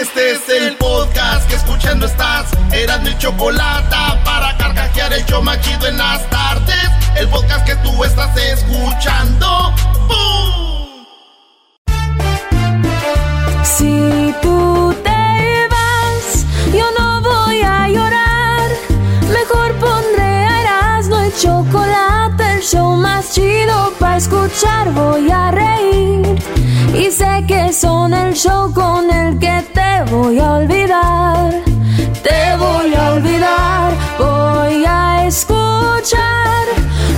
Este 0.00 0.30
es 0.30 0.48
el 0.48 0.76
podcast 0.78 1.46
que 1.46 1.56
escuchando 1.56 2.06
estás. 2.06 2.46
Eran 2.72 3.02
mi 3.02 3.14
chocolate 3.18 3.94
para 4.24 4.56
carcajear 4.56 5.12
el 5.12 5.26
yo 5.26 5.42
machido 5.42 5.88
en 5.88 5.98
las 5.98 6.28
tardes. 6.30 6.90
El 7.16 7.28
podcast 7.28 7.66
que 7.66 7.76
tú 7.76 8.02
estás 8.02 8.34
escuchando. 8.34 9.74
¡Bum! 10.08 11.04
Si 13.62 14.34
tú 14.40 14.94
te 15.04 15.68
vas, 15.68 16.46
yo 16.72 16.86
no 16.98 17.20
voy 17.20 17.60
a 17.60 17.88
llorar. 17.88 18.70
Mejor 19.28 19.74
pondré 19.74 20.46
a 20.46 20.62
Erasmo 20.62 21.26
y 21.26 21.32
chocolate, 21.38 22.54
el 22.54 22.62
show 22.62 22.96
más 22.96 23.34
chido 23.34 23.92
para 23.98 24.16
escuchar. 24.16 24.92
Voy 24.92 25.30
a 25.30 25.50
reír 25.50 26.59
y 26.94 27.10
sé 27.10 27.44
que 27.46 27.72
son 27.72 28.12
el 28.12 28.34
show 28.34 28.72
con 28.72 29.10
el 29.10 29.38
que 29.38 29.64
te 29.74 30.10
voy 30.10 30.38
a 30.38 30.52
olvidar. 30.54 31.50
Te 32.22 32.56
voy 32.56 32.94
a 32.94 33.12
olvidar, 33.12 33.92
voy 34.18 34.84
a 34.86 35.26
escuchar, 35.26 36.64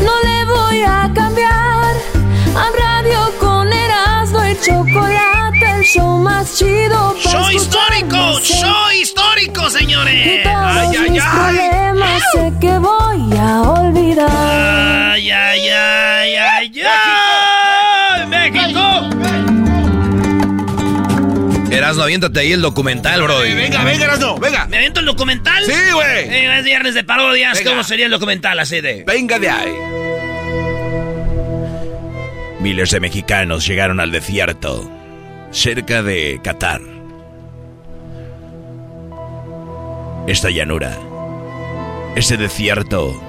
no 0.05 0.13
le 0.29 0.45
voy 0.45 0.81
a 0.83 1.11
cambiar. 1.15 1.95
A 2.55 2.67
radio 2.85 3.21
con 3.41 3.73
Erasmo 3.73 4.45
y 4.47 4.55
chocolate, 4.61 5.71
el 5.79 5.83
show 5.83 6.19
más 6.19 6.57
chido. 6.57 7.15
¡Show 7.19 7.51
histórico! 7.51 8.39
¡Show 8.41 8.91
histórico, 9.01 9.67
y 9.67 9.71
señores! 9.71 10.43
todos 10.45 10.57
¡Ay, 10.57 10.97
ay, 10.97 11.11
mis 11.11 11.23
ay! 11.23 11.57
problemas 11.57 12.23
sé 12.33 12.53
que 12.61 12.79
voy 12.79 13.39
a 13.39 13.63
olvidar. 13.63 15.13
¡Ay, 15.13 15.31
ay, 15.31 15.69
ay, 15.69 16.35
ay, 16.37 16.83
ay! 16.83 17.02
Erasno, 21.83 22.05
aviéntate 22.05 22.39
ahí 22.39 22.53
el 22.53 22.63
documental, 22.63 23.23
bro. 23.23 23.41
Venga, 23.41 23.83
venga, 23.83 24.05
Erasno, 24.05 24.39
venga. 24.39 24.67
¿Me 24.67 24.77
aviento 24.77 25.01
el 25.01 25.07
documental? 25.07 25.65
Sí, 25.65 25.73
güey. 25.93 26.29
Eh, 26.29 26.59
es 26.59 26.65
viernes 26.65 26.95
de 26.95 27.03
parodias. 27.03 27.59
Venga. 27.59 27.71
¿Cómo 27.71 27.83
sería 27.83 28.07
el 28.07 28.13
documental 28.13 28.61
así 28.61 28.81
de...? 28.81 29.03
Venga 29.05 29.41
de 29.41 29.51
ahí. 29.51 29.75
Miles 32.61 32.93
de 32.93 33.01
mexicanos 33.01 33.67
llegaron 33.67 33.99
al 33.99 34.13
desierto, 34.13 34.89
cerca 35.51 36.05
de 36.05 36.39
Qatar. 36.45 36.81
Esta 40.29 40.51
llanura, 40.51 40.97
ese 42.15 42.37
desierto, 42.37 43.21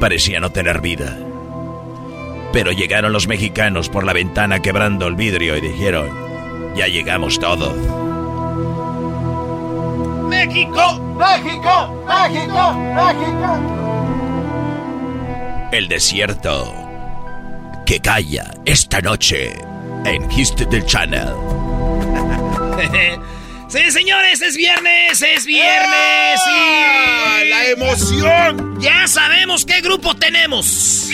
parecía 0.00 0.40
no 0.40 0.52
tener 0.52 0.80
vida. 0.80 1.18
Pero 2.54 2.72
llegaron 2.72 3.12
los 3.12 3.28
mexicanos 3.28 3.90
por 3.90 4.06
la 4.06 4.14
ventana 4.14 4.62
quebrando 4.62 5.06
el 5.06 5.16
vidrio 5.16 5.54
y 5.58 5.60
dijeron, 5.60 6.25
ya 6.76 6.86
llegamos 6.86 7.38
todos. 7.38 7.74
¡México! 10.28 11.06
México, 11.16 12.04
México, 12.06 12.74
México. 12.94 13.58
El 15.72 15.88
desierto 15.88 16.72
que 17.86 18.00
calla 18.00 18.52
esta 18.66 19.00
noche 19.00 19.58
en 20.04 20.30
History 20.30 20.84
Channel. 20.84 21.32
sí, 23.68 23.90
señores, 23.90 24.40
es 24.42 24.56
viernes, 24.56 25.22
es 25.22 25.46
viernes 25.46 26.40
¡Ah! 26.46 27.40
y... 27.44 27.48
¡La 27.48 27.64
emoción! 27.66 28.80
Ya 28.80 29.06
sabemos 29.06 29.64
qué 29.64 29.80
grupo 29.80 30.14
tenemos. 30.14 31.08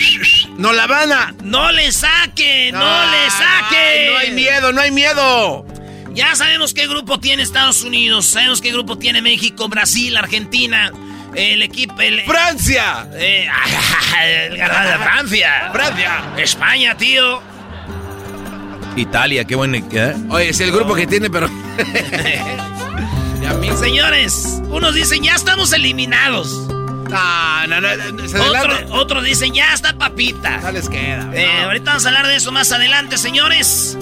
¡No 0.57 0.73
la 0.73 0.87
van 0.87 1.11
a! 1.11 1.33
No 1.43 1.71
le 1.71 1.91
saque, 1.91 2.71
no 2.71 2.79
le 2.79 3.29
saque. 3.29 4.09
No 4.11 4.17
hay 4.17 4.31
miedo, 4.31 4.71
no 4.71 4.81
hay 4.81 4.91
miedo. 4.91 5.65
Ya 6.13 6.35
sabemos 6.35 6.73
qué 6.73 6.87
grupo 6.87 7.19
tiene 7.19 7.41
Estados 7.41 7.83
Unidos, 7.83 8.27
sabemos 8.27 8.61
qué 8.61 8.71
grupo 8.71 8.97
tiene 8.99 9.21
México, 9.21 9.67
Brasil, 9.67 10.15
Argentina, 10.15 10.91
el 11.33 11.63
equipo... 11.63 11.99
El, 11.99 12.21
¡Francia! 12.21 13.07
eh, 13.15 13.47
el 14.21 14.57
ganador 14.57 14.99
de 14.99 15.05
Francia. 15.05 15.69
¡Francia! 15.73 16.23
España, 16.37 16.95
tío. 16.95 17.41
Italia, 18.95 19.45
qué 19.45 19.55
buen... 19.55 19.75
¿eh? 19.75 20.15
Oye, 20.29 20.49
es 20.49 20.59
el 20.59 20.71
grupo 20.71 20.93
que 20.95 21.07
tiene, 21.07 21.29
pero. 21.29 21.49
Señores, 23.79 24.61
unos 24.69 24.95
dicen 24.95 25.23
ya 25.23 25.35
estamos 25.35 25.71
eliminados. 25.73 26.51
No, 26.67 27.67
no, 27.67 27.81
no, 27.81 27.95
no, 27.95 28.27
se 28.27 28.39
Otro- 28.39 28.93
otros 28.95 29.23
dicen 29.23 29.53
ya 29.53 29.73
está 29.73 29.93
papita. 29.97 30.57
No 30.57 30.71
les 30.71 30.89
queda. 30.89 31.29
Eh, 31.33 31.63
ahorita 31.63 31.91
vamos 31.91 32.05
a 32.05 32.09
hablar 32.09 32.27
de 32.27 32.35
eso 32.37 32.51
más 32.51 32.71
adelante, 32.71 33.17
señores. 33.17 33.97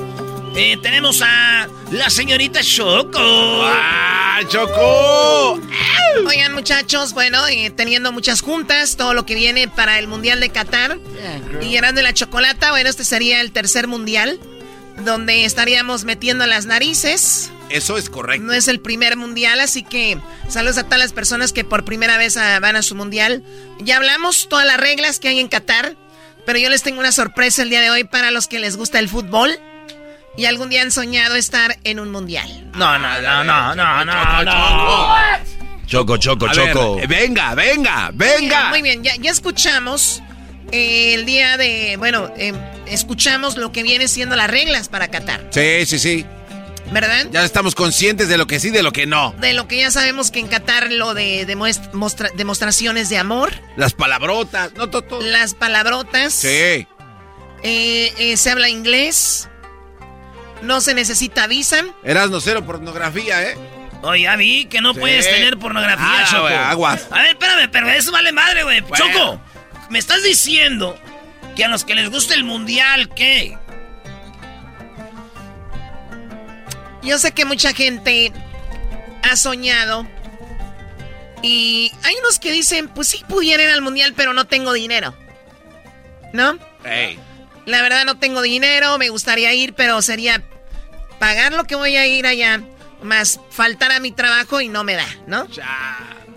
Eh, 0.56 0.78
tenemos 0.82 1.22
a 1.22 1.68
la 1.92 2.10
señorita 2.10 2.62
Choco. 2.62 3.20
¡Ah, 3.20 4.40
Choco! 4.48 5.60
Oigan, 6.28 6.54
muchachos, 6.54 7.14
bueno, 7.14 7.46
eh, 7.48 7.72
teniendo 7.76 8.12
muchas 8.12 8.42
juntas, 8.42 8.96
todo 8.98 9.14
lo 9.14 9.26
que 9.26 9.36
viene 9.36 9.68
para 9.68 9.98
el 10.00 10.08
Mundial 10.08 10.40
de 10.40 10.50
Qatar. 10.50 10.98
Y 11.62 11.70
llenando 11.70 12.02
la 12.02 12.14
chocolata, 12.14 12.72
bueno, 12.72 12.90
este 12.90 13.04
sería 13.06 13.42
el 13.42 13.52
tercer 13.52 13.88
Mundial, 13.88 14.40
donde 14.98 15.46
estaríamos 15.46 16.04
metiendo 16.04 16.46
las 16.46 16.66
narices. 16.66 17.52
Eso 17.70 17.98
es 17.98 18.10
correcto. 18.10 18.46
No 18.46 18.54
es 18.54 18.68
el 18.68 18.80
primer 18.80 19.16
Mundial, 19.18 19.60
así 19.60 19.84
que 19.84 20.18
saludos 20.50 20.78
a 20.78 20.84
todas 20.84 21.00
las 21.00 21.14
personas 21.14 21.54
que 21.54 21.64
por 21.64 21.86
primera 21.86 22.18
vez 22.18 22.36
ah, 22.38 22.60
van 22.60 22.76
a 22.76 22.82
su 22.82 22.96
Mundial. 22.96 23.44
Ya 23.80 23.98
hablamos 23.98 24.50
todas 24.50 24.66
las 24.66 24.78
reglas 24.78 25.20
que 25.20 25.30
hay 25.30 25.40
en 25.40 25.48
Qatar, 25.48 25.96
pero 26.46 26.60
yo 26.60 26.70
les 26.70 26.84
tengo 26.84 27.00
una 27.00 27.12
sorpresa 27.12 27.64
el 27.64 27.70
día 27.70 27.82
de 27.82 27.90
hoy 27.90 28.04
para 28.04 28.32
los 28.32 28.48
que 28.48 28.60
les 28.60 28.76
gusta 28.78 29.00
el 29.00 29.08
fútbol. 29.10 29.58
Y 30.38 30.46
algún 30.46 30.70
día 30.70 30.82
han 30.82 30.92
soñado 30.92 31.36
estar 31.36 31.78
en 31.84 32.00
un 32.00 32.10
mundial. 32.10 32.72
No, 32.74 32.98
no, 32.98 33.22
no, 33.22 33.44
no, 33.44 33.76
no, 33.76 34.06
no, 34.06 34.44
no. 34.44 35.16
Choco, 35.86 36.16
choco, 36.16 36.46
ver, 36.46 36.56
choco. 36.56 37.00
eh, 37.00 37.08
venga, 37.08 37.54
venga, 37.54 38.12
venga. 38.14 38.70
Muy 38.70 38.82
bien, 38.82 39.04
ya, 39.04 39.14
ya 39.18 39.30
escuchamos 39.30 40.24
el 40.72 41.26
día 41.26 41.58
de. 41.58 41.96
Bueno, 41.98 42.32
eh, 42.38 42.54
escuchamos 42.88 43.58
lo 43.58 43.72
que 43.72 43.84
viene 43.84 44.08
siendo 44.08 44.36
las 44.36 44.50
reglas 44.50 44.88
para 44.90 45.10
Qatar, 45.10 45.42
Sí, 45.52 45.86
sí, 45.86 46.00
sí. 46.00 46.26
¿verdad? 46.92 47.28
Ya 47.32 47.46
estamos 47.46 47.74
conscientes 47.76 48.28
de 48.28 48.38
lo 48.38 48.48
que 48.48 48.60
sí, 48.60 48.70
de 48.70 48.84
lo 48.84 48.92
que 48.92 49.06
no. 49.06 49.34
De 49.40 49.54
lo 49.54 49.68
que 49.68 49.78
ya 49.78 49.92
sabemos 49.92 50.30
que 50.32 50.40
en 50.40 50.48
Qatar 50.48 50.92
lo 50.92 51.14
de 51.14 51.46
demostraciones 52.36 53.10
de 53.10 53.18
amor, 53.18 53.54
Las 53.78 53.94
palabrotas. 53.94 54.74
No, 54.74 54.90
to- 54.90 55.02
to- 55.04 55.22
las 55.22 55.54
palabrotas. 55.54 56.34
Sí. 56.34 56.48
eh, 56.48 56.88
eh, 58.18 58.38
se 58.38 58.50
habla 58.50 58.70
inglés. 58.70 59.48
No 60.64 60.82
se 60.82 60.94
necesita 60.94 61.48
visa. 61.48 61.84
Erasno 62.04 62.40
cero 62.42 62.64
pornografía, 62.66 63.42
¿eh? 63.50 63.58
Oye, 64.04 64.24
ya 64.24 64.36
vi 64.36 64.66
que 64.66 64.82
no 64.82 64.94
Sí. 64.94 65.00
puedes 65.00 65.30
tener 65.30 65.58
pornografía, 65.58 66.06
Ah, 66.24 66.26
Choco. 66.30 66.48
aguas. 66.48 67.08
A 67.12 67.20
ver, 67.22 67.30
espérame, 67.32 67.70
pero 67.72 67.90
eso 67.90 68.12
vale 68.12 68.32
madre, 68.32 68.64
güey. 68.64 68.82
Bueno. 68.82 68.96
Choco, 69.06 69.42
me 69.92 70.00
estás 70.00 70.24
diciendo 70.24 70.98
que 71.56 71.66
a 71.66 71.68
los 71.68 71.84
que 71.84 71.96
les 71.96 72.10
gusta 72.10 72.34
el 72.34 72.46
mundial, 72.46 73.14
¿qué? 73.14 73.58
Yo 77.04 77.18
sé 77.18 77.34
que 77.34 77.44
mucha 77.44 77.74
gente 77.74 78.32
ha 79.30 79.36
soñado. 79.36 80.08
Y 81.44 81.92
hay 82.04 82.16
unos 82.22 82.40
que 82.40 82.54
dicen, 82.54 82.88
pues 82.88 83.10
sí 83.10 83.22
pudiera 83.28 83.64
ir 83.64 83.70
al 83.70 83.82
mundial, 83.82 84.14
pero 84.16 84.32
no 84.32 84.46
tengo 84.46 84.72
dinero. 84.72 85.14
¿No? 86.32 86.58
La 87.66 87.82
verdad 87.82 88.06
no 88.06 88.18
tengo 88.18 88.42
dinero, 88.42 88.98
me 88.98 89.10
gustaría 89.10 89.54
ir, 89.54 89.74
pero 89.74 90.02
sería 90.02 90.42
pagar 91.20 91.52
lo 91.52 91.66
que 91.66 91.76
voy 91.76 91.98
a 91.98 92.08
ir 92.08 92.26
allá. 92.26 92.62
más 93.04 93.42
faltar 93.50 93.92
a 93.92 94.00
mi 94.00 94.14
trabajo 94.14 94.62
y 94.62 94.70
no 94.70 94.86
me 94.86 94.94
da, 94.94 95.08
¿no? 95.28 95.48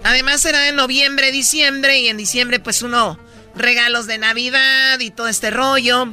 Además 0.03 0.41
será 0.41 0.69
en 0.69 0.77
noviembre, 0.77 1.31
diciembre 1.31 2.01
y 2.01 2.09
en 2.09 2.17
diciembre 2.17 2.59
pues 2.59 2.83
uno 2.83 3.19
regalos 3.57 4.07
de 4.07 4.19
Navidad 4.19 5.01
y 5.01 5.11
todo 5.11 5.29
este 5.29 5.51
rollo. 5.51 6.09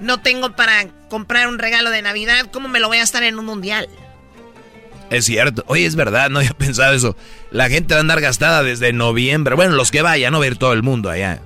No 0.00 0.20
tengo 0.20 0.54
para 0.54 0.88
comprar 1.08 1.48
un 1.48 1.58
regalo 1.58 1.90
de 1.90 2.02
Navidad, 2.02 2.48
¿cómo 2.52 2.68
me 2.68 2.80
lo 2.80 2.88
voy 2.88 2.98
a 2.98 3.02
estar 3.02 3.22
en 3.22 3.38
un 3.38 3.46
mundial? 3.46 3.88
Es 5.10 5.24
cierto. 5.26 5.64
Oye, 5.68 5.86
es 5.86 5.96
verdad, 5.96 6.30
no 6.30 6.40
había 6.40 6.50
pensado 6.58 6.94
eso. 6.94 7.16
La 7.50 7.68
gente 7.68 7.94
va 7.94 7.98
a 7.98 8.00
andar 8.00 8.20
gastada 8.20 8.62
desde 8.62 8.92
noviembre. 8.92 9.54
Bueno, 9.54 9.74
los 9.74 9.90
que 9.90 10.02
vayan, 10.02 10.32
no 10.32 10.40
ver 10.40 10.56
todo 10.56 10.72
el 10.72 10.82
mundo 10.82 11.10
allá. 11.10 11.40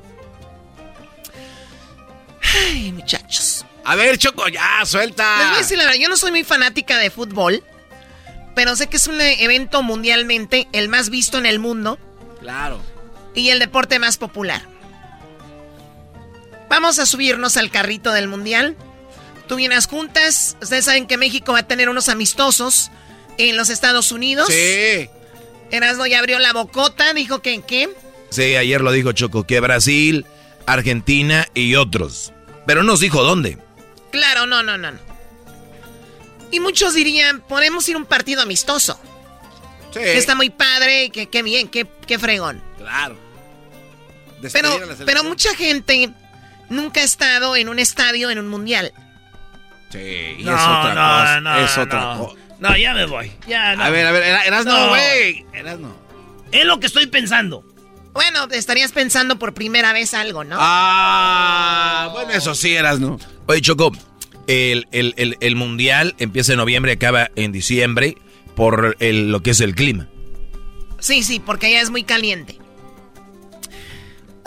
Ay, 2.55 2.93
muchachos. 2.93 3.65
A 3.85 3.97
ver, 3.97 4.19
Choco, 4.19 4.49
ya, 4.49 4.85
suelta. 4.85 5.39
Les 5.39 5.47
voy 5.47 5.55
a 5.57 5.59
decir 5.59 5.79
la 5.79 5.85
verdad, 5.85 5.99
yo 6.01 6.09
no 6.09 6.17
soy 6.17 6.31
muy 6.31 6.45
fanática 6.45 6.99
de 6.99 7.11
fútbol, 7.11 7.63
pero 8.55 8.77
sé 8.77 8.89
que 8.89 8.97
es 8.97 9.07
un 9.07 9.21
evento 9.21 9.83
mundialmente 9.83 10.69
el 10.73 10.89
más 10.89 11.11
visto 11.11 11.39
en 11.39 11.47
el 11.47 11.59
mundo. 11.59 11.99
Claro. 12.41 12.81
Y 13.35 13.51
el 13.51 13.59
deporte 13.59 13.99
más 13.99 14.17
popular. 14.17 14.63
Vamos 16.71 17.01
a 17.01 17.05
subirnos 17.05 17.57
al 17.57 17.71
carrito 17.71 18.13
del 18.13 18.29
mundial. 18.29 18.77
Tú 19.49 19.57
vienes 19.57 19.87
juntas. 19.87 20.57
Ustedes 20.63 20.85
saben 20.85 21.09
que 21.09 21.17
México 21.17 21.53
va 21.53 21.59
a 21.59 21.67
tener 21.67 21.89
unos 21.89 22.09
amistosos 22.09 22.93
en 23.39 23.57
los 23.57 23.71
Estados 23.71 24.13
Unidos. 24.13 24.49
Sí. 24.49 25.11
Erasmo 25.73 26.07
ya 26.07 26.21
abrió 26.21 26.39
la 26.39 26.53
bocota, 26.53 27.13
dijo 27.13 27.43
que 27.43 27.55
en 27.55 27.63
qué. 27.63 27.91
Sí, 28.31 28.55
ayer 28.55 28.81
lo 28.81 28.93
dijo 28.93 29.11
Choco, 29.11 29.45
que 29.45 29.59
Brasil, 29.59 30.27
Argentina 30.65 31.49
y 31.55 31.75
otros. 31.75 32.33
Pero 32.67 32.85
nos 32.85 33.01
dijo 33.01 33.25
dónde. 33.25 33.59
Claro, 34.13 34.47
no, 34.47 34.63
no, 34.63 34.79
no. 34.79 34.93
Y 36.53 36.61
muchos 36.61 36.95
dirían, 36.95 37.41
podemos 37.41 37.89
ir 37.89 37.97
a 37.97 37.99
un 37.99 38.07
partido 38.07 38.43
amistoso. 38.43 39.01
Sí. 39.93 39.99
Que 39.99 40.19
está 40.19 40.37
muy 40.37 40.51
padre, 40.51 41.11
que, 41.11 41.29
qué 41.29 41.43
bien, 41.43 41.67
qué, 41.67 41.89
qué 42.07 42.17
fregón. 42.17 42.63
Claro. 42.79 43.19
Pero, 44.53 44.81
pero 45.05 45.25
mucha 45.25 45.55
gente 45.57 46.13
nunca 46.71 47.01
ha 47.01 47.05
estado 47.05 47.55
en 47.57 47.69
un 47.69 47.79
estadio 47.79 48.31
en 48.31 48.39
un 48.39 48.49
mundial. 48.49 48.93
Sí, 49.91 50.37
y 50.39 50.45
No, 50.45 50.55
es 50.55 50.63
otra 50.63 50.95
no, 50.95 51.21
cosa. 51.21 51.41
no, 51.41 51.59
es 51.59 51.79
otra 51.79 52.01
no. 52.15 52.19
cosa. 52.27 52.41
No, 52.61 52.77
ya 52.77 52.95
me 52.95 53.07
voy. 53.07 53.31
Ya, 53.47 53.75
no. 53.77 53.83
A 53.85 53.91
ver, 53.91 54.07
a 54.07 54.13
ver, 54.13 54.23
Era- 54.23 54.45
Erasno, 54.45 54.79
No. 54.79 54.89
güey. 54.91 55.45
Erasno. 55.53 55.97
Es 56.53 56.65
lo 56.65 56.79
que 56.81 56.87
estoy 56.87 57.07
pensando. 57.07 57.65
Bueno, 58.13 58.47
estarías 58.51 58.93
pensando 58.93 59.39
por 59.39 59.55
primera 59.55 59.93
vez 59.93 60.15
algo, 60.15 60.43
¿no? 60.45 60.57
Ah, 60.59 62.09
bueno, 62.13 62.31
eso 62.33 62.55
sí, 62.55 62.75
Erasno. 62.75 63.19
Oye, 63.47 63.61
Choco, 63.61 63.93
el, 64.47 64.87
el- 64.93 65.15
el- 65.17 65.37
el 65.41 65.57
mundial 65.57 66.15
empieza 66.19 66.53
en 66.53 66.59
noviembre, 66.59 66.93
acaba 66.93 67.31
en 67.37 67.53
diciembre 67.53 68.17
por 68.57 68.97
el- 69.01 69.31
lo 69.31 69.43
que 69.43 69.51
es 69.51 69.61
el 69.61 69.75
clima. 69.75 70.09
Sí, 70.99 71.23
sí, 71.23 71.41
porque 71.41 71.67
allá 71.69 71.81
es 71.81 71.91
muy 71.91 72.03
caliente. 72.03 72.59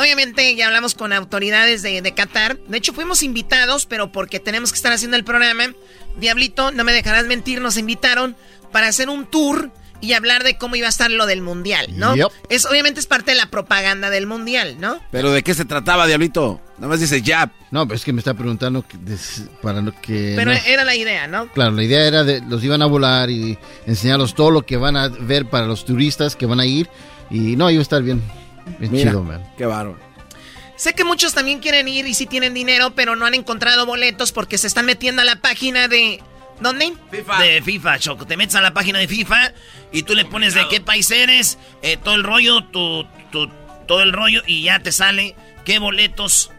Obviamente 0.04 0.54
ya 0.56 0.68
hablamos 0.68 0.96
con 0.96 1.14
autoridades 1.14 1.82
de, 1.82 2.02
de 2.02 2.14
Qatar. 2.14 2.58
De 2.68 2.78
hecho, 2.78 2.92
fuimos 2.92 3.24
invitados, 3.24 3.86
pero 3.86 4.12
porque 4.12 4.42
tenemos 4.42 4.74
que 4.74 4.76
estar 4.76 4.92
haciendo 4.92 5.16
el 5.16 5.24
programa. 5.24 5.74
Diablito, 6.18 6.72
no 6.72 6.84
me 6.84 6.92
dejarás 6.92 7.26
mentir, 7.26 7.62
nos 7.62 7.78
invitaron 7.78 8.36
para 8.74 8.88
hacer 8.88 9.08
un 9.08 9.26
tour 9.26 9.72
y 10.02 10.12
hablar 10.12 10.44
de 10.44 10.58
cómo 10.58 10.76
iba 10.76 10.88
a 10.88 10.90
estar 10.90 11.10
lo 11.10 11.26
del 11.26 11.42
mundial, 11.42 11.88
¿no? 11.98 12.18
Yep. 12.18 12.28
Es 12.50 12.66
obviamente 12.66 13.00
es 13.00 13.06
parte 13.06 13.32
de 13.32 13.38
la 13.38 13.46
propaganda 13.50 14.10
del 14.10 14.28
mundial, 14.28 14.76
¿no? 14.78 15.00
¿Pero 15.12 15.32
de 15.32 15.42
qué 15.42 15.54
se 15.54 15.64
trataba, 15.64 16.06
Diablito? 16.06 16.60
Nada 16.80 16.90
más 16.90 17.00
dice 17.00 17.22
ya. 17.22 17.54
No, 17.72 17.88
pero 17.88 17.96
es 17.96 18.04
que 18.04 18.12
me 18.12 18.20
está 18.20 18.34
preguntando 18.34 18.86
que 18.86 18.98
des- 18.98 19.44
para 19.62 19.82
lo 19.82 19.94
que... 20.02 20.34
Pero 20.36 20.52
no. 20.52 20.60
era 20.68 20.84
la 20.84 20.96
idea, 20.98 21.28
¿no? 21.28 21.48
Claro, 21.54 21.72
la 21.72 21.84
idea 21.84 22.06
era 22.06 22.26
de 22.26 22.42
los 22.42 22.62
iban 22.62 22.82
a 22.82 22.88
volar 22.88 23.30
y 23.30 23.58
enseñarlos 23.88 24.36
todo 24.36 24.52
lo 24.52 24.64
que 24.64 24.76
van 24.76 24.98
a 24.98 25.08
ver 25.08 25.46
para 25.50 25.66
los 25.66 25.86
turistas 25.86 26.36
que 26.36 26.46
van 26.46 26.60
a 26.60 26.66
ir. 26.66 26.90
Y 27.32 27.56
no, 27.56 27.72
iba 27.72 27.80
a 27.80 27.82
estar 27.82 28.04
bien, 28.04 28.22
bien 28.80 28.92
Mira, 28.92 29.12
chido, 29.12 29.24
man. 29.24 29.44
qué 29.58 29.66
bárbaro. 29.66 30.00
Sé 30.76 30.94
que 30.96 31.04
muchos 31.04 31.34
también 31.34 31.60
quieren 31.60 31.88
ir 31.88 32.08
y 32.08 32.14
sí 32.14 32.26
tienen 32.26 32.54
dinero, 32.54 32.94
pero 32.96 33.16
no 33.16 33.26
han 33.26 33.34
encontrado 33.36 33.86
boletos 33.86 34.32
porque 34.32 34.58
se 34.58 34.68
están 34.68 34.86
metiendo 34.86 35.22
a 35.22 35.26
la 35.26 35.38
página 35.38 35.88
de... 35.88 36.22
¿Dónde? 36.60 36.94
De 37.12 37.62
FIFA, 37.64 38.00
Choco. 38.00 38.26
Te 38.28 38.38
metes 38.38 38.56
a 38.56 38.62
la 38.62 38.74
página 38.74 39.00
de 39.00 39.08
FIFA 39.08 39.54
y 39.92 40.04
tú 40.04 40.14
le 40.16 40.24
pones 40.26 40.54
de 40.54 40.68
qué 40.70 40.80
país 40.82 41.10
eres, 41.12 41.58
eh, 41.82 41.98
todo 41.98 42.16
el 42.16 42.24
rollo, 42.24 42.64
tu, 42.66 43.06
tu- 43.32 43.50
todo 43.88 44.02
el 44.02 44.14
rollo 44.14 44.42
y 44.48 44.64
ya 44.64 44.80
te 44.80 44.92
sale 44.92 45.36
qué 45.66 45.80
boletos 45.80 46.52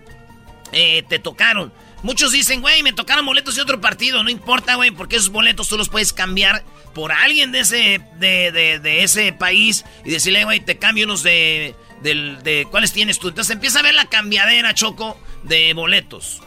eh, 0.72 1.04
te 1.08 1.18
tocaron. 1.18 1.72
Muchos 2.02 2.32
dicen, 2.32 2.60
güey, 2.60 2.82
me 2.82 2.92
tocaron 2.92 3.24
boletos 3.24 3.54
de 3.56 3.62
otro 3.62 3.80
partido. 3.80 4.22
No 4.22 4.30
importa, 4.30 4.74
güey, 4.74 4.90
porque 4.90 5.16
esos 5.16 5.30
boletos 5.30 5.68
tú 5.68 5.76
los 5.78 5.88
puedes 5.88 6.12
cambiar 6.12 6.62
por 6.92 7.10
alguien 7.12 7.50
de 7.52 7.60
ese, 7.60 8.00
de, 8.18 8.52
de- 8.52 8.78
de 8.80 9.04
ese 9.04 9.32
país 9.32 9.84
y 10.04 10.10
decirle, 10.10 10.44
güey, 10.44 10.60
te 10.60 10.76
cambio 10.76 11.06
unos 11.06 11.22
de, 11.22 11.74
del- 12.04 12.40
de... 12.44 12.68
¿Cuáles 12.70 12.92
tienes 12.92 13.18
tú? 13.18 13.28
Entonces 13.28 13.52
empieza 13.52 13.80
a 13.80 13.82
ver 13.82 13.94
la 13.94 14.04
cambiadera, 14.06 14.72
Choco, 14.74 15.18
de 15.42 15.74
boletos. 15.74 16.40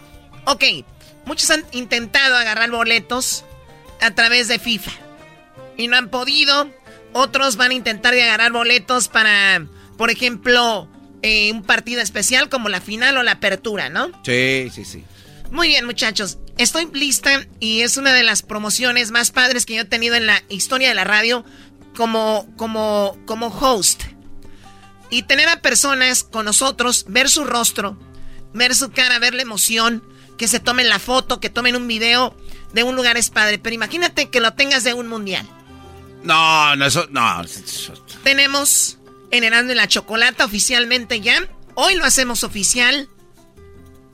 Ok, 0.46 0.64
muchos 1.26 1.50
han 1.52 1.66
intentado 1.74 2.38
agarrar 2.38 2.72
boletos 2.72 3.44
a 4.00 4.12
través 4.12 4.48
de 4.48 4.60
FIFA 4.60 4.92
y 5.76 5.88
no 5.90 5.98
han 5.98 6.08
podido. 6.10 6.72
Otros 7.14 7.58
van 7.58 7.72
a 7.72 7.74
intentar 7.74 8.14
de 8.14 8.24
agarrar 8.24 8.52
boletos 8.54 9.08
para, 9.10 9.66
por 9.98 10.10
ejemplo, 10.12 10.88
eh, 11.24 11.52
un 11.52 11.64
partido 11.64 12.02
especial 12.02 12.48
como 12.48 12.70
la 12.70 12.80
final 12.80 13.18
o 13.18 13.24
la 13.24 13.32
apertura, 13.34 13.90
¿no? 13.90 14.12
Sí, 14.24 14.70
sí, 14.74 14.86
sí. 14.86 15.04
Muy 15.52 15.68
bien, 15.70 15.86
muchachos. 15.86 16.38
Estoy 16.58 16.88
lista 16.94 17.46
y 17.60 17.82
es 17.82 17.98
una 17.98 18.14
de 18.14 18.24
las 18.24 18.42
promociones 18.42 19.12
más 19.12 19.32
padres 19.32 19.66
que 19.66 19.76
yo 19.76 19.82
he 19.82 19.86
tenido 19.86 20.16
en 20.16 20.26
la 20.28 20.44
historia 20.50 20.90
de 20.90 20.96
la 20.96 21.04
radio 21.06 21.44
como, 21.96 22.48
como, 22.58 23.18
como 23.26 23.48
host. 23.48 24.04
Y 25.10 25.24
tener 25.24 25.48
a 25.50 25.62
personas 25.62 26.24
con 26.24 26.46
nosotros, 26.46 27.06
ver 27.08 27.30
su 27.30 27.46
rostro, 27.46 27.98
ver 28.54 28.76
su 28.76 28.92
cara, 28.92 29.20
ver 29.20 29.34
la 29.34 29.42
emoción, 29.42 30.04
que 30.38 30.48
se 30.48 30.60
tomen 30.60 30.90
la 30.90 31.00
foto, 31.00 31.40
que 31.40 31.50
tomen 31.50 31.76
un 31.76 31.88
video 31.88 32.36
de 32.74 32.84
un 32.84 32.96
lugar 32.96 33.18
es 33.18 33.30
padre. 33.30 33.60
Pero 33.60 33.74
imagínate 33.74 34.30
que 34.30 34.40
lo 34.40 34.54
tengas 34.54 34.84
de 34.84 34.94
un 34.94 35.08
mundial. 35.08 35.48
No, 36.24 36.76
no, 36.76 36.86
eso, 36.86 37.08
no. 37.10 37.42
Tenemos 38.24 38.98
en 39.32 39.44
Erasmo 39.44 39.72
y 39.72 39.76
la 39.76 39.88
Chocolata 39.88 40.46
oficialmente 40.46 41.22
ya. 41.22 41.48
Hoy 41.76 41.96
lo 41.96 42.06
hacemos 42.06 42.44
oficial. 42.44 43.10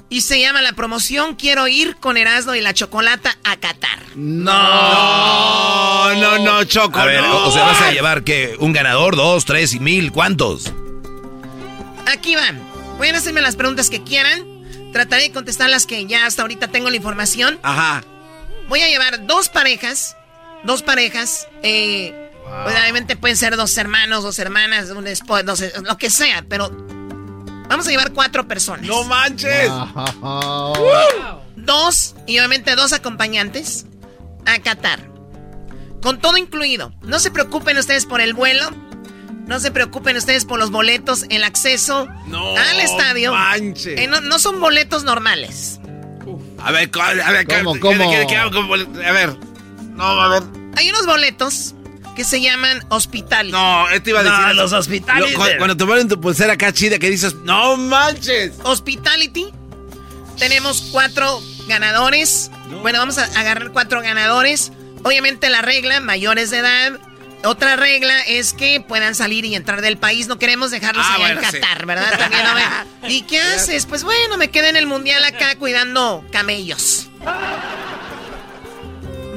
Y 0.09 0.21
se 0.21 0.39
llama 0.39 0.61
la 0.61 0.73
promoción 0.73 1.35
Quiero 1.35 1.67
ir 1.67 1.95
con 1.95 2.17
Erasmo 2.17 2.53
y 2.53 2.61
la 2.61 2.75
Chocolata 2.75 3.35
a 3.43 3.55
Qatar. 3.57 3.99
No, 4.15 6.13
no, 6.13 6.37
no, 6.37 6.63
Choco. 6.65 6.99
A 6.99 7.05
ver, 7.05 7.23
no. 7.23 7.47
o 7.47 7.51
sea, 7.51 7.63
vas 7.63 7.81
a 7.81 7.91
llevar 7.91 8.23
que 8.23 8.55
un 8.59 8.73
ganador, 8.73 9.15
dos, 9.15 9.45
tres 9.45 9.73
y 9.73 9.79
mil, 9.79 10.11
¿cuántos? 10.11 10.71
Aquí 12.11 12.35
van. 12.35 12.59
Pueden 12.97 13.15
hacerme 13.15 13.41
las 13.41 13.55
preguntas 13.55 13.89
que 13.89 14.03
quieran. 14.03 14.43
Trataré 14.91 15.23
de 15.23 15.31
contestar 15.31 15.69
las 15.69 15.85
que 15.85 16.05
ya 16.05 16.25
hasta 16.25 16.43
ahorita 16.43 16.67
tengo 16.67 16.89
la 16.89 16.95
información. 16.95 17.59
Ajá. 17.63 18.03
Voy 18.69 18.81
a 18.81 18.87
llevar 18.87 19.25
dos 19.25 19.49
parejas. 19.49 20.15
Dos 20.63 20.83
parejas. 20.83 21.47
Eh, 21.63 22.23
pues, 22.63 22.75
Obviamente 22.75 23.15
pueden 23.15 23.37
ser 23.37 23.55
dos 23.55 23.77
hermanos, 23.77 24.23
dos 24.23 24.37
hermanas, 24.39 24.89
un 24.89 25.07
esposo, 25.07 25.43
no 25.43 25.55
sé, 25.55 25.73
lo 25.81 25.97
que 25.97 26.09
sea, 26.09 26.43
pero 26.47 26.69
vamos 27.69 27.87
a 27.87 27.89
llevar 27.89 28.11
cuatro 28.11 28.47
personas. 28.47 28.85
No 28.85 29.03
manches. 29.03 29.69
Dos, 31.55 32.15
y 32.27 32.37
obviamente 32.37 32.75
dos 32.75 32.93
acompañantes 32.93 33.85
a 34.45 34.59
Qatar. 34.59 34.99
Con 36.01 36.19
todo 36.19 36.37
incluido. 36.37 36.93
No 37.01 37.19
se 37.19 37.31
preocupen 37.31 37.77
ustedes 37.77 38.05
por 38.05 38.19
el 38.19 38.33
vuelo. 38.33 38.69
No 39.47 39.59
se 39.59 39.71
preocupen 39.71 40.15
ustedes 40.17 40.45
por 40.45 40.57
los 40.59 40.71
boletos, 40.71 41.25
el 41.29 41.43
acceso 41.43 42.07
No 42.27 42.55
al 42.57 42.79
estadio. 42.79 43.33
manches. 43.33 43.99
Eh, 43.99 44.07
no, 44.07 44.21
no 44.21 44.39
son 44.39 44.59
boletos 44.59 45.03
normales. 45.03 45.79
A 46.59 46.71
ver, 46.71 46.89
co- 46.91 47.01
a 47.01 47.13
ver, 47.13 47.45
¿Cómo, 47.45 47.73
¿qué- 47.73 47.79
cómo? 47.81 48.09
qué- 48.11 48.25
qué 48.27 48.37
A 48.37 49.11
ver. 49.11 49.35
No, 49.95 50.03
a 50.05 50.27
ver. 50.29 50.43
Hay 50.77 50.89
unos 50.89 51.05
boletos 51.05 51.75
que 52.15 52.23
se 52.23 52.39
llaman 52.39 52.85
hospitality. 52.89 53.51
No, 53.51 53.89
este 53.89 54.11
iba 54.11 54.21
a 54.21 54.23
decir. 54.23 54.39
No, 54.39 54.45
eso. 54.51 54.61
los 54.61 54.73
hospitales. 54.73 55.33
Lo- 55.33 55.39
cu- 55.39 55.45
cuando 55.57 55.75
te 55.75 55.85
ponen 55.85 56.07
tu 56.07 56.21
pulsera 56.21 56.53
acá 56.53 56.71
chida 56.71 56.97
que 56.99 57.09
dices, 57.09 57.33
no 57.43 57.75
manches. 57.75 58.53
Hospitality. 58.63 59.47
Tenemos 60.37 60.89
cuatro 60.91 61.41
ganadores. 61.67 62.49
Bueno, 62.81 62.99
vamos 62.99 63.17
a 63.17 63.25
agarrar 63.39 63.71
cuatro 63.71 64.01
ganadores. 64.01 64.71
Obviamente 65.03 65.49
la 65.49 65.61
regla, 65.61 65.99
mayores 65.99 66.49
de 66.49 66.59
edad. 66.59 66.99
Otra 67.45 67.75
regla 67.75 68.21
es 68.21 68.53
que 68.53 68.79
puedan 68.79 69.15
salir 69.15 69.43
y 69.45 69.55
entrar 69.55 69.81
del 69.81 69.97
país. 69.97 70.27
No 70.27 70.39
queremos 70.39 70.71
dejarlos 70.71 71.05
Ah, 71.09 71.15
allá 71.15 71.31
en 71.31 71.39
sí. 71.51 71.59
Qatar, 71.59 71.85
¿verdad? 71.85 72.17
También, 72.17 72.43
no 72.43 72.53
me- 72.53 73.09
¿Y 73.13 73.23
qué 73.23 73.39
haces? 73.41 73.85
Pues 73.85 74.03
bueno, 74.03 74.37
me 74.37 74.49
quedé 74.49 74.69
en 74.69 74.77
el 74.77 74.87
mundial 74.87 75.23
acá 75.25 75.55
cuidando 75.57 76.25
camellos. 76.31 77.07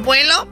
Vuelo. 0.05 0.49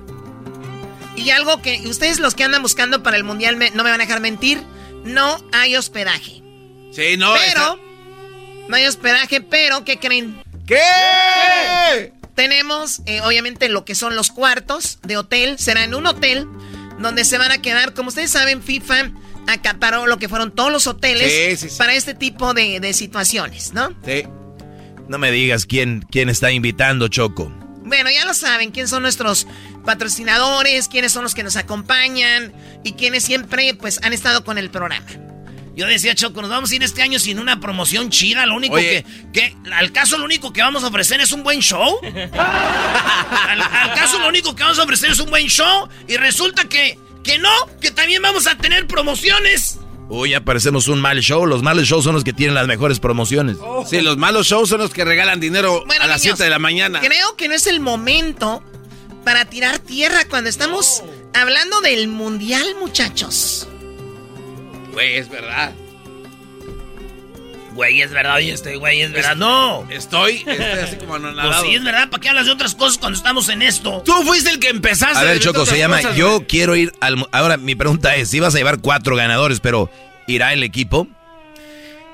Y 1.16 1.30
algo 1.30 1.62
que 1.62 1.80
ustedes 1.86 2.18
los 2.18 2.34
que 2.34 2.42
andan 2.44 2.62
buscando 2.62 3.02
para 3.02 3.16
el 3.16 3.24
mundial 3.24 3.56
me- 3.56 3.70
no 3.70 3.84
me 3.84 3.90
van 3.90 4.00
a 4.00 4.04
dejar 4.04 4.20
mentir. 4.20 4.60
No 5.04 5.36
hay 5.52 5.76
hospedaje. 5.76 6.42
Sí, 6.92 7.16
no. 7.16 7.34
pero, 7.34 7.78
no 8.68 8.76
hay 8.76 8.86
hospedaje, 8.86 9.40
pero, 9.40 9.84
¿qué 9.84 9.98
creen? 9.98 10.42
está- 10.44 10.66
¿Qué? 10.66 12.12
Tenemos, 12.34 13.00
eh, 13.06 13.20
obviamente, 13.20 13.68
lo 13.68 13.84
que 13.84 13.94
son 13.94 14.16
los 14.16 14.30
cuartos 14.30 14.98
de 15.02 15.16
hotel. 15.16 15.56
Será 15.58 15.84
en 15.84 15.94
un 15.94 16.06
hotel 16.06 16.48
donde 17.04 17.24
se 17.24 17.38
van 17.38 17.52
a 17.52 17.62
quedar. 17.62 17.94
Como 17.94 18.08
ustedes 18.08 18.30
saben, 18.30 18.62
FIFA 18.62 19.12
acaparó 19.46 20.06
lo 20.06 20.18
que 20.18 20.28
fueron 20.28 20.52
todos 20.52 20.72
los 20.72 20.86
hoteles 20.86 21.76
para 21.78 21.94
este 21.94 22.14
tipo 22.14 22.54
de, 22.54 22.92
situaciones, 22.92 23.72
¿no? 23.72 23.94
Sí. 24.04 24.24
No 25.08 25.18
me 25.18 25.30
digas 25.30 25.66
quién, 25.66 26.04
quién 26.10 26.28
está 26.28 26.50
invitando, 26.50 27.08
Choco. 27.08 27.52
Bueno, 27.84 28.10
ya 28.10 28.24
lo 28.24 28.32
saben, 28.32 28.70
quiénes 28.70 28.90
son 28.90 29.02
nuestros 29.02 29.46
patrocinadores, 29.84 30.88
quiénes 30.88 31.12
son 31.12 31.22
los 31.22 31.34
que 31.34 31.42
nos 31.42 31.56
acompañan 31.56 32.54
y 32.82 32.92
quiénes 32.94 33.22
siempre 33.22 33.74
pues 33.74 34.00
han 34.02 34.14
estado 34.14 34.42
con 34.42 34.56
el 34.56 34.70
programa. 34.70 35.06
Yo 35.76 35.86
decía, 35.86 36.14
Choco, 36.14 36.40
nos 36.40 36.50
vamos 36.50 36.70
a 36.70 36.74
ir 36.74 36.82
este 36.82 37.02
año 37.02 37.18
sin 37.18 37.38
una 37.38 37.58
promoción 37.58 38.10
chida. 38.10 38.46
Lo 38.46 38.54
único 38.54 38.76
que, 38.76 39.04
que, 39.32 39.56
Al 39.72 39.92
caso, 39.92 40.18
lo 40.18 40.24
único 40.24 40.52
que 40.52 40.62
vamos 40.62 40.84
a 40.84 40.88
ofrecer 40.88 41.20
es 41.20 41.32
un 41.32 41.42
buen 41.42 41.60
show. 41.60 41.98
al, 42.02 43.94
caso, 43.94 44.20
lo 44.20 44.28
único 44.28 44.54
que 44.54 44.62
vamos 44.62 44.78
a 44.78 44.84
ofrecer 44.84 45.10
es 45.10 45.18
un 45.18 45.30
buen 45.30 45.46
show. 45.48 45.88
Y 46.06 46.16
resulta 46.16 46.64
que. 46.64 46.98
Que 47.24 47.38
no, 47.38 47.48
que 47.80 47.90
también 47.90 48.20
vamos 48.20 48.46
a 48.46 48.58
tener 48.58 48.86
promociones. 48.86 49.78
Uy, 50.10 50.30
ya 50.30 50.44
parecemos 50.44 50.88
un 50.88 51.00
mal 51.00 51.20
show. 51.20 51.46
Los 51.46 51.62
malos 51.62 51.86
shows 51.86 52.04
son 52.04 52.14
los 52.14 52.22
que 52.22 52.34
tienen 52.34 52.54
las 52.54 52.66
mejores 52.66 53.00
promociones. 53.00 53.56
Oh. 53.62 53.86
Sí, 53.86 54.02
los 54.02 54.18
malos 54.18 54.46
shows 54.46 54.68
son 54.68 54.80
los 54.80 54.90
que 54.92 55.06
regalan 55.06 55.40
dinero 55.40 55.84
a 56.00 56.06
las 56.06 56.20
7 56.20 56.44
de 56.44 56.50
la 56.50 56.58
mañana. 56.58 57.00
Creo 57.00 57.34
que 57.36 57.48
no 57.48 57.54
es 57.54 57.66
el 57.66 57.80
momento 57.80 58.62
para 59.24 59.46
tirar 59.46 59.78
tierra 59.78 60.26
cuando 60.28 60.50
estamos 60.50 61.02
hablando 61.32 61.80
del 61.80 62.08
mundial, 62.08 62.76
muchachos. 62.78 63.68
Güey, 64.94 65.16
es 65.16 65.28
verdad. 65.28 65.72
Güey, 67.74 68.02
es 68.02 68.12
verdad, 68.12 68.38
y 68.38 68.50
este 68.50 68.76
güey 68.76 69.00
es 69.02 69.10
verdad. 69.12 69.34
no. 69.34 69.84
Estoy, 69.90 70.36
estoy 70.46 70.56
así 70.56 70.96
como 70.96 71.14
anonadado. 71.16 71.50
Pues 71.50 71.62
sí, 71.62 71.74
es 71.74 71.82
verdad. 71.84 72.08
¿Para 72.08 72.20
qué 72.20 72.28
hablas 72.28 72.46
de 72.46 72.52
otras 72.52 72.74
cosas 72.76 72.98
cuando 72.98 73.16
estamos 73.16 73.48
en 73.48 73.62
esto? 73.62 74.02
Tú 74.04 74.12
fuiste 74.24 74.50
el 74.50 74.60
que 74.60 74.68
empezaste. 74.68 75.18
A 75.18 75.24
ver, 75.24 75.40
Choco, 75.40 75.66
se 75.66 75.76
llama 75.76 76.00
Yo 76.14 76.46
quiero 76.46 76.76
ir 76.76 76.92
al... 77.00 77.26
Ahora, 77.32 77.56
mi 77.56 77.74
pregunta 77.74 78.14
es, 78.14 78.30
si 78.30 78.38
vas 78.38 78.54
a 78.54 78.58
llevar 78.58 78.80
cuatro 78.80 79.16
ganadores, 79.16 79.58
pero 79.58 79.90
¿irá 80.28 80.52
el 80.52 80.62
equipo? 80.62 81.08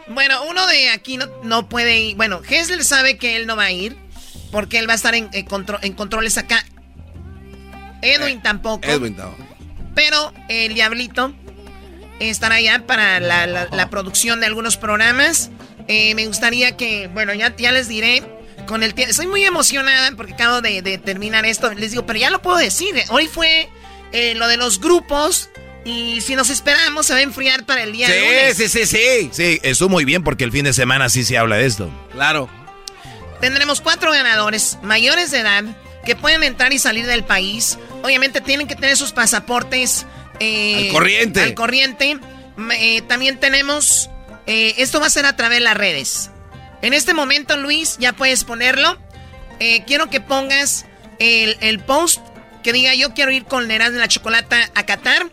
Bueno, 0.09 0.43
uno 0.49 0.67
de 0.67 0.89
aquí 0.89 1.19
no, 1.19 1.27
no 1.45 1.69
puede 1.69 2.01
ir. 2.01 2.17
Bueno, 2.17 2.41
Hessler 2.49 2.83
sabe 2.83 3.19
que 3.19 3.37
él 3.37 3.47
no 3.47 3.55
va 3.55 3.65
a 3.65 3.73
ir, 3.73 3.97
porque 4.51 4.79
él 4.79 4.89
va 4.89 4.95
a 4.95 4.97
estar 4.97 5.15
en, 5.15 5.29
en 5.33 5.95
controles 5.95 6.39
acá. 6.39 6.65
Edwin 8.01 8.39
eh, 8.39 8.41
tampoco. 8.43 8.89
Edwin 8.89 9.15
tampoco. 9.15 9.47
Pero 9.95 10.33
el 10.49 10.73
Diablito 10.73 11.35
estar 12.21 12.53
allá 12.53 12.87
para 12.87 13.19
la, 13.19 13.91
producción 13.91 14.41
de 14.41 14.47
algunos 14.47 14.77
programas. 14.77 15.51
Eh, 15.89 16.15
me 16.15 16.27
gustaría 16.27 16.77
que, 16.77 17.09
bueno, 17.09 17.35
ya, 17.35 17.55
ya 17.57 17.73
les 17.73 17.89
diré 17.89 18.23
con 18.67 18.83
el 18.83 18.95
tiempo. 18.95 19.11
Estoy 19.11 19.27
muy 19.27 19.45
emocionada 19.45 20.13
porque 20.17 20.35
acabo 20.35 20.61
de, 20.61 21.01
terminar 21.05 21.47
esto. 21.47 21.73
Les 21.75 21.91
digo, 21.91 22.07
pero 22.07 22.19
ya 22.19 22.31
lo 22.31 22.43
puedo 22.43 22.59
decir. 22.59 22.95
Hoy 23.09 23.27
fue 23.27 23.69
eh, 24.13 24.35
lo 24.35 24.47
de 24.47 24.57
los 24.57 24.81
grupos. 24.81 25.51
Y 25.85 26.21
si 26.21 26.37
nos 26.37 26.51
esperamos, 26.51 27.07
se 27.07 27.15
va 27.15 27.21
a 27.21 27.23
enfriar 27.23 27.65
para 27.65 27.83
el 27.83 27.93
día 27.93 28.07
sí, 28.07 28.13
de 28.13 28.21
lunes. 28.21 28.57
Sí, 28.57 28.69
sí, 28.69 28.87
sí. 28.87 29.31
Sí, 29.33 29.61
eso 29.63 29.89
muy 29.89 30.05
bien 30.05 30.23
porque 30.23 30.45
el 30.45 30.53
fin 30.53 30.65
de 30.65 30.75
semana 30.75 31.09
sí 31.09 31.25
se 31.25 31.39
habla 31.39 31.57
de 31.57 31.67
esto. 31.67 31.91
Claro. 32.13 32.51
Tendremos 33.41 33.81
cuatro 33.81 34.13
ganadores 34.13 34.79
mayores 34.83 35.31
de 35.31 35.39
edad 35.39 35.65
que 36.05 36.17
pueden 36.17 36.43
entrar 36.43 36.73
y 36.73 36.79
salir 36.79 37.07
del 37.07 37.25
país. 37.25 37.79
Obviamente 38.03 38.41
tienen 38.41 38.67
que 38.67 38.75
tener 38.75 38.97
sus 38.97 39.13
pasaportes 39.13 40.07
eh, 40.41 40.87
al 40.87 40.93
corriente. 40.93 41.43
Al 41.43 41.55
corriente. 41.55 42.19
Eh, 42.75 43.03
también 43.03 43.39
tenemos. 43.39 44.11
Eh, 44.47 44.75
esto 44.79 44.99
va 44.99 45.07
a 45.07 45.11
ser 45.11 45.27
a 45.27 45.37
través 45.37 45.59
de 45.59 45.65
las 45.65 45.77
redes. 45.77 46.31
En 46.83 46.95
este 46.95 47.15
momento, 47.15 47.57
Luis, 47.57 47.97
ya 47.99 48.15
puedes 48.15 48.45
ponerlo. 48.45 48.99
quiero 49.87 50.09
que 50.09 50.21
pongas 50.21 50.87
el, 51.19 51.81
post 51.81 52.21
que 52.65 52.73
diga: 52.73 52.95
Yo 52.95 53.15
quiero 53.15 53.31
ir 53.31 53.45
con 53.45 53.69
Nerán 53.69 53.93
de 53.93 53.99
la 53.99 54.09
Chocolata 54.09 54.71
a 54.75 54.87
Qatar. 54.87 55.31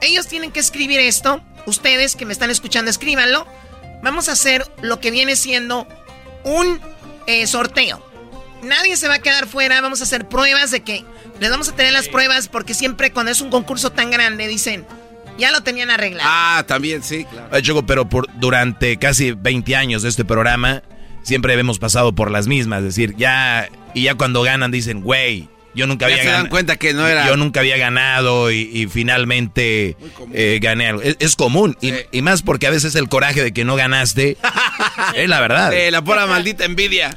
Ellos 0.00 0.26
tienen 0.26 0.52
que 0.52 0.60
escribir 0.60 1.00
esto. 1.00 1.42
Ustedes 1.66 2.16
que 2.16 2.26
me 2.26 2.32
están 2.32 2.50
escuchando, 2.50 2.90
escríbanlo. 2.90 3.46
Vamos 4.02 4.28
a 4.28 4.32
hacer 4.32 4.70
lo 4.82 5.00
que 5.00 5.10
viene 5.10 5.36
siendo 5.36 5.86
un 6.44 6.80
sorteo. 7.46 8.04
Nadie 8.62 8.96
se 8.96 9.06
va 9.06 9.14
a 9.14 9.18
quedar 9.20 9.46
fuera. 9.46 9.80
Vamos 9.80 10.00
a 10.00 10.04
hacer 10.04 10.28
pruebas 10.28 10.72
de 10.72 10.80
que 10.80 11.04
les 11.40 11.50
vamos 11.50 11.68
a 11.68 11.76
tener 11.76 11.92
las 11.92 12.08
pruebas 12.08 12.48
porque 12.48 12.74
siempre 12.74 13.12
cuando 13.12 13.32
es 13.32 13.40
un 13.40 13.50
concurso 13.50 13.90
tan 13.90 14.10
grande 14.10 14.46
dicen, 14.48 14.84
ya 15.38 15.52
lo 15.52 15.62
tenían 15.62 15.90
arreglado. 15.90 16.28
Ah, 16.30 16.64
también, 16.66 17.02
sí, 17.02 17.24
claro. 17.24 17.86
pero 17.86 18.08
por, 18.08 18.26
durante 18.38 18.98
casi 18.98 19.32
20 19.32 19.76
años 19.76 20.02
de 20.02 20.08
este 20.08 20.24
programa, 20.24 20.82
siempre 21.22 21.54
hemos 21.54 21.78
pasado 21.78 22.14
por 22.14 22.30
las 22.30 22.48
mismas. 22.48 22.80
Es 22.80 22.84
decir, 22.86 23.14
ya, 23.16 23.68
y 23.94 24.02
ya 24.02 24.16
cuando 24.16 24.42
ganan 24.42 24.70
dicen, 24.70 25.02
güey, 25.02 25.48
yo 25.74 25.86
nunca 25.86 26.06
había 26.06 26.18
ganado. 26.18 26.36
se 26.36 26.42
dan 26.42 26.50
cuenta 26.50 26.76
que 26.76 26.92
no 26.92 27.06
era. 27.06 27.26
Yo 27.28 27.36
nunca 27.36 27.60
había 27.60 27.76
ganado 27.76 28.50
y, 28.50 28.88
finalmente 28.90 29.96
eh, 30.32 30.58
gané 30.60 30.88
algo. 30.88 31.02
Es, 31.02 31.36
común. 31.36 31.76
Y, 31.80 32.20
más 32.22 32.42
porque 32.42 32.66
a 32.66 32.70
veces 32.70 32.96
el 32.96 33.08
coraje 33.08 33.44
de 33.44 33.52
que 33.52 33.64
no 33.64 33.76
ganaste 33.76 34.36
es 35.14 35.28
la 35.28 35.40
verdad. 35.40 35.72
la 35.90 36.02
pura 36.02 36.26
maldita 36.26 36.64
envidia. 36.64 37.16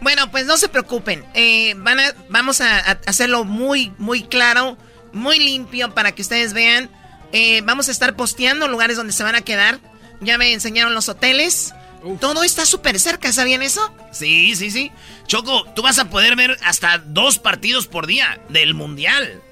Bueno, 0.00 0.30
pues 0.30 0.46
no 0.46 0.56
se 0.56 0.68
preocupen. 0.68 1.24
Eh, 1.34 1.74
van 1.76 2.00
a, 2.00 2.14
vamos 2.28 2.60
a, 2.60 2.78
hacerlo 3.06 3.44
muy, 3.44 3.92
muy 3.98 4.22
claro, 4.22 4.78
muy 5.12 5.38
limpio 5.38 5.94
para 5.94 6.12
que 6.12 6.22
ustedes 6.22 6.52
vean. 6.52 6.90
Eh, 7.32 7.62
vamos 7.64 7.88
a 7.88 7.92
estar 7.92 8.16
posteando 8.16 8.66
lugares 8.68 8.96
donde 8.96 9.12
se 9.12 9.22
van 9.22 9.34
a 9.34 9.42
quedar. 9.42 9.78
Ya 10.20 10.38
me 10.38 10.52
enseñaron 10.52 10.94
los 10.94 11.08
hoteles. 11.08 11.74
Todo 12.18 12.44
está 12.44 12.64
súper 12.64 12.98
cerca, 12.98 13.30
¿sabían 13.32 13.62
eso? 13.62 13.94
Sí, 14.10 14.56
sí, 14.56 14.70
sí. 14.70 14.90
Choco, 15.26 15.64
tú 15.74 15.82
vas 15.82 15.98
a 15.98 16.08
poder 16.08 16.34
ver 16.34 16.56
hasta 16.64 16.98
dos 16.98 17.38
partidos 17.38 17.86
por 17.86 18.06
día 18.06 18.40
del 18.48 18.72
Mundial. 18.72 19.42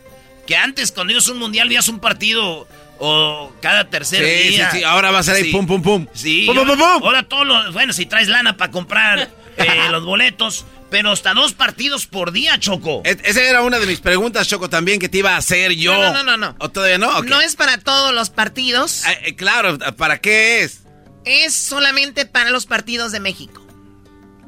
Que 0.46 0.56
antes, 0.56 0.92
cuando 0.92 1.12
ibas 1.12 1.28
un 1.28 1.38
Mundial, 1.38 1.68
veías 1.68 1.88
un 1.88 2.00
partido 2.00 2.66
o 2.98 3.52
cada 3.60 3.90
tercer 3.90 4.24
día. 4.24 4.70
Sí, 4.70 4.78
sí, 4.78 4.84
ahora 4.84 5.10
va 5.10 5.18
a 5.18 5.22
ser 5.22 5.36
ahí 5.36 5.52
pum, 5.52 5.66
pum, 5.66 5.82
pum. 5.82 6.06
Sí. 6.14 6.46
Pum, 6.46 6.56
pum, 6.56 6.66
pum, 6.66 6.78
pum. 6.78 7.02
Ahora 7.04 7.22
todos 7.22 7.46
los... 7.46 7.72
Bueno, 7.74 7.92
si 7.92 8.06
traes 8.06 8.28
lana 8.28 8.56
para 8.56 8.70
comprar 8.70 9.30
eh, 9.58 9.88
los 9.90 10.04
boletos, 10.04 10.64
pero 10.90 11.12
hasta 11.12 11.34
dos 11.34 11.52
partidos 11.52 12.06
por 12.06 12.32
día, 12.32 12.58
Choco. 12.58 13.02
esa 13.04 13.42
era 13.42 13.62
una 13.62 13.78
de 13.78 13.86
mis 13.86 14.00
preguntas, 14.00 14.48
Choco, 14.48 14.70
también 14.70 14.98
que 14.98 15.08
te 15.08 15.18
iba 15.18 15.34
a 15.34 15.36
hacer 15.38 15.72
yo. 15.72 15.94
No, 15.94 16.12
no, 16.12 16.22
no, 16.22 16.36
no. 16.36 16.56
¿O 16.58 16.68
todavía 16.68 16.98
no? 16.98 17.22
No 17.22 17.40
es 17.40 17.56
para 17.56 17.78
todos 17.78 18.14
los 18.14 18.30
partidos. 18.30 19.04
Eh, 19.06 19.18
eh, 19.24 19.36
claro, 19.36 19.78
¿para 19.96 20.20
qué 20.20 20.62
es? 20.62 20.82
Es 21.24 21.54
solamente 21.54 22.24
para 22.26 22.50
los 22.50 22.66
partidos 22.66 23.12
de 23.12 23.20
México. 23.20 23.64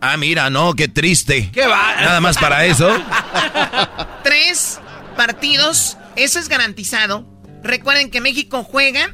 Ah, 0.01 0.17
mira, 0.17 0.49
no, 0.49 0.75
qué 0.75 0.89
triste. 0.89 1.51
¿Qué 1.53 1.67
va? 1.67 1.95
Nada 2.01 2.21
más 2.21 2.39
para 2.39 2.65
eso. 2.65 2.89
Tres 4.23 4.81
partidos, 5.17 5.99
eso 6.17 6.39
es 6.39 6.49
garantizado. 6.49 7.27
Recuerden 7.63 8.11
que 8.11 8.23
México 8.23 8.65
juega 8.65 9.13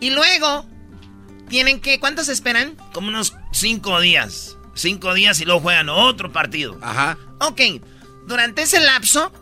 y 0.00 0.10
luego 0.10 0.66
tienen 1.48 1.80
que, 1.80 2.00
¿cuántos 2.00 2.28
esperan? 2.28 2.76
Como 2.92 3.08
unos 3.08 3.34
cinco 3.54 4.00
días. 4.00 4.58
Cinco 4.74 5.14
días 5.14 5.40
y 5.40 5.44
luego 5.44 5.60
juegan 5.60 5.88
otro 5.88 6.32
partido. 6.32 6.76
Ajá. 6.82 7.16
Ok, 7.40 7.60
durante 8.26 8.62
ese 8.62 8.80
lapso, 8.80 9.32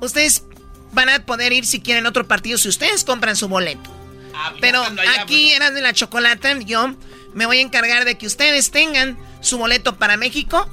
ustedes 0.00 0.44
van 0.92 1.08
a 1.10 1.26
poder 1.26 1.52
ir 1.52 1.66
si 1.66 1.80
quieren 1.80 2.06
otro 2.06 2.26
partido, 2.26 2.56
si 2.56 2.68
ustedes 2.68 3.04
compran 3.04 3.36
su 3.36 3.48
boleto. 3.48 3.90
Ah, 4.34 4.52
Pero 4.60 4.82
aquí 4.82 5.44
pues. 5.46 5.56
eran 5.56 5.74
de 5.74 5.82
la 5.82 5.92
chocolate, 5.92 6.64
yo 6.64 6.94
me 7.34 7.46
voy 7.46 7.58
a 7.58 7.62
encargar 7.62 8.04
de 8.04 8.16
que 8.16 8.26
ustedes 8.26 8.70
tengan 8.70 9.18
su 9.40 9.58
boleto 9.58 9.96
para 9.96 10.16
México, 10.16 10.68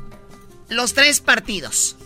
los 0.70 0.94
tres 0.94 1.20
partidos. 1.20 1.98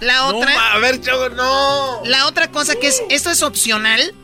La 0.00 0.26
otra. 0.26 0.74
a 0.74 0.78
ver, 0.78 1.00
Choco, 1.00 1.30
no. 1.30 2.02
La 2.04 2.26
otra 2.26 2.50
cosa 2.50 2.74
que 2.76 2.88
es, 2.88 3.02
esto 3.10 3.30
es 3.30 3.42
opcional 3.42 4.14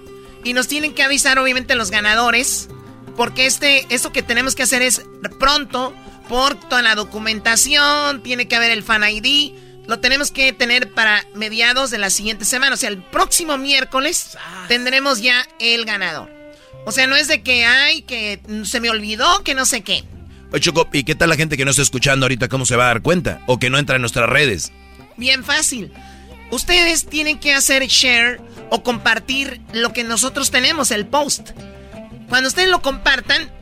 y 0.45 0.53
nos 0.53 0.69
tienen 0.69 0.95
que 0.95 1.03
avisar 1.03 1.39
obviamente 1.39 1.75
los 1.75 1.91
ganadores 1.91 2.69
porque 3.17 3.47
este, 3.47 3.87
esto 3.95 4.13
que 4.13 4.23
tenemos 4.23 4.55
que 4.55 4.63
hacer 4.63 4.83
es 4.83 5.03
pronto, 5.39 5.95
por 6.29 6.55
toda 6.55 6.83
la 6.83 6.95
documentación, 6.95 8.23
tiene 8.23 8.49
que 8.49 8.57
haber 8.57 8.71
el 8.71 8.83
fan 8.83 9.05
ID, 9.05 9.53
lo 9.87 9.99
tenemos 9.99 10.31
que 10.31 10.53
tener 10.53 10.93
para 10.93 11.27
mediados 11.35 11.91
de 11.91 11.99
la 11.99 12.11
siguiente 12.11 12.45
semana. 12.45 12.75
O 12.75 12.79
sea, 12.79 12.89
el 12.89 13.03
próximo 13.03 13.59
miércoles 13.59 14.37
tendremos 14.69 15.21
ya 15.21 15.47
el 15.59 15.85
ganador. 15.85 16.31
O 16.85 16.93
sea, 16.93 17.07
no 17.07 17.17
es 17.17 17.29
de 17.29 17.43
que, 17.43 17.65
ay, 17.65 18.03
que 18.03 18.41
se 18.65 18.81
me 18.81 18.91
olvidó, 18.91 19.43
que 19.45 19.55
no 19.55 19.65
sé 19.65 19.83
qué. 19.83 20.05
Oye, 20.53 20.61
Choco, 20.61 20.89
¿y 20.93 21.05
qué 21.05 21.15
tal 21.15 21.31
la 21.31 21.37
gente 21.37 21.57
que 21.57 21.65
no 21.65 21.71
está 21.71 21.83
escuchando 21.83 22.25
ahorita 22.25 22.49
cómo 22.49 22.67
se 22.67 22.77
va 22.77 22.85
a 22.85 22.89
dar 22.89 23.03
cuenta? 23.03 23.41
O 23.47 23.59
que 23.59 23.71
no 23.71 23.79
entra 23.79 23.97
en 23.97 24.03
nuestras 24.03 24.29
redes. 24.29 24.73
Bien 25.17 25.45
fácil. 25.45 25.93
Ustedes 26.51 27.07
tienen 27.07 27.39
que 27.39 27.55
hacer 27.55 27.87
share 27.87 28.41
o 28.71 28.83
compartir 28.83 29.61
lo 29.73 29.93
que 29.93 30.05
nosotros 30.05 30.51
tenemos, 30.51 30.91
el 30.91 31.07
post. 31.07 31.51
Cuando 32.33 32.49
ustedes 32.49 32.71
lo 32.71 32.81
compartan, 32.81 33.53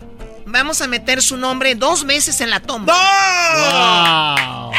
vamos 0.46 0.80
a 0.80 0.86
meter 0.86 1.22
su 1.22 1.36
nombre 1.36 1.74
dos 1.74 2.06
veces 2.06 2.40
en 2.40 2.50
la 2.50 2.60
tumba. 2.60 2.94
¡No! 2.94 4.70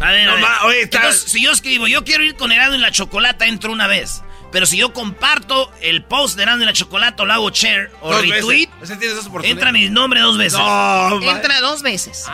A 0.00 0.66
ver, 0.66 1.12
si 1.12 1.42
yo 1.42 1.52
escribo, 1.52 1.86
yo 1.88 2.04
quiero 2.04 2.24
ir 2.24 2.36
con 2.36 2.52
Herado 2.52 2.72
en 2.72 2.80
la 2.80 2.90
chocolata, 2.90 3.44
entro 3.44 3.70
una 3.70 3.86
vez. 3.86 4.22
Pero 4.50 4.64
si 4.64 4.78
yo 4.78 4.94
comparto 4.94 5.70
el 5.82 6.04
post 6.04 6.36
de 6.36 6.44
Herado 6.44 6.60
en 6.60 6.64
la 6.64 6.72
chocolata, 6.72 7.22
o 7.22 7.26
lo 7.26 7.34
hago 7.34 7.50
share 7.50 7.90
o 8.00 8.18
retweet, 8.18 8.70
entra 9.42 9.72
mi 9.72 9.90
nombre 9.90 10.20
dos 10.20 10.38
veces. 10.38 10.58
entra 10.58 11.60
dos 11.60 11.82
veces. 11.82 12.24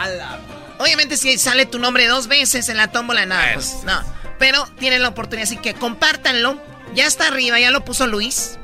Obviamente 0.78 1.16
si 1.16 1.38
sale 1.38 1.66
tu 1.66 1.80
nombre 1.80 2.06
dos 2.06 2.28
veces 2.28 2.68
en 2.68 2.76
la 2.76 2.86
tómbola, 2.86 3.26
nada, 3.26 3.54
pues, 3.54 3.78
no. 3.82 4.00
Pero 4.38 4.64
tienen 4.78 5.02
la 5.02 5.08
oportunidad, 5.08 5.48
así 5.48 5.56
que 5.56 5.74
compártanlo 5.74 6.62
Ya 6.94 7.08
está 7.08 7.26
arriba, 7.26 7.58
ya 7.58 7.72
lo 7.72 7.84
puso 7.84 8.06
Luis. 8.06 8.60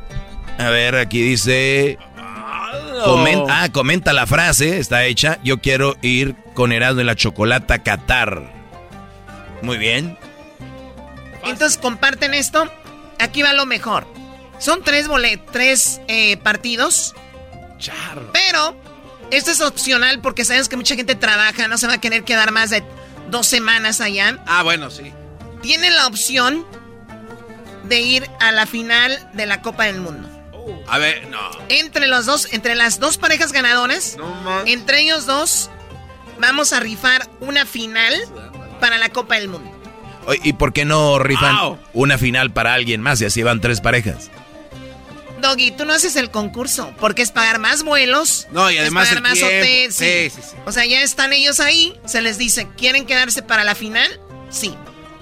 A 0.58 0.70
ver, 0.70 0.96
aquí 0.96 1.22
dice... 1.22 1.98
Comenta, 3.04 3.62
ah, 3.62 3.72
comenta 3.72 4.12
la 4.12 4.26
frase, 4.26 4.78
está 4.78 5.04
hecha. 5.04 5.38
Yo 5.44 5.58
quiero 5.58 5.96
ir 6.02 6.34
con 6.54 6.72
Erasmo 6.72 7.00
en 7.00 7.06
la 7.06 7.14
chocolata 7.14 7.74
a 7.74 7.82
Qatar. 7.82 8.52
Muy 9.62 9.78
bien. 9.78 10.18
Entonces 11.44 11.78
comparten 11.78 12.34
esto. 12.34 12.70
Aquí 13.18 13.42
va 13.42 13.52
lo 13.52 13.66
mejor. 13.66 14.06
Son 14.58 14.82
tres 14.82 15.08
tres 15.52 16.00
eh, 16.08 16.36
partidos. 16.38 17.14
Pero 18.32 18.76
esto 19.30 19.52
es 19.52 19.60
opcional 19.60 20.20
porque 20.20 20.44
sabes 20.44 20.68
que 20.68 20.76
mucha 20.76 20.96
gente 20.96 21.14
trabaja, 21.14 21.68
no 21.68 21.78
se 21.78 21.86
va 21.86 21.94
a 21.94 22.00
querer 22.00 22.24
quedar 22.24 22.50
más 22.50 22.70
de 22.70 22.82
dos 23.30 23.46
semanas 23.46 24.00
allá. 24.00 24.38
Ah, 24.46 24.62
bueno, 24.62 24.90
sí. 24.90 25.12
Tiene 25.62 25.90
la 25.90 26.06
opción 26.06 26.66
de 27.84 28.00
ir 28.00 28.28
a 28.40 28.52
la 28.52 28.66
final 28.66 29.30
de 29.34 29.46
la 29.46 29.62
Copa 29.62 29.84
del 29.84 30.00
Mundo. 30.00 30.37
A 30.86 30.98
ver, 30.98 31.28
no. 31.28 31.38
Entre 31.68 32.06
los 32.06 32.26
dos, 32.26 32.48
entre 32.52 32.74
las 32.74 33.00
dos 33.00 33.18
parejas 33.18 33.52
ganadoras, 33.52 34.16
entre 34.66 35.00
ellos 35.02 35.26
dos, 35.26 35.70
vamos 36.38 36.72
a 36.72 36.80
rifar 36.80 37.28
una 37.40 37.66
final 37.66 38.14
para 38.80 38.98
la 38.98 39.10
Copa 39.10 39.36
del 39.36 39.48
Mundo. 39.48 39.70
¿Y 40.42 40.52
por 40.54 40.72
qué 40.72 40.84
no 40.84 41.18
rifan 41.18 41.78
una 41.94 42.18
final 42.18 42.52
para 42.52 42.74
alguien 42.74 43.00
más 43.00 43.20
y 43.20 43.24
así 43.24 43.42
van 43.42 43.60
tres 43.60 43.80
parejas? 43.80 44.30
Doggy, 45.40 45.70
tú 45.70 45.84
no 45.84 45.92
haces 45.92 46.16
el 46.16 46.30
concurso 46.30 46.92
porque 46.98 47.22
es 47.22 47.30
pagar 47.30 47.58
más 47.58 47.82
vuelos. 47.82 48.46
No, 48.50 48.70
y 48.70 48.78
además. 48.78 49.08
pagar 49.08 49.22
más 49.22 49.42
hotel. 49.42 49.92
Sí. 49.92 50.30
Sí, 50.30 50.42
sí, 50.42 50.56
O 50.66 50.72
sea, 50.72 50.84
ya 50.84 51.00
están 51.02 51.32
ellos 51.32 51.60
ahí. 51.60 51.98
Se 52.04 52.20
les 52.20 52.38
dice, 52.38 52.68
¿quieren 52.76 53.06
quedarse 53.06 53.42
para 53.42 53.64
la 53.64 53.74
final? 53.74 54.20
Sí. 54.50 54.74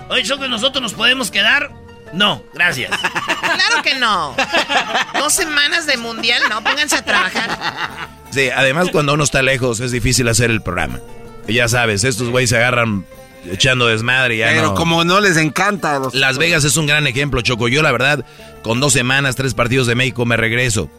Oye, 0.09 0.23
que 0.23 0.49
nosotros 0.49 0.83
nos 0.83 0.95
podemos 0.95 1.31
quedar. 1.31 1.71
No, 2.17 2.43
gracias. 2.55 2.91
claro 2.99 3.83
que 3.83 3.95
no. 3.97 4.35
Dos 5.19 5.35
semanas 5.35 5.87
de 5.87 5.99
mundial, 5.99 6.43
no, 6.49 6.65
pónganse 6.65 6.97
a 6.97 7.03
trabajar. 7.03 8.09
Sí, 8.31 8.49
además 8.49 8.89
cuando 8.91 9.15
uno 9.15 9.23
está 9.23 9.43
lejos 9.43 9.81
es 9.81 9.93
difícil 9.93 10.27
hacer 10.29 10.51
el 10.51 10.63
programa. 10.63 11.01
ya 11.47 11.69
sabes, 11.69 12.05
estos 12.05 12.31
güeyes 12.31 12.51
se 12.51 12.57
agarran 12.57 13.05
echando 13.51 13.87
desmadre 13.87 14.37
ya 14.39 14.49
Pero 14.49 14.75
como 14.75 15.05
no 15.05 15.21
les 15.21 15.37
encanta. 15.37 16.01
Las 16.13 16.39
Vegas 16.39 16.65
es 16.65 16.77
un 16.77 16.87
gran 16.87 17.07
ejemplo, 17.07 17.43
Choco. 17.43 17.69
Yo 17.69 17.83
la 17.83 17.93
verdad, 17.93 18.25
con 18.63 18.81
dos 18.81 18.95
semanas, 18.95 19.37
tres 19.37 19.55
partidos 19.55 19.87
de 19.87 19.95
México 19.95 20.25
me 20.25 20.37
regreso. 20.37 20.91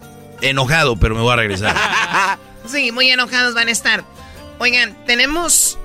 Enojado, 0.41 0.97
pero 0.97 1.15
me 1.15 1.21
voy 1.21 1.33
a 1.33 1.37
regresar. 1.37 1.75
sí, 2.67 2.91
muy 2.91 3.09
enojados 3.09 3.55
van 3.55 3.69
a 3.69 3.71
estar. 3.71 4.03
Oigan, 4.59 4.95
tenemos 5.05 5.79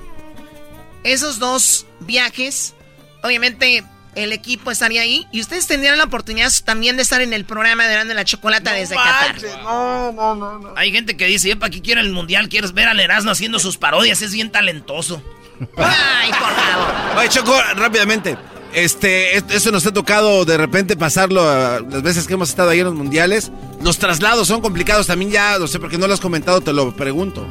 esos 1.03 1.39
dos 1.39 1.87
viajes. 1.99 2.75
Obviamente 3.23 3.83
el 4.15 4.33
equipo 4.33 4.71
estaría 4.71 5.01
ahí 5.01 5.27
y 5.31 5.41
ustedes 5.41 5.67
tendrían 5.67 5.97
la 5.97 6.05
oportunidad 6.05 6.51
también 6.63 6.95
de 6.97 7.03
estar 7.03 7.21
en 7.21 7.33
el 7.33 7.45
programa 7.45 7.87
de 7.87 7.93
Grande 7.93 8.13
la 8.13 8.25
Chocolata 8.25 8.73
desde 8.73 8.95
Qatar. 8.95 9.35
No, 9.63 10.11
no, 10.11 10.35
no, 10.35 10.59
no. 10.59 10.73
Hay 10.75 10.91
gente 10.91 11.17
que 11.17 11.25
dice, 11.25 11.55
¿para 11.55 11.69
qué 11.69 11.81
quiero 11.81 12.01
el 12.01 12.11
mundial? 12.11 12.49
¿Quieres 12.49 12.73
ver 12.73 12.87
al 12.87 12.99
Erasmo 12.99 13.31
haciendo 13.31 13.59
sus 13.59 13.77
parodias? 13.77 14.21
Es 14.21 14.33
bien 14.33 14.51
talentoso. 14.51 15.21
Ay, 15.77 16.29
por 16.31 16.39
favor. 16.39 17.17
Oye, 17.17 17.29
Choco, 17.29 17.55
rápidamente. 17.75 18.37
Este, 18.73 19.37
eso 19.37 19.71
nos 19.71 19.85
ha 19.85 19.93
tocado 19.93 20.45
de 20.45 20.57
repente 20.57 20.97
pasarlo 20.97 21.45
las 21.81 22.01
veces 22.01 22.25
que 22.25 22.33
hemos 22.33 22.49
estado 22.49 22.71
ahí 22.71 22.79
en 22.79 22.85
los 22.85 22.95
mundiales. 22.95 23.51
Los 23.81 23.99
traslados 23.99 24.47
son 24.47 24.61
complicados 24.61 25.05
también 25.07 25.29
ya, 25.31 25.59
no 25.59 25.67
sé 25.67 25.79
por 25.79 25.89
qué 25.89 25.97
no 25.97 26.07
lo 26.07 26.13
has 26.13 26.19
comentado, 26.19 26.61
te 26.61 26.73
lo 26.73 26.95
pregunto. 26.95 27.47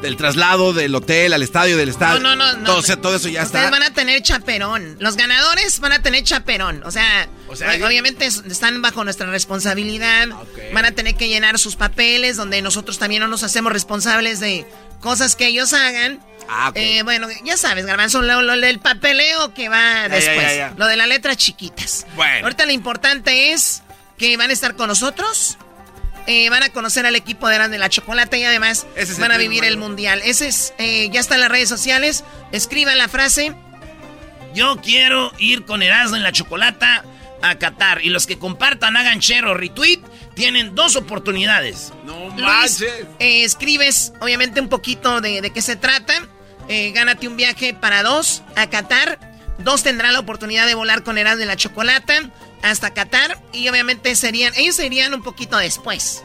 Del 0.00 0.16
traslado 0.16 0.72
del 0.72 0.94
hotel 0.94 1.32
al 1.32 1.42
estadio, 1.42 1.76
del 1.76 1.90
estadio. 1.90 2.20
No, 2.20 2.34
no, 2.34 2.54
no. 2.54 2.64
Todo, 2.64 2.96
todo 2.96 3.16
eso 3.16 3.28
ya 3.28 3.42
ustedes 3.42 3.70
van 3.70 3.82
a 3.82 3.92
tener 3.92 4.22
chaperón. 4.22 4.96
Los 4.98 5.16
ganadores 5.16 5.78
van 5.80 5.92
a 5.92 6.02
tener 6.02 6.24
chaperón. 6.24 6.82
O 6.84 6.90
sea, 6.90 7.28
obviamente 7.48 8.26
están 8.26 8.80
bajo 8.82 9.04
nuestra 9.04 9.26
responsabilidad. 9.26 10.28
Van 10.72 10.84
a 10.84 10.92
tener 10.92 11.16
que 11.16 11.28
llenar 11.28 11.58
sus 11.58 11.76
papeles, 11.76 12.36
donde 12.36 12.62
nosotros 12.62 12.98
también 12.98 13.20
no 13.20 13.28
nos 13.28 13.42
hacemos 13.42 13.72
responsables 13.72 14.40
de 14.40 14.66
cosas 15.00 15.36
que 15.36 15.46
ellos 15.46 15.72
hagan. 15.72 16.20
Ah, 16.48 16.72
eh, 16.74 17.02
bueno, 17.04 17.28
ya 17.44 17.56
sabes, 17.56 17.86
Garbanzo, 17.86 18.22
lo, 18.22 18.56
del 18.56 18.80
papeleo 18.80 19.54
que 19.54 19.68
va 19.68 20.08
después. 20.08 20.72
lo 20.76 20.86
de 20.86 20.96
las 20.96 21.08
letras 21.08 21.36
chiquitas. 21.36 22.06
Bueno. 22.16 22.46
Ahorita 22.46 22.66
lo 22.66 22.72
importante 22.72 23.52
es 23.52 23.82
que 24.18 24.36
van 24.36 24.50
a 24.50 24.52
estar 24.52 24.74
con 24.74 24.88
nosotros. 24.88 25.58
Eh, 26.32 26.48
van 26.48 26.62
a 26.62 26.68
conocer 26.68 27.06
al 27.06 27.16
equipo 27.16 27.48
de 27.48 27.58
de 27.68 27.76
la 27.76 27.88
Chocolate 27.88 28.38
y 28.38 28.44
además 28.44 28.86
van 29.18 29.32
a 29.32 29.36
vivir 29.36 29.64
el 29.64 29.76
mundial. 29.76 30.22
Ese 30.24 30.46
es, 30.46 30.72
eh, 30.78 31.08
ya 31.10 31.18
está 31.18 31.34
en 31.34 31.40
las 31.40 31.50
redes 31.50 31.68
sociales. 31.68 32.22
Escriban 32.52 32.96
la 32.98 33.08
frase. 33.08 33.52
Yo 34.54 34.76
quiero 34.80 35.32
ir 35.38 35.64
con 35.64 35.82
Erasmo 35.82 36.14
en 36.14 36.22
la 36.22 36.30
Chocolata 36.30 37.04
a 37.42 37.58
Qatar. 37.58 38.04
Y 38.04 38.10
los 38.10 38.28
que 38.28 38.38
compartan, 38.38 38.96
hagan 38.96 39.18
share 39.18 39.44
o 39.46 39.54
retweet, 39.54 39.98
tienen 40.36 40.76
dos 40.76 40.94
oportunidades. 40.94 41.92
No 42.04 42.26
manches. 42.36 42.84
escribes, 43.18 44.12
obviamente, 44.20 44.60
un 44.60 44.68
poquito 44.68 45.20
de, 45.20 45.40
de 45.40 45.50
qué 45.50 45.62
se 45.62 45.74
trata. 45.74 46.14
Eh, 46.68 46.92
gánate 46.92 47.26
un 47.26 47.36
viaje 47.36 47.74
para 47.74 48.04
dos 48.04 48.44
a 48.54 48.70
Qatar. 48.70 49.18
Dos 49.62 49.82
tendrán 49.82 50.12
la 50.12 50.20
oportunidad 50.20 50.66
de 50.66 50.74
volar 50.74 51.02
con 51.02 51.18
Erasmo 51.18 51.40
de 51.40 51.46
la 51.46 51.56
Chocolata 51.56 52.30
hasta 52.62 52.92
Qatar. 52.92 53.40
Y 53.52 53.68
obviamente 53.68 54.14
serían, 54.16 54.52
ellos 54.56 54.76
serían 54.76 55.14
un 55.14 55.22
poquito 55.22 55.56
después. 55.58 56.24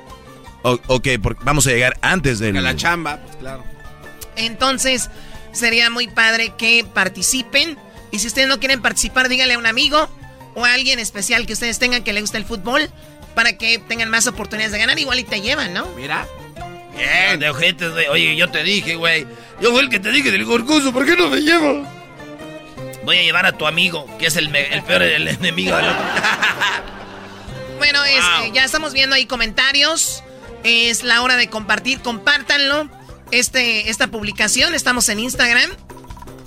ok, 0.64 1.08
porque 1.22 1.44
vamos 1.44 1.68
a 1.68 1.72
llegar 1.72 1.98
antes 2.02 2.40
de 2.40 2.54
la 2.54 2.76
chamba, 2.76 3.18
pues 3.18 3.36
claro. 3.38 3.64
Entonces, 4.36 5.10
sería 5.52 5.90
muy 5.90 6.08
padre 6.08 6.54
que 6.58 6.86
participen. 6.86 7.78
Y 8.12 8.20
si 8.20 8.28
ustedes 8.28 8.48
no 8.48 8.60
quieren 8.60 8.82
participar, 8.82 9.30
díganle 9.30 9.56
a 9.56 9.58
un 9.58 9.66
amigo 9.66 10.10
o 10.54 10.66
a 10.66 10.74
alguien 10.74 11.00
especial 11.00 11.46
que 11.46 11.54
ustedes 11.54 11.80
tengan 11.80 12.04
que 12.04 12.14
le 12.14 12.22
guste 12.22 12.38
el 12.38 12.46
fútbol 12.46 12.90
para 13.34 13.58
que 13.58 13.80
tengan 13.80 14.10
más 14.10 14.28
oportunidades 14.28 14.72
de 14.72 14.80
ganar. 14.80 14.98
Igual 15.00 15.20
y 15.20 15.24
te 15.24 15.42
llevan, 15.42 15.74
¿no? 15.74 15.88
Mira. 15.96 16.26
Bien. 16.96 17.40
De 17.40 17.50
ojetes, 17.50 17.92
güey. 17.92 18.08
Oye, 18.08 18.36
yo 18.36 18.50
te 18.50 18.64
dije, 18.64 18.96
güey. 18.96 19.28
Yo 19.62 19.72
fui 19.72 19.82
el 19.82 19.90
que 19.90 20.00
te 20.00 20.12
dije 20.12 20.32
del 20.32 20.46
gorgoso. 20.46 20.94
¿Por 20.94 21.06
qué 21.06 21.16
no 21.16 21.30
me 21.30 21.42
llevo? 21.42 21.86
Voy 23.06 23.18
a 23.18 23.22
llevar 23.22 23.46
a 23.46 23.52
tu 23.52 23.68
amigo, 23.68 24.08
que 24.18 24.26
es 24.26 24.36
el, 24.36 24.50
peor 24.50 25.04
el 25.04 25.28
enemigo 25.28 25.76
del 25.76 25.86
otro. 25.86 26.04
bueno, 27.78 28.04
este, 28.04 28.52
ya 28.54 28.66
estamos 28.66 28.94
viendo 28.94 29.16
ahí 29.16 29.28
comentarios. 29.28 30.24
Es 30.64 31.04
la 31.04 31.22
hora 31.22 31.38
de 31.38 31.48
compartir. 31.48 32.00
Compártanlo. 32.02 32.90
Este, 33.32 33.90
esta 33.90 34.08
publicación. 34.08 34.74
Estamos 34.74 35.08
en 35.10 35.20
Instagram, 35.20 35.70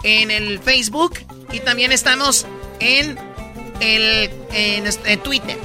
en 0.02 0.30
el 0.30 0.58
Facebook 0.58 1.20
y 1.52 1.60
también 1.60 1.92
estamos 1.92 2.46
en 2.80 3.18
el 3.80 4.30
en, 4.52 5.20
Twitter. 5.22 5.56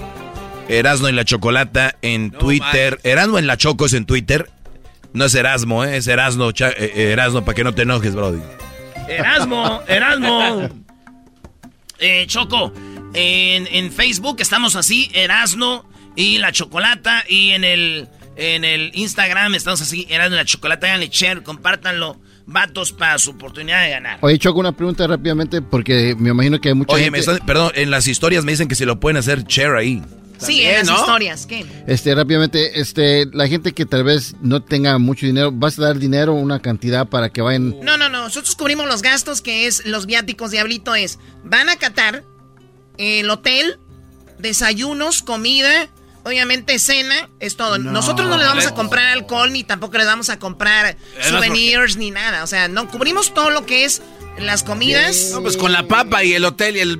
Erasno 0.67 1.08
en 1.08 1.15
la 1.15 1.25
Chocolata 1.25 1.95
en 2.01 2.32
Twitter. 2.32 2.99
Erasno 3.03 3.39
en 3.39 3.47
la 3.47 3.58
Choco 3.58 3.86
es 3.86 3.93
en 3.93 4.06
Twitter. 4.06 4.49
No 5.13 5.25
es 5.25 5.36
Erasmo, 5.36 5.84
¿eh? 5.84 5.97
es 5.97 6.08
Erasmo, 6.08 6.49
eh, 6.49 6.53
eh, 6.77 7.12
Erasmo, 7.12 7.45
para 7.45 7.56
que 7.56 7.63
no 7.63 7.73
te 7.73 7.84
enojes, 7.84 8.15
Brody. 8.15 8.41
Erasmo, 9.08 9.82
Erasmo. 9.88 10.69
Eh, 12.06 12.26
Choco, 12.28 12.74
en, 13.13 13.92
Facebook 13.92 14.36
estamos 14.39 14.76
así, 14.76 15.10
Erasmo 15.13 15.89
y 16.18 16.38
la 16.38 16.52
Chocolata. 16.52 17.24
Y 17.30 17.52
en 17.52 17.63
el, 17.63 18.10
en 18.36 18.66
el 18.66 18.92
Instagram 18.94 19.56
estamos 19.56 19.80
así, 19.80 20.06
Erasmo 20.10 20.36
y 20.36 20.38
la 20.38 20.46
Chocolata. 20.46 20.88
Háganle 20.88 21.08
share, 21.08 21.44
compártanlo. 21.44 22.20
Vatos 22.46 22.92
para 22.92 23.18
su 23.20 23.32
oportunidad 23.32 23.84
de 23.84 23.89
ganar. 23.92 24.18
Oye, 24.20 24.38
Choco, 24.38 24.60
una 24.60 24.74
pregunta 24.74 25.08
rápidamente, 25.08 25.62
porque 25.62 26.13
me 26.20 26.32
imagino 26.32 26.60
que 26.60 26.68
hay 26.68 26.76
mucha 26.76 26.94
Oye, 26.94 27.10
perdón, 27.48 27.72
en 27.76 27.89
las 27.89 28.06
historias 28.06 28.44
me 28.44 28.52
dicen 28.52 28.68
que 28.68 28.76
si 28.76 28.84
lo 28.84 29.00
pueden 29.00 29.16
hacer 29.16 29.46
share 29.46 29.78
ahí. 29.78 30.04
Sí, 30.45 30.62
en 30.63 30.86
las 30.86 30.99
historias, 30.99 31.45
¿qué? 31.45 31.65
Este, 31.88 32.13
rápidamente, 32.15 32.79
este, 32.79 33.25
la 33.34 33.47
gente 33.47 33.73
que 33.73 33.86
tal 33.86 34.03
vez 34.03 34.36
no 34.41 34.62
tenga 34.62 34.97
mucho 34.97 35.25
dinero, 35.25 35.51
¿vas 35.51 35.77
a 35.79 35.84
dar 35.84 35.99
dinero, 35.99 36.34
una 36.34 36.62
cantidad 36.62 37.08
para 37.08 37.29
que 37.29 37.41
vayan? 37.41 37.79
No, 37.82 37.97
no, 37.97 38.10
no, 38.10 38.23
nosotros 38.23 38.56
cubrimos 38.56 38.88
los 38.88 39.01
gastos 39.01 39.41
que 39.41 39.67
es 39.67 39.86
los 39.86 40.06
viáticos, 40.06 40.51
Diablito, 40.51 40.95
es, 40.95 41.19
van 41.43 41.69
a 41.69 41.77
Qatar, 41.77 42.23
el 42.97 43.29
hotel, 43.29 43.79
desayunos, 44.39 45.23
comida, 45.23 45.89
obviamente 46.23 46.79
cena, 46.79 47.29
es 47.39 47.58
todo. 47.58 47.77
Nosotros 47.77 48.29
no 48.29 48.38
le 48.38 48.45
vamos 48.45 48.65
a 48.65 48.73
comprar 48.73 49.08
alcohol, 49.08 49.51
ni 49.51 49.63
tampoco 49.63 49.97
le 49.97 50.06
vamos 50.06 50.29
a 50.29 50.39
comprar 50.39 50.97
souvenirs, 51.21 51.97
ni 51.97 52.12
nada, 52.12 52.43
o 52.43 52.47
sea, 52.47 52.67
no, 52.67 52.89
cubrimos 52.89 53.34
todo 53.34 53.49
lo 53.49 53.65
que 53.65 53.86
es 53.86 54.01
las 54.38 54.63
comidas. 54.63 55.30
No, 55.32 55.41
pues 55.41 55.58
con 55.58 55.72
la 55.72 55.88
papa 55.88 56.24
y 56.24 56.34
el 56.34 56.46
hotel 56.46 56.78
y 56.78 56.80
el, 56.80 57.00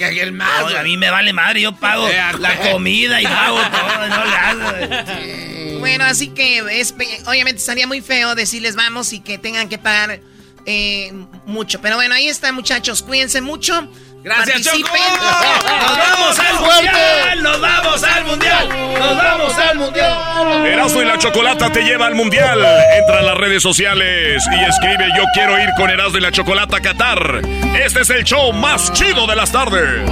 el 0.00 0.32
más. 0.32 0.74
a 0.74 0.82
mí 0.82 0.96
me 0.96 1.10
vale 1.10 1.32
madre, 1.32 1.60
yo 1.60 1.74
pago 1.76 2.08
eh, 2.08 2.20
la 2.38 2.72
comida 2.72 3.20
y 3.20 3.24
pago 3.24 3.56
todo, 3.70 4.08
no 4.08 4.24
le 4.24 4.36
hago. 4.36 5.78
Bueno, 5.80 6.04
así 6.04 6.28
que 6.28 6.58
es, 6.80 6.94
obviamente 7.26 7.60
estaría 7.60 7.86
muy 7.86 8.00
feo 8.00 8.34
decirles 8.34 8.76
vamos 8.76 9.12
y 9.12 9.20
que 9.20 9.38
tengan 9.38 9.68
que 9.68 9.78
pagar 9.78 10.20
eh, 10.66 11.12
mucho. 11.46 11.80
Pero 11.80 11.96
bueno, 11.96 12.14
ahí 12.14 12.28
está, 12.28 12.52
muchachos. 12.52 13.02
Cuídense 13.02 13.40
mucho. 13.40 13.88
Gracias, 14.22 14.62
Choco. 14.62 14.78
Nos 14.78 15.98
vamos 15.98 16.38
al 16.38 16.54
mundial. 16.60 17.42
Nos 17.42 17.60
vamos 17.60 18.04
al 18.04 18.24
mundial. 18.24 18.68
Nos 18.68 19.16
vamos 19.16 19.58
al 19.58 19.78
mundial. 19.78 20.66
Erasmo 20.66 21.02
y 21.02 21.04
la 21.04 21.18
Chocolata 21.18 21.70
te 21.72 21.82
lleva 21.82 22.06
al 22.06 22.14
mundial. 22.14 22.64
Entra 22.98 23.18
a 23.18 23.22
las 23.22 23.36
redes 23.36 23.62
sociales 23.62 24.44
y 24.52 24.64
escribe 24.64 25.08
yo 25.16 25.24
quiero 25.34 25.60
ir 25.60 25.68
con 25.76 25.90
Erasmo 25.90 26.18
y 26.18 26.20
la 26.20 26.30
Chocolata 26.30 26.76
a 26.76 26.80
Qatar. 26.80 27.40
Este 27.84 28.02
es 28.02 28.10
el 28.10 28.24
show 28.24 28.52
más 28.52 28.92
chido 28.92 29.26
de 29.26 29.36
las 29.36 29.50
tardes. 29.50 30.08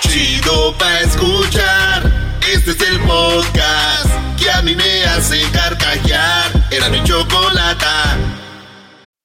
chido 0.00 0.76
pa' 0.76 1.00
escuchar. 1.00 2.02
Este 2.52 2.72
es 2.72 2.80
el 2.82 3.00
podcast 3.00 4.10
que 4.38 4.50
a 4.50 4.60
mí 4.60 4.74
me 4.74 5.04
hace 5.04 5.40
carcajear. 5.52 6.50
Era 6.70 6.90
mi 6.90 7.02
chocolata. 7.02 8.16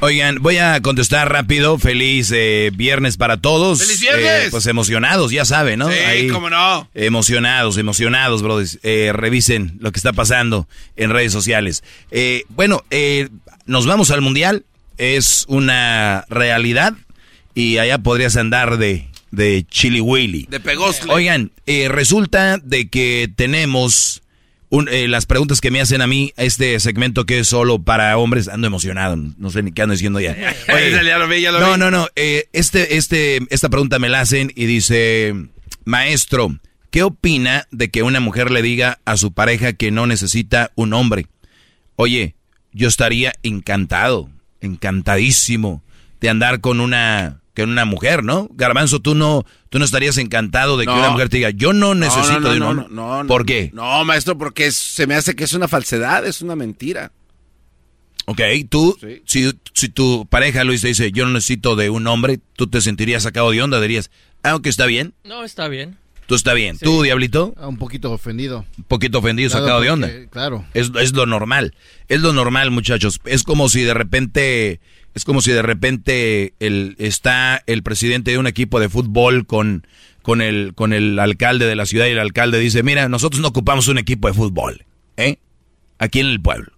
Oigan, 0.00 0.42
voy 0.42 0.58
a 0.58 0.80
contestar 0.82 1.32
rápido. 1.32 1.78
Feliz 1.78 2.30
eh, 2.34 2.70
viernes 2.74 3.16
para 3.16 3.38
todos. 3.38 3.78
¡Feliz 3.78 4.00
viernes! 4.00 4.46
Eh, 4.46 4.48
pues 4.50 4.66
emocionados, 4.66 5.32
ya 5.32 5.46
saben, 5.46 5.78
¿no? 5.78 5.88
Sí, 5.90 6.28
cómo 6.30 6.50
no. 6.50 6.88
Emocionados, 6.94 7.78
emocionados, 7.78 8.42
brothers. 8.42 8.78
Eh, 8.82 9.10
revisen 9.14 9.78
lo 9.80 9.92
que 9.92 9.98
está 9.98 10.12
pasando 10.12 10.68
en 10.96 11.10
redes 11.10 11.32
sociales. 11.32 11.82
Eh, 12.10 12.44
bueno, 12.50 12.84
eh, 12.90 13.30
nos 13.64 13.86
vamos 13.86 14.10
al 14.10 14.20
mundial. 14.20 14.64
Es 14.98 15.46
una 15.48 16.26
realidad. 16.28 16.92
Y 17.54 17.78
allá 17.78 17.96
podrías 17.98 18.36
andar 18.36 18.76
de, 18.76 19.08
de 19.30 19.64
chili 19.70 20.02
willy. 20.02 20.46
De 20.50 20.60
pegosle. 20.60 21.10
Oigan, 21.10 21.52
eh, 21.64 21.88
resulta 21.88 22.58
de 22.58 22.88
que 22.90 23.30
tenemos 23.34 24.22
un- 24.68 24.88
eh, 24.88 25.08
las 25.08 25.26
preguntas 25.26 25.60
que 25.60 25.70
me 25.70 25.80
hacen 25.80 26.00
a 26.02 26.06
mí, 26.06 26.32
este 26.36 26.78
segmento 26.80 27.24
que 27.24 27.38
es 27.40 27.48
solo 27.48 27.82
para 27.82 28.16
hombres, 28.18 28.48
ando 28.48 28.66
emocionado, 28.66 29.16
no 29.16 29.50
sé 29.50 29.62
ni 29.62 29.72
qué 29.72 29.82
ando 29.82 29.92
diciendo 29.92 30.20
ya. 30.20 30.32
Oye, 30.74 30.90
ya 31.04 31.18
lo 31.18 31.28
vi, 31.28 31.40
ya 31.40 31.52
lo 31.52 31.60
no, 31.60 31.72
vi. 31.74 31.78
no, 31.78 31.90
no, 31.90 32.08
eh, 32.16 32.48
este, 32.52 32.96
este, 32.96 33.40
esta 33.50 33.68
pregunta 33.68 33.98
me 33.98 34.08
la 34.08 34.20
hacen 34.20 34.52
y 34.56 34.66
dice, 34.66 35.34
maestro, 35.84 36.58
¿qué 36.90 37.02
opina 37.02 37.66
de 37.70 37.90
que 37.90 38.02
una 38.02 38.20
mujer 38.20 38.50
le 38.50 38.62
diga 38.62 38.98
a 39.04 39.16
su 39.16 39.32
pareja 39.32 39.72
que 39.74 39.90
no 39.90 40.06
necesita 40.06 40.70
un 40.74 40.92
hombre? 40.94 41.26
Oye, 41.96 42.34
yo 42.72 42.88
estaría 42.88 43.32
encantado, 43.42 44.28
encantadísimo 44.90 45.82
de 46.20 46.28
andar 46.30 46.60
con 46.60 46.80
una 46.80 47.40
con 47.62 47.70
una 47.70 47.84
mujer, 47.84 48.22
¿no? 48.22 48.48
Garbanzo, 48.52 49.00
tú 49.00 49.14
no 49.14 49.44
tú 49.68 49.78
no 49.80 49.84
estarías 49.84 50.16
encantado 50.18 50.76
de 50.76 50.84
que 50.86 50.92
No. 50.92 50.98
una 50.98 51.10
mujer 51.10 51.28
te 51.28 51.38
diga, 51.38 51.50
"Yo 51.50 51.72
no 51.72 51.94
necesito 51.94 52.40
no, 52.40 52.48
de 52.50 52.54
un 52.54 52.58
no, 52.60 52.68
hombre". 52.70 52.86
no, 52.90 53.22
no, 53.24 53.26
¿Por 53.28 53.44
qué? 53.46 53.70
No, 53.74 54.04
maestro, 54.04 54.38
porque 54.38 54.66
es- 54.66 54.76
se 54.76 55.06
me 55.06 55.14
hace 55.14 55.34
que 55.34 55.44
es 55.44 55.52
una 55.54 55.66
falsedad, 55.68 56.24
es 56.26 56.40
una 56.42 56.54
mentira. 56.56 57.10
Ok, 58.26 58.40
tú, 58.68 58.96
Sí. 59.00 59.22
si, 59.24 59.52
si 59.72 59.88
tu 59.88 60.26
pareja 60.26 60.64
Luis 60.64 60.80
te 60.80 60.88
dice, 60.88 61.12
yo 61.12 61.26
no 61.26 61.32
necesito 61.32 61.76
de 61.76 61.90
un 61.90 62.06
hombre, 62.08 62.40
tú 62.56 62.66
te 62.66 62.80
sentirías 62.80 63.22
sacado 63.22 63.50
de 63.52 63.62
onda, 63.62 63.80
dirías, 63.80 64.10
ah, 64.42 64.56
ok, 64.56 64.66
está 64.66 64.86
bien, 64.86 65.14
No, 65.24 65.44
está 65.44 65.68
bien. 65.68 65.96
tú 66.26 66.34
está 66.34 66.52
bien. 66.52 66.76
Tú, 66.78 67.02
Diablito, 67.02 67.54
Ah, 67.56 67.68
Un 67.68 67.76
poquito 67.78 68.10
ofendido. 68.10 68.64
un 68.78 68.84
poquito 68.84 69.18
ofendido, 69.18 69.48
Claro, 69.50 69.64
sacado 69.64 69.80
de 69.80 69.90
onda. 69.90 70.10
Claro. 70.30 70.64
Es, 70.74 70.90
es 71.00 71.12
lo 71.12 71.26
normal, 71.26 71.74
es 72.08 72.20
lo 72.20 72.32
normal, 72.32 72.72
muchachos. 72.72 73.20
Es 73.26 73.44
como 73.44 73.68
si 73.68 73.82
de 73.82 73.94
repente, 73.94 74.80
es 75.16 75.24
como 75.24 75.40
si 75.40 75.50
de 75.50 75.62
repente 75.62 76.52
el, 76.60 76.94
está 76.98 77.62
el 77.66 77.82
presidente 77.82 78.32
de 78.32 78.38
un 78.38 78.46
equipo 78.46 78.78
de 78.80 78.90
fútbol 78.90 79.46
con, 79.46 79.86
con, 80.20 80.42
el, 80.42 80.74
con 80.74 80.92
el 80.92 81.18
alcalde 81.18 81.64
de 81.64 81.74
la 81.74 81.86
ciudad 81.86 82.04
y 82.06 82.10
el 82.10 82.18
alcalde 82.18 82.58
dice, 82.58 82.82
mira, 82.82 83.08
nosotros 83.08 83.40
no 83.40 83.48
ocupamos 83.48 83.88
un 83.88 83.96
equipo 83.96 84.28
de 84.28 84.34
fútbol, 84.34 84.84
¿eh? 85.16 85.38
Aquí 85.98 86.20
en 86.20 86.26
el 86.26 86.42
pueblo. 86.42 86.70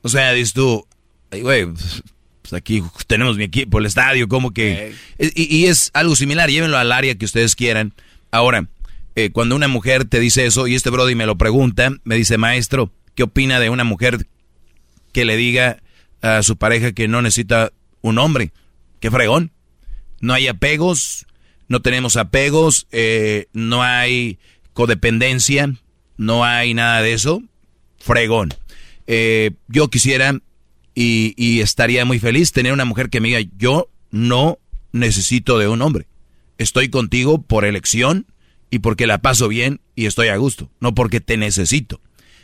O 0.00 0.08
sea, 0.08 0.32
dices 0.32 0.54
tú, 0.54 0.86
"Ay, 1.30 1.42
güey, 1.42 1.66
pues 1.66 2.54
aquí 2.54 2.82
tenemos 3.06 3.36
mi 3.36 3.44
equipo, 3.44 3.78
el 3.78 3.84
estadio, 3.84 4.26
como 4.26 4.52
que... 4.54 4.94
Y, 5.18 5.56
y 5.56 5.66
es 5.66 5.90
algo 5.92 6.16
similar, 6.16 6.48
llévenlo 6.48 6.78
al 6.78 6.90
área 6.90 7.16
que 7.16 7.26
ustedes 7.26 7.54
quieran. 7.54 7.92
Ahora, 8.30 8.66
eh, 9.14 9.28
cuando 9.28 9.56
una 9.56 9.68
mujer 9.68 10.06
te 10.06 10.20
dice 10.20 10.46
eso, 10.46 10.66
y 10.66 10.74
este 10.74 10.88
Brody 10.88 11.16
me 11.16 11.26
lo 11.26 11.36
pregunta, 11.36 11.90
me 12.04 12.14
dice, 12.14 12.38
maestro, 12.38 12.90
¿qué 13.14 13.24
opina 13.24 13.60
de 13.60 13.68
una 13.68 13.84
mujer 13.84 14.26
que 15.12 15.26
le 15.26 15.36
diga 15.36 15.82
a 16.24 16.42
su 16.42 16.56
pareja 16.56 16.92
que 16.92 17.06
no 17.06 17.22
necesita 17.22 17.72
un 18.00 18.18
hombre? 18.18 18.52
¡Qué 19.00 19.10
fregón! 19.10 19.52
No 20.20 20.32
hay 20.32 20.48
apegos, 20.48 21.26
no 21.68 21.82
tenemos 21.82 22.16
apegos, 22.16 22.86
eh, 22.92 23.46
no 23.52 23.82
hay 23.82 24.38
codependencia, 24.72 25.74
no 26.16 26.44
hay 26.44 26.72
nada 26.72 27.02
de 27.02 27.12
eso. 27.12 27.42
Fregón. 27.98 28.54
Eh, 29.06 29.50
yo 29.68 29.88
quisiera 29.88 30.38
y, 30.94 31.34
y 31.36 31.60
estaría 31.60 32.04
muy 32.04 32.18
feliz 32.18 32.52
tener 32.52 32.72
una 32.72 32.86
mujer 32.86 33.10
que 33.10 33.20
me 33.20 33.28
diga, 33.28 33.50
yo 33.58 33.90
no 34.10 34.58
necesito 34.92 35.58
de 35.58 35.68
un 35.68 35.82
hombre. 35.82 36.06
Estoy 36.56 36.88
contigo 36.88 37.42
por 37.42 37.64
elección 37.64 38.26
y 38.70 38.78
porque 38.78 39.06
la 39.06 39.18
paso 39.18 39.48
bien 39.48 39.80
y 39.94 40.06
estoy 40.06 40.28
a 40.28 40.36
gusto, 40.36 40.70
no 40.80 40.94
porque 40.94 41.20
te 41.20 41.36
necesito. 41.36 42.00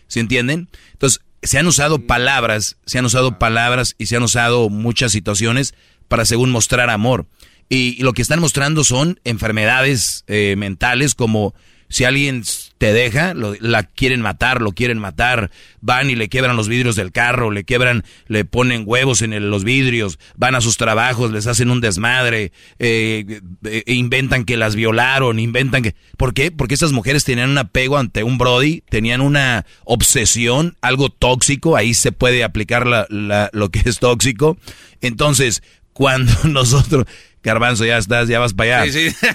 ¿Se 0.07 0.21
entienden? 0.21 0.69
Entonces, 0.93 1.23
se 1.43 1.59
han 1.59 1.67
usado 1.67 2.07
palabras, 2.07 2.77
se 2.87 2.99
han 2.99 3.05
usado 3.05 3.39
palabras 3.39 3.95
y 3.99 4.07
se 4.07 4.17
han 4.17 4.23
usado 4.23 4.69
muchas 4.69 5.13
situaciones 5.13 5.75
para 6.09 6.25
según 6.25 6.51
mostrar 6.51 6.91
amor. 6.91 7.27
Y, 7.69 7.97
y 7.99 8.03
lo 8.03 8.13
que 8.13 8.23
están 8.23 8.41
mostrando 8.41 8.85
son 8.85 9.21
enfermedades 9.25 10.25
eh, 10.27 10.55
mentales 10.57 11.15
como 11.15 11.55
si 11.89 12.05
alguien 12.05 12.43
te 12.81 12.95
deja, 12.95 13.35
la 13.35 13.83
quieren 13.83 14.23
matar, 14.23 14.63
lo 14.63 14.73
quieren 14.73 14.99
matar, 14.99 15.51
van 15.83 16.09
y 16.09 16.15
le 16.15 16.31
quiebran 16.31 16.57
los 16.57 16.67
vidrios 16.67 16.97
del 16.97 17.13
carro, 17.13 17.51
le 17.51 17.63
quiebran, 17.63 18.05
le 18.27 18.47
ponen 18.47 18.85
huevos 18.87 19.21
en 19.21 19.51
los 19.51 19.65
vidrios, 19.65 20.19
van 20.35 20.55
a 20.55 20.63
sus 20.63 20.79
trabajos, 20.79 21.31
les 21.31 21.47
hacen 21.47 21.71
un 21.71 21.83
desmadre, 21.83 22.53
eh, 22.79 23.43
eh, 23.65 23.83
inventan 23.85 24.47
que 24.47 24.57
las 24.57 24.77
violaron, 24.77 25.39
inventan 25.39 25.83
que... 25.83 25.95
¿Por 26.17 26.33
qué? 26.33 26.51
Porque 26.51 26.73
esas 26.73 26.93
mujeres 26.93 27.25
tenían 27.25 27.51
un 27.51 27.59
apego 27.59 27.99
ante 27.99 28.23
un 28.23 28.39
Brody, 28.39 28.83
tenían 28.89 29.21
una 29.21 29.67
obsesión, 29.85 30.79
algo 30.81 31.11
tóxico, 31.11 31.77
ahí 31.77 31.93
se 31.93 32.13
puede 32.13 32.45
aplicar 32.45 32.87
lo 32.87 33.71
que 33.71 33.83
es 33.85 33.99
tóxico. 33.99 34.57
Entonces, 35.03 35.63
cuando 35.93 36.33
nosotros 36.45 37.05
Garbanzo, 37.43 37.85
ya 37.85 37.99
estás, 37.99 38.29
ya 38.29 38.39
vas 38.39 38.55
para 38.55 38.83
allá. 38.83 38.93
Sí, 38.93 39.11
sí. 39.11 39.17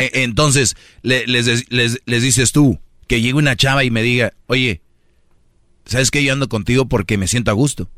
E, 0.00 0.22
entonces, 0.22 0.76
les, 1.02 1.26
les, 1.28 2.22
dices 2.22 2.52
tú, 2.52 2.80
que 3.06 3.20
llegue 3.20 3.34
una 3.34 3.56
chava 3.56 3.84
y 3.84 3.90
me 3.90 4.02
diga, 4.02 4.32
oye, 4.46 4.80
¿sabes 5.84 6.10
qué? 6.10 6.24
Yo 6.24 6.32
ando 6.32 6.48
contigo 6.48 6.88
porque 6.88 7.18
me 7.18 7.28
siento 7.28 7.50
a 7.50 7.54
gusto, 7.54 7.90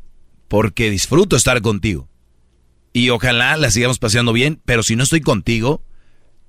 porque 0.47 0.89
disfruto 0.89 1.35
estar 1.35 1.61
contigo. 1.61 2.09
Y 2.91 3.09
ojalá 3.09 3.57
la 3.57 3.71
sigamos 3.71 3.99
paseando 3.99 4.33
bien, 4.33 4.61
pero 4.65 4.83
si 4.83 4.95
no 4.95 5.03
estoy 5.03 5.21
contigo, 5.21 5.81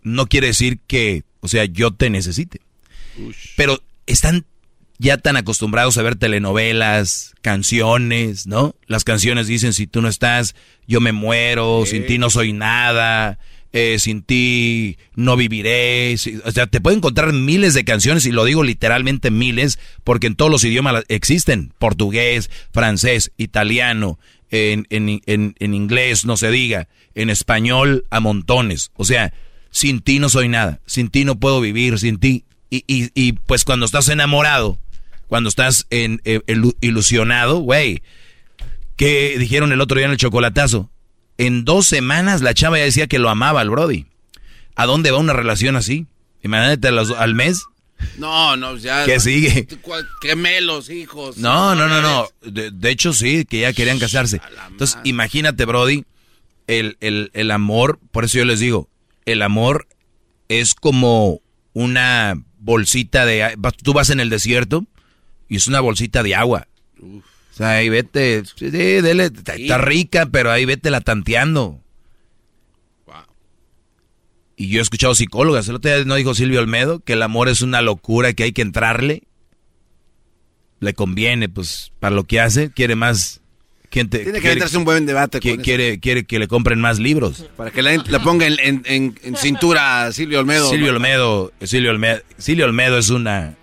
no 0.03 0.27
quiere 0.27 0.49
decir 0.49 0.81
que, 0.87 1.25
o 1.41 1.49
sea, 1.49 1.65
yo 1.65 1.93
te 1.93 2.11
necesite. 2.11 2.61
Pero 3.57 3.83
están 4.07 4.47
ya 4.99 5.19
tan 5.19 5.37
acostumbrados 5.37 5.99
a 5.99 6.03
ver 6.03 6.17
telenovelas, 6.17 7.35
canciones, 7.43 8.47
¿no? 8.47 8.75
Las 8.87 9.05
canciones 9.05 9.47
dicen, 9.47 9.73
si 9.73 9.87
tú 9.87 10.03
no 10.03 10.09
estás, 10.09 10.55
yo 10.87 11.01
me 11.01 11.13
muero, 11.13 11.85
sin 11.87 12.07
ti 12.07 12.19
no 12.19 12.31
soy 12.31 12.53
nada, 12.53 13.39
eh, 13.73 13.99
sin 13.99 14.23
ti 14.23 14.97
no 15.15 15.37
viviré. 15.37 16.15
o 16.45 16.51
sea, 16.51 16.67
te 16.67 16.81
pueden 16.81 16.99
encontrar 16.99 17.33
miles 17.33 17.75
de 17.75 17.85
canciones, 17.85 18.25
y 18.27 18.33
lo 18.33 18.45
digo 18.45 18.65
literalmente 18.65 19.31
miles, 19.31 19.79
porque 20.05 20.29
en 20.29 20.37
todos 20.37 20.51
los 20.51 20.65
idiomas 20.65 21.05
existen, 21.09 21.73
portugués, 21.79 22.51
francés, 22.73 23.33
italiano, 23.37 24.19
en, 24.51 24.87
en, 24.91 25.21
en 25.27 25.75
inglés, 25.75 26.25
no 26.25 26.37
se 26.37 26.51
diga, 26.51 26.89
en 27.15 27.31
español 27.31 28.07
a 28.11 28.21
montones. 28.21 28.93
O 28.95 29.05
sea, 29.05 29.35
sin 29.71 30.01
ti 30.01 30.21
no 30.21 30.29
soy 30.29 30.49
nada, 30.49 30.81
sin 30.87 31.11
ti 31.11 31.25
no 31.25 31.39
puedo 31.39 31.61
vivir, 31.61 31.99
sin 31.99 32.19
ti. 32.19 32.45
Y, 32.71 32.85
y, 32.87 33.11
y 33.15 33.33
pues 33.33 33.65
cuando 33.65 33.87
estás 33.87 34.09
enamorado, 34.09 34.79
cuando 35.29 35.49
estás 35.49 35.87
en, 35.91 36.21
eh, 36.25 36.41
ilusionado, 36.81 37.59
güey. 37.59 38.03
¿Qué 38.97 39.37
dijeron 39.39 39.73
el 39.73 39.81
otro 39.81 39.99
día 39.99 40.07
en 40.07 40.13
el 40.13 40.19
chocolatazo? 40.19 40.91
En 41.39 41.65
dos 41.65 41.87
semanas 41.87 42.41
la 42.41 42.55
chava 42.55 42.79
ya 42.79 42.85
decía 42.85 43.07
que 43.07 43.19
lo 43.19 43.29
amaba 43.29 43.61
al 43.61 43.71
Brody. 43.71 44.07
¿A 44.75 44.87
dónde 44.87 45.11
va 45.11 45.19
una 45.19 45.33
relación 45.33 45.77
así? 45.77 46.07
Imagínate 46.43 46.89
al 46.89 47.35
mes. 47.35 47.65
No, 48.19 48.57
no, 48.57 48.77
ya. 48.77 49.05
¿Qué 49.05 49.21
sigue? 49.21 49.67
Gemelos, 50.23 50.91
hijos. 50.91 51.39
No, 51.39 51.75
no, 51.75 51.89
no, 51.89 52.01
no. 52.01 52.29
De, 52.43 52.91
hecho, 52.91 53.13
sí, 53.13 53.45
que 53.45 53.61
ya 53.61 53.73
querían 53.73 53.99
casarse. 53.99 54.41
Entonces, 54.71 54.99
imagínate, 55.05 55.65
Brody, 55.65 56.05
el, 56.67 56.97
el, 57.01 57.31
el 57.35 57.51
amor, 57.51 57.99
por 58.13 58.25
eso 58.25 58.39
yo 58.39 58.45
les 58.45 58.61
digo, 58.61 58.89
el 59.25 59.43
amor 59.43 59.89
es 60.49 60.75
como 60.75 61.41
una 61.73 62.43
bolsita 62.59 63.27
de... 63.27 63.57
Tú 63.83 63.93
vas 63.93 64.11
en 64.11 64.21
el 64.21 64.31
desierto 64.31 64.87
y 65.49 65.57
es 65.57 65.67
una 65.69 65.81
bolsita 65.81 66.23
de 66.23 66.35
agua. 66.35 66.69
O 67.01 67.57
sea, 67.57 67.73
ahí 67.73 67.89
vete, 67.89 68.43
sí, 68.55 68.69
dele, 68.71 69.25
está, 69.25 69.79
rica, 69.79 70.27
pero 70.27 70.51
ahí 70.51 70.65
vete 70.65 70.91
la 70.91 71.01
tanteando. 71.01 71.81
Wow. 73.07 73.15
Y 74.57 74.69
yo 74.69 74.81
he 74.81 74.83
escuchado 74.83 75.15
psicólogas, 75.15 75.69
el 75.69 75.77
otro 75.77 75.91
día 75.91 76.05
no 76.05 76.17
dijo 76.17 76.35
Silvio 76.35 76.61
Olmedo 76.61 77.01
que 77.01 77.15
el 77.15 77.23
amor 77.23 77.49
es 77.49 77.63
una 77.63 77.81
locura 77.81 78.33
que 78.35 78.45
hay 78.45 78.53
que 78.53 78.63
entrarle. 78.63 79.23
Le 80.81 80.93
conviene, 80.93 81.49
pues, 81.49 81.93
para 81.99 82.15
lo 82.15 82.25
que 82.25 82.41
hace, 82.41 82.71
quiere 82.71 82.97
más 82.97 83.41
gente. 83.91 84.19
Tiene 84.19 84.43
que 84.43 84.53
entrarse 84.53 84.77
un 84.77 84.85
buen 84.85 85.07
debate. 85.07 85.41
quiere, 85.41 85.99
quiere 85.99 86.27
que 86.27 86.39
le 86.39 86.49
compren 86.49 86.79
más 86.79 86.99
libros. 86.99 87.47
Para 87.57 87.71
que 87.71 87.81
la, 87.81 88.23
ponga 88.23 88.47
en, 88.47 88.83
en, 88.85 89.37
cintura 89.37 90.05
a 90.05 90.13
Silvio 90.13 90.41
Olmedo. 90.41 90.69
Silvio 90.69 90.91
Olmedo, 90.91 91.53
Silvio 91.63 91.91
Olmedo, 91.91 92.21
Silvio 92.37 92.67
Olmedo 92.67 92.99
es 92.99 93.09
una 93.09 93.57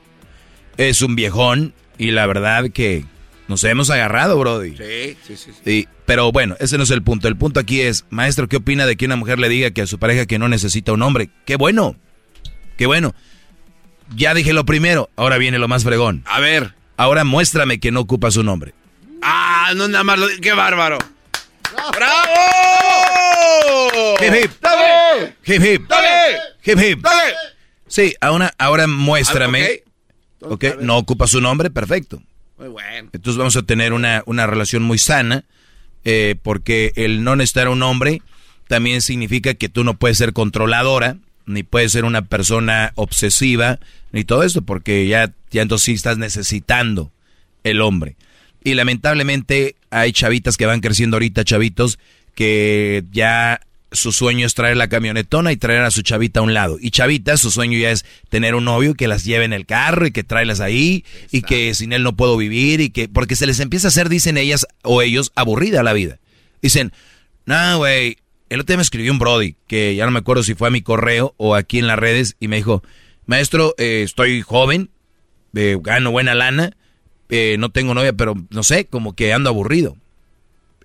es 0.77 1.01
un 1.01 1.15
viejón 1.15 1.73
y 1.97 2.11
la 2.11 2.25
verdad 2.25 2.69
que 2.71 3.05
nos 3.47 3.63
hemos 3.63 3.89
agarrado, 3.89 4.37
Brody. 4.39 4.75
Sí, 4.77 5.17
sí, 5.35 5.51
sí, 5.63 5.87
pero 6.05 6.31
bueno, 6.31 6.55
ese 6.59 6.77
no 6.77 6.83
es 6.83 6.91
el 6.91 7.03
punto. 7.03 7.27
El 7.27 7.35
punto 7.37 7.59
aquí 7.59 7.81
es, 7.81 8.05
maestro, 8.09 8.47
¿qué 8.47 8.57
opina 8.57 8.85
de 8.85 8.95
que 8.95 9.05
una 9.05 9.15
mujer 9.15 9.39
le 9.39 9.49
diga 9.49 9.71
que 9.71 9.81
a 9.81 9.87
su 9.87 9.99
pareja 9.99 10.25
que 10.25 10.39
no 10.39 10.47
necesita 10.47 10.93
un 10.93 11.01
hombre? 11.01 11.29
Qué 11.45 11.55
bueno, 11.55 11.95
qué 12.77 12.85
bueno. 12.85 13.13
Ya 14.15 14.33
dije 14.33 14.53
lo 14.53 14.65
primero, 14.65 15.09
ahora 15.15 15.37
viene 15.37 15.59
lo 15.59 15.67
más 15.67 15.83
fregón. 15.83 16.23
A 16.25 16.39
ver. 16.39 16.73
Ahora 16.97 17.23
muéstrame 17.23 17.79
que 17.79 17.91
no 17.91 18.01
ocupas 18.01 18.37
un 18.37 18.47
hombre. 18.49 18.73
Ah, 19.21 19.73
no 19.75 19.87
nada 19.87 20.03
más 20.03 20.19
lo... 20.19 20.27
¡Qué 20.41 20.53
bárbaro! 20.53 20.97
¡Bravo! 21.95 22.23
¡Hip, 24.21 24.33
hip! 24.43 24.51
¡Dale! 24.61 25.35
¡Hip, 25.45 25.63
hip! 25.63 25.87
¡Dale! 25.87 26.37
¡Hip, 26.63 26.79
hip! 26.79 27.01
¡Dale! 27.01 27.33
Sí, 27.87 28.13
ahora, 28.21 28.53
ahora 28.57 28.87
muéstrame... 28.87 29.83
¿Ok? 30.43 30.65
No 30.81 30.97
ocupa 30.97 31.27
su 31.27 31.41
nombre, 31.41 31.69
perfecto. 31.69 32.21
Muy 32.57 32.67
bueno. 32.67 33.09
Entonces 33.13 33.37
vamos 33.37 33.55
a 33.55 33.63
tener 33.63 33.93
una, 33.93 34.47
relación 34.47 34.83
muy 34.83 34.97
sana, 34.97 35.45
eh, 36.03 36.35
porque 36.41 36.91
el 36.95 37.23
no 37.23 37.35
necesitar 37.35 37.67
un 37.69 37.83
hombre 37.83 38.21
también 38.67 39.01
significa 39.01 39.53
que 39.53 39.69
tú 39.69 39.83
no 39.83 39.95
puedes 39.95 40.17
ser 40.17 40.33
controladora, 40.33 41.17
ni 41.45 41.63
puedes 41.63 41.91
ser 41.91 42.05
una 42.05 42.23
persona 42.23 42.93
obsesiva, 42.95 43.79
ni 44.11 44.23
todo 44.23 44.43
esto, 44.43 44.61
porque 44.61 45.07
ya, 45.07 45.33
ya 45.51 45.61
entonces 45.61 45.85
sí 45.85 45.93
estás 45.93 46.17
necesitando 46.17 47.11
el 47.63 47.81
hombre. 47.81 48.15
Y 48.63 48.75
lamentablemente 48.75 49.75
hay 49.89 50.13
chavitas 50.13 50.57
que 50.57 50.65
van 50.65 50.79
creciendo 50.79 51.15
ahorita, 51.17 51.43
chavitos, 51.43 51.99
que 52.35 53.03
ya 53.11 53.59
su 53.93 54.11
sueño 54.11 54.45
es 54.45 54.53
traer 54.55 54.75
la 54.75 54.89
camionetona 54.89 55.51
y 55.51 55.57
traer 55.57 55.83
a 55.83 55.91
su 55.91 56.01
chavita 56.01 56.39
a 56.39 56.43
un 56.43 56.53
lado. 56.53 56.77
Y 56.81 56.91
chavita, 56.91 57.37
su 57.37 57.51
sueño 57.51 57.77
ya 57.77 57.91
es 57.91 58.05
tener 58.29 58.55
un 58.55 58.65
novio 58.65 58.95
que 58.95 59.07
las 59.07 59.23
lleve 59.23 59.45
en 59.45 59.53
el 59.53 59.65
carro 59.65 60.05
y 60.05 60.11
que 60.11 60.23
traelas 60.23 60.59
ahí 60.59 61.05
y 61.31 61.41
que 61.41 61.73
sin 61.75 61.93
él 61.93 62.03
no 62.03 62.15
puedo 62.15 62.35
vivir 62.35 62.81
y 62.81 62.89
que 62.89 63.07
porque 63.07 63.35
se 63.35 63.45
les 63.45 63.59
empieza 63.59 63.87
a 63.87 63.89
hacer, 63.89 64.09
dicen 64.09 64.37
ellas 64.37 64.67
o 64.83 65.01
ellos, 65.01 65.31
aburrida 65.35 65.83
la 65.83 65.93
vida. 65.93 66.19
Dicen, 66.61 66.91
no, 67.45 67.77
güey, 67.77 68.17
el 68.49 68.59
otro 68.59 68.73
día 68.73 68.77
me 68.77 68.83
escribió 68.83 69.11
un 69.11 69.19
Brody 69.19 69.55
que 69.67 69.95
ya 69.95 70.05
no 70.05 70.11
me 70.11 70.19
acuerdo 70.19 70.43
si 70.43 70.55
fue 70.55 70.67
a 70.67 70.71
mi 70.71 70.81
correo 70.81 71.33
o 71.37 71.55
aquí 71.55 71.79
en 71.79 71.87
las 71.87 71.99
redes 71.99 72.35
y 72.39 72.47
me 72.47 72.57
dijo, 72.57 72.83
maestro, 73.25 73.75
eh, 73.77 74.01
estoy 74.03 74.41
joven, 74.41 74.89
eh, 75.55 75.77
gano 75.81 76.11
buena 76.11 76.35
lana, 76.35 76.75
eh, 77.29 77.55
no 77.59 77.69
tengo 77.69 77.93
novia, 77.93 78.13
pero 78.13 78.35
no 78.49 78.63
sé, 78.63 78.85
como 78.85 79.15
que 79.15 79.33
ando 79.33 79.49
aburrido. 79.49 79.97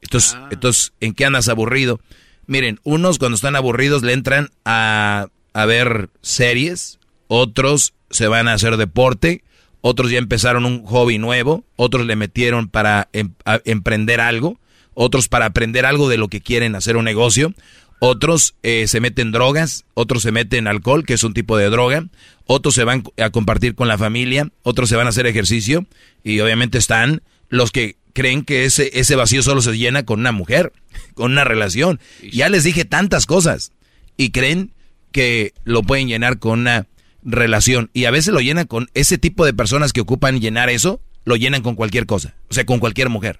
Entonces, 0.02 0.34
ah. 0.36 0.48
entonces, 0.50 0.92
¿en 1.00 1.14
qué 1.14 1.24
andas 1.24 1.48
aburrido? 1.48 2.00
Miren, 2.48 2.80
unos 2.82 3.18
cuando 3.18 3.36
están 3.36 3.56
aburridos 3.56 4.02
le 4.02 4.14
entran 4.14 4.48
a, 4.64 5.28
ver 5.54 6.08
series, 6.22 6.98
otros 7.26 7.92
se 8.08 8.26
van 8.26 8.48
a 8.48 8.54
hacer 8.54 8.78
deporte, 8.78 9.44
otros 9.82 10.10
ya 10.10 10.16
empezaron 10.16 10.64
un 10.64 10.82
hobby 10.86 11.18
nuevo, 11.18 11.62
otros 11.76 12.06
le 12.06 12.16
metieron 12.16 12.68
para 12.68 13.10
em, 13.12 13.34
emprender 13.66 14.22
algo, 14.22 14.58
otros 14.94 15.28
para 15.28 15.44
aprender 15.44 15.84
algo 15.84 16.08
de 16.08 16.16
lo 16.16 16.28
que 16.28 16.40
quieren 16.40 16.74
hacer 16.74 16.96
un 16.96 17.04
negocio, 17.04 17.52
otros 18.00 18.54
eh, 18.62 18.88
se 18.88 19.00
meten 19.00 19.30
drogas, 19.30 19.84
otros 19.92 20.22
se 20.22 20.32
meten 20.32 20.68
alcohol, 20.68 21.04
que 21.04 21.12
es 21.14 21.24
un 21.24 21.34
tipo 21.34 21.58
de 21.58 21.68
droga, 21.68 22.06
otros 22.46 22.74
se 22.74 22.84
van 22.84 23.04
a 23.18 23.28
compartir 23.28 23.74
con 23.74 23.88
la 23.88 23.98
familia, 23.98 24.48
otros 24.62 24.88
se 24.88 24.96
van 24.96 25.04
a 25.04 25.10
hacer 25.10 25.26
ejercicio 25.26 25.84
y 26.24 26.40
obviamente 26.40 26.78
están 26.78 27.20
los 27.50 27.72
que 27.72 27.97
creen 28.18 28.42
que 28.42 28.64
ese, 28.64 28.90
ese 28.94 29.14
vacío 29.14 29.44
solo 29.44 29.62
se 29.62 29.78
llena 29.78 30.04
con 30.04 30.18
una 30.18 30.32
mujer, 30.32 30.72
con 31.14 31.30
una 31.30 31.44
relación. 31.44 32.00
Ya 32.32 32.48
les 32.48 32.64
dije 32.64 32.84
tantas 32.84 33.26
cosas 33.26 33.70
y 34.16 34.30
creen 34.30 34.74
que 35.12 35.54
lo 35.62 35.84
pueden 35.84 36.08
llenar 36.08 36.40
con 36.40 36.58
una 36.58 36.88
relación. 37.22 37.90
Y 37.92 38.06
a 38.06 38.10
veces 38.10 38.34
lo 38.34 38.40
llenan 38.40 38.66
con 38.66 38.90
ese 38.94 39.18
tipo 39.18 39.46
de 39.46 39.54
personas 39.54 39.92
que 39.92 40.00
ocupan 40.00 40.40
llenar 40.40 40.68
eso, 40.68 41.00
lo 41.24 41.36
llenan 41.36 41.62
con 41.62 41.76
cualquier 41.76 42.06
cosa, 42.06 42.34
o 42.50 42.54
sea, 42.54 42.66
con 42.66 42.80
cualquier 42.80 43.08
mujer, 43.08 43.38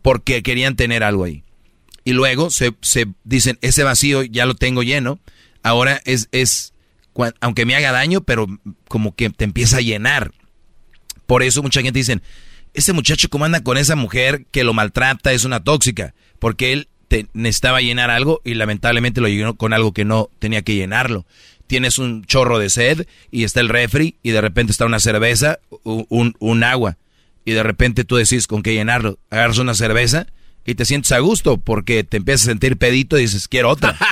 porque 0.00 0.42
querían 0.42 0.76
tener 0.76 1.04
algo 1.04 1.24
ahí. 1.24 1.44
Y 2.02 2.14
luego 2.14 2.48
se, 2.48 2.72
se 2.80 3.06
dicen, 3.24 3.58
ese 3.60 3.82
vacío 3.82 4.22
ya 4.22 4.46
lo 4.46 4.54
tengo 4.54 4.82
lleno, 4.82 5.20
ahora 5.62 6.00
es, 6.06 6.30
es, 6.32 6.72
aunque 7.42 7.66
me 7.66 7.74
haga 7.74 7.92
daño, 7.92 8.22
pero 8.22 8.46
como 8.88 9.14
que 9.14 9.28
te 9.28 9.44
empieza 9.44 9.76
a 9.76 9.82
llenar. 9.82 10.32
Por 11.26 11.42
eso 11.42 11.62
mucha 11.62 11.82
gente 11.82 11.98
dice, 11.98 12.22
ese 12.74 12.92
muchacho 12.92 13.28
como 13.28 13.44
anda 13.44 13.62
con 13.62 13.76
esa 13.76 13.96
mujer 13.96 14.46
que 14.50 14.64
lo 14.64 14.74
maltrata 14.74 15.32
es 15.32 15.44
una 15.44 15.62
tóxica, 15.62 16.14
porque 16.38 16.72
él 16.72 16.88
te, 17.08 17.26
necesitaba 17.32 17.80
llenar 17.80 18.10
algo 18.10 18.40
y 18.44 18.54
lamentablemente 18.54 19.20
lo 19.20 19.28
llenó 19.28 19.56
con 19.56 19.72
algo 19.72 19.92
que 19.92 20.04
no 20.04 20.30
tenía 20.38 20.62
que 20.62 20.74
llenarlo. 20.74 21.26
Tienes 21.66 21.98
un 21.98 22.24
chorro 22.24 22.58
de 22.58 22.70
sed 22.70 23.06
y 23.30 23.44
está 23.44 23.60
el 23.60 23.68
refri 23.68 24.16
y 24.22 24.30
de 24.30 24.40
repente 24.40 24.72
está 24.72 24.86
una 24.86 25.00
cerveza, 25.00 25.60
un, 25.82 26.34
un 26.38 26.64
agua 26.64 26.98
y 27.44 27.52
de 27.52 27.62
repente 27.62 28.04
tú 28.04 28.16
decís 28.16 28.46
con 28.46 28.62
qué 28.62 28.74
llenarlo. 28.74 29.18
Agarras 29.30 29.58
una 29.58 29.74
cerveza 29.74 30.26
y 30.64 30.74
te 30.74 30.84
sientes 30.84 31.12
a 31.12 31.18
gusto 31.18 31.58
porque 31.58 32.04
te 32.04 32.18
empiezas 32.18 32.42
a 32.46 32.50
sentir 32.50 32.76
pedito 32.76 33.18
y 33.18 33.22
dices 33.22 33.48
quiero 33.48 33.70
otra. 33.70 33.96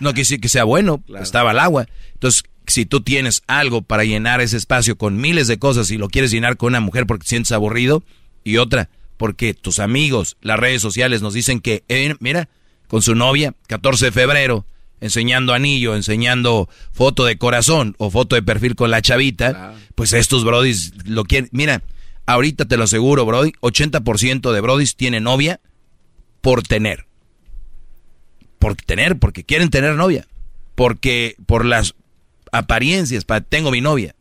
No 0.00 0.12
decir 0.12 0.40
que 0.40 0.48
sea 0.48 0.64
bueno, 0.64 1.04
estaba 1.20 1.52
el 1.52 1.58
agua. 1.58 1.86
Entonces, 2.14 2.42
si 2.66 2.86
tú 2.86 3.02
tienes 3.02 3.42
algo 3.46 3.82
para 3.82 4.04
llenar 4.04 4.40
ese 4.40 4.56
espacio 4.56 4.96
con 4.96 5.16
miles 5.16 5.48
de 5.48 5.58
cosas 5.58 5.90
y 5.90 5.98
lo 5.98 6.08
quieres 6.08 6.30
llenar 6.30 6.56
con 6.56 6.68
una 6.68 6.80
mujer 6.80 7.06
porque 7.06 7.24
te 7.24 7.30
sientes 7.30 7.52
aburrido, 7.52 8.02
y 8.44 8.58
otra, 8.58 8.90
porque 9.16 9.54
tus 9.54 9.78
amigos, 9.78 10.36
las 10.42 10.58
redes 10.58 10.82
sociales 10.82 11.22
nos 11.22 11.34
dicen 11.34 11.60
que, 11.60 11.82
eh, 11.88 12.14
mira, 12.20 12.48
con 12.88 13.02
su 13.02 13.14
novia, 13.14 13.54
14 13.68 14.06
de 14.06 14.12
febrero, 14.12 14.66
enseñando 15.00 15.52
anillo, 15.52 15.96
enseñando 15.96 16.68
foto 16.92 17.24
de 17.24 17.36
corazón 17.38 17.94
o 17.98 18.10
foto 18.10 18.36
de 18.36 18.42
perfil 18.42 18.74
con 18.74 18.90
la 18.90 19.02
chavita, 19.02 19.74
pues 19.94 20.12
estos 20.12 20.44
brodis 20.44 20.92
lo 21.04 21.24
quieren. 21.24 21.48
Mira, 21.52 21.82
ahorita 22.26 22.64
te 22.64 22.76
lo 22.76 22.84
aseguro, 22.84 23.26
brody, 23.26 23.52
80% 23.60 24.52
de 24.52 24.60
brodis 24.60 24.96
tienen 24.96 25.24
novia 25.24 25.60
por 26.40 26.62
tener. 26.62 27.06
Por 28.58 28.76
tener, 28.76 29.18
porque 29.18 29.44
quieren 29.44 29.70
tener 29.70 29.94
novia. 29.94 30.26
Porque 30.74 31.36
por 31.46 31.64
las 31.64 31.94
apariencias, 32.54 33.24
para, 33.24 33.40
tengo 33.40 33.70
mi 33.70 33.80
novia. 33.80 34.14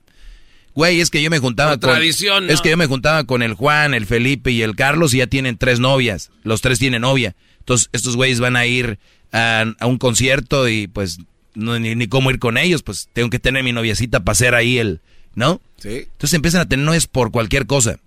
Güey, 0.73 1.01
es 1.01 1.09
que 1.09 1.21
yo 1.21 1.29
me 1.29 1.39
juntaba 1.39 1.71
con. 1.71 1.91
Tradición, 1.91 2.49
Es 2.49 2.61
que 2.61 2.71
yo 2.71 2.77
me 2.77 2.87
juntaba 2.87 3.25
con 3.25 3.43
el 3.43 3.53
Juan, 3.53 3.93
el 3.93 4.05
Felipe 4.05 4.51
y 4.51 4.63
el 4.63 4.75
Carlos 4.75 5.13
y 5.13 5.19
ya 5.19 5.27
tienen 5.27 5.57
tres 5.57 5.79
novias. 5.79 6.31
Los 6.43 6.61
tres 6.61 6.79
tienen 6.79 7.03
novia. 7.03 7.35
Entonces, 7.59 7.89
estos 7.93 8.15
güeyes 8.15 8.39
van 8.39 8.55
a 8.55 8.65
ir 8.65 8.97
a, 9.31 9.65
un 9.81 9.97
concierto 9.97 10.67
y 10.67 10.87
pues 10.87 11.19
no, 11.53 11.77
ni, 11.77 11.95
ni, 11.95 12.07
cómo 12.07 12.31
ir 12.31 12.39
con 12.39 12.57
ellos. 12.57 12.81
Pues 12.81 13.07
tengo 13.13 13.29
que 13.29 13.39
tener 13.39 13.63
mi 13.63 13.71
noviecita 13.71 14.21
para 14.21 14.33
hacer 14.33 14.55
ahí 14.55 14.79
el. 14.79 15.01
¿No? 15.35 15.61
Sí. 15.77 16.07
Entonces 16.11 16.33
empiezan 16.33 16.61
a 16.61 16.69
tener, 16.69 16.85
no 16.85 16.93
es 16.93 17.07
por 17.07 17.31
cualquier 17.31 17.65
cosa. 17.65 17.99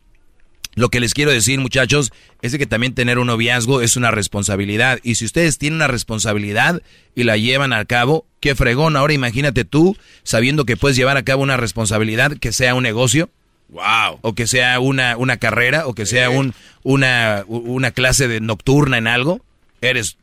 Lo 0.76 0.90
que 0.90 1.00
les 1.00 1.14
quiero 1.14 1.30
decir, 1.30 1.58
muchachos, 1.58 2.12
es 2.42 2.52
de 2.52 2.58
que 2.58 2.66
también 2.66 2.94
tener 2.94 3.18
un 3.18 3.28
noviazgo 3.28 3.80
es 3.80 3.96
una 3.96 4.10
responsabilidad. 4.10 5.00
Y 5.02 5.14
si 5.14 5.24
ustedes 5.24 5.56
tienen 5.56 5.76
una 5.76 5.88
responsabilidad 5.88 6.82
y 7.14 7.24
la 7.24 7.38
llevan 7.38 7.72
a 7.72 7.82
cabo, 7.86 8.26
qué 8.40 8.54
fregón. 8.54 8.94
Ahora 8.94 9.14
imagínate 9.14 9.64
tú, 9.64 9.96
sabiendo 10.22 10.66
que 10.66 10.76
puedes 10.76 10.94
llevar 10.94 11.16
a 11.16 11.22
cabo 11.22 11.42
una 11.42 11.56
responsabilidad 11.56 12.36
que 12.36 12.52
sea 12.52 12.74
un 12.74 12.82
negocio. 12.82 13.30
Wow. 13.70 14.18
O 14.20 14.34
que 14.34 14.46
sea 14.46 14.78
una, 14.78 15.16
una 15.16 15.38
carrera, 15.38 15.86
o 15.86 15.94
que 15.94 16.04
sea 16.04 16.28
un, 16.28 16.52
una, 16.82 17.44
una 17.48 17.90
clase 17.90 18.28
de 18.28 18.42
nocturna 18.42 18.98
en 18.98 19.06
algo. 19.06 19.40
Eres, 19.80 20.18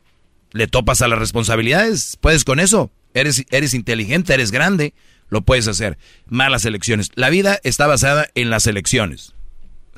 le 0.52 0.68
topas 0.68 1.02
a 1.02 1.08
las 1.08 1.18
responsabilidades, 1.18 2.16
puedes 2.20 2.44
con 2.44 2.60
eso. 2.60 2.92
Eres, 3.12 3.44
eres 3.50 3.74
inteligente, 3.74 4.32
eres 4.32 4.52
grande, 4.52 4.94
lo 5.30 5.42
puedes 5.42 5.66
hacer. 5.66 5.98
Malas 6.28 6.64
elecciones. 6.64 7.10
La 7.16 7.28
vida 7.28 7.58
está 7.64 7.88
basada 7.88 8.28
en 8.36 8.50
las 8.50 8.68
elecciones. 8.68 9.34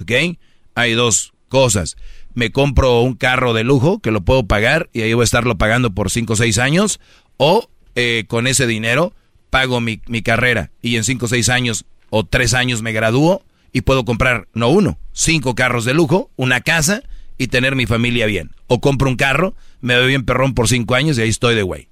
¿Ok? 0.01 0.38
Hay 0.77 0.93
dos 0.93 1.33
cosas. 1.49 1.97
Me 2.35 2.53
compro 2.53 3.01
un 3.01 3.15
carro 3.15 3.55
de 3.55 3.65
lujo 3.65 3.99
que 3.99 4.12
lo 4.12 4.21
puedo 4.21 4.47
pagar 4.47 4.89
y 4.93 5.01
ahí 5.01 5.12
voy 5.15 5.23
a 5.23 5.25
estarlo 5.25 5.59
pagando 5.59 5.91
por 5.91 6.11
5 6.11 6.35
o 6.35 6.37
6 6.37 6.59
años. 6.59 7.01
O 7.39 7.69
eh, 7.97 8.25
con 8.29 8.47
ese 8.47 8.67
dinero 8.67 9.12
pago 9.51 9.81
mi, 9.81 10.01
mi 10.07 10.23
carrera 10.23 10.71
y 10.83 10.97
en 10.97 11.05
5 11.05 11.25
o 11.25 11.29
6 11.29 11.49
años 11.49 11.87
o 12.11 12.25
3 12.25 12.55
años 12.55 12.83
me 12.83 12.93
gradúo 12.93 13.43
y 13.73 13.81
puedo 13.81 14.05
comprar, 14.05 14.49
no 14.55 14.69
uno, 14.69 14.99
cinco 15.12 15.55
carros 15.55 15.85
de 15.85 15.95
lujo, 15.95 16.31
una 16.37 16.61
casa 16.61 17.03
y 17.39 17.49
tener 17.49 17.75
mi 17.75 17.87
familia 17.87 18.27
bien. 18.27 18.53
O 18.67 18.81
compro 18.81 19.09
un 19.09 19.17
carro, 19.17 19.55
me 19.81 19.95
doy 19.95 20.09
bien 20.09 20.25
perrón 20.25 20.55
por 20.55 20.69
5 20.69 20.95
años 20.95 21.19
y 21.19 21.23
ahí 21.23 21.29
estoy 21.31 21.55
de 21.55 21.62
güey. 21.62 21.89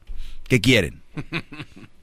¿Qué 0.46 0.60
quieren? 0.60 1.02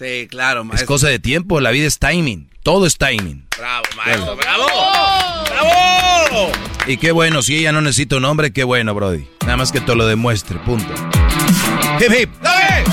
Sí, 0.00 0.28
claro, 0.30 0.64
maestro. 0.64 0.84
Es 0.84 0.88
cosa 0.88 1.08
de 1.08 1.18
tiempo, 1.18 1.60
la 1.60 1.70
vida 1.72 1.86
es 1.86 1.98
timing. 1.98 2.48
Todo 2.62 2.86
es 2.86 2.96
timing. 2.96 3.44
Bravo, 3.58 3.82
maestro, 3.94 4.34
bravo. 4.34 4.66
¡Bravo! 5.50 6.52
Y 6.86 6.96
qué 6.96 7.12
bueno, 7.12 7.42
si 7.42 7.58
ella 7.58 7.70
no 7.70 7.82
necesita 7.82 8.16
un 8.16 8.24
hombre, 8.24 8.50
qué 8.50 8.64
bueno, 8.64 8.94
Brody. 8.94 9.28
Nada 9.42 9.58
más 9.58 9.70
que 9.70 9.80
te 9.82 9.94
lo 9.94 10.06
demuestre, 10.06 10.58
punto. 10.60 10.94
Hip 12.00 12.12
hip. 12.18 12.30
¡Dale! 12.40 12.84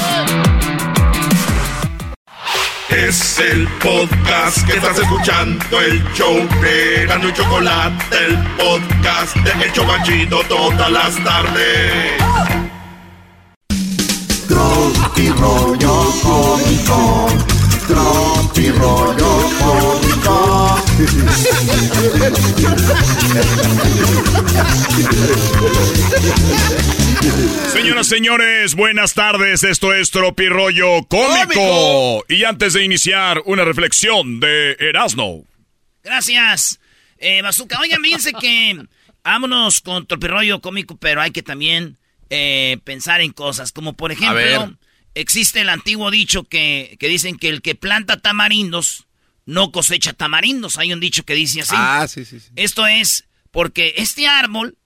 Es 2.89 3.39
el 3.39 3.69
podcast 3.81 4.67
que 4.67 4.73
estás 4.73 4.99
escuchando, 4.99 5.79
el 5.79 6.03
show 6.13 6.45
de 6.61 7.05
Gano 7.05 7.29
y 7.29 7.33
Chocolate, 7.33 8.17
el 8.25 8.37
podcast 8.57 9.33
de 9.37 9.63
El 9.63 9.71
Chocachito 9.71 10.41
todas 10.49 10.91
las 10.91 11.23
tardes. 11.23 12.66
Tropi 14.77 15.29
rollo 15.29 16.05
cómico, 16.21 17.27
tropi 17.87 18.69
rollo 18.69 19.49
cómico. 19.57 20.77
Señoras, 27.73 28.05
señores, 28.05 28.75
buenas 28.75 29.15
tardes. 29.15 29.63
Esto 29.63 29.95
es 29.95 30.11
Tropirollo 30.11 31.07
cómico. 31.07 31.53
Cómico. 31.55 32.25
Y 32.29 32.43
antes 32.43 32.73
de 32.73 32.83
iniciar, 32.83 33.41
una 33.45 33.65
reflexión 33.65 34.39
de 34.39 34.73
Erasno. 34.79 35.43
Gracias, 36.03 36.79
eh, 37.17 37.41
Bazooka. 37.41 37.79
Oigan, 37.79 38.03
fíjense 38.03 38.31
que 38.31 38.85
vámonos 39.23 39.81
con 39.81 40.05
Tropirollo 40.05 40.61
cómico, 40.61 40.97
pero 40.97 41.19
hay 41.19 41.31
que 41.31 41.41
también 41.41 41.97
eh, 42.29 42.77
pensar 42.83 43.21
en 43.21 43.31
cosas. 43.31 43.71
Como 43.71 43.93
por 43.93 44.11
ejemplo, 44.11 44.77
existe 45.15 45.61
el 45.61 45.69
antiguo 45.69 46.11
dicho 46.11 46.43
que, 46.43 46.97
que 46.99 47.07
dicen 47.07 47.37
que 47.37 47.49
el 47.49 47.61
que 47.61 47.75
planta 47.75 48.17
tamarindos 48.17 49.07
no 49.45 49.71
cosecha 49.71 50.13
tamarindos. 50.13 50.77
Hay 50.77 50.93
un 50.93 50.99
dicho 50.99 51.23
que 51.23 51.33
dice 51.33 51.61
así. 51.61 51.75
Ah, 51.75 52.05
sí, 52.07 52.25
sí, 52.25 52.39
sí. 52.39 52.49
Esto 52.55 52.85
es 52.85 53.27
porque 53.51 53.95
este 53.97 54.27
árbol 54.27 54.77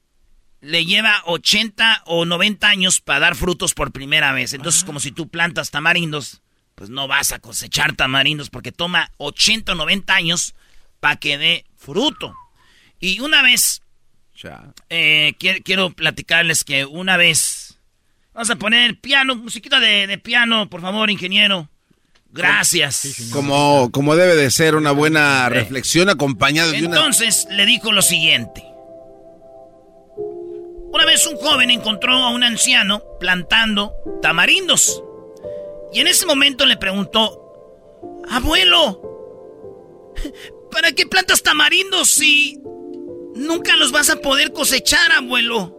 le 0.62 0.86
lleva 0.86 1.24
80 1.26 2.04
o 2.06 2.26
90 2.26 2.68
años 2.68 3.02
para 3.02 3.20
dar 3.20 3.36
frutos 3.36 3.74
por 3.74 3.92
primera 3.92 4.32
vez. 4.32 4.54
Entonces, 4.54 4.84
como 4.84 5.00
si 5.00 5.12
tú 5.12 5.28
plantas 5.28 5.72
tamarindos, 5.72 6.42
pues 6.76 6.90
no 6.90 7.08
vas 7.08 7.32
a 7.32 7.40
cosechar 7.40 7.96
tamarindos 7.96 8.50
porque 8.50 8.72
toma 8.72 9.12
80 9.18 9.72
o 9.72 9.76
90 9.76 10.14
años 10.14 10.56
para 11.00 11.16
que 11.18 11.38
dé 11.38 11.66
fruto. 11.76 12.34
Y 13.00 13.20
una 13.20 13.42
vez. 13.42 13.82
Eh, 14.90 15.34
quiero, 15.40 15.60
quiero 15.64 15.90
platicarles 15.92 16.64
que 16.64 16.86
una 16.86 17.18
vez... 17.18 17.78
Vamos 18.34 18.50
a 18.50 18.56
poner 18.56 19.00
piano, 19.00 19.36
musiquita 19.36 19.80
de, 19.80 20.08
de 20.08 20.18
piano, 20.18 20.70
por 20.70 20.80
favor, 20.82 21.10
ingeniero. 21.10 21.70
Gracias. 22.30 23.30
Como, 23.34 23.92
como 23.92 24.16
debe 24.16 24.36
de 24.36 24.50
ser 24.52 24.76
una 24.76 24.92
buena 24.92 25.50
reflexión 25.50 26.10
acompañada 26.10 26.72
de 26.72 26.86
una... 26.86 26.96
Entonces 26.96 27.46
le 27.50 27.66
dijo 27.66 27.92
lo 27.92 28.02
siguiente. 28.02 28.64
Una 30.94 31.06
vez 31.06 31.28
un 31.28 31.36
joven 31.38 31.72
encontró 31.72 32.14
a 32.14 32.30
un 32.32 32.44
anciano 32.44 33.02
plantando 33.20 33.94
tamarindos. 34.22 35.04
Y 35.94 36.00
en 36.00 36.08
ese 36.08 36.26
momento 36.26 36.66
le 36.66 36.78
preguntó, 36.78 37.38
abuelo, 38.30 39.02
¿para 40.72 40.94
qué 40.94 41.06
plantas 41.06 41.44
tamarindos 41.44 42.10
si 42.10 42.62
nunca 43.36 43.76
los 43.76 43.92
vas 43.92 44.10
a 44.10 44.18
poder 44.18 44.52
cosechar, 44.54 45.12
abuelo? 45.12 45.78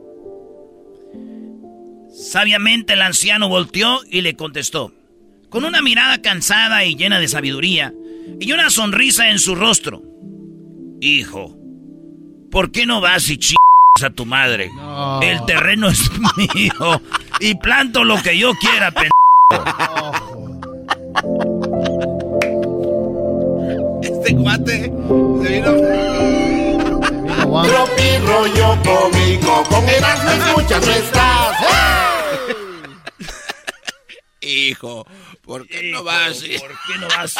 Sabiamente 2.13 2.93
el 2.93 3.03
anciano 3.03 3.49
volteó 3.49 4.01
y 4.11 4.21
le 4.21 4.37
contestó, 4.37 4.93
con 5.49 5.65
una 5.65 5.83
mirada 5.83 6.21
cansada 6.21 6.85
y 6.85 6.95
llena 6.95 7.19
de 7.19 7.29
sabiduría, 7.29 7.95
y 8.41 8.53
una 8.53 8.71
sonrisa 8.71 9.31
en 9.31 9.39
su 9.39 9.55
rostro. 9.55 10.03
Hijo, 11.01 11.57
¿por 12.51 12.71
qué 12.71 12.87
no 12.87 13.01
vas 13.01 13.29
y 13.31 13.39
ch 13.39 13.55
a 14.05 14.11
tu 14.11 14.27
madre? 14.27 14.71
El 15.23 15.45
terreno 15.47 15.89
es 15.89 16.11
mío 16.55 17.03
y 17.41 17.55
planto 17.57 18.05
lo 18.05 18.21
que 18.23 18.39
yo 18.39 18.53
quiera, 18.55 18.91
pen... 18.93 19.11
Este 24.03 24.37
cuate 24.37 24.93
se 25.43 25.49
vino... 25.49 26.22
Tropi 27.61 28.17
rollo 28.25 28.79
cómico, 28.83 29.63
con 29.65 29.87
Erasmo 29.87 30.31
escuchas 30.31 30.87
no 30.87 30.93
estás. 30.93 31.57
Hijo, 34.41 35.07
¿por 35.43 35.69
qué 35.69 35.91
no 35.93 36.03
vas? 36.03 36.39
¿Por 36.39 36.71
qué 36.87 36.99
no 36.99 37.09
vas 37.09 37.37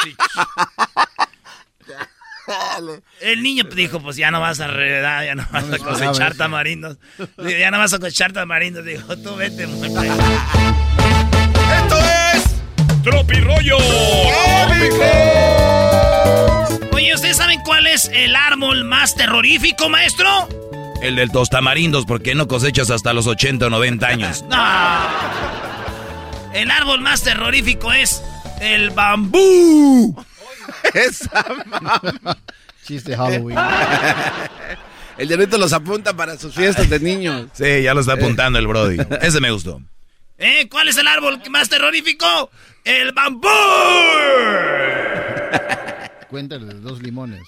El 3.21 3.43
niño 3.43 3.65
dijo, 3.75 4.01
pues 4.01 4.17
ya 4.17 4.31
no 4.31 4.41
vas 4.41 4.61
a 4.61 4.67
heredar, 4.67 5.25
ya 5.25 5.35
no 5.35 5.47
vas 5.51 5.73
a 5.73 5.79
cosechar 5.79 6.35
tamarindos. 6.37 6.99
Ya 7.39 7.71
no 7.71 7.79
vas 7.79 7.95
a 7.95 7.99
cosechar 7.99 8.35
tamarindos. 8.35 8.85
Dijo, 8.85 9.17
tú 9.17 9.35
vete, 9.37 9.67
muerte. 9.67 10.11
¡Esto 11.75 11.99
es... 11.99 13.03
Tropirollo 13.03 13.79
Oye, 16.93 17.15
¿ustedes 17.15 17.37
saben 17.37 17.61
cuál 17.61 17.87
es 17.87 18.11
el 18.13 18.35
árbol 18.37 18.85
más 18.85 19.15
terrorífico, 19.15 19.89
maestro? 19.89 20.29
El 21.03 21.17
del 21.17 21.31
tostamarindos, 21.33 22.07
¿por 22.07 22.23
qué 22.23 22.35
no 22.35 22.47
cosechas 22.47 22.91
hasta 22.91 23.13
los 23.13 23.27
80 23.27 23.67
o 23.67 23.71
90 23.71 24.07
años? 24.07 24.45
No. 24.49 24.57
El 26.55 26.71
árbol 26.71 27.01
más 27.01 27.23
terrorífico 27.23 27.93
es 27.95 28.23
el 28.61 28.91
bambú. 28.91 30.15
Esa 30.95 31.47
mamá. 31.67 32.01
Chiste 32.85 33.17
Halloween. 33.17 33.59
El 35.19 35.29
diablito 35.29 35.57
los 35.59 35.73
apunta 35.73 36.15
para 36.15 36.37
sus 36.39 36.55
fiestas 36.55 36.89
de 36.91 36.99
niños. 37.01 37.47
Sí, 37.53 37.83
ya 37.83 37.95
lo 37.95 38.01
está 38.01 38.15
apuntando 38.15 38.59
el 38.59 38.67
Brody. 38.67 38.99
Ese 39.21 39.41
me 39.41 39.51
gustó. 39.51 39.81
¿Eh? 40.39 40.69
¿Cuál 40.71 40.89
es 40.89 40.97
el 40.97 41.07
árbol 41.07 41.41
más 41.51 41.69
terrorífico? 41.69 42.51
¡El 42.85 43.13
bambú! 43.13 43.49
Cuéntale 46.33 46.65
de 46.65 46.81
dos 46.81 47.03
limones. 47.03 47.43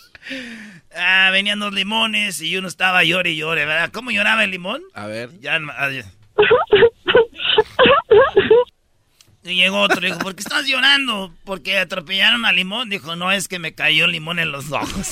Ah, 0.94 1.30
venían 1.32 1.58
dos 1.58 1.72
limones 1.72 2.42
y 2.42 2.54
uno 2.58 2.68
estaba 2.68 3.02
llore 3.02 3.30
y 3.30 3.36
llore, 3.38 3.64
¿verdad? 3.64 3.90
¿Cómo 3.90 4.10
lloraba 4.10 4.44
el 4.44 4.50
limón? 4.50 4.82
A 4.92 5.06
ver. 5.06 5.30
Ya, 5.40 5.58
ya. 5.58 6.04
Y 9.46 9.56
llegó 9.56 9.80
otro 9.80 10.00
y 10.00 10.06
dijo, 10.06 10.18
¿por 10.20 10.34
qué 10.34 10.40
estás 10.40 10.66
llorando? 10.66 11.34
Porque 11.44 11.78
atropellaron 11.78 12.46
al 12.46 12.56
limón. 12.56 12.88
Dijo, 12.88 13.14
no, 13.14 13.30
es 13.30 13.46
que 13.46 13.58
me 13.58 13.74
cayó 13.74 14.06
limón 14.06 14.38
en 14.38 14.50
los 14.52 14.72
ojos. 14.72 14.88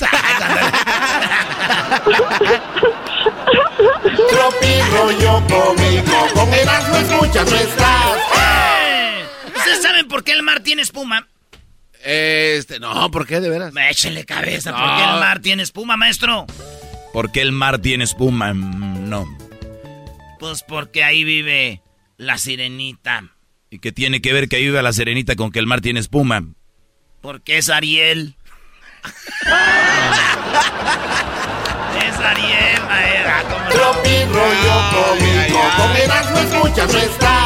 Tropi 4.31 4.81
rollo 4.91 5.43
cómico, 5.49 6.29
con 6.35 6.53
Erasmo 6.55 6.97
escuchas 6.97 7.51
no 7.51 7.57
estás. 7.57 8.17
¿Ustedes 9.55 9.83
saben 9.83 10.09
por 10.09 10.25
qué 10.25 10.33
el 10.33 10.43
mar 10.43 10.61
tiene 10.61 10.81
espuma? 10.81 11.27
Este, 12.05 12.81
no, 12.81 13.11
¿por 13.11 13.27
qué 13.27 13.41
de 13.41 13.49
veras? 13.49 13.73
Échenle 13.91 14.25
cabeza, 14.25 14.73
¿por 14.73 14.97
qué 14.97 15.05
el 15.05 15.21
mar 15.21 15.41
tiene 15.41 15.63
espuma, 15.63 15.97
maestro? 15.97 16.47
¿Por 17.13 17.31
qué 17.31 17.43
el 17.43 17.53
mar 17.53 17.79
tiene 17.79 18.05
espuma? 18.05 18.53
Mm, 18.55 19.09
No. 19.09 19.27
Pues 20.41 20.65
porque 20.65 21.05
ahí 21.05 21.23
vive 21.23 21.83
la 22.17 22.37
sirenita. 22.39 23.23
¿Y 23.71 23.79
qué 23.79 23.93
tiene 23.93 24.21
que 24.21 24.33
ver 24.33 24.49
que 24.49 24.57
ahí 24.57 24.65
viva 24.65 24.83
la 24.83 24.93
serenita 24.93 25.37
con 25.37 25.53
que 25.53 25.61
el 25.61 25.67
mar 25.67 25.81
tiene 25.81 26.01
espuma? 26.01 26.43
Porque 27.21 27.59
es 27.59 27.69
Ariel. 27.71 28.35
es 32.03 32.17
Ariel, 32.19 32.83
maera. 32.89 33.43
¿cómo 33.49 33.59
no? 33.63 33.69
Tropi 33.71 34.25
rollo 34.25 34.91
cómico, 34.91 35.61
con 35.77 35.97
Erasmo 35.97 36.39
escuchas 36.39 36.93
no 36.93 36.99
estás. 36.99 37.42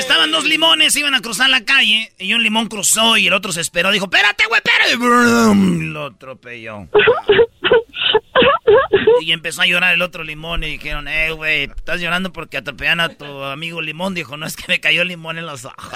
Estaban 0.00 0.30
dos 0.32 0.44
limones, 0.44 0.96
iban 0.96 1.14
a 1.14 1.20
cruzar 1.20 1.50
la 1.50 1.64
calle, 1.64 2.10
y 2.18 2.32
un 2.32 2.42
limón 2.42 2.68
cruzó 2.68 3.18
y 3.18 3.26
el 3.26 3.32
otro 3.34 3.52
se 3.52 3.60
esperó. 3.60 3.90
Dijo, 3.90 4.06
espérate, 4.06 4.44
güey, 4.48 4.60
espérate. 4.64 4.96
Brum, 4.96 5.92
Lo 5.92 6.06
atropelló. 6.06 6.88
Y 9.20 9.32
empezó 9.32 9.60
a 9.62 9.66
llorar 9.66 9.92
el 9.92 10.00
otro 10.00 10.24
limón 10.24 10.64
y 10.64 10.68
dijeron, 10.68 11.06
eh, 11.06 11.30
güey, 11.32 11.64
estás 11.64 12.00
llorando 12.00 12.32
porque 12.32 12.56
atropellaron 12.56 13.00
a 13.00 13.10
tu 13.10 13.44
amigo 13.44 13.82
limón. 13.82 14.14
Dijo, 14.14 14.38
no, 14.38 14.46
es 14.46 14.56
que 14.56 14.64
me 14.68 14.80
cayó 14.80 15.04
limón 15.04 15.36
en 15.36 15.46
los 15.46 15.64
ojos. 15.66 15.76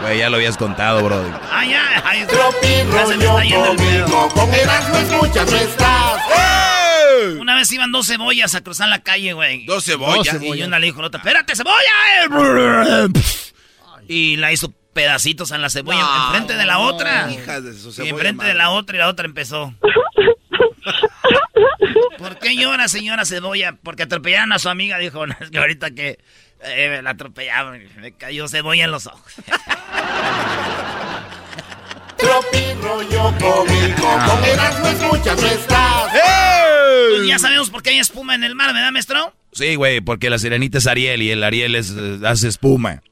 Güey, 0.00 0.18
ya 0.18 0.28
lo 0.28 0.36
habías 0.36 0.58
contado, 0.58 1.02
bro. 1.02 1.24
Ay, 1.50 1.70
ya, 1.70 2.02
ay, 2.04 2.26
ya 2.28 3.06
se 3.06 3.16
me 3.16 3.24
está 3.24 3.42
yendo 3.42 3.72
el 3.72 3.76
cómico, 4.04 4.28
con 4.34 4.52
Erasmo 4.52 4.96
escuchas 4.98 5.50
no 5.50 5.56
estás. 5.56 6.73
Una 7.38 7.54
vez 7.56 7.70
iban 7.72 7.92
dos 7.92 8.06
cebollas 8.06 8.54
a 8.54 8.62
cruzar 8.62 8.88
la 8.88 9.02
calle, 9.02 9.32
güey. 9.32 9.64
Dos 9.66 9.84
cebollas. 9.84 10.42
Y 10.42 10.62
una 10.62 10.78
le 10.78 10.86
dijo 10.86 10.98
a 10.98 11.02
la 11.02 11.08
otra, 11.08 11.18
espérate, 11.20 11.54
cebolla. 11.56 13.08
Y 14.08 14.36
la 14.36 14.52
hizo 14.52 14.72
pedacitos 14.92 15.50
en 15.50 15.60
la 15.62 15.70
cebolla 15.70 15.98
No, 16.00 16.26
enfrente 16.26 16.56
de 16.56 16.64
la 16.66 16.78
otra. 16.78 17.30
Hijas 17.32 17.64
de 17.64 17.74
su 17.74 17.88
Y 17.88 17.92
cebolla 17.92 18.10
enfrente 18.10 18.36
madre. 18.36 18.48
de 18.52 18.54
la 18.58 18.70
otra 18.70 18.96
y 18.96 18.98
la 18.98 19.08
otra 19.08 19.26
empezó. 19.26 19.74
¿Por 22.18 22.38
qué 22.38 22.56
llora, 22.56 22.88
señora 22.88 23.24
Cebolla? 23.24 23.76
Porque 23.82 24.04
atropellaron 24.04 24.52
a 24.52 24.58
su 24.58 24.68
amiga. 24.68 24.98
Dijo, 24.98 25.26
no, 25.26 25.34
es 25.40 25.50
que 25.50 25.58
ahorita 25.58 25.90
que 25.90 26.18
eh, 26.62 27.00
la 27.02 27.10
atropellaron, 27.10 27.80
me 28.00 28.12
cayó 28.12 28.48
cebolla 28.48 28.84
en 28.84 28.90
los 28.90 29.06
ojos. 29.06 29.32
Tropi 32.16 32.72
rollo 32.80 33.34
cómico, 33.38 34.18
con 34.26 34.44
Erasmo 34.44 34.86
escuchas 34.88 35.40
no 35.42 35.46
estás. 35.48 36.12
Pues 37.16 37.28
ya 37.28 37.38
sabemos 37.38 37.70
por 37.70 37.82
qué 37.82 37.90
hay 37.90 37.98
espuma 37.98 38.34
en 38.34 38.44
el 38.44 38.54
mar, 38.54 38.72
¿verdad, 38.74 38.90
maestro? 38.92 39.34
Sí, 39.52 39.74
güey, 39.76 40.00
porque 40.00 40.30
la 40.30 40.38
serenita 40.38 40.78
es 40.78 40.86
Ariel 40.86 41.22
y 41.22 41.30
el 41.30 41.44
Ariel 41.44 41.74
es, 41.74 41.92
eh, 41.96 42.18
hace 42.24 42.48
espuma. 42.48 43.02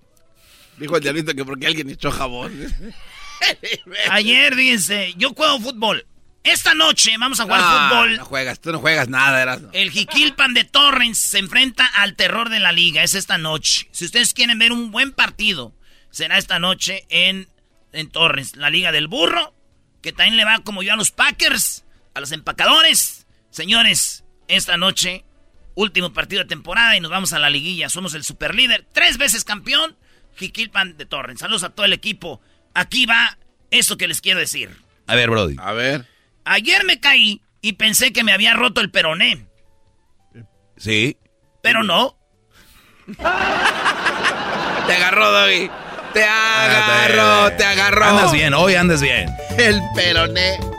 Dijo 0.79 0.97
el 0.97 1.03
diablito 1.03 1.35
que 1.35 1.45
porque 1.45 1.67
alguien 1.67 1.89
echó 1.91 2.11
jabón. 2.11 2.53
Ayer, 4.11 4.55
fíjense, 4.55 5.15
yo 5.17 5.33
juego 5.35 5.59
fútbol. 5.61 6.07
Esta 6.45 6.75
noche 6.75 7.13
vamos 7.19 7.39
a 7.39 7.45
jugar 7.45 7.61
Ah, 7.63 7.89
fútbol. 7.91 8.17
No 8.17 8.25
juegas, 8.25 8.61
tú 8.61 8.73
no 8.73 8.81
juegas 8.81 9.09
nada, 9.09 9.41
Erasmo. 9.43 9.69
El 9.73 9.91
Jiquilpan 9.91 10.55
de 10.55 10.65
Torrens 10.65 11.19
se 11.19 11.39
enfrenta 11.39 11.87
al 11.87 12.17
terror 12.17 12.49
de 12.49 12.59
la 12.59 12.73
liga. 12.73 13.03
Es 13.05 13.15
esta 13.15 13.39
noche. 13.39 13.89
Si 13.93 14.05
ustedes 14.05 14.35
quieren 14.35 14.59
ver 14.59 14.73
un 14.73 14.91
buen 14.91 15.13
partido, 15.13 15.73
será 16.11 16.39
esta 16.39 16.59
noche 16.59 17.05
en, 17.11 17.49
en 17.93 18.11
Torrens. 18.11 18.57
La 18.57 18.71
liga 18.71 18.91
del 18.91 19.07
burro, 19.07 19.55
que 20.03 20.13
también 20.13 20.37
le 20.37 20.45
va 20.45 20.59
como 20.65 20.83
yo 20.83 20.93
a 20.95 20.97
los 20.97 21.13
Packers, 21.13 21.85
a 22.15 22.21
los 22.21 22.33
empacadores. 22.33 23.22
Señores, 23.53 24.25
esta 24.49 24.79
noche, 24.79 25.25
último 25.75 26.13
partido 26.15 26.43
de 26.43 26.49
temporada 26.49 26.97
y 26.97 27.01
nos 27.01 27.11
vamos 27.11 27.35
a 27.35 27.39
la 27.39 27.51
liguilla. 27.51 27.91
Somos 27.91 28.15
el 28.15 28.25
superlíder, 28.25 28.87
tres 28.93 29.19
veces 29.19 29.45
campeón, 29.45 29.95
Jiquilpan 30.37 30.97
de 30.97 31.05
Torrens. 31.05 31.41
Saludos 31.41 31.63
a 31.63 31.69
todo 31.69 31.85
el 31.85 31.93
equipo. 31.93 32.41
Aquí 32.73 33.05
va 33.05 33.37
eso 33.71 33.99
que 33.99 34.09
les 34.09 34.23
quiero 34.23 34.41
decir. 34.41 34.71
A 35.07 35.15
ver, 35.15 35.29
Brody. 35.29 35.57
A 35.59 35.73
ver. 35.73 36.07
Ayer 36.45 36.85
me 36.85 36.99
caí 36.99 37.43
y 37.61 37.75
pensé 37.75 38.15
que 38.15 38.25
me 38.25 38.33
había 38.33 38.55
roto 38.55 38.81
el 38.81 38.91
peroné. 38.91 39.47
Sí. 40.79 41.19
Pero 41.63 41.83
no. 41.83 42.17
Te 43.07 44.95
agarró, 44.95 45.31
Doggy. 45.31 45.71
Te 46.15 46.25
agarró, 46.25 47.55
te 47.57 47.65
agarró. 47.65 48.05
Andas 48.05 48.33
bien, 48.33 48.55
hoy 48.55 48.75
andas 48.75 49.01
bien. 49.01 49.29
El 49.59 49.81
peroné. 49.95 50.72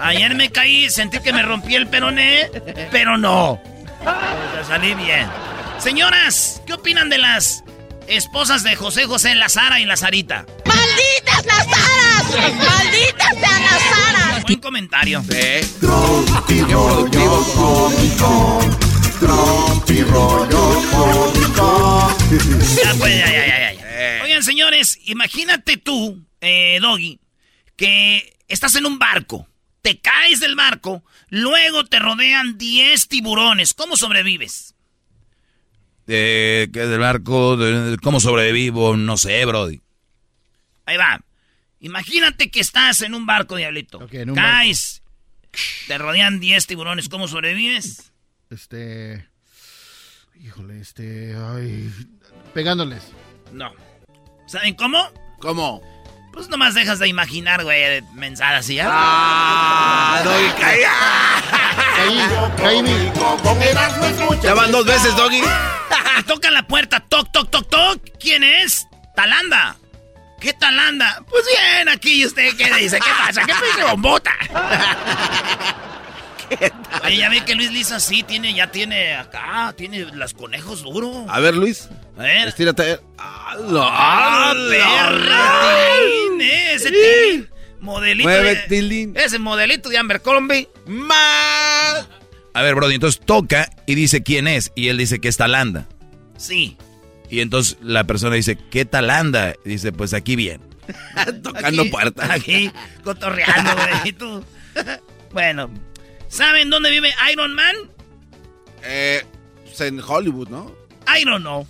Ayer 0.00 0.34
me 0.34 0.50
caí, 0.50 0.88
sentí 0.90 1.20
que 1.20 1.32
me 1.32 1.42
rompí 1.42 1.74
el 1.74 1.86
peroné, 1.86 2.50
pero 2.90 3.18
no. 3.18 3.60
Pues 4.02 4.66
salí 4.66 4.94
bien. 4.94 5.28
Señoras, 5.78 6.62
¿qué 6.66 6.72
opinan 6.72 7.10
de 7.10 7.18
las 7.18 7.64
esposas 8.06 8.62
de 8.62 8.76
José 8.76 9.06
José, 9.06 9.34
la 9.34 9.48
Sara 9.48 9.80
y 9.80 9.84
la 9.84 9.96
Sarita? 9.96 10.46
¡Malditas 10.64 11.46
las 11.46 11.66
aras! 11.66 12.54
¡Malditas 12.54 13.28
sean 13.38 13.62
las 13.62 13.82
aras! 14.08 14.42
Buen 14.42 14.60
comentario. 14.60 15.22
Sí. 15.22 15.60
Ya, 22.82 22.94
pues, 22.98 23.18
ya, 23.18 23.30
ya, 23.30 23.46
ya, 23.46 23.72
ya. 23.72 24.22
Oigan, 24.24 24.42
señores, 24.42 24.98
imagínate 25.04 25.76
tú, 25.76 26.24
eh, 26.40 26.78
Doggy, 26.80 27.20
que 27.76 28.38
estás 28.48 28.74
en 28.76 28.86
un 28.86 28.98
barco, 28.98 29.46
te 29.82 29.98
caes 30.00 30.40
del 30.40 30.56
barco, 30.56 31.02
luego 31.28 31.84
te 31.84 31.98
rodean 31.98 32.58
10 32.58 33.08
tiburones. 33.08 33.74
¿Cómo 33.74 33.96
sobrevives? 33.96 34.74
Eh, 36.06 36.68
que 36.72 36.80
del 36.80 36.98
barco, 37.00 37.56
de- 37.56 37.96
¿cómo 37.98 38.18
sobrevivo? 38.20 38.96
No 38.96 39.16
sé, 39.16 39.44
Brody. 39.44 39.80
Ahí 40.86 40.96
va. 40.96 41.20
Imagínate 41.80 42.50
que 42.50 42.60
estás 42.60 43.00
en 43.02 43.14
un 43.14 43.26
barco, 43.26 43.56
diablito. 43.56 43.98
Ok, 43.98 44.14
en 44.14 44.30
un 44.30 44.36
Caes. 44.36 45.02
Te 45.86 45.98
rodean 45.98 46.40
10 46.40 46.66
tiburones. 46.66 47.08
¿Cómo 47.08 47.26
sobrevives? 47.28 48.12
Este. 48.50 49.26
Híjole, 50.42 50.80
este. 50.80 51.34
Ay. 51.36 51.90
Pegándoles. 52.54 53.02
No. 53.52 53.72
¿Saben 54.46 54.74
cómo? 54.74 54.98
¿Cómo? 55.38 55.80
Pues 56.32 56.48
nomás 56.48 56.74
dejas 56.74 56.98
de 56.98 57.08
imaginar, 57.08 57.64
güey, 57.64 57.80
de 57.80 58.02
mensadas 58.14 58.60
así. 58.60 58.78
¿eh? 58.78 58.84
Ah, 58.86 60.20
Doggy, 60.24 60.50
calla. 60.60 60.92
Ya 64.42 64.54
van 64.54 64.72
dos 64.72 64.86
veces, 64.86 65.14
Doggy. 65.16 65.42
Y 66.18 66.22
tocan 66.24 66.52
la 66.52 66.66
puerta. 66.66 67.00
Toc, 67.00 67.30
toc, 67.32 67.50
toc, 67.50 67.68
toc. 67.68 68.00
¿Quién 68.18 68.42
es? 68.44 68.86
Talanda. 69.16 69.76
¿Qué 70.40 70.52
Talanda? 70.52 71.22
Pues 71.28 71.44
bien, 71.46 71.88
aquí. 71.88 72.22
¿Y 72.22 72.26
usted 72.26 72.56
qué 72.56 72.72
dice? 72.74 72.98
¿Qué 72.98 73.10
pasa? 73.16 73.42
¿Qué 73.44 73.52
pasa 73.52 73.90
con 73.90 74.02
bota? 74.02 74.32
Oye, 77.04 77.16
ya 77.16 77.28
ve 77.28 77.44
que 77.44 77.54
Luis 77.54 77.70
Lisa 77.70 78.00
sí 78.00 78.22
tiene, 78.22 78.52
ya 78.54 78.70
tiene 78.70 79.14
acá, 79.14 79.72
tiene 79.76 80.00
los 80.12 80.34
conejos 80.34 80.82
duros. 80.82 81.24
A 81.28 81.40
ver, 81.40 81.54
Luis. 81.54 81.88
A 82.20 82.22
ver. 82.24 82.48
Estírate. 82.48 83.00
Ah, 83.16 83.56
no. 83.66 83.80
¡Ah, 83.82 84.52
perra! 84.68 85.96
Ese 86.74 86.90
tilín. 86.90 87.48
Modelito 87.80 88.28
Mueve, 88.28 88.56
de, 88.56 88.62
tilín. 88.68 89.16
Ese 89.16 89.38
modelito 89.38 89.88
de 89.88 89.96
Abercrombie. 89.96 90.68
Mal. 90.86 92.06
A 92.52 92.62
ver, 92.62 92.74
Brody, 92.74 92.96
entonces 92.96 93.22
toca 93.24 93.70
y 93.86 93.94
dice 93.94 94.22
quién 94.22 94.48
es. 94.48 94.70
Y 94.74 94.88
él 94.88 94.98
dice 94.98 95.18
que 95.18 95.28
es 95.28 95.38
Talanda. 95.38 95.88
Sí. 96.36 96.76
Y 97.30 97.40
entonces 97.40 97.78
la 97.80 98.04
persona 98.04 98.36
dice, 98.36 98.58
¿qué 98.70 98.84
Talanda? 98.84 99.54
Y 99.64 99.70
dice, 99.70 99.90
pues 99.90 100.12
aquí 100.12 100.36
bien. 100.36 100.60
Tocando 101.42 101.82
Aquí, 101.82 101.90
puertas. 101.90 102.30
Aquí, 102.30 102.70
cotorreando, 103.02 103.70
güey. 103.76 104.12
tú. 104.12 104.44
Bueno, 105.32 105.70
¿saben 106.28 106.70
dónde 106.70 106.90
vive 106.90 107.12
Iron 107.32 107.54
Man? 107.54 107.76
Eh, 108.82 109.24
pues 109.64 109.80
en 109.80 110.00
Hollywood, 110.00 110.48
¿no? 110.48 110.74
I 111.06 111.24
don't 111.24 111.42
know. 111.42 111.64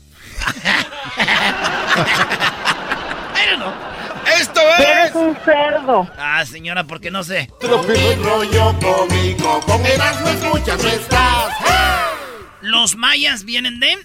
Esto 4.39 4.61
Eres 4.79 5.15
un 5.15 5.37
cerdo. 5.45 6.11
Ah, 6.19 6.45
señora, 6.47 6.85
porque 6.85 7.11
no 7.11 7.23
sé. 7.25 7.51
Rollo 7.61 8.75
cómico, 8.81 9.61
con 9.67 9.85
escuchas 9.85 10.83
no 10.83 10.89
estás. 10.89 11.53
Los 12.63 12.97
mayas 12.97 13.45
vienen 13.45 13.81
de... 13.81 13.97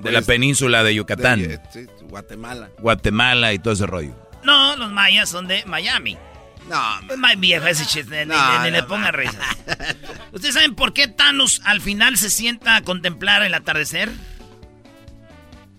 De 0.00 0.12
la 0.12 0.22
península 0.22 0.82
de 0.82 0.94
Yucatán. 0.94 1.42
De- 1.42 1.60
sí, 1.72 1.86
Guatemala. 2.02 2.70
Guatemala 2.78 3.52
y 3.52 3.58
todo 3.58 3.74
ese 3.74 3.86
rollo. 3.86 4.14
No, 4.44 4.76
los 4.76 4.90
mayas 4.90 5.28
son 5.28 5.46
de 5.46 5.64
Miami. 5.66 6.16
No, 6.68 7.00
Es 7.10 7.18
más 7.18 7.38
viejo 7.38 7.66
ese 7.66 7.84
chiste, 7.84 8.24
ni, 8.24 8.32
No, 8.34 8.58
ni- 8.58 8.64
ni 8.66 8.70
le 8.70 8.82
no, 8.82 8.86
pongan 8.86 9.12
risas. 9.12 9.44
¿Ustedes 10.32 10.54
saben 10.54 10.74
por 10.74 10.92
qué 10.94 11.08
Thanos 11.08 11.60
al 11.64 11.80
final 11.80 12.16
se 12.16 12.30
sienta 12.30 12.76
a 12.76 12.82
contemplar 12.82 13.42
el 13.42 13.52
atardecer? 13.54 14.10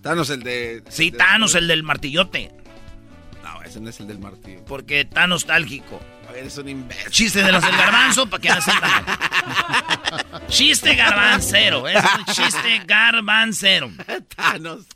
Thanos 0.02 0.30
el 0.30 0.42
de... 0.42 0.82
Sí, 0.88 1.10
de- 1.10 1.18
Thanos, 1.18 1.54
el 1.54 1.66
del 1.68 1.82
martillote. 1.82 2.50
No, 3.42 3.62
ese 3.62 3.80
no 3.80 3.88
es 3.90 4.00
el 4.00 4.06
del 4.08 4.18
martillo. 4.18 4.64
Porque 4.66 5.00
está 5.02 5.26
nostálgico. 5.26 6.00
Eres 6.36 6.56
un 6.56 6.68
imbécil. 6.68 7.10
Chiste 7.10 7.42
de 7.42 7.52
los 7.52 7.62
del 7.62 7.76
garbanzo 7.76 8.26
para 8.28 8.40
que 8.40 8.48
no 8.48 8.60
se. 8.62 8.70
Chiste 10.48 10.94
garbancero. 10.94 11.86
Es 11.88 12.02
un 12.02 12.24
chiste 12.34 12.82
garbancero. 12.86 13.90
Thanos. 14.34 14.86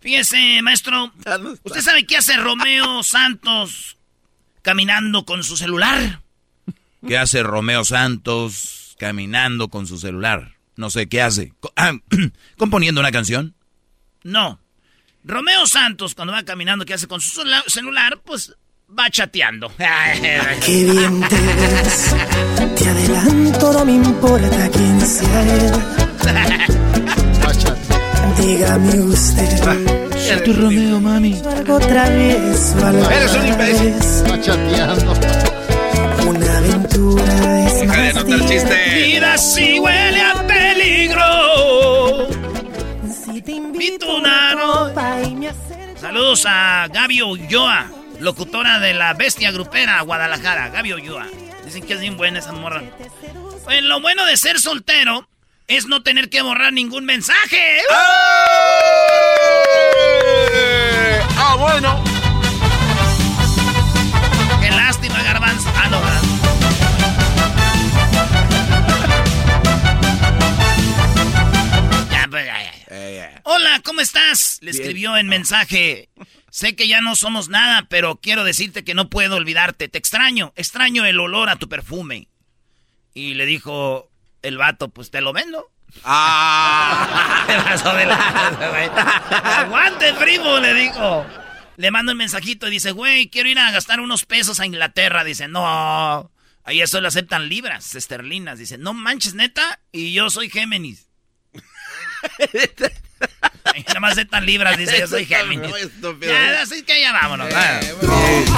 Fíjese, 0.00 0.60
maestro. 0.62 1.12
Thanos. 1.24 1.58
¿Usted 1.64 1.80
sabe 1.80 2.06
qué 2.06 2.16
hace 2.18 2.36
Romeo 2.36 3.02
Santos 3.02 3.96
caminando 4.62 5.24
con 5.24 5.42
su 5.42 5.56
celular? 5.56 6.20
¿Qué 7.06 7.18
hace 7.18 7.42
Romeo 7.42 7.84
Santos 7.84 8.94
caminando 8.98 9.68
con 9.68 9.86
su 9.88 9.98
celular? 9.98 10.52
No 10.76 10.90
sé 10.90 11.08
qué 11.08 11.22
hace. 11.22 11.52
Ah, 11.76 11.94
¿Componiendo 12.58 13.00
una 13.00 13.10
canción? 13.12 13.54
No. 14.26 14.60
Romeo 15.24 15.66
Santos, 15.66 16.14
cuando 16.14 16.32
va 16.32 16.44
caminando, 16.44 16.84
¿qué 16.84 16.94
hace 16.94 17.06
con 17.08 17.20
su 17.20 17.42
celu- 17.42 17.64
celular? 17.68 18.20
Pues 18.24 18.54
va 18.96 19.10
chateando. 19.10 19.72
Qué 20.64 20.84
bien 20.90 21.20
te 21.28 21.36
ves, 21.36 22.14
te 22.76 22.88
adelanto, 22.88 23.72
no 23.72 23.84
me 23.84 23.92
importa 23.92 24.70
quién 24.70 25.00
sea 25.00 25.42
él. 25.42 25.72
Dígame 28.40 29.00
usted, 29.00 30.44
tu 30.44 30.52
Romeo, 30.52 31.00
mami. 31.00 31.40
algo 31.56 31.78
travieso 31.80 32.86
a 32.86 32.92
la 32.92 33.14
Eres 33.16 33.34
un 33.34 33.46
imbécil. 33.46 33.92
vez. 33.92 34.04
Está 34.04 34.40
chateando. 34.40 35.12
Una 36.26 36.58
aventura 36.58 37.66
es 37.66 37.80
Deja 37.80 37.96
de 38.02 38.12
más 38.12 38.16
anotar 38.24 38.48
chiste. 38.48 38.94
Vida 38.94 39.38
sí 39.38 39.78
huele 39.80 40.20
a 40.20 40.46
peligro. 40.46 41.75
Saludos 46.00 46.44
a 46.46 46.88
Gaby 46.92 47.22
Ulloa, 47.22 47.90
locutora 48.20 48.78
de 48.78 48.94
la 48.94 49.14
Bestia 49.14 49.50
Grupera, 49.50 50.00
Guadalajara. 50.02 50.68
Gaby 50.68 50.94
Ulloa. 50.94 51.26
Dicen 51.64 51.84
que 51.84 51.94
es 51.94 52.00
bien 52.00 52.16
buena 52.16 52.38
esa 52.38 52.52
morra. 52.52 52.82
Pues 53.64 53.82
lo 53.82 54.00
bueno 54.00 54.24
de 54.24 54.36
ser 54.36 54.60
soltero 54.60 55.28
es 55.68 55.86
no 55.86 56.02
tener 56.02 56.30
que 56.30 56.42
borrar 56.42 56.72
ningún 56.72 57.04
mensaje. 57.04 57.80
Ah, 61.38 61.56
bueno. 61.58 62.15
Hola, 73.48 73.80
¿cómo 73.84 74.00
estás? 74.00 74.58
Le 74.60 74.72
Bien. 74.72 74.82
escribió 74.82 75.16
en 75.16 75.28
mensaje. 75.28 76.08
Sé 76.50 76.74
que 76.74 76.88
ya 76.88 77.00
no 77.00 77.14
somos 77.14 77.48
nada, 77.48 77.86
pero 77.88 78.16
quiero 78.16 78.42
decirte 78.42 78.82
que 78.82 78.92
no 78.92 79.08
puedo 79.08 79.36
olvidarte. 79.36 79.86
Te 79.86 79.98
extraño, 79.98 80.52
extraño 80.56 81.06
el 81.06 81.20
olor 81.20 81.48
a 81.48 81.54
tu 81.54 81.68
perfume. 81.68 82.26
Y 83.14 83.34
le 83.34 83.46
dijo 83.46 84.10
el 84.42 84.58
vato, 84.58 84.88
pues 84.88 85.12
te 85.12 85.20
lo 85.20 85.32
vendo. 85.32 85.70
Ah. 86.02 87.44
Güey. 87.86 88.90
Aguante, 89.44 90.12
primo, 90.14 90.58
le 90.58 90.74
dijo. 90.74 91.24
Le 91.76 91.92
mando 91.92 92.10
un 92.10 92.18
mensajito 92.18 92.66
y 92.66 92.72
dice, 92.72 92.90
güey, 92.90 93.30
quiero 93.30 93.48
ir 93.48 93.60
a 93.60 93.70
gastar 93.70 94.00
unos 94.00 94.24
pesos 94.24 94.58
a 94.58 94.66
Inglaterra. 94.66 95.22
Dice, 95.22 95.46
no, 95.46 96.32
ahí 96.64 96.80
eso 96.80 97.00
le 97.00 97.06
aceptan 97.06 97.48
libras 97.48 97.94
esterlinas. 97.94 98.58
Dice, 98.58 98.76
no 98.76 98.92
manches, 98.92 99.34
neta, 99.34 99.78
y 99.92 100.12
yo 100.12 100.30
soy 100.30 100.50
Géminis. 100.50 101.06
Nada 103.88 104.00
más 104.00 104.12
aceptan 104.12 104.46
libras, 104.46 104.76
dice, 104.78 105.00
yo 105.00 105.06
soy 105.06 105.26
Géminis. 105.26 105.70
Ya, 106.22 106.62
así 106.62 106.82
que 106.82 107.00
ya 107.00 107.12
vámonos. 107.12 107.48
va. 107.52 107.80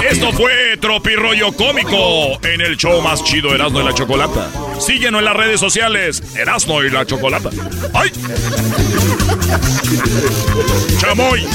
Esto 0.09 0.33
fue 0.33 0.77
Tropirollo 0.81 1.53
Cómico 1.53 2.41
en 2.45 2.61
el 2.61 2.77
show 2.77 3.01
más 3.03 3.23
chido 3.25 3.55
Erasmo 3.55 3.81
y 3.81 3.85
la 3.85 3.95
Chocolata. 3.95 4.49
Síguenos 4.81 5.21
en 5.21 5.25
las 5.25 5.37
redes 5.37 5.61
sociales, 5.61 6.23
Erasmo 6.37 6.83
y 6.83 6.91
la 6.91 7.05
Chocolata. 7.05 7.51
¡Ay! 7.95 8.11
¡Chamoy! 11.01 11.47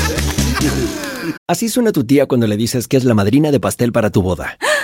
Así 1.48 1.70
suena 1.70 1.92
tu 1.92 2.06
tía 2.06 2.26
cuando 2.26 2.48
le 2.48 2.58
dices 2.58 2.88
que 2.88 2.98
es 2.98 3.04
la 3.04 3.14
madrina 3.14 3.52
de 3.52 3.60
pastel 3.60 3.92
para 3.92 4.10
tu 4.10 4.22
boda. 4.22 4.58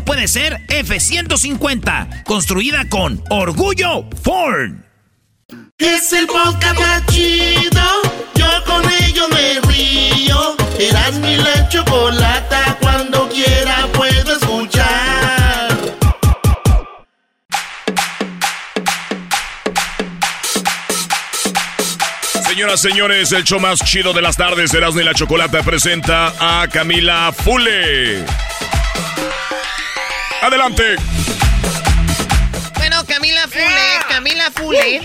puede 0.00 0.28
ser 0.28 0.60
F-150. 0.68 2.24
Construida 2.24 2.88
con 2.88 3.22
orgullo 3.30 4.08
Ford. 4.22 4.72
Es 5.78 6.12
el 6.12 6.26
podcast 6.26 6.78
más 6.78 7.06
chido. 7.06 7.82
Yo 8.34 8.46
con 8.66 8.82
ello 9.02 9.28
me 9.28 9.60
río. 9.72 10.56
Eras 10.78 11.14
mi 11.20 11.36
la 11.36 11.68
chocolata. 11.68 12.76
Cuando 12.80 13.28
quiera 13.28 13.86
puedo 13.92 14.32
escuchar. 14.32 15.68
Señoras, 22.48 22.80
señores, 22.80 23.30
el 23.30 23.44
show 23.44 23.60
más 23.60 23.78
chido 23.84 24.12
de 24.12 24.20
las 24.20 24.36
tardes, 24.36 24.74
Erasmo 24.74 25.00
y 25.00 25.04
la 25.04 25.14
Chocolata, 25.14 25.62
presenta 25.62 26.32
a 26.40 26.66
Camila 26.66 27.32
Fule. 27.32 28.24
Adelante. 30.48 30.96
Bueno, 32.76 33.04
Camila 33.04 33.42
Fule, 33.48 34.06
Camila 34.08 34.50
Fule 34.50 35.02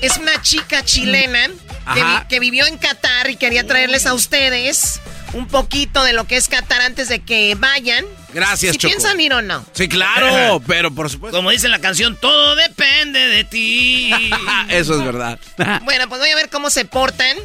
es 0.00 0.16
una 0.18 0.40
chica 0.40 0.84
chilena 0.84 1.48
que, 1.94 2.04
vi- 2.04 2.26
que 2.28 2.38
vivió 2.40 2.64
en 2.66 2.78
Qatar 2.78 3.28
y 3.28 3.36
quería 3.36 3.66
traerles 3.66 4.06
a 4.06 4.14
ustedes 4.14 5.00
un 5.32 5.48
poquito 5.48 6.04
de 6.04 6.12
lo 6.12 6.28
que 6.28 6.36
es 6.36 6.46
Qatar 6.46 6.80
antes 6.82 7.08
de 7.08 7.18
que 7.20 7.56
vayan. 7.58 8.04
Gracias, 8.32 8.72
si 8.72 8.78
Choco. 8.78 8.92
piensan 8.92 9.20
ir 9.20 9.32
o 9.34 9.42
no. 9.42 9.64
Sí, 9.72 9.88
claro, 9.88 10.62
pero 10.64 10.94
por 10.94 11.10
supuesto. 11.10 11.36
Como 11.36 11.50
dice 11.50 11.68
la 11.68 11.80
canción, 11.80 12.16
todo 12.16 12.54
depende 12.54 13.18
de 13.18 13.42
ti. 13.42 14.12
Eso 14.68 14.94
es 14.94 15.04
verdad. 15.04 15.40
Bueno, 15.82 16.08
pues 16.08 16.20
voy 16.20 16.30
a 16.30 16.36
ver 16.36 16.48
cómo 16.50 16.70
se 16.70 16.84
portan 16.84 17.36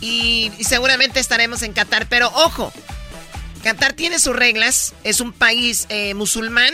y, 0.00 0.50
y 0.58 0.64
seguramente 0.64 1.20
estaremos 1.20 1.60
en 1.62 1.74
Qatar. 1.74 2.06
Pero 2.08 2.28
ojo, 2.34 2.72
Qatar 3.68 3.92
tiene 3.92 4.18
sus 4.18 4.34
reglas, 4.34 4.94
es 5.04 5.20
un 5.20 5.30
país 5.30 5.84
eh, 5.90 6.14
musulmán, 6.14 6.72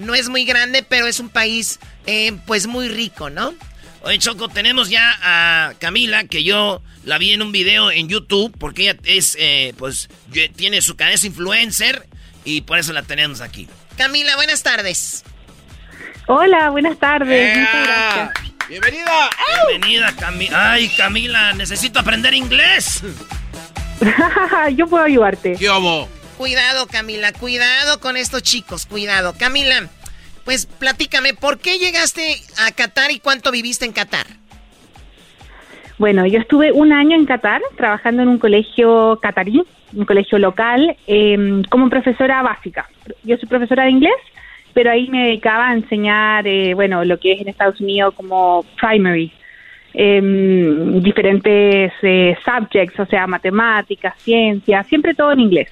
no 0.00 0.16
es 0.16 0.28
muy 0.28 0.44
grande, 0.44 0.82
pero 0.82 1.06
es 1.06 1.20
un 1.20 1.28
país 1.28 1.78
eh, 2.06 2.32
pues 2.44 2.66
muy 2.66 2.88
rico, 2.88 3.30
¿no? 3.30 3.54
Oye, 4.02 4.18
Choco, 4.18 4.48
tenemos 4.48 4.90
ya 4.90 5.16
a 5.22 5.74
Camila, 5.78 6.24
que 6.24 6.42
yo 6.42 6.82
la 7.04 7.18
vi 7.18 7.34
en 7.34 7.40
un 7.40 7.52
video 7.52 7.92
en 7.92 8.08
YouTube, 8.08 8.52
porque 8.58 8.82
ella 8.82 8.98
es, 9.04 9.36
eh, 9.38 9.74
pues, 9.78 10.08
tiene 10.56 10.82
su 10.82 10.96
cadena, 10.96 11.14
es 11.14 11.22
influencer, 11.22 12.08
y 12.44 12.62
por 12.62 12.80
eso 12.80 12.92
la 12.92 13.02
tenemos 13.02 13.40
aquí. 13.40 13.68
Camila, 13.96 14.34
buenas 14.34 14.64
tardes. 14.64 15.22
Hola, 16.26 16.70
buenas 16.70 16.98
tardes. 16.98 17.58
Muchas 17.58 17.86
gracias. 17.86 18.30
¡Bienvenida! 18.68 19.30
Bienvenida, 19.68 20.12
Camila. 20.18 20.72
Ay, 20.72 20.88
Camila, 20.96 21.52
necesito 21.52 22.00
aprender 22.00 22.34
inglés. 22.34 23.04
Yo 24.76 24.88
puedo 24.88 25.04
ayudarte. 25.04 25.54
¿Qué 25.56 25.68
hago? 25.68 26.08
Cuidado, 26.36 26.86
Camila, 26.90 27.32
cuidado 27.32 28.00
con 28.00 28.16
estos 28.16 28.42
chicos, 28.42 28.86
cuidado. 28.86 29.34
Camila, 29.38 29.88
pues 30.44 30.66
platícame, 30.66 31.32
¿por 31.34 31.58
qué 31.58 31.78
llegaste 31.78 32.36
a 32.58 32.72
Qatar 32.72 33.12
y 33.12 33.20
cuánto 33.20 33.52
viviste 33.52 33.84
en 33.84 33.92
Qatar? 33.92 34.26
Bueno, 35.96 36.26
yo 36.26 36.40
estuve 36.40 36.72
un 36.72 36.92
año 36.92 37.16
en 37.16 37.24
Qatar 37.24 37.62
trabajando 37.76 38.22
en 38.22 38.28
un 38.28 38.38
colegio 38.38 39.20
catarí, 39.22 39.62
un 39.92 40.04
colegio 40.04 40.38
local, 40.40 40.96
eh, 41.06 41.62
como 41.70 41.88
profesora 41.88 42.42
básica. 42.42 42.88
Yo 43.22 43.36
soy 43.36 43.48
profesora 43.48 43.84
de 43.84 43.90
inglés, 43.90 44.16
pero 44.72 44.90
ahí 44.90 45.08
me 45.08 45.26
dedicaba 45.26 45.68
a 45.68 45.74
enseñar, 45.74 46.48
eh, 46.48 46.74
bueno, 46.74 47.04
lo 47.04 47.18
que 47.20 47.32
es 47.32 47.40
en 47.40 47.48
Estados 47.48 47.80
Unidos 47.80 48.12
como 48.14 48.64
primary, 48.80 49.32
eh, 49.94 50.20
diferentes 51.00 51.92
subjects, 52.44 52.98
o 52.98 53.06
sea, 53.06 53.28
matemáticas, 53.28 54.14
ciencias, 54.18 54.84
siempre 54.88 55.14
todo 55.14 55.30
en 55.30 55.40
inglés. 55.40 55.68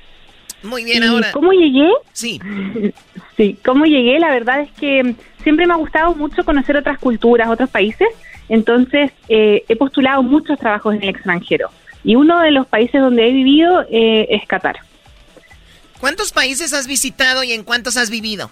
Muy 0.62 0.84
bien, 0.84 1.02
¿Y 1.02 1.06
ahora. 1.06 1.32
¿Cómo 1.32 1.52
llegué? 1.52 1.88
Sí. 2.12 2.40
Sí, 3.34 3.56
¿cómo 3.64 3.86
llegué? 3.86 4.18
La 4.18 4.30
verdad 4.30 4.60
es 4.60 4.70
que 4.72 5.14
siempre 5.42 5.66
me 5.66 5.72
ha 5.72 5.78
gustado 5.78 6.14
mucho 6.14 6.44
conocer 6.44 6.76
otras 6.76 6.98
culturas, 6.98 7.48
otros 7.48 7.70
países, 7.70 8.06
entonces 8.50 9.10
eh, 9.28 9.64
he 9.68 9.74
postulado 9.74 10.22
muchos 10.22 10.58
trabajos 10.58 10.94
en 10.94 11.02
el 11.02 11.08
extranjero. 11.08 11.70
Y 12.04 12.14
uno 12.14 12.40
de 12.40 12.50
los 12.50 12.66
países 12.66 13.00
donde 13.00 13.26
he 13.26 13.32
vivido 13.32 13.86
eh, 13.90 14.26
es 14.28 14.46
Qatar. 14.46 14.80
¿Cuántos 15.98 16.32
países 16.32 16.74
has 16.74 16.86
visitado 16.86 17.42
y 17.42 17.52
en 17.52 17.64
cuántos 17.64 17.96
has 17.96 18.10
vivido? 18.10 18.50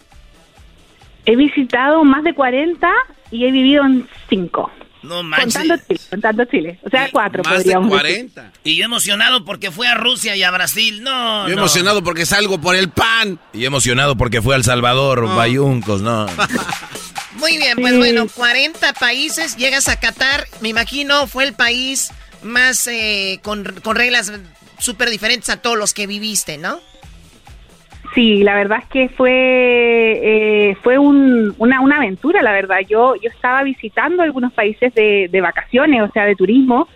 He 1.26 1.36
visitado 1.36 2.02
más 2.04 2.24
de 2.24 2.32
40 2.32 2.88
y 3.30 3.44
he 3.44 3.50
vivido 3.50 3.84
en 3.84 4.08
5. 4.30 4.70
No 5.02 5.22
manches. 5.22 5.54
Contando 5.54 5.76
Chile, 5.86 6.00
contando 6.10 6.44
Chile. 6.44 6.78
O 6.82 6.90
sea, 6.90 7.08
4 7.10 7.42
podríamos 7.42 8.02
decir. 8.02 8.30
Y 8.64 8.76
yo 8.76 8.84
emocionado 8.84 9.44
porque 9.44 9.70
fue 9.70 9.86
a 9.88 9.94
Rusia 9.94 10.36
y 10.36 10.42
a 10.42 10.50
Brasil. 10.50 11.02
No, 11.02 11.48
Yo 11.48 11.54
no. 11.54 11.62
emocionado 11.62 12.02
porque 12.02 12.26
salgo 12.26 12.60
por 12.60 12.76
el 12.76 12.90
pan. 12.90 13.38
Y 13.52 13.64
emocionado 13.64 14.16
porque 14.16 14.42
fue 14.42 14.54
a 14.54 14.58
El 14.58 14.64
Salvador, 14.64 15.26
Bayuncos, 15.34 16.02
¿no? 16.02 16.26
Muy 17.36 17.56
bien, 17.56 17.78
pues 17.80 17.96
bueno, 17.96 18.26
40 18.28 18.92
países, 18.94 19.56
llegas 19.56 19.88
a 19.88 19.98
Qatar, 19.98 20.46
me 20.60 20.68
imagino 20.68 21.26
fue 21.26 21.44
el 21.44 21.54
país 21.54 22.10
más 22.42 22.86
eh, 22.86 23.40
con, 23.42 23.64
con 23.82 23.96
reglas 23.96 24.32
súper 24.78 25.08
diferentes 25.10 25.48
a 25.48 25.56
todos 25.58 25.78
los 25.78 25.94
que 25.94 26.06
viviste, 26.06 26.58
¿no? 26.58 26.80
Sí, 28.14 28.42
la 28.42 28.54
verdad 28.56 28.78
es 28.82 28.86
que 28.88 29.08
fue 29.08 29.30
eh, 30.22 30.76
fue 30.82 30.98
un- 30.98 31.54
una, 31.58 31.80
una 31.80 31.96
aventura, 31.96 32.42
la 32.42 32.52
verdad. 32.52 32.78
Yo 32.88 33.14
yo 33.16 33.30
estaba 33.30 33.62
visitando 33.62 34.22
algunos 34.22 34.52
países 34.52 34.92
de, 34.94 35.28
de 35.30 35.40
vacaciones, 35.40 36.02
o 36.02 36.08
sea, 36.12 36.24
de 36.24 36.34
turismo, 36.34 36.88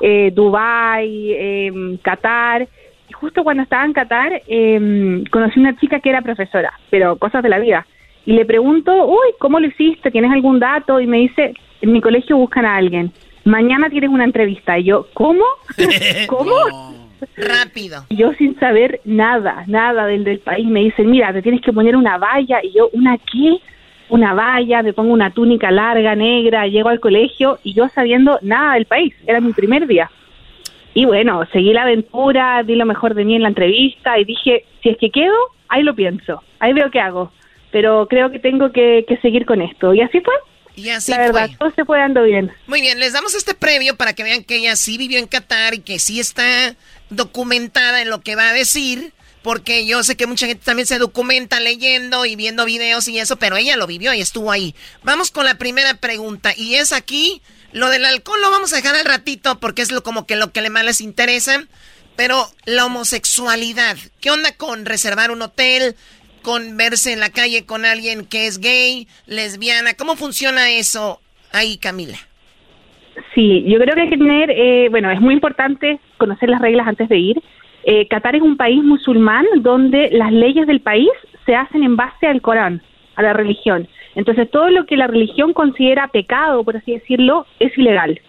eh, 0.00 0.30
Dubai, 0.34 1.32
eh, 1.32 1.72
Qatar. 2.02 2.66
Y 3.08 3.12
justo 3.12 3.44
cuando 3.44 3.62
estaba 3.64 3.84
en 3.84 3.92
Qatar 3.92 4.40
eh, 4.48 5.22
conocí 5.30 5.60
una 5.60 5.76
chica 5.78 6.00
que 6.00 6.08
era 6.08 6.22
profesora, 6.22 6.72
pero 6.90 7.16
cosas 7.16 7.42
de 7.42 7.48
la 7.50 7.58
vida. 7.58 7.86
Y 8.24 8.32
le 8.32 8.44
pregunto, 8.46 9.04
uy, 9.06 9.34
¿cómo 9.38 9.60
lo 9.60 9.66
hiciste? 9.66 10.10
¿Tienes 10.10 10.30
algún 10.30 10.58
dato? 10.60 11.00
Y 11.00 11.06
me 11.06 11.18
dice, 11.18 11.54
en 11.80 11.92
mi 11.92 12.00
colegio 12.00 12.36
buscan 12.36 12.64
a 12.64 12.76
alguien. 12.76 13.12
Mañana 13.44 13.90
tienes 13.90 14.08
una 14.10 14.24
entrevista. 14.24 14.78
Y 14.78 14.84
yo, 14.84 15.08
¿cómo? 15.12 15.44
¿Cómo? 16.28 16.52
Rápido. 17.36 18.04
Y 18.08 18.16
Yo 18.16 18.32
sin 18.34 18.58
saber 18.58 19.00
nada, 19.04 19.64
nada 19.66 20.06
del, 20.06 20.24
del 20.24 20.40
país, 20.40 20.66
me 20.66 20.80
dicen, 20.80 21.10
mira, 21.10 21.32
te 21.32 21.42
tienes 21.42 21.60
que 21.60 21.72
poner 21.72 21.96
una 21.96 22.18
valla. 22.18 22.60
Y 22.62 22.72
yo, 22.72 22.88
¿una 22.92 23.18
qué? 23.18 23.58
Una 24.08 24.34
valla, 24.34 24.82
me 24.82 24.92
pongo 24.92 25.12
una 25.12 25.30
túnica 25.30 25.70
larga, 25.70 26.14
negra, 26.14 26.66
llego 26.66 26.88
al 26.88 27.00
colegio 27.00 27.58
y 27.62 27.72
yo 27.72 27.88
sabiendo 27.88 28.38
nada 28.42 28.74
del 28.74 28.84
país. 28.84 29.14
Era 29.26 29.40
mi 29.40 29.52
primer 29.52 29.86
día. 29.86 30.10
Y 30.94 31.06
bueno, 31.06 31.46
seguí 31.52 31.72
la 31.72 31.82
aventura, 31.82 32.62
di 32.62 32.74
lo 32.74 32.84
mejor 32.84 33.14
de 33.14 33.24
mí 33.24 33.34
en 33.34 33.42
la 33.42 33.48
entrevista 33.48 34.18
y 34.18 34.24
dije, 34.24 34.66
si 34.82 34.90
es 34.90 34.98
que 34.98 35.10
quedo, 35.10 35.34
ahí 35.68 35.82
lo 35.82 35.94
pienso, 35.94 36.42
ahí 36.58 36.72
veo 36.74 36.90
qué 36.90 37.00
hago. 37.00 37.32
Pero 37.70 38.06
creo 38.08 38.30
que 38.30 38.38
tengo 38.38 38.70
que, 38.72 39.06
que 39.08 39.16
seguir 39.18 39.46
con 39.46 39.62
esto. 39.62 39.94
Y 39.94 40.02
así 40.02 40.20
fue. 40.20 40.34
Y 40.74 40.88
así 40.90 41.10
la 41.12 41.18
verdad, 41.18 41.48
fue. 41.48 41.56
todo 41.58 41.70
se 41.74 41.84
fue 41.84 41.98
dando 41.98 42.22
bien. 42.22 42.52
Muy 42.66 42.80
bien, 42.80 42.98
les 42.98 43.12
damos 43.12 43.34
este 43.34 43.54
premio 43.54 43.96
para 43.96 44.14
que 44.14 44.22
vean 44.22 44.44
que 44.44 44.56
ella 44.56 44.76
sí 44.76 44.98
vivió 44.98 45.18
en 45.18 45.26
Qatar 45.26 45.74
y 45.74 45.80
que 45.80 45.98
sí 45.98 46.20
está 46.20 46.76
documentada 47.10 48.02
en 48.02 48.10
lo 48.10 48.20
que 48.20 48.36
va 48.36 48.50
a 48.50 48.52
decir. 48.52 49.12
Porque 49.42 49.86
yo 49.86 50.04
sé 50.04 50.16
que 50.16 50.28
mucha 50.28 50.46
gente 50.46 50.64
también 50.64 50.86
se 50.86 50.98
documenta 50.98 51.58
leyendo 51.58 52.24
y 52.26 52.36
viendo 52.36 52.64
videos 52.64 53.08
y 53.08 53.18
eso, 53.18 53.36
pero 53.36 53.56
ella 53.56 53.76
lo 53.76 53.88
vivió 53.88 54.14
y 54.14 54.20
estuvo 54.20 54.52
ahí. 54.52 54.72
Vamos 55.02 55.32
con 55.32 55.44
la 55.44 55.58
primera 55.58 55.94
pregunta 55.94 56.52
y 56.56 56.76
es 56.76 56.92
aquí, 56.92 57.42
lo 57.72 57.88
del 57.88 58.04
alcohol 58.04 58.40
lo 58.40 58.52
vamos 58.52 58.72
a 58.72 58.76
dejar 58.76 58.94
al 58.94 59.04
ratito 59.04 59.58
porque 59.58 59.82
es 59.82 59.90
lo 59.90 60.04
como 60.04 60.26
que 60.26 60.36
lo 60.36 60.52
que 60.52 60.60
le 60.60 60.70
más 60.70 60.84
les 60.84 61.00
interesa, 61.00 61.66
pero 62.16 62.46
la 62.66 62.86
homosexualidad, 62.86 63.96
¿qué 64.20 64.30
onda 64.30 64.56
con 64.56 64.84
reservar 64.84 65.32
un 65.32 65.42
hotel, 65.42 65.96
con 66.42 66.76
verse 66.76 67.12
en 67.12 67.20
la 67.20 67.30
calle 67.30 67.64
con 67.64 67.84
alguien 67.84 68.26
que 68.26 68.46
es 68.46 68.58
gay, 68.58 69.08
lesbiana? 69.26 69.94
¿Cómo 69.94 70.16
funciona 70.16 70.70
eso 70.70 71.20
ahí, 71.52 71.78
Camila? 71.78 72.18
Sí, 73.34 73.64
yo 73.66 73.78
creo 73.78 73.94
que 73.94 74.02
hay 74.02 74.10
que 74.10 74.18
tener, 74.18 74.50
eh, 74.50 74.88
bueno, 74.90 75.10
es 75.10 75.20
muy 75.20 75.34
importante 75.34 75.98
conocer 76.22 76.48
las 76.48 76.60
reglas 76.60 76.86
antes 76.86 77.08
de 77.08 77.18
ir. 77.18 77.42
Eh, 77.82 78.06
Qatar 78.06 78.36
es 78.36 78.42
un 78.42 78.56
país 78.56 78.80
musulmán 78.84 79.44
donde 79.56 80.08
las 80.12 80.30
leyes 80.30 80.68
del 80.68 80.80
país 80.80 81.10
se 81.44 81.56
hacen 81.56 81.82
en 81.82 81.96
base 81.96 82.28
al 82.28 82.40
Corán, 82.40 82.80
a 83.16 83.22
la 83.22 83.32
religión. 83.32 83.88
Entonces, 84.14 84.48
todo 84.48 84.68
lo 84.70 84.86
que 84.86 84.96
la 84.96 85.08
religión 85.08 85.52
considera 85.52 86.06
pecado, 86.06 86.62
por 86.62 86.76
así 86.76 86.92
decirlo, 86.92 87.44
es 87.58 87.76
ilegal. 87.76 88.20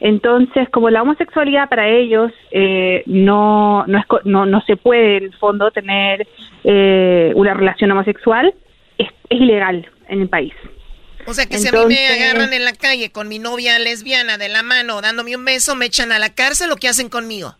Entonces, 0.00 0.70
como 0.70 0.88
la 0.88 1.02
homosexualidad 1.02 1.68
para 1.68 1.86
ellos 1.88 2.32
eh, 2.50 3.02
no, 3.06 3.84
no, 3.86 3.98
es 3.98 4.04
no, 4.24 4.46
no 4.46 4.60
se 4.62 4.76
puede, 4.76 5.18
en 5.18 5.24
el 5.24 5.34
fondo, 5.34 5.70
tener 5.70 6.26
eh, 6.64 7.32
una 7.34 7.52
relación 7.52 7.90
homosexual, 7.90 8.54
es, 8.96 9.08
es 9.28 9.40
ilegal 9.40 9.86
en 10.08 10.22
el 10.22 10.28
país. 10.28 10.54
O 11.28 11.34
sea 11.34 11.46
que 11.46 11.58
si 11.58 11.68
a 11.68 11.72
mí 11.72 11.78
me 11.88 12.08
agarran 12.08 12.52
en 12.52 12.64
la 12.64 12.72
calle 12.72 13.10
con 13.10 13.28
mi 13.28 13.38
novia 13.38 13.78
lesbiana 13.78 14.38
de 14.38 14.48
la 14.48 14.62
mano 14.62 15.00
dándome 15.00 15.36
un 15.36 15.44
beso, 15.44 15.74
me 15.76 15.86
echan 15.86 16.10
a 16.10 16.18
la 16.18 16.34
cárcel 16.34 16.72
o 16.72 16.76
qué 16.76 16.88
hacen 16.88 17.08
conmigo? 17.08 17.56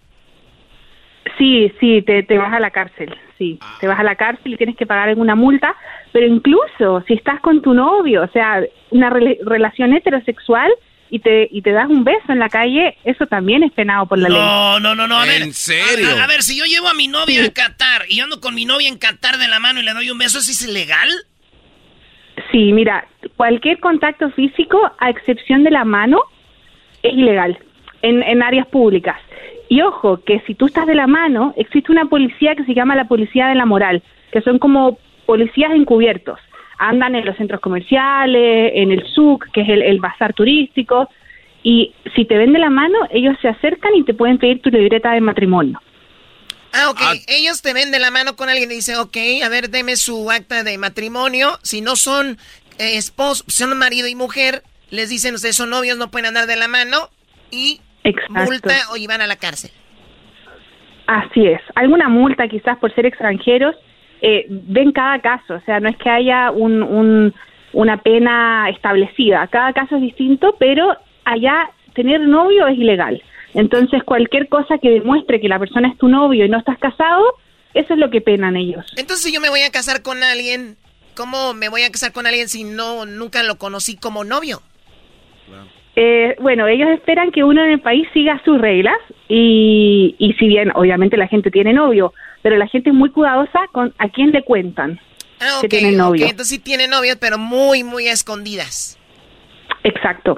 Sí, 1.37 1.73
sí, 1.79 2.03
te, 2.03 2.23
te 2.23 2.39
vas 2.39 2.53
a 2.53 2.59
la 2.61 2.71
cárcel, 2.71 3.15
sí, 3.37 3.59
te 3.81 3.87
vas 3.87 4.01
a 4.01 4.03
la 4.03 4.17
cárcel 4.17 4.55
y 4.55 4.57
tienes 4.57 4.77
que 4.77 4.87
pagar 4.87 5.09
alguna 5.11 5.35
multa, 5.35 5.77
pero 6.13 6.27
incluso 6.27 7.05
si 7.07 7.15
estás 7.15 7.41
con 7.41 7.61
tu 7.63 7.75
novio, 7.75 8.23
o 8.25 8.29
sea, 8.33 8.63
una 8.91 9.11
rela- 9.11 9.37
relación 9.45 9.93
heterosexual 9.95 10.71
y 11.11 11.21
te, 11.21 11.47
y 11.51 11.63
te 11.63 11.71
das 11.73 11.89
un 11.89 12.03
beso 12.05 12.33
en 12.33 12.39
la 12.39 12.49
calle, 12.49 12.97
eso 13.05 13.27
también 13.27 13.63
es 13.63 13.73
penado 13.73 14.07
por 14.07 14.19
la 14.19 14.29
ley. 14.31 14.39
No, 14.39 14.81
no, 14.81 14.95
no, 14.95 15.07
no, 15.07 15.19
a 15.21 15.27
ver. 15.27 15.43
¿En 15.43 15.53
serio? 15.55 16.17
A, 16.19 16.25
a 16.25 16.27
ver, 16.27 16.43
si 16.43 16.59
yo 16.59 16.65
llevo 16.65 16.89
a 16.89 16.95
mi 16.95 17.07
novia 17.09 17.45
a 17.45 17.51
Qatar 17.51 18.07
y 18.09 18.17
yo 18.17 18.25
ando 18.25 18.41
con 18.41 18.55
mi 18.55 18.65
novia 18.65 18.89
en 18.89 18.99
Qatar 18.99 19.37
de 19.39 19.49
la 19.49 19.59
mano 19.61 19.81
y 19.81 19.85
le 19.85 19.93
doy 19.93 20.11
un 20.11 20.19
beso, 20.19 20.39
¿eso 20.39 20.51
es 20.51 20.63
ilegal? 20.63 21.09
Sí, 22.51 22.73
mira, 22.73 23.07
cualquier 23.37 23.79
contacto 23.79 24.31
físico, 24.31 24.91
a 24.99 25.11
excepción 25.11 25.65
de 25.65 25.71
la 25.71 25.85
mano, 25.85 26.23
es 27.03 27.13
ilegal 27.13 27.59
en, 28.03 28.23
en 28.23 28.43
áreas 28.43 28.67
públicas. 28.67 29.17
Y 29.69 29.83
ojo, 29.83 30.21
que 30.25 30.41
si 30.47 30.55
tú 30.55 30.67
estás 30.67 30.87
de 30.87 30.95
la 30.95 31.07
mano, 31.07 31.53
existe 31.57 31.93
una 31.93 32.07
policía 32.07 32.55
que 32.55 32.65
se 32.65 32.75
llama 32.75 32.97
la 32.97 33.07
policía 33.07 33.49
de 33.49 33.55
la 33.55 33.67
moral, 33.67 34.03
que 34.33 34.41
son 34.41 34.59
como 34.59 34.99
policías 35.27 35.73
encubiertos. 35.73 36.41
Andan 36.79 37.15
en 37.15 37.27
los 37.27 37.37
centros 37.37 37.61
comerciales, 37.61 38.73
en 38.75 38.93
el 38.93 39.05
SUC, 39.05 39.51
que 39.53 39.61
es 39.63 39.69
el, 39.69 39.83
el 39.83 40.01
bazar 40.01 40.33
turístico, 40.33 41.09
y 41.63 41.93
si 42.15 42.25
te 42.25 42.39
ven 42.39 42.53
de 42.53 42.61
la 42.61 42.71
mano, 42.71 42.99
ellos 43.11 43.37
se 43.43 43.49
acercan 43.49 43.95
y 43.95 44.05
te 44.05 44.15
pueden 44.15 44.39
pedir 44.39 44.63
tu 44.63 44.71
libreta 44.71 45.13
de 45.13 45.21
matrimonio. 45.21 45.81
Ah, 46.73 46.91
ok. 46.91 47.01
Ellos 47.29 47.63
te 47.63 47.73
ven 47.73 47.91
de 47.91 47.99
la 47.99 48.11
mano 48.11 48.37
con 48.37 48.49
alguien 48.49 48.71
y 48.71 48.75
dicen, 48.77 48.97
ok, 48.97 49.17
a 49.45 49.49
ver, 49.49 49.71
deme 49.71 49.97
su 49.97 50.31
acta 50.31 50.63
de 50.65 50.77
matrimonio. 50.79 51.59
Si 51.63 51.81
no 51.81 51.97
son 51.97 52.39
eh, 52.79 52.97
esposos, 52.97 53.45
son 53.49 53.77
marido 53.79 54.07
y 54.07 54.15
mujer, 54.15 54.63
les 54.91 55.09
dicen, 55.09 55.35
ustedes 55.35 55.57
son 55.57 55.71
novios, 55.71 55.97
no 55.99 56.11
pueden 56.11 56.27
andar 56.27 56.47
de 56.47 56.57
la 56.57 56.69
mano 56.69 57.09
y 57.51 57.81
Exacto. 58.05 58.33
multa 58.35 58.75
o 58.93 58.97
iban 58.97 59.21
a 59.21 59.27
la 59.27 59.37
cárcel. 59.37 59.71
Así 61.07 61.47
es. 61.47 61.61
Alguna 61.75 62.09
multa 62.09 62.49
quizás 62.49 62.79
por 62.79 62.95
ser 62.95 63.07
extranjeros, 63.07 63.75
eh, 64.21 64.45
ven 64.49 64.93
cada 64.93 65.21
caso, 65.21 65.55
o 65.55 65.61
sea, 65.63 65.81
no 65.81 65.89
es 65.89 65.97
que 65.97 66.11
haya 66.11 66.51
un, 66.51 66.83
un- 66.83 67.35
una 67.73 67.97
pena 67.99 68.69
establecida, 68.71 69.47
cada 69.49 69.73
caso 69.73 69.97
es 69.97 70.03
distinto, 70.03 70.57
pero 70.59 70.97
allá 71.25 71.71
tener 71.95 72.21
novio 72.21 72.67
es 72.67 72.77
ilegal. 72.79 73.23
Entonces, 73.55 74.03
cualquier 74.05 74.49
cosa 74.49 74.79
que 74.79 74.91
demuestre 74.91 75.41
que 75.41 75.49
la 75.49 75.59
persona 75.59 75.89
es 75.89 75.99
tu 75.99 76.09
novio 76.09 76.45
y 76.45 76.49
no 76.49 76.59
estás 76.59 76.79
casado, 76.79 77.23
eso 77.75 77.95
es 77.95 77.99
lo 77.99 78.11
que 78.11 78.21
penan 78.21 78.57
ellos. 78.57 78.85
Entonces, 78.97 79.25
si 79.25 79.33
yo 79.33 79.41
me 79.41 79.49
voy 79.49 79.61
a 79.63 79.71
casar 79.71 80.03
con 80.03 80.23
alguien, 80.23 80.77
¿cómo 81.17 81.55
me 81.55 81.69
voy 81.69 81.83
a 81.83 81.91
casar 81.91 82.13
con 82.13 82.27
alguien 82.27 82.49
si 82.49 82.65
no 82.65 83.07
nunca 83.07 83.43
lo 83.43 83.57
conocí 83.59 83.97
como 83.97 84.25
novio? 84.25 84.63
Eh, 85.97 86.37
bueno, 86.41 86.69
ellos 86.69 86.89
esperan 86.91 87.33
que 87.33 87.43
uno 87.43 87.65
en 87.65 87.71
el 87.73 87.81
país 87.81 88.07
siga 88.15 88.41
sus 88.45 88.61
reglas 88.61 88.97
y, 89.29 90.15
y 90.19 90.33
si 90.35 90.47
bien 90.47 90.71
obviamente 90.77 91.17
la 91.17 91.27
gente 91.27 91.51
tiene 91.51 91.73
novio, 91.73 92.13
pero 92.43 92.57
la 92.57 92.69
gente 92.69 92.91
es 92.91 92.95
muy 92.95 93.11
cuidadosa 93.11 93.61
con 93.73 93.93
a 93.99 94.09
quién 94.11 94.31
le 94.31 94.45
cuentan 94.45 95.01
Ah, 95.41 95.59
que 95.61 95.67
ok, 95.67 95.71
tienen 95.71 95.97
novio. 95.97 96.25
ok, 96.25 96.31
entonces 96.31 96.57
sí 96.57 96.63
tiene 96.63 96.87
novios, 96.87 97.17
pero 97.21 97.37
muy, 97.39 97.83
muy 97.83 98.07
escondidas. 98.09 98.97
Exacto. 99.83 100.37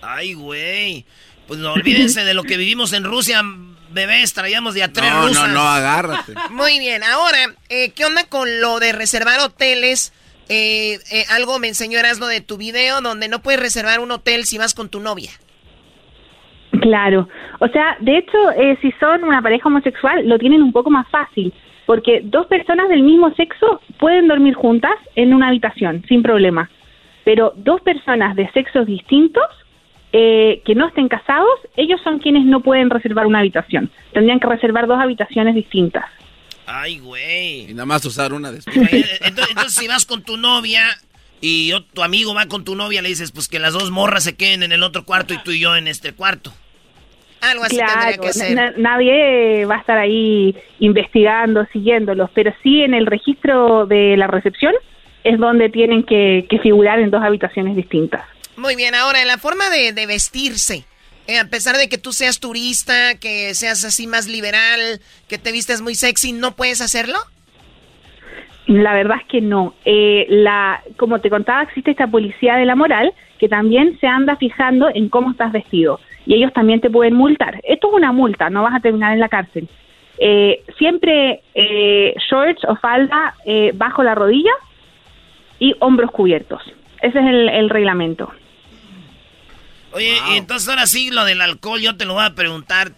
Ay, 0.00 0.34
güey. 0.34 1.04
Pues 1.46 1.60
no 1.60 1.72
olvídense 1.72 2.24
de 2.24 2.34
lo 2.34 2.42
que 2.42 2.56
vivimos 2.56 2.92
en 2.92 3.04
Rusia. 3.04 3.42
bebés, 3.92 4.32
traíamos 4.34 4.74
de 4.74 4.82
a 4.82 4.92
tres 4.92 5.10
No, 5.12 5.28
rusas. 5.28 5.48
no, 5.48 5.54
no, 5.54 5.60
agárrate. 5.68 6.32
Muy 6.50 6.78
bien, 6.78 7.02
ahora, 7.04 7.38
eh, 7.68 7.90
¿qué 7.94 8.04
onda 8.04 8.26
con 8.28 8.60
lo 8.60 8.80
de 8.80 8.92
reservar 8.92 9.38
hoteles? 9.40 10.12
Eh, 10.48 10.98
eh, 11.12 11.24
algo 11.30 11.58
me 11.58 11.68
enseñó 11.68 11.98
Erasmo 11.98 12.26
de 12.26 12.40
tu 12.40 12.56
video 12.56 13.00
donde 13.00 13.28
no 13.28 13.40
puedes 13.40 13.60
reservar 13.60 14.00
un 14.00 14.10
hotel 14.10 14.44
si 14.44 14.58
vas 14.58 14.74
con 14.74 14.88
tu 14.88 15.00
novia. 15.00 15.30
Claro, 16.80 17.28
o 17.60 17.68
sea, 17.68 17.96
de 18.00 18.18
hecho, 18.18 18.50
eh, 18.50 18.76
si 18.82 18.90
son 18.98 19.22
una 19.24 19.40
pareja 19.40 19.68
homosexual, 19.68 20.26
lo 20.28 20.38
tienen 20.38 20.60
un 20.62 20.72
poco 20.72 20.90
más 20.90 21.08
fácil, 21.08 21.54
porque 21.86 22.20
dos 22.24 22.46
personas 22.46 22.88
del 22.88 23.02
mismo 23.02 23.32
sexo 23.36 23.80
pueden 24.00 24.26
dormir 24.26 24.54
juntas 24.54 24.94
en 25.14 25.32
una 25.32 25.48
habitación, 25.48 26.04
sin 26.08 26.22
problema, 26.22 26.68
pero 27.24 27.52
dos 27.56 27.80
personas 27.82 28.34
de 28.34 28.50
sexos 28.50 28.86
distintos, 28.86 29.44
eh, 30.16 30.62
que 30.64 30.76
no 30.76 30.86
estén 30.86 31.08
casados, 31.08 31.48
ellos 31.76 32.00
son 32.04 32.20
quienes 32.20 32.44
no 32.44 32.60
pueden 32.60 32.88
reservar 32.88 33.26
una 33.26 33.40
habitación, 33.40 33.90
tendrían 34.12 34.38
que 34.38 34.46
reservar 34.46 34.86
dos 34.86 35.00
habitaciones 35.00 35.56
distintas. 35.56 36.04
Ay, 36.66 37.00
güey. 37.00 37.70
Y 37.70 37.74
nada 37.74 37.84
más 37.86 38.04
usar 38.06 38.32
una 38.32 38.52
después. 38.52 38.76
Entonces, 38.76 39.20
entonces, 39.50 39.74
si 39.74 39.88
vas 39.88 40.06
con 40.06 40.22
tu 40.22 40.36
novia 40.36 40.84
y 41.40 41.68
yo- 41.70 41.82
tu 41.82 42.02
amigo 42.04 42.32
va 42.32 42.46
con 42.46 42.62
tu 42.64 42.76
novia, 42.76 43.02
le 43.02 43.08
dices, 43.08 43.32
pues 43.32 43.48
que 43.48 43.58
las 43.58 43.72
dos 43.74 43.90
morras 43.90 44.22
se 44.22 44.36
queden 44.36 44.62
en 44.62 44.70
el 44.72 44.82
otro 44.84 45.04
cuarto 45.04 45.34
y 45.34 45.38
tú 45.38 45.50
y 45.50 45.58
yo 45.60 45.74
en 45.76 45.88
este 45.88 46.12
cuarto. 46.12 46.52
Algo 47.42 47.64
así 47.64 47.76
tendría 47.76 47.96
Claro, 48.16 48.22
que 48.22 48.32
ser. 48.32 48.54
na- 48.54 48.72
nadie 48.78 49.66
va 49.66 49.74
a 49.74 49.80
estar 49.80 49.98
ahí 49.98 50.54
investigando, 50.78 51.66
siguiéndolos, 51.72 52.30
pero 52.32 52.54
sí 52.62 52.80
en 52.82 52.94
el 52.94 53.04
registro 53.06 53.84
de 53.86 54.16
la 54.16 54.28
recepción 54.28 54.72
es 55.24 55.38
donde 55.38 55.68
tienen 55.70 56.04
que, 56.04 56.46
que 56.48 56.58
figurar 56.60 57.00
en 57.00 57.10
dos 57.10 57.22
habitaciones 57.22 57.76
distintas. 57.76 58.22
Muy 58.56 58.76
bien, 58.76 58.94
ahora 58.94 59.20
en 59.20 59.28
la 59.28 59.38
forma 59.38 59.68
de, 59.70 59.92
de 59.92 60.06
vestirse, 60.06 60.84
eh, 61.26 61.38
a 61.38 61.48
pesar 61.48 61.76
de 61.76 61.88
que 61.88 61.98
tú 61.98 62.12
seas 62.12 62.38
turista, 62.38 63.18
que 63.18 63.54
seas 63.54 63.84
así 63.84 64.06
más 64.06 64.28
liberal, 64.28 65.00
que 65.28 65.38
te 65.38 65.52
vistes 65.52 65.80
muy 65.80 65.94
sexy, 65.94 66.32
¿no 66.32 66.54
puedes 66.54 66.80
hacerlo? 66.80 67.18
La 68.66 68.94
verdad 68.94 69.18
es 69.20 69.26
que 69.28 69.40
no. 69.40 69.74
Eh, 69.84 70.26
la, 70.28 70.82
como 70.96 71.20
te 71.20 71.30
contaba, 71.30 71.62
existe 71.62 71.90
esta 71.90 72.06
policía 72.06 72.56
de 72.56 72.64
la 72.64 72.76
moral 72.76 73.12
que 73.38 73.48
también 73.48 73.98
se 74.00 74.06
anda 74.06 74.36
fijando 74.36 74.88
en 74.94 75.08
cómo 75.08 75.32
estás 75.32 75.52
vestido 75.52 76.00
y 76.26 76.34
ellos 76.34 76.52
también 76.52 76.80
te 76.80 76.90
pueden 76.90 77.14
multar. 77.14 77.60
Esto 77.64 77.88
es 77.88 77.94
una 77.94 78.12
multa, 78.12 78.50
no 78.50 78.62
vas 78.62 78.74
a 78.74 78.80
terminar 78.80 79.12
en 79.12 79.20
la 79.20 79.28
cárcel. 79.28 79.68
Eh, 80.18 80.62
siempre 80.78 81.42
eh, 81.54 82.14
shorts 82.30 82.64
o 82.64 82.76
falda 82.76 83.34
eh, 83.44 83.72
bajo 83.74 84.02
la 84.02 84.14
rodilla 84.14 84.52
y 85.58 85.74
hombros 85.80 86.10
cubiertos. 86.10 86.62
Ese 87.02 87.18
es 87.18 87.26
el, 87.26 87.48
el 87.48 87.68
reglamento. 87.68 88.32
Oye, 89.94 90.18
y 90.30 90.36
entonces 90.36 90.68
ahora 90.68 90.86
sí, 90.86 91.10
lo 91.10 91.24
del 91.24 91.40
alcohol, 91.40 91.80
yo 91.80 91.96
te 91.96 92.04
lo 92.04 92.14
voy 92.14 92.24
a 92.24 92.34
preguntar. 92.34 92.92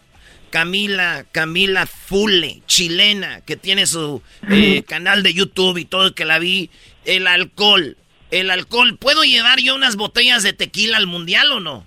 Camila, 0.50 1.24
Camila 1.32 1.86
Fule, 1.86 2.62
chilena, 2.66 3.40
que 3.42 3.56
tiene 3.56 3.86
su 3.86 4.22
eh, 4.48 4.82
canal 4.84 5.22
de 5.22 5.34
YouTube 5.34 5.76
y 5.76 5.84
todo, 5.84 6.14
que 6.14 6.24
la 6.24 6.38
vi. 6.38 6.70
El 7.04 7.26
alcohol, 7.26 7.96
el 8.30 8.50
alcohol, 8.50 8.96
¿puedo 8.96 9.22
llevar 9.24 9.58
yo 9.60 9.74
unas 9.74 9.96
botellas 9.96 10.42
de 10.42 10.52
tequila 10.54 10.96
al 10.96 11.06
mundial 11.06 11.52
o 11.52 11.60
no? 11.60 11.84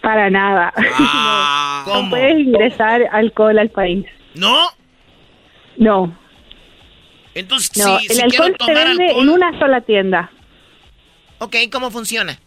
Para 0.00 0.30
nada. 0.30 0.72
Ah, 0.98 1.84
no 1.86 1.92
¿cómo? 1.92 2.10
puedes 2.10 2.38
ingresar 2.40 3.02
alcohol 3.12 3.58
al 3.58 3.68
país. 3.70 4.06
¿No? 4.34 4.68
No. 5.76 6.16
Entonces, 7.34 7.76
No, 7.76 7.98
si, 7.98 8.06
el 8.06 8.12
si 8.12 8.22
alcohol 8.22 8.30
quiero 8.30 8.52
se 8.52 8.58
tomar 8.72 8.88
vende 8.88 9.04
alcohol, 9.08 9.22
en 9.24 9.28
una 9.30 9.58
sola 9.58 9.80
tienda. 9.82 10.30
Ok, 11.38 11.56
¿cómo 11.70 11.90
funciona? 11.90 12.38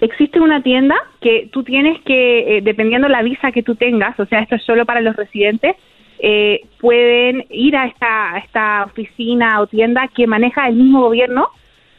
Existe 0.00 0.40
una 0.40 0.62
tienda 0.62 0.96
que 1.20 1.48
tú 1.52 1.62
tienes 1.62 2.00
que, 2.02 2.56
eh, 2.56 2.60
dependiendo 2.62 3.08
la 3.08 3.22
visa 3.22 3.52
que 3.52 3.62
tú 3.62 3.74
tengas, 3.74 4.18
o 4.18 4.26
sea, 4.26 4.40
esto 4.40 4.54
es 4.54 4.62
solo 4.62 4.86
para 4.86 5.02
los 5.02 5.14
residentes, 5.14 5.76
eh, 6.18 6.62
pueden 6.78 7.44
ir 7.50 7.76
a 7.76 7.86
esta, 7.86 8.34
a 8.34 8.38
esta 8.38 8.84
oficina 8.84 9.60
o 9.60 9.66
tienda 9.66 10.08
que 10.08 10.26
maneja 10.26 10.68
el 10.68 10.76
mismo 10.76 11.02
gobierno 11.02 11.48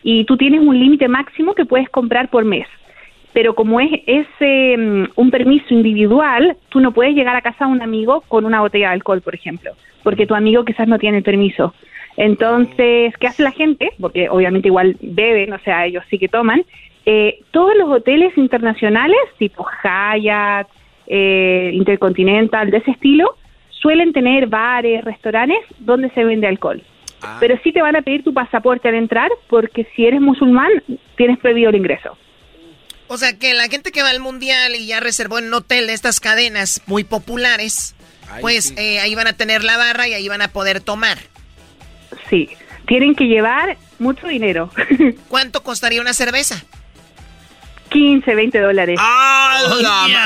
y 0.04 0.26
tú 0.26 0.38
tienes 0.38 0.62
un 0.62 0.80
límite 0.80 1.08
máximo 1.08 1.54
que 1.54 1.66
puedes 1.66 1.90
comprar 1.90 2.30
por 2.30 2.44
mes. 2.44 2.68
Pero 3.34 3.56
como 3.56 3.80
es, 3.80 3.92
es 4.08 4.28
eh, 4.40 5.08
un 5.16 5.32
permiso 5.32 5.74
individual, 5.74 6.58
tú 6.70 6.80
no 6.80 6.92
puedes 6.92 7.16
llegar 7.16 7.36
a 7.36 7.42
casa 7.42 7.66
de 7.66 7.72
un 7.72 7.82
amigo 7.82 8.22
con 8.28 8.46
una 8.46 8.62
botella 8.62 8.90
de 8.90 8.94
alcohol, 8.96 9.22
por 9.22 9.36
ejemplo, 9.36 9.72
porque 10.04 10.26
tu 10.26 10.36
amigo 10.36 10.66
quizás 10.66 10.88
no 10.88 11.00
tiene 11.00 11.18
el 11.20 11.24
permiso. 11.24 11.74
Entonces, 12.18 13.16
¿qué 13.18 13.28
hace 13.28 13.44
la 13.44 13.52
gente? 13.52 13.92
Porque 14.00 14.28
obviamente 14.30 14.68
igual 14.68 14.98
beben, 15.02 15.54
o 15.54 15.60
sea, 15.60 15.86
ellos 15.86 16.04
sí 16.10 16.20
que 16.20 16.28
toman. 16.28 16.64
Eh, 17.06 17.40
todos 17.52 17.76
los 17.76 17.90
hoteles 17.90 18.38
internacionales, 18.38 19.18
tipo 19.40 19.66
Hyatt, 19.84 20.68
eh, 21.08 21.72
Intercontinental, 21.74 22.70
de 22.70 22.78
ese 22.78 22.92
estilo, 22.92 23.36
suelen 23.70 24.14
tener 24.14 24.48
bares, 24.48 25.04
restaurantes 25.04 25.60
donde 25.80 26.10
se 26.12 26.24
vende 26.24 26.48
alcohol. 26.48 26.82
Pero 27.40 27.56
sí 27.64 27.72
te 27.72 27.82
van 27.82 27.96
a 27.96 28.02
pedir 28.02 28.24
tu 28.24 28.34
pasaporte 28.34 28.88
al 28.88 28.96
entrar 28.96 29.30
porque 29.48 29.88
si 29.96 30.06
eres 30.06 30.20
musulmán 30.22 30.72
tienes 31.16 31.38
prohibido 31.38 31.70
el 31.70 31.76
ingreso. 31.76 32.18
O 33.08 33.18
sea, 33.18 33.38
que 33.38 33.54
la 33.54 33.68
gente 33.68 33.92
que 33.92 34.02
va 34.02 34.10
al 34.10 34.22
mundial 34.22 34.74
y 34.76 34.88
ya 34.88 35.00
reservó 35.00 35.38
en 35.38 35.46
un 35.46 35.54
hotel 35.54 35.88
de 35.88 35.94
estas 35.94 36.20
cadenas 36.20 36.82
muy 36.88 37.04
populares, 37.04 37.94
pues 38.40 38.74
eh, 38.78 39.00
ahí 39.02 39.14
van 39.14 39.28
a 39.28 39.34
tener 39.34 39.64
la 39.64 39.78
barra 39.78 40.08
y 40.08 40.14
ahí 40.14 40.28
van 40.30 40.42
a 40.42 40.48
poder 40.48 40.82
tomar. 40.82 41.18
Sí, 42.30 42.50
tienen 42.88 43.14
que 43.14 43.26
llevar 43.26 43.78
mucho 44.00 44.28
dinero. 44.28 44.72
¿Cuánto 45.28 45.62
costaría 45.62 46.02
una 46.02 46.14
cerveza? 46.14 46.64
15, 47.92 48.36
20 48.36 48.60
dólares. 48.60 48.98
¡Ah, 49.00 49.62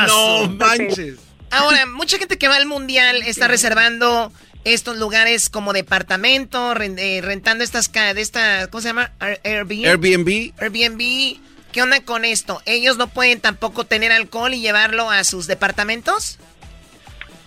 no 0.08 0.50
manches! 0.52 1.16
Ahora, 1.52 1.86
mucha 1.86 2.18
gente 2.18 2.38
que 2.38 2.48
va 2.48 2.56
al 2.58 2.66
mundial 2.66 3.22
está 3.26 3.48
reservando 3.48 4.32
estos 4.66 4.98
lugares 4.98 5.50
como 5.50 5.74
departamento, 5.74 6.74
eh, 6.80 7.22
rentando 7.24 7.64
estas 7.64 7.88
ca- 7.88 8.14
de 8.14 8.22
esta, 8.22 8.68
¿cómo 8.68 8.82
se 8.82 8.90
llama? 8.90 9.12
Air- 9.20 9.40
Airbnb. 9.44 9.86
Airbnb. 9.86 10.54
Airbnb. 10.60 11.38
¿Qué 11.72 11.82
onda 11.82 12.00
con 12.02 12.24
esto? 12.26 12.62
¿Ellos 12.66 12.98
no 12.98 13.08
pueden 13.08 13.40
tampoco 13.42 13.84
tener 13.84 14.12
alcohol 14.12 14.54
y 14.54 14.62
llevarlo 14.62 15.12
a 15.12 15.24
sus 15.24 15.46
departamentos? 15.48 16.40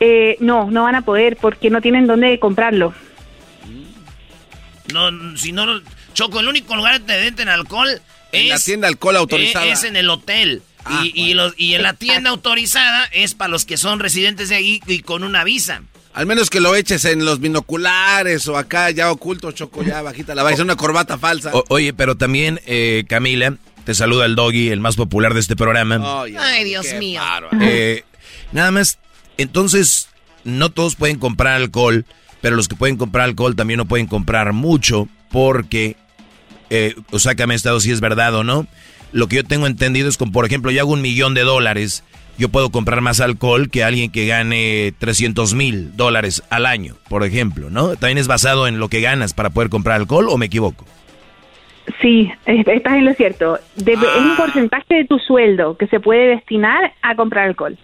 Eh, 0.01 0.37
no, 0.41 0.71
no 0.71 0.85
van 0.85 0.95
a 0.95 1.03
poder 1.03 1.37
porque 1.37 1.71
no 1.71 1.81
tienen 1.81 2.07
dónde 2.07 2.39
comprarlo. 2.39 2.95
no, 4.93 5.37
si 5.37 5.53
no, 5.53 5.65
Choco, 6.15 6.41
el 6.41 6.49
único 6.49 6.75
lugar 6.77 7.01
que 7.01 7.07
te 7.07 7.17
venden 7.21 7.49
alcohol 7.49 8.01
es... 8.33 8.41
En 8.43 8.49
la 8.49 8.59
tienda 8.59 8.89
alcohol 8.89 9.17
autorizada. 9.17 9.67
eh, 9.67 9.73
Es 9.73 9.85
en 9.85 9.97
el 9.97 10.09
hotel. 10.11 10.63
Ah, 10.85 11.03
y, 11.05 11.13
y 11.31 11.35
los- 11.35 11.55
y 11.57 11.75
en 11.75 11.83
la 11.83 11.93
tienda 11.95 12.31
autorizada 12.31 13.05
es 13.13 13.35
para 13.35 13.51
los 13.51 13.65
que 13.65 13.77
son 13.77 13.99
residentes 14.01 14.49
de 14.49 14.57
ahí 14.57 14.81
y 14.87 15.01
con 15.01 15.23
una 15.25 15.45
visa. 15.45 15.83
Al 16.15 16.27
menos 16.27 16.51
que 16.51 16.61
lo 16.61 16.75
eches 16.75 17.05
en 17.05 17.25
los 17.25 17.39
binoculares 17.41 18.49
o 18.49 18.57
acá 18.57 18.91
ya 18.91 19.11
oculto, 19.13 19.53
Choco, 19.53 19.83
ya 19.85 20.03
bajita 20.03 20.35
la 20.35 20.43
vais, 20.43 20.59
una 20.59 20.75
corbata 20.77 21.17
falsa. 21.19 21.51
O- 21.55 21.65
oye, 21.69 21.93
pero 21.93 22.17
también, 22.17 22.61
eh, 22.67 23.05
Camila, 23.09 23.57
te 23.85 23.95
saluda 23.95 24.25
el 24.27 24.35
doggy, 24.35 24.71
el 24.71 24.81
más 24.81 24.97
popular 24.97 25.35
de 25.35 25.41
este 25.41 25.55
programa. 25.57 26.23
Ay, 26.39 26.65
Dios 26.65 26.87
mío. 26.99 27.21
Eh, 27.61 28.05
nada 28.53 28.71
más, 28.71 28.99
entonces, 29.37 30.09
no 30.45 30.71
todos 30.71 30.97
pueden 30.97 31.19
comprar 31.19 31.55
alcohol, 31.55 32.05
pero 32.41 32.57
los 32.57 32.67
que 32.69 32.77
pueden 32.77 32.97
comprar 32.97 33.25
alcohol 33.27 33.55
también 33.55 33.79
no 33.79 33.87
pueden 33.87 34.07
comprar 34.07 34.53
mucho, 34.53 35.09
porque, 35.31 35.97
eh, 36.71 36.95
o 37.11 37.19
sácame 37.19 37.55
estado 37.55 37.81
si 37.81 37.91
es 37.91 38.01
verdad 38.01 38.35
o 38.35 38.45
no. 38.45 38.67
Lo 39.13 39.27
que 39.27 39.37
yo 39.37 39.45
tengo 39.45 39.67
entendido 39.67 40.09
es 40.09 40.17
que, 40.17 40.27
por 40.27 40.45
ejemplo, 40.45 40.71
yo 40.71 40.81
hago 40.81 40.93
un 40.93 41.01
millón 41.03 41.33
de 41.35 41.43
dólares, 41.43 42.05
yo 42.37 42.51
puedo 42.51 42.71
comprar 42.71 43.01
más 43.01 43.21
alcohol 43.21 43.71
que 43.71 43.83
alguien 43.83 44.11
que 44.11 44.27
gane 44.27 44.93
300 44.99 45.55
mil 45.55 45.97
dólares 45.97 46.43
al 46.51 46.67
año, 46.67 46.95
por 47.09 47.25
ejemplo, 47.25 47.71
¿no? 47.71 47.97
También 47.97 48.19
es 48.19 48.29
basado 48.29 48.67
en 48.69 48.79
lo 48.79 48.89
que 48.89 49.01
ganas 49.01 49.33
para 49.35 49.51
poder 49.51 49.71
comprar 49.71 49.97
alcohol, 49.97 50.29
¿o 50.29 50.37
me 50.37 50.47
equivoco? 50.47 50.85
Sí, 52.03 52.31
es- 52.45 52.67
estás 52.69 52.95
en 52.99 53.07
lo 53.07 53.15
cierto. 53.15 53.59
Debe- 53.77 54.07
Es 54.07 54.13
Ah. 54.15 54.19
un 54.19 54.37
porcentaje 54.37 54.95
de 54.95 55.05
tu 55.07 55.19
sueldo 55.19 55.77
que 55.79 55.87
se 55.87 56.01
puede 56.01 56.29
destinar 56.37 56.93
a 57.03 57.15
comprar 57.17 57.47
alcohol. 57.49 57.79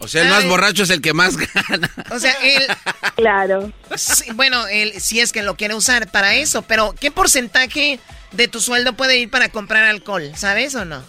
O 0.00 0.08
sea, 0.08 0.22
el 0.22 0.28
más 0.28 0.46
borracho 0.46 0.82
es 0.84 0.90
el 0.90 1.00
que 1.00 1.12
más 1.12 1.36
gana. 1.68 1.90
O 2.10 2.18
sea, 2.18 2.32
él... 2.42 2.62
Claro. 3.16 3.72
Sí, 3.96 4.30
bueno, 4.34 4.66
él 4.68 4.92
si 5.00 5.20
es 5.20 5.32
que 5.32 5.42
lo 5.42 5.56
quiere 5.56 5.74
usar 5.74 6.10
para 6.10 6.34
eso, 6.34 6.62
pero 6.62 6.94
¿qué 6.98 7.10
porcentaje 7.10 7.98
de 8.32 8.48
tu 8.48 8.60
sueldo 8.60 8.92
puede 8.92 9.18
ir 9.18 9.30
para 9.30 9.48
comprar 9.48 9.84
alcohol? 9.84 10.30
¿Sabes 10.34 10.74
o 10.74 10.84
no? 10.84 11.02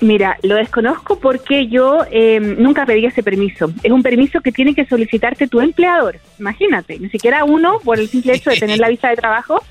Mira, 0.00 0.36
lo 0.42 0.56
desconozco 0.56 1.18
porque 1.18 1.68
yo 1.68 2.04
eh, 2.10 2.38
nunca 2.38 2.84
pedí 2.84 3.06
ese 3.06 3.22
permiso. 3.22 3.72
Es 3.82 3.90
un 3.90 4.02
permiso 4.02 4.40
que 4.42 4.52
tiene 4.52 4.74
que 4.74 4.84
solicitarte 4.84 5.48
tu 5.48 5.60
empleador. 5.60 6.18
Imagínate, 6.38 6.98
ni 6.98 7.08
siquiera 7.08 7.44
uno 7.44 7.80
por 7.82 7.98
el 7.98 8.08
simple 8.08 8.34
hecho 8.34 8.50
de 8.50 8.56
tener 8.56 8.78
la 8.78 8.88
visa 8.88 9.08
de 9.08 9.16
trabajo. 9.16 9.62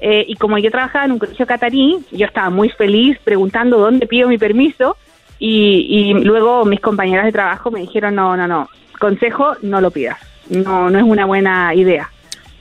Eh, 0.00 0.24
y 0.28 0.36
como 0.36 0.58
yo 0.58 0.70
trabajaba 0.70 1.04
en 1.04 1.12
un 1.12 1.18
colegio 1.18 1.46
catarí, 1.46 1.98
yo 2.12 2.26
estaba 2.26 2.50
muy 2.50 2.68
feliz 2.70 3.18
preguntando 3.24 3.78
dónde 3.78 4.06
pido 4.06 4.28
mi 4.28 4.38
permiso. 4.38 4.96
Y, 5.44 5.86
y 5.88 6.14
luego 6.14 6.64
mis 6.64 6.78
compañeras 6.78 7.24
de 7.24 7.32
trabajo 7.32 7.72
me 7.72 7.80
dijeron, 7.80 8.14
no, 8.14 8.36
no, 8.36 8.46
no, 8.46 8.70
consejo, 9.00 9.56
no 9.62 9.80
lo 9.80 9.90
pidas. 9.90 10.16
No, 10.48 10.88
no 10.88 10.96
es 11.00 11.04
una 11.04 11.26
buena 11.26 11.74
idea. 11.74 12.12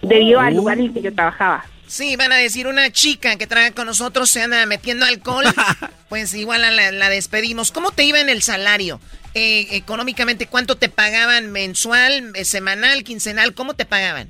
Debido 0.02 0.40
al 0.40 0.56
lugar 0.56 0.80
en 0.80 0.86
el 0.86 0.94
que 0.94 1.04
yo 1.04 1.14
trabajaba. 1.14 1.64
Sí, 1.86 2.16
van 2.16 2.32
a 2.32 2.38
decir 2.38 2.66
una 2.66 2.92
chica 2.92 3.36
que 3.36 3.46
trae 3.46 3.72
con 3.74 3.86
nosotros 3.86 4.32
se 4.32 4.42
anda 4.42 4.66
metiendo 4.66 5.06
alcohol, 5.06 5.46
pues 6.10 6.34
igual 6.34 6.62
la, 6.62 6.92
la, 6.92 7.10
despedimos. 7.10 7.72
¿Cómo 7.72 7.92
te 7.92 8.04
iba 8.04 8.20
en 8.20 8.30
el 8.30 8.42
salario? 8.42 9.00
Eh, 9.36 9.68
económicamente, 9.72 10.48
¿cuánto 10.48 10.76
te 10.76 10.90
pagaban 10.90 11.52
mensual, 11.52 12.32
eh, 12.34 12.46
semanal, 12.46 13.04
quincenal? 13.04 13.54
¿Cómo 13.54 13.76
te 13.76 13.86
pagaban? 13.86 14.28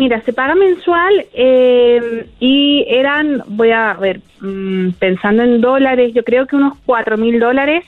Mira, 0.00 0.22
se 0.22 0.32
paga 0.32 0.54
mensual 0.54 1.26
eh, 1.34 2.26
y 2.40 2.86
eran, 2.88 3.42
voy 3.48 3.70
a 3.70 3.92
ver, 3.92 4.22
mm, 4.40 4.92
pensando 4.92 5.42
en 5.42 5.60
dólares, 5.60 6.14
yo 6.14 6.24
creo 6.24 6.46
que 6.46 6.56
unos 6.56 6.78
cuatro 6.86 7.18
mil 7.18 7.38
dólares. 7.38 7.84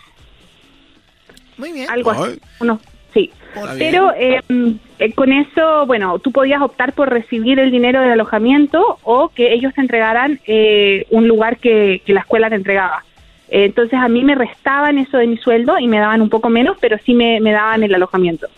Muy 1.56 1.72
bien. 1.72 1.88
Algo 1.88 2.10
así. 2.10 2.38
Unos, 2.60 2.80
sí. 3.14 3.30
Pero 3.78 4.12
em, 4.14 4.78
eh, 4.98 5.14
con 5.14 5.32
eso, 5.32 5.86
bueno, 5.86 6.18
tú 6.18 6.32
podías 6.32 6.60
optar 6.60 6.92
por 6.92 7.08
recibir 7.08 7.58
el 7.58 7.70
dinero 7.70 8.02
del 8.02 8.10
alojamiento 8.10 8.98
o 9.04 9.30
que 9.30 9.54
ellos 9.54 9.72
te 9.72 9.80
entregaran 9.80 10.38
eh, 10.46 11.06
un 11.08 11.26
lugar 11.26 11.56
que, 11.56 12.02
la 12.08 12.20
escuela 12.20 12.50
te 12.50 12.56
entregaba. 12.56 13.04
entonces 13.48 13.98
a 13.98 14.08
mí 14.08 14.22
me 14.22 14.34
restaban 14.34 14.98
eso 14.98 15.16
de 15.16 15.28
mi 15.28 15.38
sueldo 15.38 15.78
y 15.78 15.88
me 15.88 15.98
daban 15.98 16.20
un 16.20 16.28
poco 16.28 16.50
menos, 16.50 16.76
pero 16.78 16.98
sí 17.06 17.14
me 17.14 17.52
daban 17.52 17.82
el 17.82 17.94
alojamiento. 17.94 18.48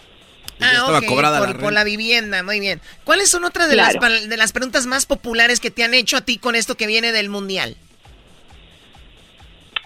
Ah, 0.60 0.98
ok, 0.98 1.06
por, 1.60 1.72
la, 1.72 1.84
vivienda, 1.84 2.42
muy 2.42 2.60
bien. 2.60 2.80
¿Cuáles 3.04 3.30
son 3.30 3.44
otras 3.44 3.68
de, 3.68 3.76
las, 3.76 3.94
de 4.28 4.36
las 4.36 4.52
preguntas 4.52 4.86
más 4.86 5.04
populares 5.04 5.60
que 5.60 5.70
te 5.70 5.82
han 5.84 5.94
hecho 5.94 6.16
a 6.16 6.20
ti 6.20 6.38
con 6.38 6.54
esto 6.54 6.76
que 6.76 6.86
viene 6.86 7.12
del 7.12 7.28
Mundial? 7.28 7.76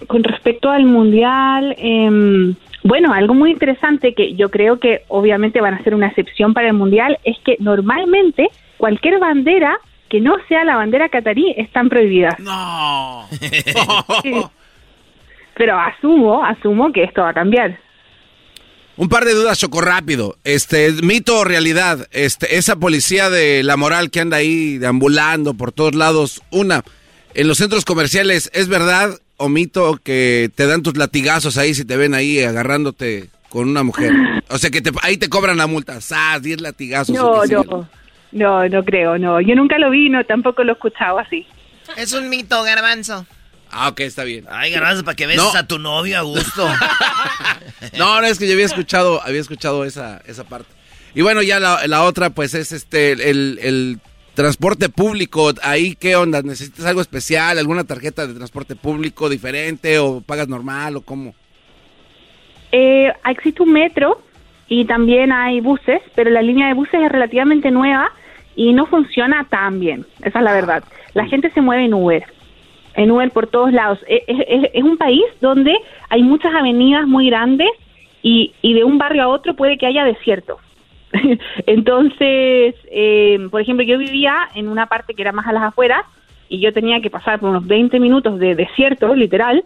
Con 0.07 0.23
respecto 0.23 0.71
al 0.71 0.85
Mundial, 0.85 1.75
em, 1.79 2.55
bueno, 2.85 3.13
algo 3.13 3.35
muy 3.35 3.51
interesante 3.51 4.15
que 4.15 4.35
yo 4.35 4.51
creo 4.51 4.79
que 4.79 5.03
obviamente 5.09 5.61
van 5.61 5.75
a 5.75 5.83
ser 5.83 5.95
una 5.95 6.09
excepción 6.09 6.55
para 6.55 6.69
el 6.69 6.75
Mundial 6.75 7.19
es 7.25 7.37
que 7.45 7.57
normalmente 7.59 8.49
cualquier 8.77 9.19
bandera 9.19 9.79
que 10.09 10.21
no 10.21 10.37
sea 10.49 10.65
la 10.65 10.77
bandera 10.77 11.09
catarí 11.09 11.53
están 11.57 11.89
prohibidas. 11.89 12.39
No. 12.39 13.27
Pero 15.55 15.79
asumo, 15.79 16.45
asumo 16.45 16.93
que 16.93 17.05
esto 17.05 17.23
va 17.23 17.31
a 17.31 17.35
cambiar. 17.35 17.79
Un 18.99 19.09
par 19.09 19.25
de 19.25 19.33
dudas, 19.33 19.57
Choco, 19.57 19.81
rápido. 19.81 20.37
Este, 20.43 20.91
mito 21.05 21.39
o 21.39 21.45
realidad, 21.45 22.09
este, 22.11 22.57
esa 22.57 22.75
policía 22.75 23.31
de 23.31 23.63
la 23.63 23.77
moral 23.77 24.11
que 24.11 24.19
anda 24.19 24.39
ahí 24.39 24.77
deambulando 24.77 25.55
por 25.55 25.71
todos 25.71 25.95
lados, 25.95 26.43
una, 26.51 26.83
en 27.35 27.47
los 27.47 27.59
centros 27.59 27.85
comerciales, 27.85 28.51
¿es 28.53 28.67
verdad 28.67 29.11
o 29.37 29.49
mito 29.49 30.01
que 30.03 30.51
te 30.53 30.67
dan 30.67 30.83
tus 30.83 30.97
latigazos 30.97 31.59
ahí 31.59 31.75
si 31.75 31.85
te 31.85 31.97
ven 31.97 32.13
ahí 32.13 32.43
agarrándote 32.43 33.31
con 33.51 33.69
una 33.69 33.85
mujer? 33.85 34.13
O 34.49 34.59
sea, 34.59 34.71
que 34.71 34.83
te, 34.83 34.91
ahí 35.03 35.17
te 35.17 35.29
cobran 35.29 35.59
la 35.59 35.69
multa, 35.69 36.01
¡zas! 36.01 36.43
10 36.43 36.61
latigazos. 36.61 37.15
No, 37.15 37.45
no, 37.47 37.89
no, 38.33 38.69
no 38.69 38.85
creo, 38.85 39.17
no. 39.17 39.41
Yo 39.41 39.55
nunca 39.55 39.79
lo 39.79 39.91
vi, 39.91 40.09
no, 40.09 40.25
tampoco 40.25 40.65
lo 40.65 40.73
he 40.73 40.75
escuchado 40.75 41.21
así. 41.21 41.47
Es 41.97 42.13
un 42.15 42.29
mito, 42.29 42.65
garbanzo. 42.65 43.25
Ah, 43.71 43.89
ok, 43.89 44.01
está 44.01 44.25
bien. 44.25 44.47
Ay, 44.51 44.71
garbanzo, 44.71 45.05
para 45.05 45.17
que 45.17 45.27
beses 45.27 45.55
a 45.55 45.67
tu 45.67 45.79
novio 45.79 46.19
a 46.19 46.23
gusto. 46.23 46.67
no, 47.99 48.21
no, 48.21 48.27
es 48.27 48.39
que 48.39 48.47
yo 48.47 48.55
había 48.55 48.67
escuchado, 48.67 49.23
había 49.23 49.41
escuchado 49.41 49.85
esa, 49.85 50.23
esa 50.27 50.45
parte. 50.45 50.73
Y 51.15 51.23
bueno, 51.23 51.43
ya 51.43 51.61
la, 51.61 51.87
la 51.87 52.05
otra, 52.05 52.31
pues 52.31 52.55
es 52.55 52.73
este, 52.73 53.13
el, 53.13 53.59
el, 53.63 53.99
transporte 54.35 54.89
público. 54.89 55.53
Ahí, 55.63 55.97
¿qué 55.97 56.15
onda? 56.15 56.43
¿Necesitas 56.43 56.87
algo 56.87 57.01
especial? 57.01 57.59
¿Alguna 57.59 57.83
tarjeta 57.83 58.25
de 58.25 58.35
transporte 58.35 58.77
público 58.77 59.29
diferente? 59.29 59.99
¿O 59.99 60.21
pagas 60.21 60.47
normal? 60.47 60.97
¿O 60.97 61.01
cómo? 61.01 61.35
Eh, 62.71 63.13
existe 63.29 63.65
un 63.65 63.73
metro 63.73 64.23
y 64.69 64.85
también 64.85 65.33
hay 65.33 65.61
buses, 65.61 66.01
pero 66.15 66.31
la 66.31 66.41
línea 66.41 66.69
de 66.69 66.75
buses 66.75 67.01
es 67.03 67.11
relativamente 67.11 67.73
nueva 67.73 68.13
y 68.55 68.73
no 68.75 68.87
funciona 68.87 69.45
tan 69.51 69.81
bien. 69.81 70.07
Esa 70.23 70.39
es 70.39 70.45
la 70.45 70.53
verdad. 70.53 70.85
La 71.15 71.27
gente 71.27 71.51
se 71.51 71.61
mueve 71.61 71.87
en 71.87 71.95
Uber 71.95 72.25
en 72.99 73.13
Uber 73.13 73.31
por 73.31 73.47
todos 73.47 73.73
lados. 73.73 74.01
E, 74.09 74.25
es, 74.75 74.83
un 74.83 74.99
país 74.99 75.25
donde 75.41 75.75
hay 76.11 76.23
muchas 76.23 76.53
avenidas 76.55 77.07
muy 77.07 77.31
grandes 77.31 77.69
y, 78.23 78.53
y 78.61 78.75
de 78.75 78.85
un 78.85 78.99
barrio 78.99 79.23
a 79.23 79.29
otro 79.29 79.55
puede 79.55 79.79
que 79.79 79.87
haya 79.87 80.05
desierto. 80.05 80.59
Entonces, 81.67 82.75
eh, 82.91 83.39
por 83.51 83.61
ejemplo, 83.61 83.87
yo 83.87 83.99
vivía 83.99 84.49
en 84.55 84.69
una 84.69 84.87
parte 84.87 85.15
que 85.15 85.23
era 85.23 85.33
más 85.33 85.47
a 85.47 85.53
las 85.53 85.63
afueras 85.63 86.05
y 86.49 86.59
yo 86.59 86.73
tenía 86.73 87.01
que 87.01 87.09
pasar 87.09 87.39
por 87.39 87.51
unos 87.51 87.67
20 87.67 88.01
minutos 88.01 88.39
de 88.41 88.57
desierto, 88.57 89.15
literal, 89.15 89.65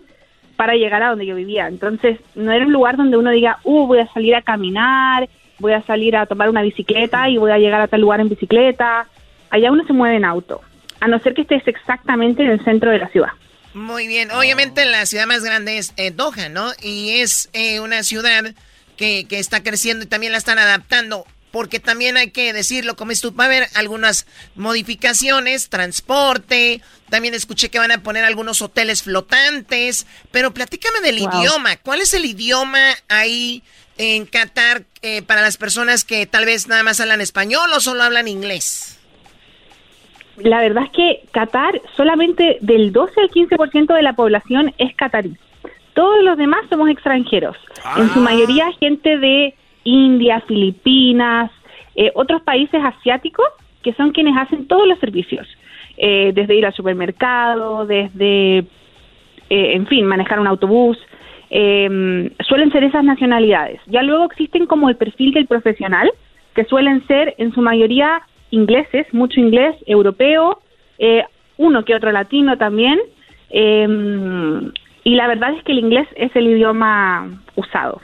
para 0.57 0.75
llegar 0.75 1.03
a 1.03 1.09
donde 1.09 1.25
yo 1.25 1.35
vivía. 1.35 1.69
Entonces, 1.69 2.21
no 2.35 2.53
era 2.53 2.67
un 2.67 2.73
lugar 2.73 2.99
donde 2.99 3.17
uno 3.17 3.31
diga, 3.31 3.59
uh, 3.65 3.87
voy 3.87 4.01
a 4.01 4.09
salir 4.09 4.35
a 4.35 4.43
caminar, 4.43 5.27
voy 5.59 5.73
a 5.73 5.83
salir 5.83 6.17
a 6.17 6.27
tomar 6.27 6.51
una 6.51 6.61
bicicleta 6.61 7.31
y 7.31 7.39
voy 7.39 7.51
a 7.51 7.59
llegar 7.59 7.81
a 7.81 7.89
tal 7.89 8.03
lugar 8.03 8.21
en 8.21 8.29
bicicleta. 8.29 9.07
Allá 9.49 9.73
uno 9.73 9.85
se 9.85 9.95
mueve 9.95 10.17
en 10.17 10.27
auto 10.27 10.61
a 11.03 11.09
no 11.09 11.19
ser 11.19 11.35
que 11.35 11.43
estés 11.43 11.67
exactamente 11.67 12.45
en 12.45 12.51
el 12.51 12.65
centro 12.65 12.93
de 12.93 12.99
la 12.99 13.09
ciudad. 13.09 13.31
Muy 13.75 14.07
bien, 14.07 14.31
obviamente 14.31 14.85
la 14.85 15.05
ciudad 15.05 15.27
más 15.27 15.43
grande 15.43 15.79
es 15.79 15.93
eh, 15.97 16.13
Doha, 16.13 16.49
¿no? 16.49 16.71
Y 16.81 17.21
es 17.21 17.49
eh, 17.55 17.81
una 17.81 18.05
ciudad 18.05 18.55
que, 18.97 19.27
que, 19.29 19.41
está 19.41 19.65
creciendo 19.65 20.05
y 20.05 20.07
también 20.07 20.31
la 20.31 20.39
están 20.39 20.61
adaptando, 20.61 21.27
porque 21.51 21.81
también 21.81 22.17
hay 22.17 22.31
que 22.31 22.53
decirlo, 22.53 22.95
como 22.95 23.13
tú, 23.21 23.35
va 23.35 23.45
a 23.45 23.47
haber 23.49 23.69
algunas 23.75 24.27
modificaciones, 24.55 25.71
transporte, 25.71 26.81
también 27.11 27.35
escuché 27.35 27.69
que 27.69 27.81
van 27.81 27.91
a 27.91 28.03
poner 28.03 28.25
algunos 28.25 28.63
hoteles 28.63 29.03
flotantes, 29.03 30.07
pero 30.31 30.55
platícame 30.55 31.01
del 31.01 31.19
idioma, 31.19 31.79
¿cuál 31.79 32.01
es 32.01 32.15
el 32.15 32.27
idioma 32.27 32.95
ahí 33.09 33.65
en 33.99 34.25
Qatar 34.25 34.85
eh, 35.01 35.23
para 35.23 35.41
las 35.41 35.57
personas 35.57 36.05
que 36.05 36.27
tal 36.27 36.45
vez 36.45 36.69
nada 36.69 36.85
más 36.85 37.01
hablan 37.01 37.21
español 37.21 37.73
o 37.73 37.81
solo 37.81 38.05
hablan 38.05 38.29
inglés? 38.29 38.99
La 40.37 40.61
verdad 40.61 40.85
es 40.85 40.91
que 40.91 41.21
Qatar, 41.31 41.81
solamente 41.97 42.59
del 42.61 42.93
12 42.93 43.21
al 43.21 43.31
15% 43.31 43.95
de 43.95 44.03
la 44.03 44.15
población 44.15 44.73
es 44.79 44.95
catarí. 44.95 45.37
Todos 45.95 46.25
los 46.25 46.39
demás 46.39 46.61
somos 46.71 46.89
extranjeros. 46.89 47.57
En 47.99 48.09
su 48.11 48.21
ah. 48.21 48.23
mayoría 48.23 48.73
gente 48.81 49.19
de 49.19 49.55
India, 49.85 50.41
Filipinas, 50.47 51.51
eh, 51.95 52.11
otros 52.15 52.43
países 52.43 52.83
asiáticos 52.83 53.47
que 53.83 53.93
son 53.95 54.13
quienes 54.13 54.37
hacen 54.37 54.67
todos 54.67 54.89
los 54.89 54.99
servicios. 54.99 55.47
Eh, 55.99 56.33
desde 56.35 56.55
ir 56.55 56.65
al 56.65 56.73
supermercado, 56.73 57.85
desde, 57.85 58.59
eh, 58.59 58.65
en 59.51 59.87
fin, 59.87 60.07
manejar 60.07 60.41
un 60.41 60.47
autobús. 60.47 60.99
Em, 61.51 62.31
suelen 62.49 62.73
ser 62.73 62.85
esas 62.85 63.05
nacionalidades. 63.05 63.81
Ya 63.87 64.03
luego 64.03 64.25
existen 64.25 64.65
como 64.67 64.89
el 64.89 64.97
perfil 64.97 65.35
del 65.35 65.47
profesional, 65.47 66.11
que 66.55 66.65
suelen 66.65 67.07
ser 67.07 67.35
en 67.37 67.53
su 67.53 67.61
mayoría 67.61 68.23
ingleses, 68.53 69.07
mucho 69.13 69.41
inglés, 69.41 69.75
europeo, 69.87 70.63
eh, 70.99 71.25
uno 71.57 71.85
que 71.85 71.97
otro 71.97 72.13
latino 72.13 72.57
también. 72.57 73.01
Em, 73.51 74.73
y 75.03 75.17
la 75.17 75.27
verdad 75.27 75.55
es 75.57 75.65
que 75.65 75.73
el 75.73 75.81
inglés 75.81 76.07
es 76.15 76.31
el 76.37 76.47
idioma 76.47 77.43
usado 77.57 78.01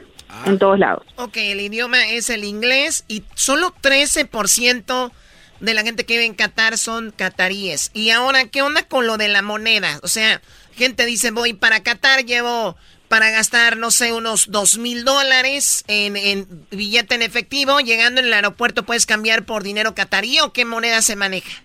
en 0.47 0.55
ah. 0.55 0.59
todos 0.59 0.79
lados. 0.79 1.05
Ok, 1.17 1.37
el 1.37 1.61
idioma 1.61 2.09
es 2.09 2.29
el 2.31 2.45
inglés 2.45 3.05
y 3.09 3.23
solo 3.35 3.73
13% 3.83 5.13
de 5.61 5.75
la 5.75 5.83
gente 5.83 6.05
que 6.05 6.15
vive 6.15 6.27
en 6.27 6.35
Qatar 6.35 6.77
son 6.79 7.11
cataríes. 7.11 7.91
Y 7.95 8.11
ahora, 8.11 8.47
¿qué 8.49 8.63
onda 8.63 8.83
con 8.83 9.07
lo 9.07 9.17
de 9.17 9.29
la 9.29 9.43
moneda? 9.43 10.01
O 10.03 10.09
sea, 10.09 10.41
gente 10.75 11.07
dice, 11.07 11.31
voy 11.31 11.53
para 11.53 11.83
Qatar, 11.83 12.25
llevo 12.25 12.77
para 13.09 13.31
gastar, 13.31 13.77
no 13.77 13.91
sé, 13.91 14.13
unos 14.13 14.51
dos 14.51 14.79
mil 14.79 15.05
dólares 15.05 15.85
en, 15.89 16.45
billete 16.71 17.15
en 17.15 17.23
efectivo. 17.23 17.81
Llegando 17.81 18.21
en 18.21 18.27
el 18.27 18.33
aeropuerto, 18.33 18.85
¿puedes 18.85 19.07
cambiar 19.07 19.45
por 19.45 19.63
dinero 19.63 19.95
catarí 19.95 20.39
o 20.41 20.53
qué 20.53 20.65
moneda 20.65 21.01
se 21.01 21.17
maneja? 21.17 21.63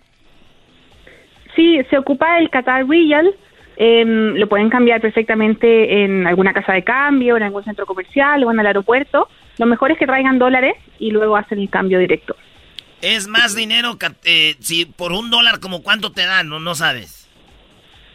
Sí, 1.56 1.80
se 1.90 1.98
ocupa 1.98 2.40
el 2.40 2.50
Qatar 2.50 2.88
Real. 2.88 3.36
Em, 3.76 4.36
lo 4.36 4.48
pueden 4.48 4.70
cambiar 4.70 5.02
perfectamente 5.02 6.04
en 6.04 6.28
alguna 6.28 6.54
casa 6.54 6.74
de 6.74 6.84
cambio, 6.84 7.38
en 7.38 7.44
algún 7.44 7.64
centro 7.64 7.86
comercial 7.86 8.44
o 8.44 8.52
en 8.52 8.60
el 8.60 8.68
aeropuerto. 8.68 9.28
Lo 9.58 9.66
mejor 9.66 9.92
es 9.92 9.98
que 9.98 10.06
traigan 10.06 10.40
dólares 10.40 10.76
y 11.00 11.12
luego 11.12 11.36
hacen 11.36 11.60
el 11.60 11.70
cambio 11.70 12.00
directo. 12.00 12.36
Es 13.02 13.28
más 13.28 13.56
dinero, 13.56 13.98
eh, 14.24 14.56
si 14.60 14.86
por 14.86 15.12
un 15.12 15.30
dólar, 15.30 15.60
como 15.60 15.84
cuánto 15.84 16.12
te 16.12 16.26
dan? 16.26 16.48
No, 16.48 16.60
no 16.60 16.74
sabes. 16.74 17.30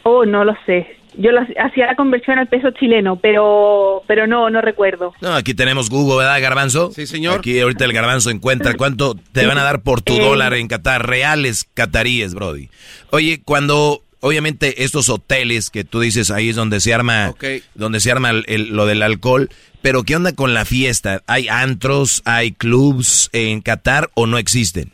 Oh, 0.05 0.25
no 0.25 0.45
lo 0.45 0.57
sé. 0.65 0.98
Yo 1.19 1.31
hacía 1.59 1.87
la 1.87 1.97
conversión 1.97 2.39
al 2.39 2.47
peso 2.47 2.71
chileno, 2.71 3.17
pero 3.17 4.03
pero 4.07 4.27
no 4.27 4.51
no 4.51 4.61
recuerdo. 4.61 5.13
No, 5.21 5.35
aquí 5.35 5.53
tenemos 5.53 5.91
Google, 5.91 6.19
¿verdad, 6.19 6.41
Garbanzo? 6.41 6.93
Sí, 6.93 7.07
señor. 7.07 7.41
Aquí 7.41 7.59
ahorita 7.59 7.85
el 7.85 7.93
Garbanzo 7.93 8.31
encuentra 8.31 8.75
cuánto 8.75 9.17
te 9.33 9.45
van 9.47 9.59
a 9.59 9.65
dar 9.65 9.83
por 9.83 10.01
tu 10.01 10.15
eh. 10.15 10.21
dólar 10.21 10.55
en 10.55 10.69
Qatar, 10.69 11.07
reales 11.07 11.69
cataríes, 11.75 12.35
Brody. 12.35 12.69
Oye, 13.11 13.43
cuando 13.45 14.03
obviamente 14.21 14.85
estos 14.85 15.09
hoteles 15.09 15.71
que 15.71 15.85
tú 15.85 16.01
dices 16.01 16.31
ahí 16.31 16.51
es 16.51 16.57
donde 16.57 16.81
se 16.81 16.95
arma 16.95 17.35
donde 17.75 18.01
se 18.01 18.11
arma 18.11 18.33
lo 18.33 18.87
del 18.87 19.03
alcohol, 19.03 19.49
pero 19.83 20.03
¿qué 20.03 20.17
onda 20.17 20.35
con 20.35 20.55
la 20.55 20.65
fiesta? 20.65 21.23
¿Hay 21.27 21.49
antros, 21.49 22.23
hay 22.25 22.53
clubs 22.53 23.31
en 23.33 23.61
Qatar 23.61 24.09
o 24.15 24.27
no 24.27 24.39
existen? 24.39 24.93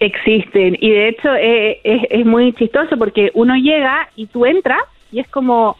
Existen 0.00 0.76
y 0.80 0.90
de 0.90 1.08
hecho 1.08 1.28
eh, 1.34 1.80
es, 1.84 2.26
muy 2.26 2.52
chistoso 2.54 2.96
porque 2.98 3.30
uno 3.34 3.54
llega 3.54 4.08
y 4.16 4.26
tú 4.26 4.44
entras 4.46 4.80
y 5.12 5.20
es 5.20 5.28
como, 5.28 5.76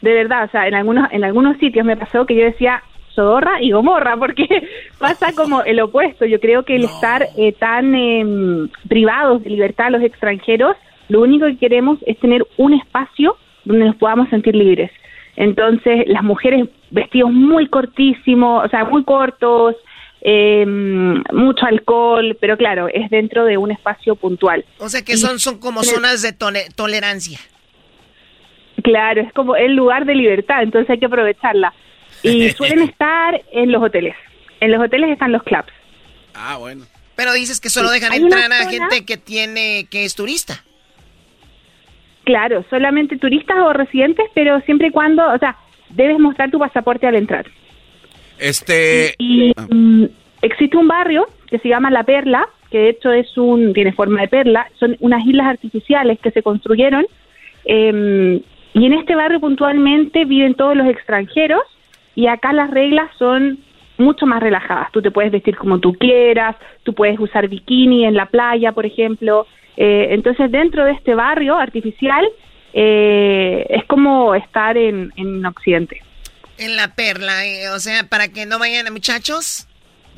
de 0.00 0.12
verdad, 0.12 0.44
o 0.44 0.50
sea, 0.50 0.66
en 0.66 0.74
algunos, 0.74 1.12
en 1.12 1.22
algunos 1.22 1.58
sitios 1.58 1.84
me 1.84 1.96
pasó 1.96 2.26
que 2.26 2.34
yo 2.34 2.44
decía, 2.44 2.82
Sodorra 3.14 3.62
y 3.62 3.72
Gomorra, 3.72 4.16
porque 4.16 4.46
pasa 4.98 5.32
como 5.34 5.62
el 5.62 5.80
opuesto. 5.80 6.24
Yo 6.24 6.40
creo 6.40 6.64
que 6.64 6.76
el 6.76 6.84
estar 6.84 7.28
eh, 7.36 7.52
tan 7.52 7.94
em, 7.94 8.68
privados 8.88 9.42
de 9.44 9.50
libertad 9.50 9.90
los 9.90 10.02
extranjeros, 10.02 10.76
lo 11.08 11.20
único 11.20 11.46
que 11.46 11.58
queremos 11.58 11.98
es 12.06 12.18
tener 12.18 12.46
un 12.56 12.74
espacio 12.74 13.36
donde 13.64 13.86
nos 13.86 13.96
podamos 13.96 14.28
sentir 14.30 14.54
libres. 14.54 14.90
Entonces, 15.36 16.04
las 16.06 16.22
mujeres 16.22 16.68
vestidos 16.90 17.30
muy 17.30 17.68
cortísimos, 17.68 18.64
o 18.64 18.68
sea, 18.68 18.84
muy 18.84 19.04
cortos, 19.04 19.76
eh, 20.22 20.64
mucho 20.66 21.66
alcohol, 21.66 22.36
pero 22.40 22.56
claro, 22.56 22.88
es 22.88 23.10
dentro 23.10 23.44
de 23.44 23.56
un 23.56 23.70
espacio 23.70 24.16
puntual. 24.16 24.64
O 24.78 24.88
sea 24.88 25.02
que 25.02 25.16
son, 25.16 25.38
son 25.38 25.58
como 25.58 25.82
zonas 25.82 26.22
de 26.22 26.32
tolerancia. 26.74 27.38
Claro, 28.82 29.22
es 29.22 29.32
como 29.32 29.56
el 29.56 29.74
lugar 29.74 30.04
de 30.04 30.14
libertad, 30.14 30.62
entonces 30.62 30.90
hay 30.90 30.98
que 30.98 31.06
aprovecharla. 31.06 31.72
Y 32.22 32.50
suelen 32.56 32.80
estar 32.80 33.40
en 33.52 33.72
los 33.72 33.82
hoteles. 33.82 34.14
En 34.60 34.70
los 34.72 34.82
hoteles 34.82 35.10
están 35.10 35.32
los 35.32 35.42
clubs. 35.42 35.72
Ah, 36.34 36.56
bueno. 36.58 36.84
Pero 37.16 37.32
dices 37.32 37.60
que 37.60 37.68
solo 37.68 37.90
dejan 37.90 38.12
entrar 38.12 38.50
a 38.52 38.68
gente 38.68 39.04
que 39.04 39.16
tiene 39.16 39.86
que 39.90 40.04
es 40.04 40.14
turista. 40.14 40.64
Claro, 42.24 42.64
solamente 42.70 43.18
turistas 43.18 43.56
o 43.58 43.72
residentes, 43.72 44.26
pero 44.34 44.60
siempre 44.60 44.88
y 44.88 44.90
cuando, 44.90 45.26
o 45.32 45.38
sea, 45.38 45.56
debes 45.90 46.18
mostrar 46.18 46.50
tu 46.50 46.58
pasaporte 46.58 47.06
al 47.06 47.16
entrar. 47.16 47.46
Este. 48.38 49.14
Y, 49.18 49.52
mm, 49.56 50.04
existe 50.42 50.76
un 50.76 50.88
barrio 50.88 51.26
que 51.48 51.58
se 51.58 51.68
llama 51.68 51.90
La 51.90 52.04
Perla, 52.04 52.48
que 52.70 52.78
de 52.78 52.88
hecho 52.90 53.12
es 53.12 53.36
un 53.36 53.72
tiene 53.74 53.92
forma 53.92 54.20
de 54.22 54.28
perla, 54.28 54.68
son 54.78 54.96
unas 55.00 55.26
islas 55.26 55.46
artificiales 55.46 56.18
que 56.20 56.30
se 56.30 56.42
construyeron. 56.42 57.06
Em, 57.64 58.40
y 58.72 58.86
en 58.86 58.92
este 58.92 59.14
barrio 59.14 59.40
puntualmente 59.40 60.24
viven 60.24 60.54
todos 60.54 60.76
los 60.76 60.86
extranjeros 60.86 61.62
y 62.14 62.26
acá 62.26 62.52
las 62.52 62.70
reglas 62.70 63.10
son 63.18 63.58
mucho 63.98 64.26
más 64.26 64.40
relajadas. 64.40 64.90
Tú 64.92 65.02
te 65.02 65.10
puedes 65.10 65.30
vestir 65.30 65.56
como 65.56 65.78
tú 65.78 65.92
quieras, 65.94 66.56
tú 66.82 66.94
puedes 66.94 67.18
usar 67.18 67.48
bikini 67.48 68.04
en 68.04 68.14
la 68.14 68.26
playa, 68.26 68.72
por 68.72 68.86
ejemplo. 68.86 69.46
Eh, 69.76 70.08
entonces, 70.10 70.50
dentro 70.50 70.84
de 70.84 70.92
este 70.92 71.14
barrio 71.14 71.56
artificial, 71.56 72.24
eh, 72.72 73.66
es 73.68 73.84
como 73.86 74.34
estar 74.34 74.76
en, 74.76 75.12
en 75.16 75.44
Occidente. 75.44 76.02
En 76.58 76.76
la 76.76 76.94
perla, 76.94 77.46
eh, 77.46 77.68
o 77.70 77.78
sea, 77.78 78.04
para 78.08 78.28
que 78.28 78.46
no 78.46 78.58
vayan 78.58 78.86
a 78.86 78.90
muchachos. 78.90 79.66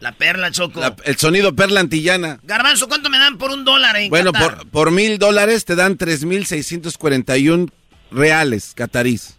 La 0.00 0.10
perla, 0.10 0.50
Choco. 0.50 0.80
El 1.04 1.16
sonido 1.16 1.54
perla 1.54 1.78
antillana. 1.78 2.40
Garbanzo, 2.42 2.88
¿cuánto 2.88 3.08
me 3.08 3.18
dan 3.18 3.38
por 3.38 3.52
un 3.52 3.64
dólar 3.64 3.94
Bueno, 4.08 4.32
por, 4.32 4.68
por 4.68 4.90
mil 4.90 5.18
dólares 5.18 5.64
te 5.64 5.76
dan 5.76 5.96
3.641 5.96 7.70
reales 8.12 8.72
catarís. 8.74 9.36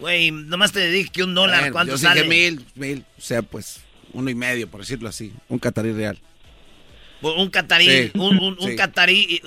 Güey, 0.00 0.30
nomás 0.30 0.72
te 0.72 0.88
dije 0.90 1.10
que 1.10 1.22
un 1.24 1.34
dólar, 1.34 1.72
¿cuánto 1.72 1.94
yo 1.94 1.98
sale? 1.98 2.24
mil, 2.24 2.64
mil, 2.74 3.04
o 3.16 3.20
sea, 3.20 3.42
pues 3.42 3.80
uno 4.12 4.30
y 4.30 4.34
medio, 4.34 4.68
por 4.70 4.80
decirlo 4.80 5.08
así, 5.08 5.32
un 5.48 5.58
catarí 5.58 5.92
real. 5.92 6.18
Un 7.20 7.50
catarí, 7.50 8.12
un, 8.14 8.38
un, 8.38 8.76
catarí, 8.76 9.42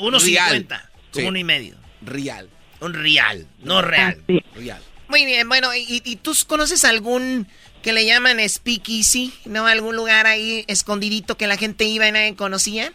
uno, 0.00 0.18
cincuenta, 0.18 0.90
uno 1.16 1.38
y 1.38 1.44
medio. 1.44 1.76
Real. 2.00 2.48
Un 2.80 2.94
real, 2.94 3.46
no 3.62 3.82
real. 3.82 4.22
Real. 4.54 4.82
Muy 5.08 5.26
bien, 5.26 5.46
bueno, 5.48 5.74
¿y, 5.74 6.00
¿y, 6.02 6.16
tú 6.16 6.32
conoces 6.46 6.84
algún 6.86 7.46
que 7.82 7.92
le 7.92 8.06
llaman 8.06 8.38
speakeasy? 8.48 9.34
¿No? 9.44 9.66
¿Algún 9.66 9.96
lugar 9.96 10.26
ahí 10.26 10.64
escondidito 10.66 11.36
que 11.36 11.46
la 11.46 11.58
gente 11.58 11.84
iba 11.84 12.08
y 12.08 12.12
nadie 12.12 12.36
conocía? 12.36 12.94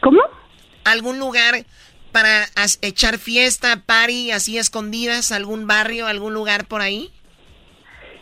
¿Cómo? 0.00 0.22
¿Algún 0.84 1.18
lugar 1.18 1.66
para 2.14 2.46
echar 2.80 3.18
fiesta, 3.18 3.82
party, 3.84 4.30
así 4.30 4.56
escondidas? 4.56 5.32
¿Algún 5.32 5.66
barrio, 5.66 6.06
algún 6.06 6.32
lugar 6.32 6.66
por 6.66 6.80
ahí? 6.80 7.10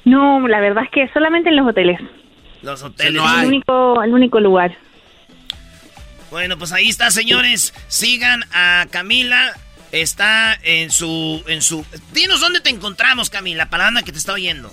No, 0.06 0.48
la 0.48 0.60
verdad 0.60 0.84
es 0.84 0.90
que 0.90 1.12
solamente 1.12 1.50
en 1.50 1.56
los 1.56 1.68
hoteles. 1.68 2.00
Los 2.62 2.82
hoteles. 2.82 3.12
No 3.12 3.40
el, 3.40 3.46
único, 3.48 4.02
el 4.02 4.14
único 4.14 4.40
lugar. 4.40 4.74
Bueno, 6.30 6.56
pues 6.56 6.72
ahí 6.72 6.88
está, 6.88 7.10
señores. 7.10 7.74
Sigan 7.88 8.44
a 8.54 8.86
Camila. 8.90 9.52
Está 9.92 10.58
en 10.62 10.90
su, 10.90 11.44
en 11.46 11.60
su. 11.60 11.84
Dinos 12.14 12.40
dónde 12.40 12.60
te 12.62 12.70
encontramos, 12.70 13.28
Camila, 13.28 13.68
para 13.68 13.90
la 13.90 14.02
que 14.02 14.10
te 14.10 14.16
está 14.16 14.32
oyendo. 14.32 14.72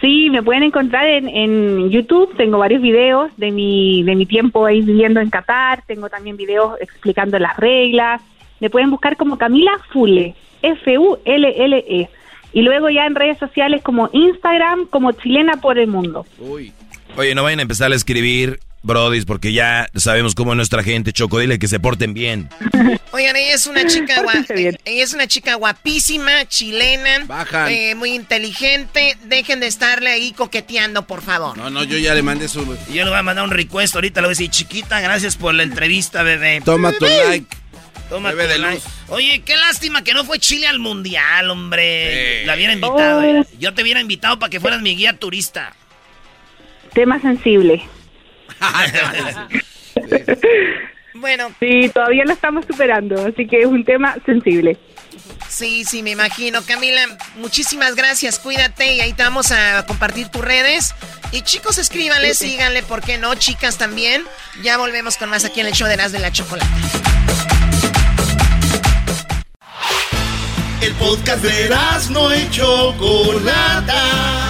Sí, 0.00 0.30
me 0.30 0.42
pueden 0.42 0.62
encontrar 0.62 1.06
en, 1.06 1.28
en, 1.28 1.90
YouTube. 1.90 2.34
Tengo 2.36 2.58
varios 2.58 2.80
videos 2.80 3.30
de 3.36 3.50
mi, 3.50 4.02
de 4.02 4.16
mi 4.16 4.24
tiempo 4.24 4.64
ahí 4.64 4.80
viviendo 4.80 5.20
en 5.20 5.28
Qatar. 5.28 5.82
Tengo 5.86 6.08
también 6.08 6.36
videos 6.36 6.80
explicando 6.80 7.38
las 7.38 7.56
reglas. 7.58 8.22
Me 8.60 8.70
pueden 8.70 8.90
buscar 8.90 9.16
como 9.16 9.36
Camila 9.36 9.72
Fule, 9.92 10.34
F-U-L-L-E. 10.62 12.08
Y 12.52 12.62
luego 12.62 12.88
ya 12.88 13.06
en 13.06 13.14
redes 13.14 13.38
sociales 13.38 13.82
como 13.82 14.08
Instagram, 14.12 14.86
como 14.86 15.12
Chilena 15.12 15.60
por 15.60 15.78
el 15.78 15.86
Mundo. 15.86 16.24
Uy. 16.38 16.72
Oye, 17.16 17.34
no 17.34 17.42
vayan 17.42 17.58
a 17.58 17.62
empezar 17.62 17.92
a 17.92 17.94
escribir 17.94 18.58
Brodis, 18.82 19.26
porque 19.26 19.52
ya 19.52 19.88
sabemos 19.94 20.34
cómo 20.34 20.52
es 20.52 20.56
nuestra 20.56 20.82
gente, 20.82 21.12
Choco, 21.12 21.38
dile 21.38 21.58
que 21.58 21.68
se 21.68 21.80
porten 21.80 22.14
bien. 22.14 22.48
Oigan, 23.12 23.36
ella 23.36 23.54
es 23.54 23.66
una 23.66 23.86
chica 23.86 24.22
ella 24.48 25.04
es 25.04 25.12
una 25.12 25.26
chica 25.26 25.54
guapísima, 25.54 26.46
chilena, 26.46 27.26
eh, 27.68 27.94
muy 27.94 28.14
inteligente. 28.14 29.18
Dejen 29.24 29.60
de 29.60 29.66
estarle 29.66 30.10
ahí 30.10 30.32
coqueteando, 30.32 31.06
por 31.06 31.20
favor. 31.20 31.58
No, 31.58 31.68
no, 31.68 31.84
yo 31.84 31.98
ya 31.98 32.14
le 32.14 32.22
mandé 32.22 32.48
su. 32.48 32.64
Yo 32.90 33.04
le 33.04 33.10
voy 33.10 33.18
a 33.18 33.22
mandar 33.22 33.44
un 33.44 33.50
request 33.50 33.94
ahorita, 33.94 34.20
le 34.20 34.28
voy 34.28 34.32
a 34.32 34.36
decir, 34.36 34.50
chiquita, 34.50 35.00
gracias 35.00 35.36
por 35.36 35.54
la 35.54 35.62
entrevista, 35.62 36.22
bebé. 36.22 36.62
Toma 36.64 36.92
tu 36.92 37.04
like. 37.04 37.56
Toma 38.08 38.30
bebé 38.30 38.48
de 38.48 38.58
like. 38.58 38.82
Oye, 39.08 39.42
qué 39.44 39.56
lástima 39.56 40.02
que 40.02 40.14
no 40.14 40.24
fue 40.24 40.38
Chile 40.38 40.66
al 40.66 40.78
mundial, 40.78 41.50
hombre. 41.50 42.44
La 42.46 42.54
hubiera 42.54 42.72
invitado. 42.72 43.22
Eh. 43.22 43.44
Yo 43.58 43.74
te 43.74 43.82
hubiera 43.82 44.00
invitado 44.00 44.38
para 44.38 44.50
que 44.50 44.58
fueras 44.58 44.80
mi 44.80 44.96
guía 44.96 45.18
turista. 45.18 45.74
Tema 46.92 47.20
sensible. 47.20 47.84
Bueno. 51.14 51.50
Sí, 51.60 51.90
todavía 51.92 52.24
lo 52.24 52.32
estamos 52.32 52.64
superando, 52.66 53.26
así 53.26 53.46
que 53.46 53.60
es 53.60 53.66
un 53.66 53.84
tema 53.84 54.16
sensible. 54.26 54.78
Sí, 55.48 55.84
sí, 55.84 56.02
me 56.02 56.10
imagino. 56.10 56.62
Camila, 56.62 57.02
muchísimas 57.36 57.96
gracias. 57.96 58.38
Cuídate 58.38 58.94
y 58.94 59.00
ahí 59.00 59.12
te 59.12 59.22
vamos 59.22 59.50
a 59.50 59.84
compartir 59.86 60.28
tus 60.28 60.42
redes. 60.42 60.94
Y 61.32 61.42
chicos, 61.42 61.78
escríbanle, 61.78 62.34
síganle, 62.34 62.82
¿por 62.82 63.02
qué 63.02 63.18
no? 63.18 63.34
Chicas 63.34 63.76
también. 63.76 64.24
Ya 64.62 64.78
volvemos 64.78 65.16
con 65.16 65.28
más 65.28 65.44
aquí 65.44 65.60
en 65.60 65.66
el 65.66 65.72
show 65.72 65.88
de 65.88 65.96
las 65.96 66.12
de 66.12 66.20
la 66.20 66.30
chocolate. 66.30 66.70
El 70.82 70.94
podcast 70.94 71.42
de 71.42 71.68
las 71.68 72.10
no 72.10 72.32
hecho 72.32 72.94
Chocolata 72.96 74.49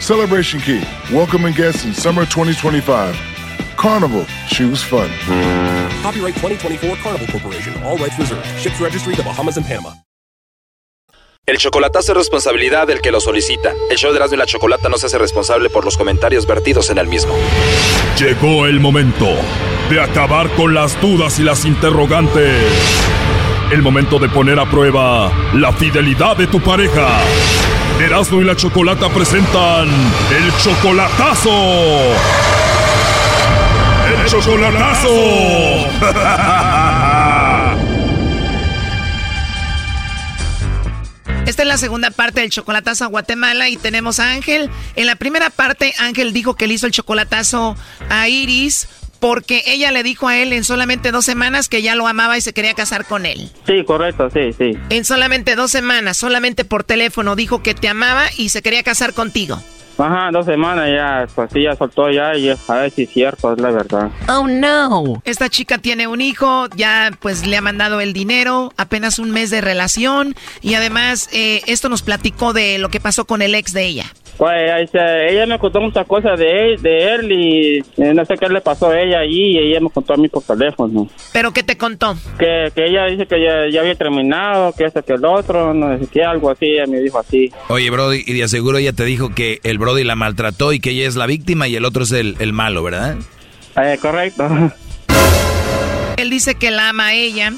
Celebration 0.00 0.60
Key, 0.60 0.82
welcoming 1.12 1.54
guests 1.54 1.84
in 1.84 1.94
summer 1.94 2.26
2025. 2.26 3.16
Carnival, 3.76 4.26
choose 4.48 4.82
fun. 4.82 5.08
Copyright 6.02 6.34
2024 6.36 6.96
Carnival 6.96 7.26
Corporation, 7.28 7.82
all 7.82 7.96
rights 7.96 8.18
reserved. 8.18 8.46
Ships 8.58 8.80
registry 8.80 9.14
the 9.14 9.22
Bahamas 9.22 9.56
and 9.56 9.66
Panama. 9.66 9.92
El 11.46 11.58
chocolatazo 11.58 12.12
es 12.12 12.18
responsabilidad 12.18 12.86
del 12.86 13.02
que 13.02 13.10
lo 13.10 13.20
solicita. 13.20 13.74
El 13.90 13.98
show 13.98 14.12
de 14.12 14.16
Erasmo 14.16 14.36
y 14.36 14.38
la 14.38 14.46
Chocolata 14.46 14.88
no 14.88 14.96
se 14.96 15.06
hace 15.06 15.18
responsable 15.18 15.68
por 15.68 15.84
los 15.84 15.98
comentarios 15.98 16.46
vertidos 16.46 16.88
en 16.88 16.96
el 16.96 17.06
mismo. 17.06 17.34
Llegó 18.18 18.64
el 18.66 18.80
momento 18.80 19.28
de 19.90 20.00
acabar 20.00 20.48
con 20.54 20.72
las 20.72 20.98
dudas 21.02 21.38
y 21.38 21.42
las 21.42 21.66
interrogantes. 21.66 22.64
El 23.70 23.82
momento 23.82 24.18
de 24.18 24.30
poner 24.30 24.58
a 24.58 24.70
prueba 24.70 25.30
la 25.52 25.72
fidelidad 25.72 26.36
de 26.36 26.46
tu 26.46 26.60
pareja. 26.60 27.20
Erasmo 28.00 28.40
y 28.40 28.44
la 28.44 28.56
Chocolata 28.56 29.08
presentan 29.08 29.88
el 29.88 30.52
chocolatazo. 30.58 31.50
El 34.08 34.26
chocolatazo. 34.26 35.08
Esta 41.46 41.62
es 41.62 41.68
la 41.68 41.76
segunda 41.76 42.10
parte 42.10 42.40
del 42.40 42.50
chocolatazo 42.50 43.04
a 43.04 43.08
Guatemala 43.08 43.68
y 43.68 43.76
tenemos 43.76 44.18
a 44.18 44.32
Ángel. 44.32 44.70
En 44.96 45.06
la 45.06 45.16
primera 45.16 45.50
parte, 45.50 45.94
Ángel 45.98 46.32
dijo 46.32 46.56
que 46.56 46.66
le 46.66 46.74
hizo 46.74 46.86
el 46.86 46.92
chocolatazo 46.92 47.76
a 48.08 48.28
Iris 48.28 48.88
porque 49.24 49.62
ella 49.64 49.90
le 49.90 50.02
dijo 50.02 50.28
a 50.28 50.36
él 50.36 50.52
en 50.52 50.64
solamente 50.64 51.10
dos 51.10 51.24
semanas 51.24 51.70
que 51.70 51.80
ya 51.80 51.94
lo 51.94 52.06
amaba 52.06 52.36
y 52.36 52.42
se 52.42 52.52
quería 52.52 52.74
casar 52.74 53.06
con 53.06 53.24
él. 53.24 53.48
Sí, 53.66 53.82
correcto, 53.82 54.28
sí, 54.28 54.52
sí. 54.52 54.78
En 54.90 55.06
solamente 55.06 55.56
dos 55.56 55.70
semanas, 55.70 56.18
solamente 56.18 56.66
por 56.66 56.84
teléfono, 56.84 57.34
dijo 57.34 57.62
que 57.62 57.72
te 57.72 57.88
amaba 57.88 58.24
y 58.36 58.50
se 58.50 58.60
quería 58.60 58.82
casar 58.82 59.14
contigo. 59.14 59.58
Ajá, 59.96 60.28
dos 60.30 60.44
semanas 60.44 60.90
ya, 60.90 61.26
pues 61.34 61.50
sí, 61.54 61.62
ya 61.62 61.74
soltó 61.74 62.10
ya 62.10 62.36
y 62.36 62.50
a 62.50 62.74
ver 62.74 62.90
si 62.90 63.04
es 63.04 63.10
cierto, 63.14 63.54
es 63.54 63.60
la 63.60 63.70
verdad. 63.70 64.10
Oh 64.28 64.46
no. 64.46 65.22
Esta 65.24 65.48
chica 65.48 65.78
tiene 65.78 66.06
un 66.06 66.20
hijo, 66.20 66.68
ya 66.76 67.10
pues 67.18 67.46
le 67.46 67.56
ha 67.56 67.62
mandado 67.62 68.02
el 68.02 68.12
dinero, 68.12 68.74
apenas 68.76 69.18
un 69.18 69.30
mes 69.30 69.48
de 69.48 69.62
relación 69.62 70.36
y 70.60 70.74
además 70.74 71.30
eh, 71.32 71.62
esto 71.66 71.88
nos 71.88 72.02
platicó 72.02 72.52
de 72.52 72.76
lo 72.78 72.90
que 72.90 73.00
pasó 73.00 73.24
con 73.24 73.40
el 73.40 73.54
ex 73.54 73.72
de 73.72 73.86
ella. 73.86 74.12
Pues 74.36 74.90
ella 74.92 75.46
me 75.46 75.58
contó 75.58 75.80
muchas 75.80 76.06
cosas 76.06 76.38
de 76.38 76.72
él, 76.72 76.82
de 76.82 77.14
él 77.14 77.32
y 77.32 77.78
eh, 77.78 78.14
no 78.14 78.24
sé 78.24 78.34
qué 78.36 78.48
le 78.48 78.60
pasó 78.60 78.88
a 78.88 79.00
ella 79.00 79.20
allí 79.20 79.52
y 79.52 79.58
ella 79.58 79.80
me 79.80 79.90
contó 79.90 80.14
a 80.14 80.16
mí 80.16 80.28
por 80.28 80.42
teléfono. 80.42 81.08
¿Pero 81.32 81.52
qué 81.52 81.62
te 81.62 81.76
contó? 81.76 82.16
Que, 82.38 82.72
que 82.74 82.86
ella 82.86 83.06
dice 83.06 83.26
que 83.26 83.40
ya, 83.40 83.80
había 83.80 83.94
terminado, 83.94 84.72
que 84.72 84.84
esto, 84.84 85.04
que 85.04 85.12
el 85.12 85.24
otro, 85.24 85.72
no 85.72 85.98
sé 85.98 86.08
qué, 86.08 86.24
algo 86.24 86.50
así, 86.50 86.66
ella 86.66 86.86
me 86.86 86.98
dijo 86.98 87.18
así. 87.18 87.52
Oye, 87.68 87.90
Brody, 87.90 88.24
y 88.26 88.32
de 88.32 88.42
aseguro 88.42 88.78
ella 88.78 88.92
te 88.92 89.04
dijo 89.04 89.30
que 89.34 89.60
el 89.62 89.78
Brody 89.78 90.02
la 90.02 90.16
maltrató 90.16 90.72
y 90.72 90.80
que 90.80 90.90
ella 90.90 91.06
es 91.06 91.14
la 91.14 91.26
víctima 91.26 91.68
y 91.68 91.76
el 91.76 91.84
otro 91.84 92.02
es 92.02 92.12
el, 92.12 92.36
el 92.40 92.52
malo, 92.52 92.82
¿verdad? 92.82 93.16
Eh, 93.76 93.98
correcto. 94.00 94.48
Él 96.16 96.30
dice 96.30 96.54
que 96.54 96.70
la 96.70 96.90
ama 96.90 97.08
a 97.08 97.14
ella 97.14 97.52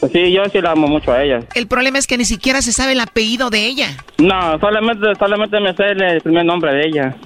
pues 0.00 0.12
sí, 0.12 0.32
yo 0.32 0.42
sí 0.50 0.60
la 0.60 0.72
amo 0.72 0.88
mucho 0.88 1.12
a 1.12 1.22
ella. 1.22 1.40
El 1.54 1.66
problema 1.66 1.98
es 1.98 2.06
que 2.06 2.16
ni 2.16 2.24
siquiera 2.24 2.62
se 2.62 2.72
sabe 2.72 2.92
el 2.92 3.00
apellido 3.00 3.50
de 3.50 3.66
ella. 3.66 3.96
No, 4.18 4.58
solamente, 4.58 5.06
solamente 5.18 5.60
me 5.60 5.74
sé 5.74 5.90
el 5.90 6.20
primer 6.22 6.46
nombre 6.46 6.72
de 6.72 6.86
ella. 6.86 7.16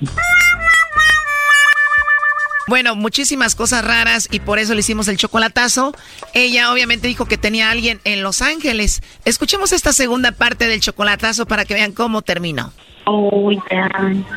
Bueno, 2.66 2.96
muchísimas 2.96 3.54
cosas 3.54 3.84
raras 3.84 4.26
y 4.30 4.40
por 4.40 4.58
eso 4.58 4.74
le 4.74 4.80
hicimos 4.80 5.06
el 5.08 5.18
chocolatazo. 5.18 5.94
Ella 6.32 6.72
obviamente 6.72 7.06
dijo 7.06 7.26
que 7.26 7.36
tenía 7.36 7.68
a 7.68 7.72
alguien 7.72 8.00
en 8.04 8.22
Los 8.22 8.40
Ángeles. 8.40 9.02
Escuchemos 9.24 9.72
esta 9.72 9.92
segunda 9.92 10.32
parte 10.32 10.66
del 10.66 10.80
chocolatazo 10.80 11.46
para 11.46 11.66
que 11.66 11.74
vean 11.74 11.92
cómo 11.92 12.22
terminó. 12.22 12.72
Oh, 13.04 13.52
ya, 13.52 13.90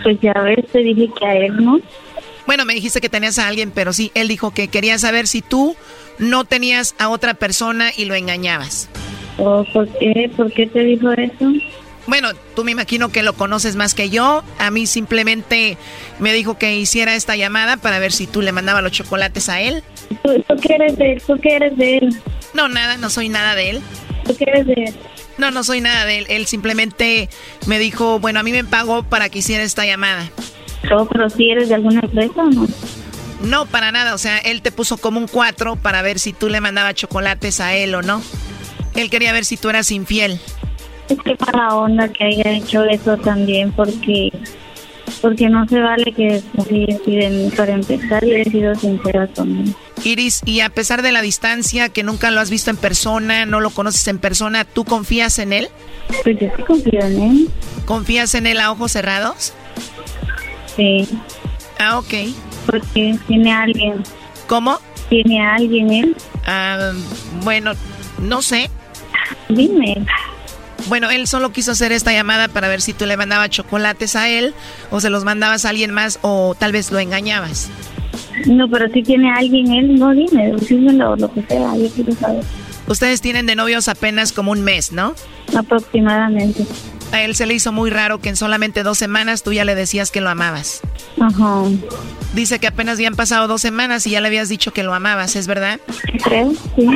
pues 0.04 0.20
ya 0.22 0.34
ves, 0.34 0.68
te 0.72 0.80
dije 0.80 1.10
que 1.18 1.26
a 1.26 1.36
él 1.38 1.64
no. 1.64 1.80
Bueno, 2.46 2.66
me 2.66 2.74
dijiste 2.74 3.00
que 3.00 3.10
tenías 3.10 3.40
a 3.40 3.48
alguien, 3.48 3.72
pero 3.72 3.94
sí, 3.94 4.12
él 4.14 4.28
dijo 4.28 4.52
que 4.52 4.68
quería 4.68 4.98
saber 5.00 5.28
si 5.28 5.42
tú 5.42 5.76
no 6.20 6.46
tenías 6.46 6.96
a 7.00 7.10
otra 7.10 7.34
persona 7.34 7.92
y 7.96 8.06
lo 8.06 8.16
engañabas. 8.16 8.90
Oh, 9.38 9.64
¿Por 9.72 9.88
qué? 10.00 10.32
¿Por 10.36 10.52
qué 10.52 10.68
te 10.68 10.84
dijo 10.84 11.12
eso? 11.12 11.52
Bueno, 12.08 12.30
tú 12.56 12.64
me 12.64 12.72
imagino 12.72 13.10
que 13.10 13.22
lo 13.22 13.34
conoces 13.34 13.76
más 13.76 13.94
que 13.94 14.10
yo. 14.10 14.42
A 14.60 14.72
mí 14.72 14.88
simplemente 14.88 15.78
me 16.20 16.32
dijo 16.34 16.58
que 16.58 16.78
hiciera 16.78 17.16
esta 17.16 17.36
llamada 17.36 17.76
para 17.78 18.00
ver 18.00 18.14
si 18.14 18.28
tú 18.28 18.42
le 18.42 18.54
mandabas 18.54 18.82
los 18.82 18.94
chocolates 18.94 19.50
a 19.50 19.62
él. 19.62 19.84
¿Tú, 20.24 20.56
qué 20.62 20.76
eres 20.76 20.98
de 20.98 21.14
él? 21.14 21.22
¿Tú 21.26 21.38
qué 21.42 21.56
eres 21.58 21.78
de 21.78 21.98
él? 21.98 22.22
No, 22.54 22.70
nada, 22.70 22.96
no 22.98 23.10
soy 23.10 23.28
nada 23.28 23.56
de 23.56 23.72
él. 23.72 23.82
¿Tú 24.26 24.36
qué 24.38 24.46
eres 24.46 24.68
de 24.68 24.74
él? 24.74 24.96
No, 25.38 25.52
no 25.52 25.66
soy 25.66 25.82
nada 25.82 26.06
de 26.06 26.20
él. 26.20 26.26
Él 26.30 26.48
simplemente 26.48 27.30
me 27.68 27.78
dijo, 27.78 28.20
bueno, 28.20 28.40
a 28.40 28.44
mí 28.44 28.52
me 28.54 28.64
pagó 28.64 29.04
para 29.04 29.28
que 29.28 29.40
hiciera 29.40 29.64
esta 29.64 29.86
llamada. 29.86 30.30
Oh, 30.90 31.06
pero 31.06 31.30
si 31.30 31.52
eres 31.52 31.68
de 31.68 31.76
alguna 31.76 32.00
empresa 32.00 32.42
o 32.42 32.50
no? 32.50 32.68
No, 33.42 33.66
para 33.66 33.92
nada. 33.92 34.16
O 34.16 34.18
sea, 34.18 34.38
él 34.40 34.62
te 34.62 34.72
puso 34.72 34.98
como 34.98 35.20
un 35.20 35.28
4 35.28 35.76
para 35.76 36.02
ver 36.02 36.20
si 36.20 36.34
tú 36.34 36.50
le 36.50 36.62
mandabas 36.62 36.96
chocolates 36.96 37.60
a 37.60 37.76
él 37.76 37.96
o 37.96 38.02
no. 38.02 38.22
Él 38.96 39.10
quería 39.10 39.32
ver 39.32 39.46
si 39.46 39.58
tú 39.58 39.70
eras 39.70 39.92
infiel. 39.92 40.40
Es 41.10 41.18
que 41.24 41.36
para 41.36 41.76
onda 41.76 42.10
que 42.10 42.26
haya 42.26 42.52
hecho 42.52 42.84
eso 42.84 43.16
también, 43.18 43.72
porque 43.72 44.32
porque 45.22 45.50
no 45.50 45.68
se 45.68 45.80
vale 45.80 46.12
que 46.12 46.44
deciden 46.70 47.52
para 47.56 47.74
empezar 47.74 48.24
y 48.24 48.34
he 48.34 48.44
sido 48.44 48.76
sincera 48.76 49.28
con 49.28 49.76
Iris, 50.04 50.42
y 50.46 50.60
a 50.60 50.70
pesar 50.70 51.02
de 51.02 51.12
la 51.12 51.22
distancia, 51.22 51.90
que 51.90 52.04
nunca 52.04 52.30
lo 52.30 52.40
has 52.40 52.50
visto 52.50 52.70
en 52.70 52.78
persona, 52.78 53.46
no 53.46 53.60
lo 53.60 53.70
conoces 53.72 54.08
en 54.08 54.20
persona, 54.20 54.66
¿tú 54.66 54.86
confías 54.86 55.40
en 55.40 55.54
él? 55.54 55.70
Pues 56.24 56.38
yo 56.40 56.48
sí 56.56 56.64
confío 56.64 57.02
en 57.02 57.22
él. 57.22 57.50
¿Confías 57.86 58.36
en 58.36 58.48
él 58.48 58.60
a 58.60 58.72
ojos 58.72 58.92
cerrados? 58.92 59.54
Sí. 60.76 61.08
Ah, 61.80 61.98
ok. 61.98 62.14
Porque 62.68 63.18
tiene 63.28 63.52
a 63.52 63.64
alguien. 63.64 64.04
¿Cómo? 64.46 64.80
¿Tiene 65.10 65.42
a 65.42 65.56
alguien 65.56 65.92
él? 65.92 66.16
Ah, 66.46 66.92
bueno, 67.44 67.72
no 68.22 68.42
sé. 68.42 68.70
Dime. 69.50 70.06
Bueno, 70.88 71.10
él 71.10 71.28
solo 71.28 71.52
quiso 71.52 71.72
hacer 71.72 71.92
esta 71.92 72.14
llamada 72.14 72.48
para 72.48 72.68
ver 72.68 72.82
si 72.82 72.94
tú 72.94 73.06
le 73.06 73.18
mandabas 73.18 73.50
chocolates 73.50 74.16
a 74.16 74.30
él 74.30 74.54
o 74.92 75.02
se 75.02 75.10
los 75.10 75.24
mandabas 75.24 75.66
a 75.66 75.70
alguien 75.70 75.92
más 75.92 76.20
o 76.22 76.56
tal 76.58 76.72
vez 76.72 76.92
lo 76.92 77.00
engañabas. 77.00 77.70
No, 78.46 78.70
pero 78.70 78.88
si 78.94 79.04
tiene 79.04 79.30
a 79.30 79.36
alguien 79.36 79.72
él, 79.72 79.98
no 79.98 80.14
dime, 80.14 80.54
dímelo, 80.70 81.16
lo 81.16 81.34
que 81.34 81.42
sea, 81.44 81.76
yo 81.76 81.90
quiero 81.90 82.14
saber. 82.14 82.44
Ustedes 82.88 83.20
tienen 83.20 83.46
de 83.48 83.56
novios 83.56 83.90
apenas 83.90 84.32
como 84.32 84.52
un 84.52 84.62
mes, 84.62 84.94
¿no? 84.94 85.14
Aproximadamente. 85.56 86.66
A 87.12 87.22
él 87.22 87.36
se 87.36 87.46
le 87.46 87.54
hizo 87.54 87.72
muy 87.72 87.90
raro 87.90 88.20
que 88.20 88.30
en 88.30 88.36
solamente 88.36 88.84
dos 88.84 88.98
semanas 88.98 89.44
tú 89.44 89.54
ya 89.54 89.66
le 89.66 89.76
decías 89.76 90.12
que 90.12 90.22
lo 90.22 90.30
amabas. 90.30 90.82
Ajá. 91.20 91.64
Dice 92.34 92.60
que 92.60 92.68
apenas 92.68 92.96
habían 92.98 93.16
pasado 93.16 93.48
dos 93.48 93.62
semanas 93.62 94.06
y 94.08 94.12
ya 94.12 94.22
le 94.22 94.28
habías 94.28 94.50
dicho 94.50 94.72
que 94.72 94.84
lo 94.84 94.94
amabas, 94.94 95.36
¿es 95.36 95.48
verdad? 95.48 95.80
Creo, 96.24 96.54
sí. 96.76 96.88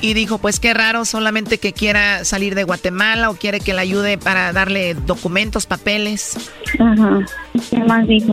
Y 0.00 0.14
dijo, 0.14 0.38
pues 0.38 0.60
qué 0.60 0.74
raro, 0.74 1.04
solamente 1.04 1.58
que 1.58 1.72
quiera 1.72 2.24
salir 2.24 2.54
de 2.54 2.62
Guatemala 2.62 3.30
o 3.30 3.34
quiere 3.34 3.58
que 3.58 3.74
le 3.74 3.80
ayude 3.80 4.16
para 4.16 4.52
darle 4.52 4.94
documentos, 4.94 5.66
papeles. 5.66 6.36
Ajá. 6.78 7.26
¿Qué 7.70 7.78
más 7.78 8.06
dijo? 8.06 8.32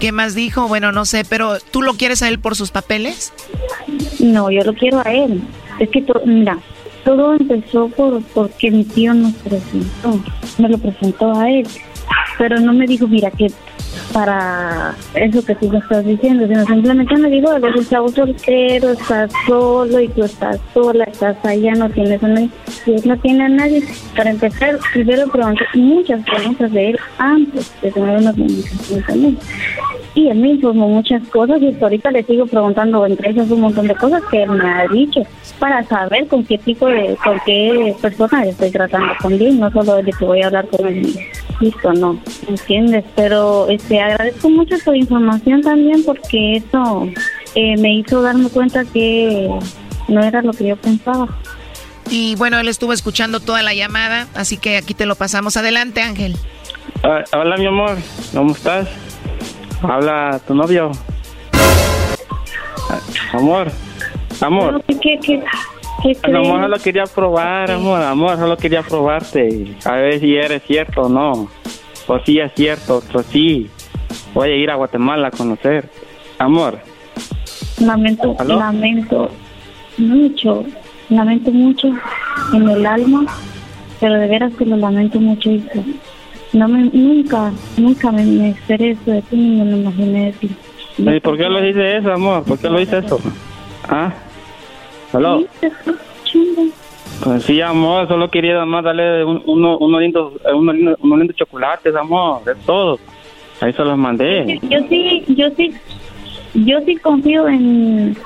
¿Qué 0.00 0.10
más 0.10 0.34
dijo? 0.34 0.66
Bueno, 0.66 0.90
no 0.90 1.04
sé, 1.04 1.24
pero 1.24 1.58
¿tú 1.60 1.82
lo 1.82 1.94
quieres 1.94 2.22
a 2.22 2.28
él 2.28 2.40
por 2.40 2.56
sus 2.56 2.72
papeles? 2.72 3.32
No, 4.18 4.50
yo 4.50 4.62
lo 4.62 4.74
quiero 4.74 5.00
a 5.04 5.12
él. 5.12 5.42
Es 5.78 5.88
que, 5.90 6.04
mira, 6.24 6.58
todo 7.04 7.34
empezó 7.34 7.88
por 7.88 8.22
porque 8.34 8.70
mi 8.70 8.84
tío 8.84 9.14
nos 9.14 9.34
presentó, 9.34 10.20
me 10.58 10.68
lo 10.68 10.78
presentó 10.78 11.32
a 11.38 11.50
él, 11.50 11.66
pero 12.36 12.60
no 12.60 12.72
me 12.72 12.86
dijo, 12.86 13.06
mira, 13.06 13.30
que 13.30 13.48
para 14.12 14.94
eso 15.14 15.44
que 15.44 15.54
tú 15.54 15.68
me 15.70 15.78
estás 15.78 16.04
diciendo, 16.04 16.46
sino 16.46 16.64
simplemente 16.66 17.16
me 17.16 17.30
dijo, 17.30 17.52
eres 17.52 17.76
un 17.76 18.14
soltero, 18.14 18.90
estás 18.90 19.30
solo 19.46 20.00
y 20.00 20.08
tú 20.08 20.24
estás 20.24 20.58
sola, 20.72 21.04
estás 21.04 21.36
allá, 21.44 21.74
no 21.74 21.90
tienes 21.90 22.22
a 22.22 22.28
nadie, 22.28 22.50
no 23.04 23.16
tiene 23.18 23.44
a 23.44 23.48
nadie. 23.48 23.82
Para 24.16 24.30
empezar, 24.30 24.78
primero 24.92 25.28
pregunté 25.28 25.64
muchas 25.74 26.24
preguntas 26.24 26.72
de 26.72 26.90
él 26.90 26.98
antes 27.18 27.72
de 27.82 27.90
tener 27.90 28.18
una 28.18 28.32
comunicación 28.32 29.02
también. 29.02 29.38
Y 30.18 30.28
él 30.28 30.38
me 30.38 30.48
informó 30.48 30.88
muchas 30.88 31.22
cosas 31.28 31.62
y 31.62 31.72
ahorita 31.80 32.10
le 32.10 32.24
sigo 32.24 32.44
preguntando 32.44 33.06
entre 33.06 33.30
ellas 33.30 33.48
un 33.52 33.60
montón 33.60 33.86
de 33.86 33.94
cosas 33.94 34.20
que 34.28 34.42
él 34.42 34.50
me 34.50 34.68
ha 34.68 34.88
dicho 34.88 35.20
para 35.60 35.84
saber 35.84 36.26
con 36.26 36.44
qué 36.44 36.58
tipo 36.58 36.88
de, 36.88 37.16
con 37.22 37.38
qué 37.46 37.94
persona 38.02 38.44
estoy 38.44 38.72
tratando 38.72 39.12
con 39.22 39.34
él, 39.34 39.60
no 39.60 39.70
solo 39.70 40.02
de 40.02 40.10
que 40.10 40.24
voy 40.24 40.42
a 40.42 40.46
hablar 40.46 40.66
con 40.70 40.88
él, 40.88 41.16
listo, 41.60 41.92
no, 41.92 42.18
¿entiendes? 42.48 43.04
Pero 43.14 43.68
este 43.68 44.00
agradezco 44.00 44.50
mucho 44.50 44.76
su 44.78 44.92
información 44.92 45.62
también 45.62 46.02
porque 46.04 46.56
eso 46.56 47.08
eh, 47.54 47.76
me 47.76 47.94
hizo 47.94 48.20
darme 48.20 48.50
cuenta 48.50 48.84
que 48.86 49.48
no 50.08 50.20
era 50.20 50.42
lo 50.42 50.52
que 50.52 50.66
yo 50.66 50.76
pensaba. 50.76 51.28
Y 52.10 52.34
bueno, 52.34 52.58
él 52.58 52.66
estuvo 52.66 52.92
escuchando 52.92 53.38
toda 53.38 53.62
la 53.62 53.72
llamada, 53.72 54.26
así 54.34 54.56
que 54.56 54.78
aquí 54.78 54.94
te 54.94 55.06
lo 55.06 55.14
pasamos 55.14 55.56
adelante, 55.56 56.02
Ángel. 56.02 56.34
Ah, 57.04 57.22
hola, 57.34 57.56
mi 57.56 57.66
amor, 57.66 57.96
¿cómo 58.34 58.50
estás? 58.50 58.88
Habla 59.82 60.40
tu 60.46 60.54
novio. 60.54 60.90
Amor, 63.32 63.68
amor. 64.40 64.82
¿Qué, 65.00 65.18
qué, 65.20 65.42
amor, 66.22 66.62
solo 66.62 66.78
quería 66.78 67.04
probar, 67.04 67.70
amor, 67.70 68.02
amor, 68.02 68.36
solo 68.36 68.56
quería 68.56 68.82
probarte. 68.82 69.76
A 69.84 69.92
ver 69.96 70.20
si 70.20 70.34
eres 70.34 70.62
cierto 70.64 71.02
o 71.02 71.08
no. 71.08 71.48
O 72.06 72.18
si 72.20 72.40
es 72.40 72.52
cierto, 72.54 73.02
o 73.12 73.22
sí. 73.22 73.70
Voy 74.34 74.50
a 74.50 74.56
ir 74.56 74.70
a 74.70 74.76
Guatemala 74.76 75.28
a 75.28 75.30
conocer. 75.30 75.90
Amor. 76.38 76.78
Lamento, 77.80 78.36
lamento 78.44 79.30
mucho, 79.98 80.64
lamento 81.08 81.50
mucho 81.50 81.88
en 82.52 82.68
el 82.68 82.86
alma, 82.86 83.26
pero 84.00 84.14
de 84.14 84.26
veras 84.26 84.52
que 84.54 84.64
lo 84.64 84.76
lamento 84.76 85.20
mucho, 85.20 85.50
hijo. 85.50 85.84
No 86.52 86.68
me, 86.68 86.84
nunca, 86.92 87.52
nunca 87.76 88.10
me, 88.10 88.50
esperé 88.50 88.90
eso 88.92 89.10
de 89.10 89.22
ti 89.22 89.36
ni 89.36 89.62
me 89.62 89.70
lo 89.70 89.76
imaginé 89.76 90.26
de 90.26 90.32
ti. 90.32 90.50
¿Y 90.98 91.20
por 91.20 91.36
qué 91.36 91.44
lo 91.44 91.64
hice 91.64 91.96
eso, 91.98 92.12
amor? 92.12 92.44
¿Por 92.44 92.58
qué 92.58 92.68
lo 92.68 92.80
hice 92.80 92.98
eso? 92.98 93.20
¿Ah? 93.88 94.12
¿Aló? 95.12 95.44
Pues 97.22 97.42
sí, 97.44 97.60
amor, 97.60 98.08
solo 98.08 98.30
quería 98.30 98.64
más 98.64 98.84
darle 98.84 99.24
unos 99.24 99.78
uno 99.80 100.00
lindos, 100.00 100.34
uno 100.54 100.72
unos 101.00 101.18
lindos 101.18 101.36
chocolates, 101.36 101.94
amor, 101.94 102.44
de 102.44 102.54
todo. 102.66 102.98
Ahí 103.60 103.72
se 103.72 103.84
los 103.84 103.98
mandé. 103.98 104.60
Yo 104.62 104.78
sí, 104.88 105.24
yo 105.28 105.50
sí, 105.56 105.74
yo 106.54 106.80
sí 106.86 106.96
confío 106.96 107.48
en, 107.48 108.16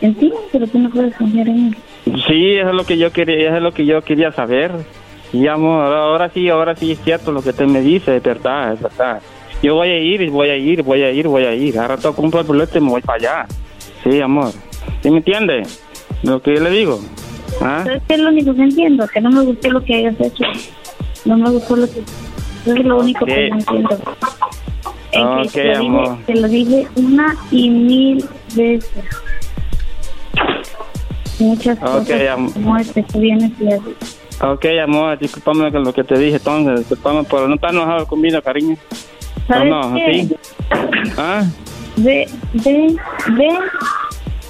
en 0.00 0.14
ti, 0.14 0.32
pero 0.52 0.66
tú 0.66 0.78
no 0.78 0.90
puedes 0.90 1.14
confiar 1.16 1.48
en 1.48 1.70
mí. 1.70 1.74
Sí, 2.28 2.52
eso 2.52 2.70
es 2.70 2.74
lo 2.74 2.84
que 2.84 2.98
yo 2.98 3.12
quería, 3.12 3.48
eso 3.48 3.56
es 3.56 3.62
lo 3.62 3.72
que 3.72 3.84
yo 3.84 4.02
quería 4.02 4.30
saber. 4.30 4.70
Y 5.36 5.46
amor, 5.48 5.92
ahora 5.94 6.30
sí, 6.30 6.48
ahora 6.48 6.74
sí 6.74 6.92
es 6.92 6.98
cierto 7.04 7.30
lo 7.30 7.42
que 7.42 7.50
usted 7.50 7.66
me 7.66 7.82
dice, 7.82 8.16
es 8.16 8.22
verdad, 8.22 8.72
es 8.72 8.80
verdad. 8.80 9.20
Yo 9.62 9.74
voy 9.74 9.88
a 9.88 9.98
ir, 9.98 10.30
voy 10.30 10.48
a 10.48 10.56
ir, 10.56 10.82
voy 10.82 11.02
a 11.02 11.10
ir, 11.12 11.28
voy 11.28 11.44
a 11.44 11.52
ir. 11.54 11.78
Ahora 11.78 11.98
todo 11.98 12.14
compro 12.14 12.40
el 12.40 12.46
boleto 12.46 12.78
y 12.78 12.80
me 12.80 12.88
voy 12.88 13.02
para 13.02 13.18
allá. 13.18 13.46
Sí, 14.02 14.18
amor. 14.22 14.50
¿Sí 15.02 15.10
me 15.10 15.18
entiende? 15.18 15.62
Lo 16.22 16.40
que 16.40 16.54
yo 16.54 16.62
le 16.62 16.70
digo. 16.70 17.00
¿Ah? 17.60 17.82
¿Sabes 17.84 18.02
qué 18.08 18.14
es 18.14 18.20
lo 18.20 18.30
único 18.30 18.54
que 18.54 18.62
entiendo? 18.62 19.06
Que 19.08 19.20
no 19.20 19.28
me 19.30 19.42
gustó 19.42 19.70
lo 19.72 19.84
que 19.84 19.94
hayas 19.94 20.18
hecho. 20.20 20.44
No 21.26 21.36
me 21.36 21.50
gustó 21.50 21.76
lo 21.76 21.86
que... 21.86 22.00
Es 22.00 22.84
lo 22.84 22.98
único 22.98 23.26
que 23.26 23.50
no 23.50 23.56
entiendo. 23.58 23.98
En 25.12 25.42
que 25.42 25.48
te, 25.50 25.64
lo 25.66 25.78
dije, 25.80 25.86
amor. 25.86 26.18
te 26.26 26.34
lo 26.34 26.48
dije 26.48 26.86
una 26.96 27.36
y 27.50 27.68
mil 27.68 28.24
veces. 28.54 29.04
Muchas 31.38 31.76
Ok, 31.78 31.84
cosas 31.84 32.28
amor. 32.30 32.52
como 32.54 32.76
este 32.78 33.02
que 33.02 33.18
vienes 33.18 33.52
y 33.60 33.66
así. 33.68 33.94
Ok, 34.40 34.66
amor, 34.82 35.18
discúlpame 35.18 35.72
con 35.72 35.84
lo 35.84 35.92
que 35.92 36.04
te 36.04 36.18
dije 36.18 36.36
entonces. 36.36 36.80
Discúlpame 36.80 37.24
por 37.24 37.48
no 37.48 37.54
estar 37.54 37.70
enojado 37.70 38.06
conmigo, 38.06 38.40
cariño. 38.42 38.76
¿Sabes 39.46 39.70
no, 39.70 39.94
qué? 39.94 40.12
¿sí? 40.28 40.34
¿Ah? 41.16 41.44
Ve, 41.96 42.28
ve, 42.52 42.96
ve 43.32 43.48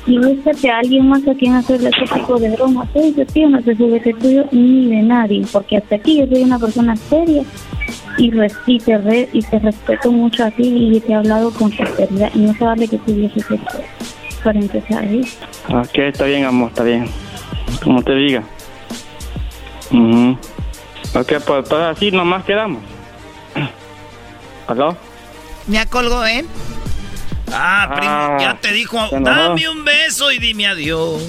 y 0.06 0.18
búscate 0.18 0.70
a 0.70 0.78
alguien 0.78 1.08
más 1.08 1.26
a 1.28 1.34
quien 1.34 1.54
hacerle 1.54 1.90
ese 1.90 2.12
tipo 2.12 2.38
de 2.38 2.50
bromas. 2.50 2.88
Soy 2.92 3.12
de 3.12 3.24
ti, 3.26 3.44
no 3.44 3.62
soy 3.62 3.76
juguete 3.76 4.12
tuyo 4.14 4.44
ni 4.50 4.86
de 4.88 5.02
nadie, 5.02 5.44
porque 5.52 5.76
hasta 5.76 5.96
aquí 5.96 6.18
yo 6.18 6.26
soy 6.26 6.42
una 6.42 6.58
persona 6.58 6.96
seria 6.96 7.42
y, 8.18 8.30
res- 8.30 8.56
y, 8.66 8.78
te, 8.78 8.98
re- 8.98 9.28
y 9.32 9.42
te 9.42 9.58
respeto 9.58 10.10
mucho 10.10 10.44
a 10.44 10.50
ti 10.50 10.64
y 10.64 11.00
te 11.00 11.12
he 11.12 11.14
hablado 11.14 11.52
con 11.52 11.70
sinceridad 11.70 12.30
y 12.34 12.38
no 12.38 12.54
se 12.54 12.64
vale 12.64 12.88
que 12.88 12.98
tú 12.98 13.12
dices 13.12 13.44
esto 13.50 13.78
para 14.42 14.58
empezar. 14.58 15.04
¿eh? 15.04 15.22
Ok, 15.68 15.98
está 15.98 16.24
bien, 16.24 16.44
amor, 16.44 16.70
está 16.70 16.82
bien. 16.82 17.04
Como 17.84 18.02
te 18.02 18.14
diga. 18.14 18.42
Mhm. 19.90 20.38
Ok, 21.14 21.32
pues, 21.46 21.68
pues 21.68 21.72
así 21.82 22.10
nomás 22.10 22.44
quedamos. 22.44 22.82
¿Aló? 24.66 24.96
Ya 25.68 25.86
colgó, 25.86 26.24
¿eh? 26.24 26.44
Ah, 27.52 27.92
primo, 27.96 28.12
Ah, 28.12 28.36
ya 28.40 28.58
te 28.60 28.72
dijo, 28.72 28.98
dame 29.20 29.68
un 29.68 29.84
beso 29.84 30.32
y 30.32 30.38
dime 30.38 30.66
adiós. 30.66 31.22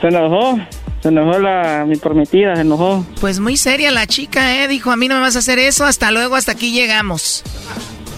Se 0.00 0.06
enojó. 0.08 0.58
Se 1.02 1.08
enojó 1.08 1.38
la, 1.38 1.84
mi 1.86 1.96
prometida, 1.96 2.56
se 2.56 2.62
enojó. 2.62 3.06
Pues 3.20 3.38
muy 3.38 3.56
seria 3.56 3.90
la 3.92 4.06
chica, 4.06 4.62
¿eh? 4.62 4.68
Dijo, 4.68 4.90
a 4.90 4.96
mí 4.96 5.08
no 5.08 5.14
me 5.14 5.20
vas 5.22 5.36
a 5.36 5.38
hacer 5.38 5.58
eso, 5.58 5.84
hasta 5.84 6.10
luego, 6.10 6.34
hasta 6.34 6.52
aquí 6.52 6.72
llegamos. 6.72 7.44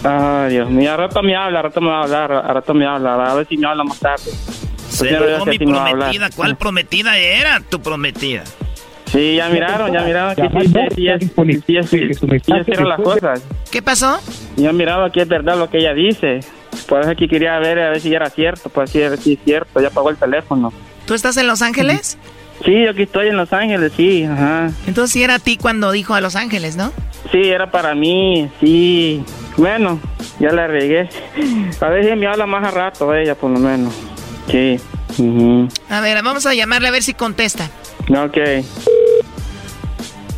Ay, 0.02 0.52
Dios 0.54 0.70
mío, 0.70 0.92
a 0.92 0.96
rato 0.96 1.22
me 1.22 1.36
habla, 1.36 1.58
a 1.58 1.62
rato 1.62 1.80
me 1.82 1.88
va 1.90 2.00
a 2.00 2.02
hablar, 2.04 2.32
a 2.32 2.52
rato 2.54 2.72
me 2.72 2.86
habla, 2.86 3.30
a 3.30 3.34
ver 3.34 3.46
si 3.46 3.58
me 3.58 3.66
habla 3.68 3.84
más 3.84 3.98
tarde. 3.98 4.30
Yo 5.04 5.44
mi 5.46 5.52
así 5.52 5.66
no 5.66 5.84
prometida. 5.84 6.30
¿Cuál 6.34 6.56
prometida 6.56 7.18
era 7.18 7.60
tu 7.60 7.80
prometida? 7.80 8.44
Sí, 9.06 9.36
ya 9.36 9.48
miraron, 9.48 9.92
ya 9.92 10.02
miraron 10.02 10.36
que 10.36 10.48
sí, 10.60 10.68
sí, 10.94 12.14
sí, 12.14 12.64
sí, 12.64 12.84
las 12.84 13.00
cosas. 13.00 13.42
¿Qué 13.70 13.82
pasó? 13.82 14.20
Ya 14.56 14.72
mirado 14.72 15.10
que 15.10 15.22
es 15.22 15.28
verdad 15.28 15.58
lo 15.58 15.68
que 15.68 15.78
ella 15.78 15.94
dice. 15.94 16.40
Por 16.86 17.00
eso 17.00 17.16
que 17.16 17.26
quería 17.26 17.58
ver 17.58 17.80
a 17.80 17.90
ver 17.90 18.00
si 18.00 18.14
era 18.14 18.30
cierto, 18.30 18.68
pues 18.68 18.90
sí, 18.90 19.00
sí 19.20 19.32
es 19.32 19.38
cierto, 19.44 19.80
ya 19.80 19.90
pagó 19.90 20.10
el 20.10 20.16
teléfono. 20.16 20.72
¿Tú 21.06 21.14
estás 21.14 21.36
en 21.38 21.48
Los 21.48 21.60
Ángeles? 21.60 22.18
Sí, 22.64 22.84
yo 22.84 22.90
aquí 22.90 23.02
estoy 23.02 23.28
en 23.28 23.36
Los 23.36 23.52
Ángeles, 23.52 23.92
sí, 23.96 24.24
ajá. 24.24 24.70
Entonces 24.86 25.12
sí 25.12 25.24
era 25.24 25.36
a 25.36 25.38
ti 25.40 25.56
cuando 25.56 25.90
dijo 25.90 26.14
a 26.14 26.20
Los 26.20 26.36
Ángeles, 26.36 26.76
¿no? 26.76 26.92
Sí, 27.32 27.48
era 27.48 27.70
para 27.70 27.96
mí, 27.96 28.48
sí. 28.60 29.24
Bueno, 29.56 29.98
ya 30.38 30.52
la 30.52 30.68
regué. 30.68 31.08
A 31.80 31.88
ver 31.88 32.04
si 32.04 32.14
me 32.16 32.26
habla 32.28 32.46
más 32.46 32.64
a 32.64 32.70
rato 32.70 33.12
ella, 33.14 33.34
por 33.34 33.50
lo 33.50 33.58
menos. 33.58 33.92
Sí. 34.48 34.78
A 35.88 36.00
ver, 36.00 36.22
vamos 36.22 36.46
a 36.46 36.54
llamarle 36.54 36.88
a 36.88 36.90
ver 36.90 37.02
si 37.02 37.14
contesta. 37.14 37.68
Ok. 38.08 38.36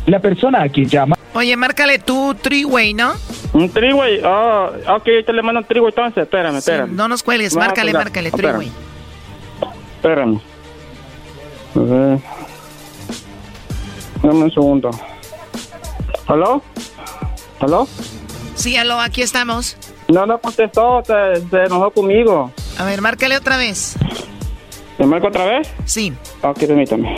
La 0.05 0.19
persona 0.19 0.63
a 0.63 0.69
quien 0.69 0.87
llama. 0.89 1.15
Oye, 1.33 1.55
márcale 1.55 1.99
tú 1.99 2.35
Triway, 2.35 2.93
¿no? 2.93 3.13
Un 3.53 3.69
triway, 3.69 4.19
oh, 4.23 4.71
ok, 4.95 5.03
te 5.25 5.31
le 5.33 5.41
mando 5.43 5.61
un 5.61 5.67
triway 5.67 5.89
entonces, 5.89 6.23
espérame, 6.23 6.53
Sí, 6.53 6.57
espérame. 6.57 6.91
no 6.95 7.07
nos 7.07 7.21
cuelgues, 7.23 7.53
No, 7.53 7.59
márcale, 7.59 7.91
pues 7.91 8.03
márcale, 8.03 8.29
espérame. 8.29 8.51
Triway. 8.59 8.71
Espérame. 9.95 10.41
A 11.75 11.79
ver. 11.79 12.19
Dame 14.23 14.43
un 14.43 14.51
segundo. 14.51 14.89
¿Aló? 16.27 16.63
¿Aló? 17.59 17.87
Sí, 18.55 18.75
aló, 18.75 18.99
aquí 18.99 19.21
estamos. 19.21 19.77
No, 20.07 20.25
no 20.25 20.37
contestó, 20.39 21.01
se, 21.05 21.41
se 21.49 21.63
enojó 21.63 21.91
conmigo. 21.91 22.51
A 22.77 22.85
ver, 22.85 23.01
márcale 23.01 23.37
otra 23.37 23.57
vez. 23.57 23.95
¿Me 24.99 25.05
marco 25.05 25.27
otra 25.27 25.45
vez? 25.45 25.69
Sí. 25.85 26.13
Ok, 26.41 26.59
permítame. 26.59 27.15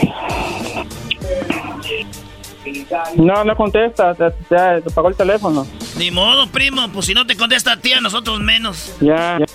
No, 3.17 3.43
no 3.43 3.55
contesta, 3.55 4.15
se, 4.15 4.29
se- 4.49 4.81
se 4.81 4.89
apagó 4.89 5.09
el 5.09 5.15
teléfono. 5.15 5.65
Ni 5.97 6.11
modo, 6.11 6.47
primo, 6.47 6.89
pues 6.91 7.05
si 7.05 7.13
no 7.13 7.25
te 7.25 7.35
contesta 7.37 7.73
a 7.73 7.77
ti, 7.77 7.93
a 7.93 8.01
nosotros 8.01 8.39
menos. 8.39 8.93
Ya. 8.99 9.37
ya. 9.39 9.45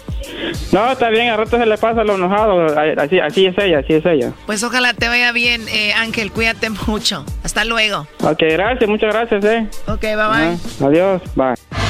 No, 0.73 0.91
está 0.93 1.11
bien, 1.11 1.29
a 1.29 1.37
rato 1.37 1.59
se 1.59 1.67
le 1.67 1.77
pasa 1.77 2.05
lo 2.05 2.15
enojado. 2.15 2.67
Así, 2.99 3.19
así 3.19 3.47
es 3.47 3.59
ella, 3.59 3.81
así 3.81 3.95
es 3.95 4.07
ella. 4.07 4.33
Pues 4.47 4.63
ojalá 4.63 4.95
te 4.95 5.09
vaya 5.09 5.33
bien, 5.33 5.67
eh, 5.69 5.93
Ángel, 5.93 6.31
cuídate 6.33 6.71
mucho. 6.87 7.25
Hasta 7.43 7.65
luego. 7.65 8.07
Ok, 8.23 8.39
gracias, 8.41 8.89
muchas 8.89 9.13
gracias, 9.13 9.45
eh. 9.45 9.67
Ok, 9.87 10.01
bye 10.03 10.17
bye. 10.17 10.87
Adiós, 10.87 11.23
bye. 11.35 11.90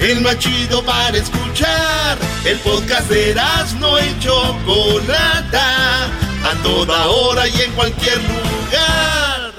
El 0.00 0.22
más 0.22 0.38
chido 0.38 0.82
para 0.82 1.16
escuchar. 1.18 2.16
El 2.46 2.58
podcast 2.60 3.06
de 3.10 3.34
no 3.78 3.98
y 4.00 4.18
Chocolata. 4.18 6.06
A 6.06 6.54
toda 6.62 7.06
hora 7.06 7.46
y 7.46 7.60
en 7.60 7.72
cualquier 7.72 8.16
lugar. 8.16 9.52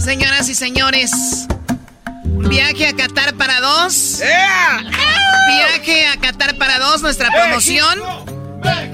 Señoras 0.00 0.48
y 0.48 0.54
señores, 0.54 1.46
viaje 2.24 2.86
a 2.86 2.96
Qatar 2.96 3.34
para 3.34 3.60
dos. 3.60 4.20
Viaje 4.20 6.06
a 6.06 6.16
Qatar 6.16 6.56
para 6.56 6.78
dos, 6.78 7.02
nuestra 7.02 7.30
promoción. 7.30 8.00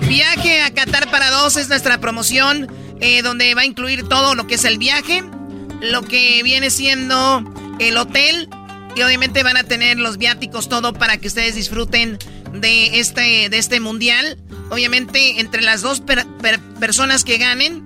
Viaje 0.01 0.61
a 0.63 0.75
Qatar 0.75 1.09
para 1.09 1.31
dos 1.31 1.57
es 1.57 1.69
nuestra 1.69 1.99
promoción, 1.99 2.67
eh, 3.01 3.23
donde 3.23 3.55
va 3.55 3.61
a 3.61 3.65
incluir 3.65 4.09
todo 4.09 4.35
lo 4.35 4.49
que 4.49 4.57
es 4.57 4.65
el 4.65 4.79
viaje, 4.79 5.23
lo 5.81 6.03
que 6.03 6.43
viene 6.43 6.71
siendo 6.71 7.45
el 7.79 7.97
hotel 7.97 8.49
y 8.97 9.03
obviamente 9.03 9.43
van 9.43 9.57
a 9.57 9.65
tener 9.65 9.99
los 9.99 10.19
viáticos 10.19 10.69
todo 10.69 10.93
para 10.93 11.17
que 11.19 11.27
ustedes 11.27 11.55
disfruten 11.55 12.19
de 12.53 13.01
este 13.01 13.49
de 13.49 13.59
este 13.59 13.81
mundial. 13.81 14.39
Obviamente 14.71 15.41
entre 15.41 15.63
las 15.63 15.83
dos 15.83 16.01
per- 16.01 16.27
per- 16.41 16.61
personas 16.81 17.25
que 17.25 17.39
ganen 17.39 17.83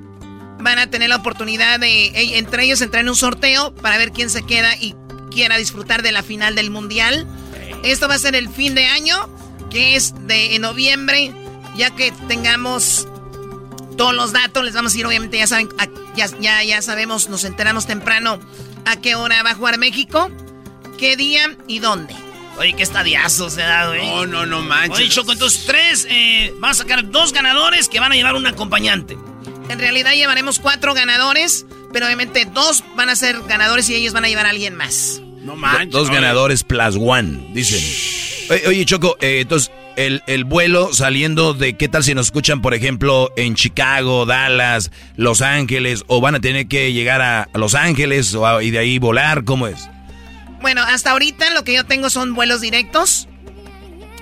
van 0.61 0.79
a 0.79 0.89
tener 0.91 1.09
la 1.09 1.17
oportunidad 1.17 1.81
de 1.81 2.07
eh, 2.07 2.39
entre 2.39 2.65
ellos 2.65 2.81
entrar 2.81 3.03
en 3.03 3.09
un 3.09 3.17
sorteo 3.17 3.75
para 3.77 3.97
ver 3.99 4.13
quién 4.13 4.29
se 4.31 4.43
queda 4.43 4.77
y 4.77 4.95
quiera 5.31 5.57
disfrutar 5.57 6.03
de 6.03 6.13
la 6.13 6.23
final 6.23 6.55
del 6.55 6.71
mundial. 6.71 7.27
Esto 7.85 8.09
va 8.09 8.15
a 8.15 8.19
ser 8.19 8.35
el 8.35 8.49
fin 8.49 8.75
de 8.75 8.87
año, 8.87 9.17
que 9.71 9.95
es 9.95 10.15
de 10.27 10.57
en 10.57 10.63
noviembre, 10.63 11.33
ya 11.77 11.91
que 11.95 12.13
tengamos 12.27 13.07
todos 13.97 14.15
los 14.15 14.33
datos, 14.33 14.65
les 14.65 14.75
vamos 14.75 14.95
a 14.95 14.99
ir, 14.99 15.07
obviamente, 15.07 15.39
ya 15.39 15.47
saben, 15.47 15.69
ya, 16.17 16.27
ya, 16.41 16.63
ya 16.65 16.83
sabemos, 16.83 17.29
nos 17.29 17.45
enteramos 17.45 17.87
temprano 17.87 18.41
a 18.91 18.97
qué 19.01 19.15
hora 19.15 19.43
va 19.43 19.51
a 19.51 19.55
jugar 19.55 19.79
México, 19.79 20.31
qué 20.99 21.17
día 21.17 21.57
y 21.67 21.79
dónde. 21.79 22.15
Oye, 22.59 22.73
qué 22.73 22.83
estadiazo 22.83 23.51
se 23.51 23.63
ha 23.63 23.69
dado, 23.69 23.95
¿eh? 23.95 24.03
No, 24.05 24.27
no, 24.27 24.47
no 24.47 24.63
manches. 24.63 24.99
Oye, 24.99 25.09
Choco, 25.09 25.33
entonces 25.33 25.65
tres, 25.65 26.07
eh, 26.11 26.53
van 26.59 26.73
a 26.73 26.75
sacar 26.75 27.09
dos 27.11 27.33
ganadores 27.33 27.89
que 27.89 28.01
van 28.01 28.13
a 28.13 28.17
llevar 28.17 28.35
un 28.35 28.47
acompañante. 28.47 29.17
En 29.69 29.79
realidad 29.79 30.13
llevaremos 30.15 30.59
cuatro 30.59 30.95
ganadores, 30.95 31.67
pero 31.93 32.07
obviamente 32.07 32.47
dos 32.47 32.83
van 32.97 33.11
a 33.11 33.17
ser 33.17 33.41
ganadores 33.43 33.89
y 33.91 33.95
ellos 33.95 34.13
van 34.13 34.25
a 34.25 34.29
llevar 34.29 34.47
a 34.47 34.51
alguien 34.51 34.75
más. 34.75 35.21
No 35.41 35.57
Dos 35.87 36.11
ganadores 36.11 36.65
plus 36.65 36.97
one, 37.01 37.51
dicen. 37.53 38.28
Oye, 38.67 38.85
Choco, 38.85 39.17
eh, 39.21 39.41
entonces, 39.43 39.71
el, 39.97 40.23
el 40.27 40.45
vuelo 40.45 40.93
saliendo 40.95 41.55
de 41.55 41.77
qué 41.77 41.89
tal 41.89 42.03
si 42.05 42.15
nos 42.15 42.27
escuchan, 42.27 42.63
por 42.63 42.75
ejemplo, 42.75 43.33
en 43.37 43.55
Chicago, 43.55 44.27
Dallas, 44.27 44.91
Los 45.17 45.43
Ángeles, 45.43 46.05
o 46.07 46.21
van 46.21 46.35
a 46.37 46.41
tener 46.41 46.69
que 46.69 46.93
llegar 46.93 47.21
a, 47.21 47.49
a 47.53 47.59
Los 47.59 47.75
Ángeles 47.75 48.35
o 48.35 48.47
a- 48.47 48.63
y 48.63 48.71
de 48.71 48.79
ahí 48.79 48.99
volar, 48.99 49.45
¿cómo 49.45 49.67
es? 49.67 49.89
Bueno, 50.61 50.83
hasta 50.83 51.11
ahorita 51.13 51.51
lo 51.51 51.63
que 51.65 51.75
yo 51.75 51.85
tengo 51.85 52.11
son 52.11 52.35
vuelos 52.35 52.61
directos. 52.61 53.29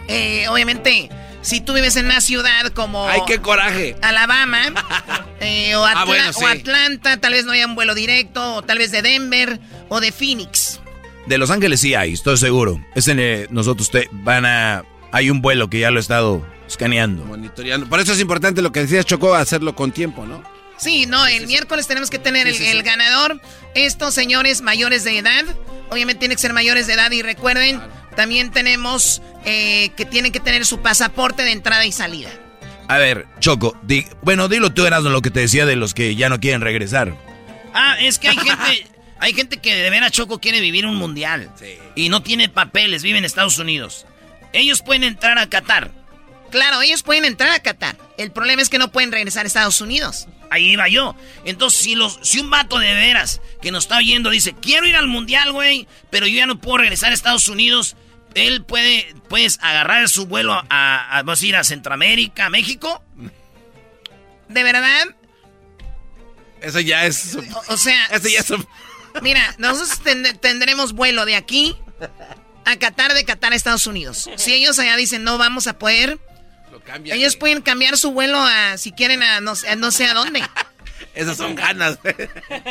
Eh, 0.08 0.46
obviamente, 0.48 1.08
si 1.42 1.60
tú 1.60 1.72
vives 1.74 1.96
en 1.96 2.06
una 2.06 2.20
ciudad 2.20 2.68
como... 2.74 3.08
¡Ay, 3.08 3.20
qué 3.26 3.38
coraje! 3.40 3.96
Alabama 4.02 4.62
eh, 5.40 5.74
o, 5.76 5.84
Atla- 5.84 6.00
Ah, 6.02 6.04
bueno, 6.04 6.32
sí. 6.32 6.44
o 6.44 6.46
Atlanta, 6.48 7.16
tal 7.18 7.32
vez 7.32 7.44
no 7.44 7.52
haya 7.52 7.66
un 7.66 7.74
vuelo 7.74 7.94
directo, 7.94 8.56
o 8.56 8.62
tal 8.62 8.78
vez 8.78 8.90
de 8.92 9.02
Denver 9.02 9.60
o 9.88 10.00
de 10.00 10.12
Phoenix. 10.12 10.80
De 11.26 11.38
Los 11.38 11.50
Ángeles 11.50 11.80
sí 11.80 11.94
hay, 11.94 12.12
estoy 12.12 12.36
seguro. 12.36 12.80
Es 12.94 13.08
en, 13.08 13.18
eh, 13.20 13.46
nosotros 13.50 13.90
te, 13.90 14.08
van 14.12 14.44
a 14.46 14.84
Hay 15.12 15.30
un 15.30 15.42
vuelo 15.42 15.68
que 15.68 15.80
ya 15.80 15.90
lo 15.90 15.98
he 15.98 16.00
estado 16.00 16.46
escaneando. 16.68 17.24
Monitoreando. 17.24 17.88
Por 17.88 18.00
eso 18.00 18.12
es 18.12 18.20
importante 18.20 18.62
lo 18.62 18.72
que 18.72 18.80
decías, 18.80 19.04
Choco, 19.06 19.34
hacerlo 19.34 19.74
con 19.74 19.92
tiempo, 19.92 20.24
¿no? 20.26 20.42
Sí, 20.78 21.06
no, 21.06 21.26
el 21.26 21.46
miércoles 21.46 21.86
tenemos 21.86 22.10
que 22.10 22.18
tener 22.18 22.46
el, 22.46 22.60
el 22.60 22.82
ganador. 22.82 23.40
Estos 23.74 24.12
señores 24.14 24.60
mayores 24.62 25.04
de 25.04 25.18
edad, 25.18 25.44
obviamente 25.90 26.20
tienen 26.20 26.36
que 26.36 26.42
ser 26.42 26.52
mayores 26.52 26.86
de 26.86 26.92
edad 26.94 27.10
y 27.12 27.22
recuerden, 27.22 27.80
también 28.14 28.50
tenemos 28.50 29.22
eh, 29.46 29.90
que 29.96 30.04
tienen 30.04 30.32
que 30.32 30.40
tener 30.40 30.66
su 30.66 30.80
pasaporte 30.80 31.44
de 31.44 31.52
entrada 31.52 31.86
y 31.86 31.92
salida. 31.92 32.28
A 32.88 32.98
ver, 32.98 33.26
Choco, 33.40 33.74
di- 33.82 34.06
bueno, 34.22 34.48
dilo 34.48 34.70
tú, 34.72 34.84
eras 34.86 35.02
lo 35.02 35.22
que 35.22 35.30
te 35.30 35.40
decía 35.40 35.64
de 35.66 35.76
los 35.76 35.94
que 35.94 36.14
ya 36.14 36.28
no 36.28 36.40
quieren 36.40 36.60
regresar. 36.60 37.16
Ah, 37.72 37.96
es 38.00 38.18
que 38.18 38.28
hay 38.28 38.36
gente, 38.36 38.86
hay 39.18 39.32
gente 39.34 39.58
que 39.58 39.74
de 39.74 39.90
veras 39.90 40.12
Choco 40.12 40.40
quiere 40.40 40.60
vivir 40.60 40.86
un 40.86 40.96
mundial. 40.96 41.50
Y 41.94 42.08
no 42.08 42.22
tiene 42.22 42.48
papeles, 42.48 43.02
vive 43.02 43.18
en 43.18 43.24
Estados 43.24 43.58
Unidos. 43.58 44.06
Ellos 44.52 44.82
pueden 44.82 45.04
entrar 45.04 45.38
a 45.38 45.48
Qatar. 45.48 45.90
Claro, 46.50 46.80
ellos 46.80 47.02
pueden 47.02 47.24
entrar 47.24 47.50
a 47.50 47.60
Qatar. 47.60 47.96
El 48.18 48.30
problema 48.30 48.62
es 48.62 48.68
que 48.68 48.78
no 48.78 48.92
pueden 48.92 49.12
regresar 49.12 49.44
a 49.44 49.48
Estados 49.48 49.80
Unidos. 49.80 50.28
Ahí 50.50 50.70
iba 50.70 50.88
yo. 50.88 51.16
Entonces, 51.44 51.80
si, 51.80 51.94
los, 51.94 52.18
si 52.22 52.38
un 52.38 52.50
vato 52.50 52.78
de 52.78 52.94
veras 52.94 53.40
que 53.60 53.72
nos 53.72 53.84
está 53.84 53.98
oyendo 53.98 54.30
dice, 54.30 54.54
quiero 54.54 54.86
ir 54.86 54.96
al 54.96 55.08
mundial, 55.08 55.52
güey, 55.52 55.88
pero 56.10 56.26
yo 56.26 56.36
ya 56.36 56.46
no 56.46 56.60
puedo 56.60 56.78
regresar 56.78 57.10
a 57.10 57.14
Estados 57.14 57.48
Unidos, 57.48 57.96
él 58.34 58.64
puede, 58.64 59.14
puedes 59.28 59.58
agarrar 59.60 60.08
su 60.08 60.26
vuelo 60.26 60.52
a, 60.52 61.18
a, 61.18 61.22
vamos 61.22 61.42
a 61.42 61.46
ir 61.46 61.56
a 61.56 61.64
Centroamérica, 61.64 62.46
a 62.46 62.50
México. 62.50 63.02
¿De 64.48 64.62
verdad? 64.62 65.06
Eso 66.60 66.80
ya 66.80 67.06
es. 67.06 67.36
O, 67.36 67.74
o 67.74 67.76
sea, 67.76 68.06
Eso 68.06 68.28
ya 68.28 68.40
es. 68.40 68.52
Mira, 69.22 69.54
nosotros 69.58 70.00
ten- 70.02 70.38
tendremos 70.40 70.92
vuelo 70.92 71.24
de 71.24 71.36
aquí 71.36 71.76
a 72.64 72.76
Qatar, 72.76 73.14
de 73.14 73.24
Qatar 73.24 73.52
a 73.52 73.56
Estados 73.56 73.86
Unidos. 73.86 74.28
Si 74.36 74.52
ellos 74.52 74.78
allá 74.78 74.96
dicen 74.96 75.24
no 75.24 75.38
vamos 75.38 75.66
a 75.66 75.78
poder, 75.78 76.18
ellos 77.04 77.36
pueden 77.36 77.62
cambiar 77.62 77.96
su 77.96 78.12
vuelo 78.12 78.38
a, 78.40 78.76
si 78.78 78.92
quieren, 78.92 79.22
a 79.22 79.40
no, 79.40 79.54
sé- 79.56 79.68
a 79.68 79.76
no 79.76 79.90
sé 79.90 80.06
a 80.06 80.14
dónde. 80.14 80.42
Esas 81.14 81.38
son 81.38 81.54
ganas. 81.54 81.98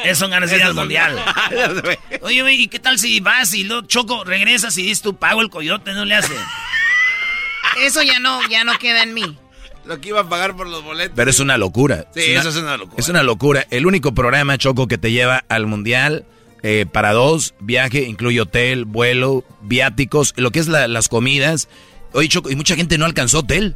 Esas 0.04 0.20
son 0.20 0.30
ganas 0.32 0.50
de 0.52 0.58
ir 0.58 0.62
al 0.64 0.70
son 0.70 0.78
mundial. 0.78 1.16
ganas, 1.52 1.82
güey. 1.82 1.98
Oye, 2.22 2.42
güey, 2.42 2.62
¿y 2.62 2.68
qué 2.68 2.80
tal 2.80 3.00
si 3.00 3.20
vas 3.20 3.54
y 3.56 3.64
luego 3.64 3.88
choco, 3.88 4.24
regresas 4.24 4.78
y 4.78 4.84
dices 4.84 5.02
tú 5.02 5.16
pago 5.16 5.42
el 5.42 5.50
coyote? 5.50 5.94
No 5.94 6.06
le 6.06 6.16
hace. 6.16 6.34
Eso 7.82 8.02
ya 8.04 8.20
no, 8.20 8.48
ya 8.48 8.64
no 8.64 8.78
queda 8.80 9.04
en 9.04 9.14
mí. 9.14 9.38
Lo 9.86 10.00
que 10.02 10.10
iba 10.10 10.22
a 10.22 10.30
pagar 10.30 10.56
por 10.56 10.68
los 10.68 10.84
boletos. 10.84 11.14
Pero 11.16 11.30
es 11.30 11.40
una 11.40 11.58
locura. 11.58 12.06
Sí, 12.14 12.22
eso 12.32 12.50
es 12.50 12.56
una 12.56 12.76
locura. 12.78 12.96
Es 13.00 13.10
una 13.10 13.22
locura. 13.22 13.68
El 13.70 13.86
único 13.86 14.14
programa, 14.16 14.58
Choco, 14.58 14.88
que 14.88 14.98
te 14.98 15.12
lleva 15.12 15.44
al 15.50 15.68
mundial 15.68 16.26
eh, 16.64 16.86
para 16.92 17.14
dos, 17.14 17.54
viaje, 17.60 18.04
incluye 18.04 18.42
hotel, 18.42 18.86
vuelo, 18.86 19.44
viáticos, 19.62 20.34
lo 20.38 20.52
que 20.52 20.60
es 20.60 20.68
la- 20.68 20.88
las 20.88 21.08
comidas. 21.10 21.68
Oye, 22.14 22.28
Choco, 22.30 22.50
y 22.50 22.56
mucha 22.56 22.76
gente 22.76 22.98
no 22.98 23.06
alcanzó 23.06 23.40
hotel. 23.40 23.76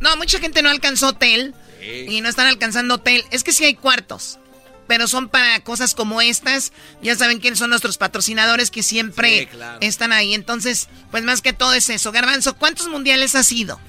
No, 0.00 0.16
mucha 0.16 0.38
gente 0.38 0.62
no 0.62 0.68
alcanzó 0.70 1.08
hotel 1.08 1.54
y 2.08 2.20
no 2.20 2.28
están 2.28 2.46
alcanzando 2.46 2.94
hotel. 2.94 3.24
Es 3.30 3.42
que 3.44 3.52
sí 3.52 3.64
hay 3.64 3.74
cuartos, 3.74 4.38
pero 4.86 5.08
son 5.08 5.28
para 5.28 5.60
cosas 5.60 5.94
como 5.94 6.20
estas. 6.20 6.72
Ya 7.02 7.14
saben 7.16 7.38
quiénes 7.40 7.58
son 7.58 7.70
nuestros 7.70 7.96
patrocinadores 7.96 8.70
que 8.70 8.82
siempre 8.82 9.40
Sí, 9.40 9.46
claro. 9.46 9.78
están 9.80 10.12
ahí. 10.12 10.34
Entonces, 10.34 10.88
pues 11.10 11.22
más 11.24 11.40
que 11.40 11.52
todo 11.54 11.72
es 11.74 11.88
eso. 11.90 12.12
Garbanzo, 12.12 12.54
¿cuántos 12.56 12.88
mundiales 12.88 13.34
has 13.34 13.50
ido? 13.50 13.80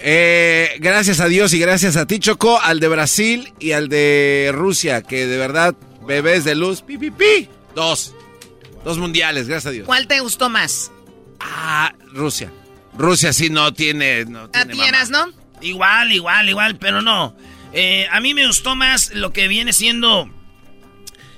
Eh, 0.00 0.76
gracias 0.78 1.18
a 1.18 1.26
Dios 1.26 1.52
y 1.54 1.58
gracias 1.58 1.96
a 1.96 2.06
ti, 2.06 2.20
Choco, 2.20 2.60
al 2.60 2.78
de 2.78 2.86
Brasil 2.88 3.52
y 3.58 3.72
al 3.72 3.88
de 3.88 4.50
Rusia, 4.54 5.02
que 5.02 5.26
de 5.26 5.36
verdad, 5.38 5.74
bebés 6.08 6.42
de 6.42 6.56
luz, 6.56 6.82
pi, 6.82 6.98
pi, 6.98 7.10
pi. 7.12 7.48
Dos. 7.76 8.14
Dos 8.84 8.98
mundiales, 8.98 9.46
gracias 9.46 9.66
a 9.66 9.70
Dios. 9.70 9.86
¿Cuál 9.86 10.08
te 10.08 10.18
gustó 10.20 10.48
más? 10.48 10.90
Ah, 11.38 11.94
Rusia. 12.12 12.50
Rusia 12.96 13.32
sí 13.32 13.50
no 13.50 13.72
tiene. 13.72 14.24
No 14.24 14.40
¿A 14.44 14.50
tiene 14.50 14.72
ti 14.72 14.78
mamá. 14.78 14.88
eras, 14.88 15.10
no? 15.10 15.26
Igual, 15.60 16.10
igual, 16.12 16.48
igual, 16.48 16.76
pero 16.78 17.02
no. 17.02 17.36
Eh, 17.72 18.08
a 18.10 18.18
mí 18.20 18.34
me 18.34 18.46
gustó 18.46 18.74
más 18.74 19.12
lo 19.12 19.32
que 19.32 19.46
viene 19.46 19.72
siendo 19.72 20.28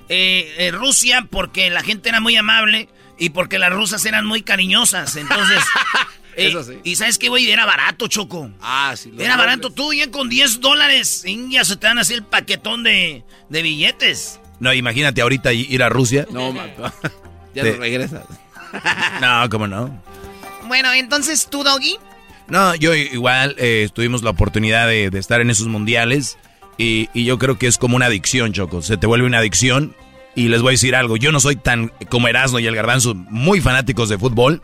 eh, 0.08 0.54
eh, 0.58 0.70
Rusia 0.70 1.26
porque 1.28 1.70
la 1.70 1.82
gente 1.82 2.08
era 2.08 2.20
muy 2.20 2.36
amable 2.36 2.88
y 3.18 3.30
porque 3.30 3.58
las 3.58 3.72
rusas 3.72 4.04
eran 4.04 4.26
muy 4.26 4.42
cariñosas. 4.42 5.16
Entonces, 5.16 5.58
eh, 6.36 6.48
Eso 6.48 6.62
sí. 6.62 6.74
y 6.84 6.96
sabes 6.96 7.18
qué, 7.18 7.28
güey, 7.28 7.50
era 7.50 7.66
barato, 7.66 8.06
Choco. 8.08 8.50
Ah, 8.60 8.94
sí. 8.96 9.12
Era 9.18 9.36
barato, 9.36 9.70
tú 9.70 9.92
ya 9.92 10.10
con 10.10 10.28
10 10.28 10.60
dólares, 10.60 11.24
ya 11.48 11.64
se 11.64 11.76
te 11.76 11.86
dan 11.86 11.98
así 11.98 12.14
el 12.14 12.22
paquetón 12.24 12.82
de, 12.84 13.24
de 13.48 13.62
billetes. 13.62 14.38
No, 14.60 14.72
imagínate 14.72 15.20
ahorita 15.22 15.52
ir 15.52 15.82
a 15.82 15.88
Rusia. 15.88 16.26
No, 16.30 16.52
mato. 16.52 16.82
ya 17.54 17.62
Te- 17.62 17.72
no 17.72 17.78
regresas. 17.80 18.24
No, 19.20 19.48
cómo 19.50 19.66
no. 19.66 20.00
Bueno, 20.68 20.92
entonces 20.92 21.48
tú, 21.50 21.64
Doggy. 21.64 21.96
No, 22.46 22.74
yo 22.76 22.94
igual 22.94 23.56
eh, 23.58 23.88
tuvimos 23.92 24.22
la 24.22 24.30
oportunidad 24.30 24.86
de, 24.86 25.10
de 25.10 25.18
estar 25.18 25.40
en 25.40 25.50
esos 25.50 25.66
mundiales 25.66 26.38
y, 26.78 27.08
y 27.14 27.24
yo 27.24 27.38
creo 27.38 27.58
que 27.58 27.66
es 27.66 27.78
como 27.78 27.96
una 27.96 28.06
adicción, 28.06 28.52
Choco. 28.52 28.80
Se 28.82 28.96
te 28.96 29.06
vuelve 29.08 29.26
una 29.26 29.38
adicción 29.38 29.94
y 30.36 30.48
les 30.48 30.62
voy 30.62 30.70
a 30.70 30.72
decir 30.72 30.94
algo. 30.94 31.16
Yo 31.16 31.32
no 31.32 31.40
soy 31.40 31.56
tan 31.56 31.88
como 32.08 32.28
Erasmo 32.28 32.58
y 32.60 32.66
el 32.66 32.76
Garbanzo, 32.76 33.14
muy 33.14 33.60
fanáticos 33.60 34.08
de 34.08 34.18
fútbol 34.18 34.62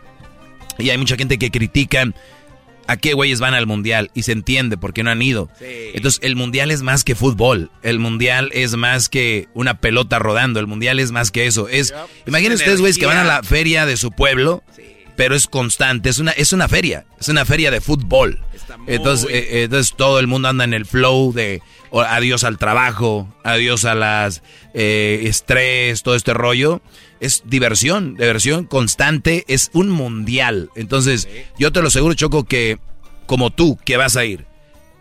y 0.79 0.91
hay 0.91 0.99
mucha 0.99 1.17
gente 1.17 1.39
que 1.39 1.51
critica 1.51 2.05
a 2.87 2.97
qué 2.97 3.15
güeyes 3.15 3.41
van 3.41 3.55
al 3.55 3.67
mundial 3.67 4.11
y 4.15 4.23
se 4.23 4.33
entiende 4.33 4.77
por 4.77 4.93
qué 4.93 5.03
no 5.03 5.11
han 5.11 5.23
ido. 5.23 5.51
Entonces, 5.61 6.21
el 6.23 6.37
mundial 6.37 6.71
es 6.71 6.83
más 6.83 7.05
que 7.05 7.15
fútbol. 7.15 7.71
El 7.83 7.99
mundial 7.99 8.51
es 8.53 8.77
más 8.77 9.09
que 9.09 9.49
una 9.55 9.81
pelota 9.81 10.19
rodando. 10.19 10.61
El 10.61 10.67
mundial 10.67 11.01
es 11.01 11.13
más 11.13 11.31
que 11.31 11.47
eso. 11.47 11.69
Es, 11.69 11.95
imaginen 12.27 12.53
Es 12.53 12.61
ustedes, 12.61 12.81
güeyes, 12.81 12.99
que 12.99 13.07
van 13.07 13.19
a 13.19 13.25
la 13.25 13.43
feria 13.43 13.87
de 13.87 13.97
su 13.97 14.11
pueblo, 14.13 14.63
pero 15.17 15.35
es 15.35 15.47
constante. 15.47 16.09
Es 16.09 16.19
una, 16.19 16.33
es 16.33 16.53
una 16.53 16.69
feria. 16.69 17.07
Es 17.21 17.29
una 17.29 17.45
feria 17.45 17.71
de 17.71 17.81
fútbol. 17.81 18.41
Entonces, 18.87 19.29
eh, 19.31 19.63
entonces, 19.65 19.95
todo 19.97 20.19
el 20.19 20.27
mundo 20.27 20.49
anda 20.49 20.65
en 20.65 20.75
el 20.75 20.87
flow 20.87 21.33
de 21.33 21.63
adiós 21.93 22.45
al 22.45 22.59
trabajo, 22.59 23.29
adiós 23.43 23.85
a 23.85 23.95
las 23.95 24.43
eh, 24.75 25.23
estrés, 25.25 26.03
todo 26.03 26.15
este 26.15 26.35
rollo. 26.35 26.83
Es 27.21 27.43
diversión, 27.47 28.15
diversión 28.15 28.65
constante, 28.65 29.45
es 29.49 29.71
un 29.73 29.89
mundial. 29.89 30.71
Entonces, 30.77 31.29
yo 31.59 31.73
te 31.73 31.81
lo 31.81 31.89
aseguro, 31.89 32.15
Choco, 32.15 32.45
que 32.45 32.79
como 33.27 33.51
tú, 33.51 33.79
que 33.85 33.97
vas 33.97 34.17
a 34.17 34.25
ir, 34.25 34.45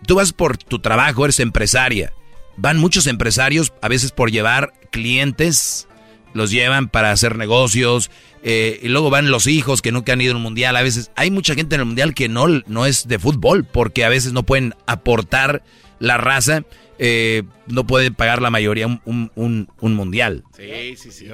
tú 0.07 0.15
vas 0.15 0.31
por 0.33 0.57
tu 0.57 0.79
trabajo, 0.79 1.25
eres 1.25 1.39
empresaria. 1.39 2.13
Van 2.57 2.77
muchos 2.77 3.05
empresarios 3.07 3.73
a 3.81 3.87
veces 3.89 4.11
por 4.11 4.31
llevar 4.31 4.71
clientes, 4.91 5.87
los 6.33 6.51
llevan 6.51 6.87
para 6.89 7.11
hacer 7.11 7.37
negocios, 7.37 8.09
eh, 8.43 8.79
y 8.81 8.87
luego 8.87 9.09
van 9.09 9.29
los 9.31 9.45
hijos 9.47 9.81
que 9.81 9.91
nunca 9.91 10.13
han 10.13 10.21
ido 10.21 10.33
al 10.35 10.41
mundial. 10.41 10.75
A 10.75 10.81
veces 10.81 11.11
hay 11.15 11.31
mucha 11.31 11.53
gente 11.55 11.75
en 11.75 11.81
el 11.81 11.85
mundial 11.87 12.13
que 12.13 12.29
no, 12.29 12.47
no 12.67 12.85
es 12.85 13.07
de 13.07 13.19
fútbol, 13.19 13.65
porque 13.65 14.05
a 14.05 14.09
veces 14.09 14.31
no 14.33 14.43
pueden 14.43 14.73
aportar 14.87 15.63
la 15.99 16.17
raza, 16.17 16.63
eh, 16.97 17.43
no 17.67 17.85
pueden 17.87 18.13
pagar 18.15 18.41
la 18.41 18.49
mayoría 18.51 18.87
un, 18.87 19.01
un- 19.05 19.31
un- 19.35 19.69
un 19.81 19.93
mundial. 19.95 20.43
Sí, 20.55 20.95
sí, 20.97 21.11
sí. 21.11 21.27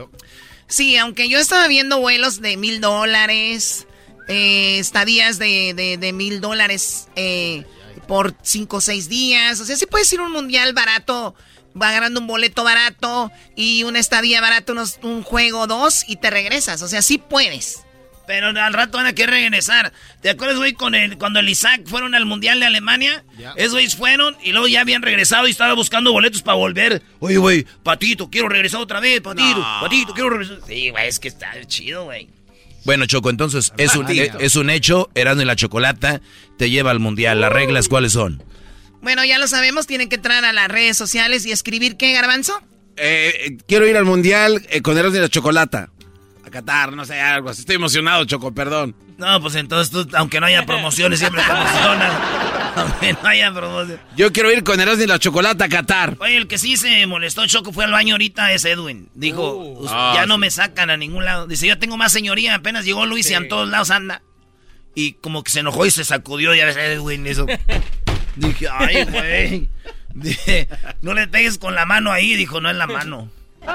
Sí, 0.72 0.95
aunque 0.95 1.27
yo 1.27 1.38
estaba 1.38 1.68
viendo 1.68 1.99
vuelos 1.99 2.39
de 2.39 2.56
mil 2.56 2.80
dólares, 2.80 3.88
eh, 4.30 4.80
estadías 4.80 5.38
de, 5.38 5.73
de, 5.73 5.98
de 5.98 6.14
mil 6.14 6.39
dólares 6.39 7.10
eh, 7.18 7.65
por 8.07 8.34
cinco 8.41 8.77
o 8.77 8.81
seis 8.81 9.10
días. 9.10 9.60
O 9.60 9.65
sea, 9.65 9.76
sí 9.76 9.85
puedes 9.85 10.11
ir 10.14 10.22
a 10.22 10.23
un 10.23 10.31
mundial 10.31 10.72
barato, 10.72 11.35
agarrando 11.76 12.22
un 12.22 12.27
boleto 12.27 12.64
barato 12.64 13.34
y 13.53 13.84
una 13.84 13.99
estadía 13.99 14.39
barato, 14.39 14.72
unos, 14.72 14.99
un 15.03 15.23
juego 15.23 15.68
dos 15.68 16.06
y 16.07 16.15
te 16.15 16.30
regresas. 16.30 16.81
O 16.84 16.88
sea, 16.88 17.02
sí 17.02 17.18
puedes. 17.18 17.81
Pero 18.27 18.48
al 18.48 18.73
rato 18.73 18.98
van 18.98 19.07
a 19.07 19.14
querer 19.14 19.31
regresar. 19.31 19.91
¿Te 20.22 20.30
acuerdas, 20.30 20.57
güey, 20.57 20.73
con 20.73 20.95
el, 20.95 21.18
cuando 21.18 21.39
el 21.39 21.49
Isaac 21.49 21.81
fueron 21.85 22.15
al 22.15 22.26
Mundial 22.26 22.60
de 22.60 22.68
Alemania? 22.68 23.23
Esos 23.56 23.73
güeyes 23.73 23.95
fueron 23.95 24.38
y 24.43 24.52
luego 24.52 24.68
ya 24.68 24.81
habían 24.81 25.02
regresado 25.02 25.48
y 25.48 25.52
estaba 25.52 25.73
buscando 25.73 26.11
boletos 26.11 26.41
para 26.41 26.56
volver. 26.56 27.02
Oye, 27.19 27.38
güey, 27.38 27.65
Patito, 27.84 28.30
quiero 28.30 28.48
regresar 28.48 28.80
otra 28.80 28.99
vez, 28.99 29.22
Patito, 29.22 29.60
No. 29.60 29.80
Patito, 29.81 30.14
quiero 30.14 30.30
regresar. 30.30 30.60
Sí, 30.68 30.89
güey, 30.89 31.07
es 31.07 31.19
que 31.19 31.27
está 31.27 31.52
chido, 31.65 32.06
güey. 32.06 32.30
Bueno, 32.84 33.06
Choco, 33.06 33.30
entonces 33.30 33.73
es 33.77 33.95
un, 33.95 34.06
Patito. 34.06 34.39
es 34.39 34.56
un 34.56 34.69
hecho, 34.69 35.10
Erasmo 35.14 35.41
y 35.43 35.45
la 35.45 35.56
Chocolata 35.56 36.22
te 36.57 36.69
lleva 36.69 36.91
al 36.91 36.99
mundial. 36.99 37.41
¿Las 37.41 37.52
reglas 37.52 37.88
cuáles 37.88 38.14
son? 38.14 38.43
Bueno, 39.02 39.26
ya 39.26 39.39
lo 39.39 39.48
sabemos, 39.48 39.88
tienen 39.88 40.10
que 40.10 40.15
entrar 40.15 40.45
a 40.45 40.53
las 40.53 40.68
redes 40.68 40.95
sociales 40.95 41.45
y 41.45 41.52
escribir 41.52 41.98
qué, 41.98 42.14
garbanzo. 42.14 42.61
Eh, 42.98 43.34
eh, 43.45 43.57
quiero 43.68 43.88
ir 43.88 43.98
al 43.98 44.06
mundial 44.06 44.65
eh, 44.69 44.81
con 44.81 44.98
Eros 44.98 45.14
de 45.14 45.22
la 45.22 45.30
Chocolata. 45.30 45.91
A 46.52 46.60
Qatar, 46.60 46.91
no 46.94 47.06
sé, 47.06 47.19
algo 47.19 47.49
así. 47.49 47.61
Estoy 47.61 47.78
emocionado, 47.78 48.26
Choco, 48.26 48.52
perdón. 48.53 48.94
No, 49.18 49.40
pues 49.41 49.56
entonces 49.56 49.91
tú, 49.91 50.07
aunque 50.18 50.40
no 50.40 50.48
haya 50.48 50.65
promociones, 50.65 51.19
siempre 51.19 51.41
te 51.44 51.52
emocionas. 51.52 52.11
Aunque 52.76 53.11
no 53.11 53.28
haya 53.28 53.52
promociones. 53.53 53.99
Yo 54.15 54.32
quiero 54.32 54.49
ir 54.49 54.64
con 54.64 54.80
Eros 54.80 54.98
de 54.98 55.06
la 55.06 55.19
Chocolata 55.19 55.65
a 55.65 55.69
Qatar. 55.69 56.15
Oye, 56.22 56.38
el 56.38 56.48
que 56.48 56.57
sí 56.57 56.78
se 56.78 57.06
molestó, 57.06 57.45
Choco, 57.45 57.73
fue 57.73 57.84
al 57.84 57.91
baño 57.91 58.14
ahorita, 58.14 58.53
es 58.53 58.64
Edwin. 58.64 59.10
Dijo, 59.14 59.56
Uh. 59.57 59.80
"Us- 59.84 59.91
Ah, 59.94 60.14
ya 60.15 60.26
no 60.26 60.36
sí. 60.36 60.40
me 60.40 60.52
sacan 60.52 60.90
a 60.90 60.95
ningún 60.95 61.26
lado. 61.26 61.48
Dice, 61.48 61.68
yo 61.68 61.78
tengo 61.80 61.98
más 61.98 62.14
señoría, 62.14 62.56
apenas 62.56 62.86
llegó 62.86 63.06
Luis 63.06 63.30
y 63.30 63.34
en 63.34 63.49
todos 63.49 63.68
lados 63.68 63.91
anda. 63.91 64.22
Y 64.95 65.14
como 65.14 65.44
que 65.44 65.52
se 65.52 65.60
enojó 65.60 65.86
y 65.86 65.91
se 65.91 66.06
sacudió, 66.06 66.56
ya 66.56 66.64
ves, 66.65 66.78
Edwin, 66.78 67.28
eso. 67.28 67.45
Dije, 68.38 68.68
ay, 68.72 69.03
güey. 69.03 69.69
Dije, 70.14 70.69
no 71.02 71.14
le 71.14 71.28
pegues 71.28 71.57
con 71.57 71.76
la 71.76 71.86
mano 71.86 72.11
ahí, 72.14 72.36
dijo, 72.36 72.61
no 72.61 72.69
es 72.69 72.78
la 72.78 72.88
mano. 72.88 73.30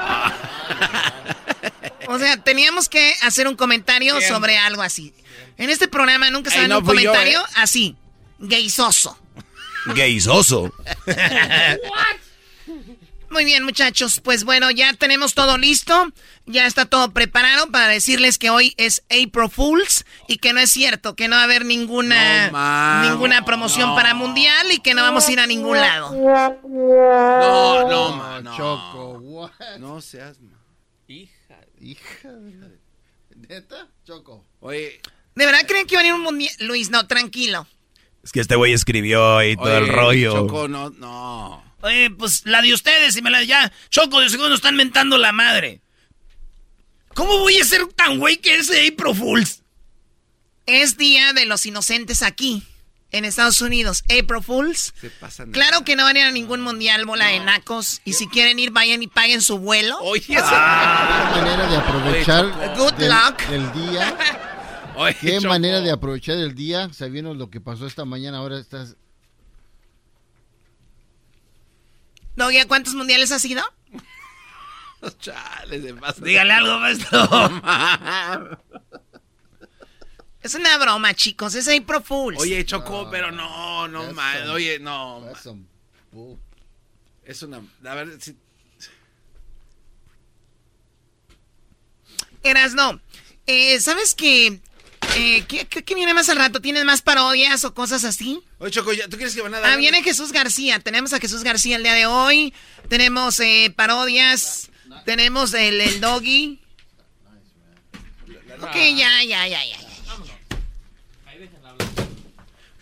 O 2.07 2.17
sea, 2.17 2.37
teníamos 2.37 2.89
que 2.89 3.13
hacer 3.21 3.47
un 3.47 3.55
comentario 3.55 4.19
sobre 4.21 4.57
algo 4.57 4.81
así. 4.81 5.13
En 5.57 5.69
este 5.69 5.87
programa 5.87 6.29
nunca 6.29 6.49
se 6.49 6.65
un 6.65 6.83
comentario 6.83 7.41
¿eh? 7.41 7.51
así. 7.55 7.95
Gaysoso. 8.39 9.17
Gaysoso. 9.87 10.71
Muy 13.29 13.43
bien, 13.43 13.63
muchachos. 13.63 14.21
Pues 14.21 14.45
bueno, 14.45 14.71
ya 14.71 14.93
tenemos 14.93 15.33
todo 15.33 15.57
listo. 15.57 16.13
Ya 16.45 16.65
está 16.65 16.85
todo 16.85 17.11
preparado 17.11 17.69
para 17.71 17.89
decirles 17.89 18.37
que 18.37 18.49
hoy 18.49 18.73
es 18.77 19.03
April 19.09 19.49
Fools 19.51 20.05
y 20.27 20.37
que 20.37 20.53
no 20.53 20.61
es 20.61 20.71
cierto, 20.71 21.15
que 21.15 21.27
no 21.27 21.35
va 21.35 21.41
a 21.41 21.45
haber 21.45 21.65
ninguna 21.65 23.01
ninguna 23.03 23.43
promoción 23.43 23.95
para 23.95 24.13
Mundial 24.13 24.71
y 24.71 24.79
que 24.79 24.93
no 24.93 25.01
vamos 25.01 25.27
a 25.27 25.31
ir 25.31 25.39
a 25.41 25.47
ningún 25.47 25.77
lado. 25.77 26.11
No, 26.13 27.89
no, 27.89 28.41
no. 28.41 28.57
Choco, 28.57 29.51
No 29.79 30.01
seas... 30.01 30.37
Hija. 31.09 31.36
Hija 31.81 32.31
de... 32.31 32.79
¿Neta? 33.35 33.87
Choco. 34.05 34.45
Oye... 34.59 34.99
¿De 35.35 35.45
verdad 35.45 35.67
creen 35.67 35.85
que 35.85 35.95
va 35.95 36.01
a 36.01 36.03
venir 36.03 36.15
un 36.15 36.23
Mundial? 36.23 36.53
Luis, 36.59 36.89
no, 36.89 37.05
tranquilo. 37.05 37.67
Es 38.23 38.31
que 38.31 38.39
este 38.39 38.55
güey 38.55 38.73
escribió 38.73 39.37
ahí 39.37 39.55
todo 39.55 39.77
el 39.77 39.87
rollo. 39.87 40.33
Choco, 40.33 40.67
no, 40.67 40.89
no. 40.89 41.63
Oye, 41.81 42.09
pues 42.09 42.45
la 42.45 42.61
de 42.61 42.73
ustedes 42.73 43.15
y 43.15 43.21
me 43.21 43.29
la 43.29 43.43
ya. 43.43 43.71
Choco, 43.89 44.19
de 44.19 44.29
segundo 44.29 44.55
están 44.55 44.75
mentando 44.75 45.17
la 45.17 45.31
madre. 45.31 45.81
¿Cómo 47.13 47.39
voy 47.39 47.57
a 47.57 47.65
ser 47.65 47.85
tan 47.93 48.19
güey 48.19 48.37
que 48.37 48.55
es 48.55 48.69
April 48.69 49.15
Fools? 49.15 49.63
Es 50.65 50.97
Día 50.97 51.33
de 51.33 51.45
los 51.45 51.65
Inocentes 51.65 52.21
aquí, 52.21 52.63
en 53.17 53.25
Estados 53.25 53.61
Unidos. 53.61 54.03
April 54.05 54.41
Fools. 54.43 54.93
claro 55.51 55.83
que 55.83 55.95
no 55.95 56.03
van 56.03 56.15
a 56.15 56.19
ir 56.19 56.25
a 56.25 56.31
ningún 56.31 56.61
mundial, 56.61 57.05
bola 57.05 57.27
de 57.27 57.39
nacos. 57.39 58.01
Y 58.05 58.13
si 58.13 58.27
quieren 58.27 58.59
ir, 58.59 58.71
vayan 58.71 59.03
y 59.03 59.07
paguen 59.07 59.41
su 59.41 59.57
vuelo. 59.59 59.97
Oye, 59.99 60.35
esa 60.35 61.31
manera 61.35 61.67
de 61.67 61.77
aprovechar 61.77 62.75
Good 62.77 62.99
luck. 63.01 63.41
el 63.51 63.71
día. 63.73 64.17
Qué 65.21 65.39
manera 65.41 65.81
de 65.81 65.91
aprovechar 65.91 66.37
el 66.37 66.55
día, 66.55 66.91
sabiendo 66.91 67.33
lo 67.33 67.49
que 67.49 67.61
pasó 67.61 67.85
esta 67.85 68.05
mañana. 68.05 68.39
Ahora 68.39 68.57
estás. 68.57 68.95
¿No, 72.35 72.49
ya 72.51 72.67
cuántos 72.67 72.95
mundiales 72.95 73.31
ha 73.31 73.39
sido? 73.39 73.63
Chales, 75.19 75.83
de 75.83 75.95
Dígale 76.23 76.53
algo, 76.53 76.79
maestro. 76.79 77.29
Es 80.41 80.55
una 80.55 80.77
broma, 80.77 81.13
chicos. 81.13 81.55
Es 81.55 81.67
April 81.67 82.01
Fools. 82.03 82.39
Oye, 82.39 82.65
Choco, 82.65 83.09
pero 83.09 83.31
no, 83.31 83.87
no, 83.87 84.13
mal. 84.13 84.49
Oye, 84.51 84.79
no. 84.79 85.23
Es 87.25 87.43
una. 87.43 87.61
A 87.85 87.95
ver, 87.95 88.21
si. 88.21 88.35
Eras, 92.43 92.73
no. 92.73 93.01
Eh, 93.45 93.79
¿Sabes 93.79 94.13
qué? 94.13 94.59
Eh, 95.15 95.45
¿qué, 95.47 95.65
qué, 95.65 95.95
viene 95.95 96.13
más 96.13 96.29
al 96.29 96.37
rato? 96.37 96.61
¿Tienes 96.61 96.85
más 96.85 97.01
parodias 97.01 97.63
o 97.65 97.73
cosas 97.73 98.03
así? 98.03 98.41
Oye, 98.59 98.71
Choco, 98.71 98.91
¿tú 99.09 99.17
quieres 99.17 99.33
que 99.35 99.41
van 99.41 99.53
a 99.55 99.59
dar? 99.59 99.73
Ah, 99.73 99.75
viene 99.77 100.03
Jesús 100.03 100.31
García. 100.31 100.79
Tenemos 100.79 101.13
a 101.13 101.19
Jesús 101.19 101.43
García 101.43 101.77
el 101.77 101.83
día 101.83 101.93
de 101.93 102.05
hoy. 102.05 102.53
Tenemos 102.87 103.39
eh, 103.39 103.73
parodias. 103.75 104.69
Tenemos 105.05 105.53
el, 105.53 105.81
el 105.81 105.99
doggy. 105.99 106.59
Ok, 108.61 108.75
ya, 108.95 109.23
ya, 109.23 109.47
ya, 109.47 109.65
ya. 109.65 109.86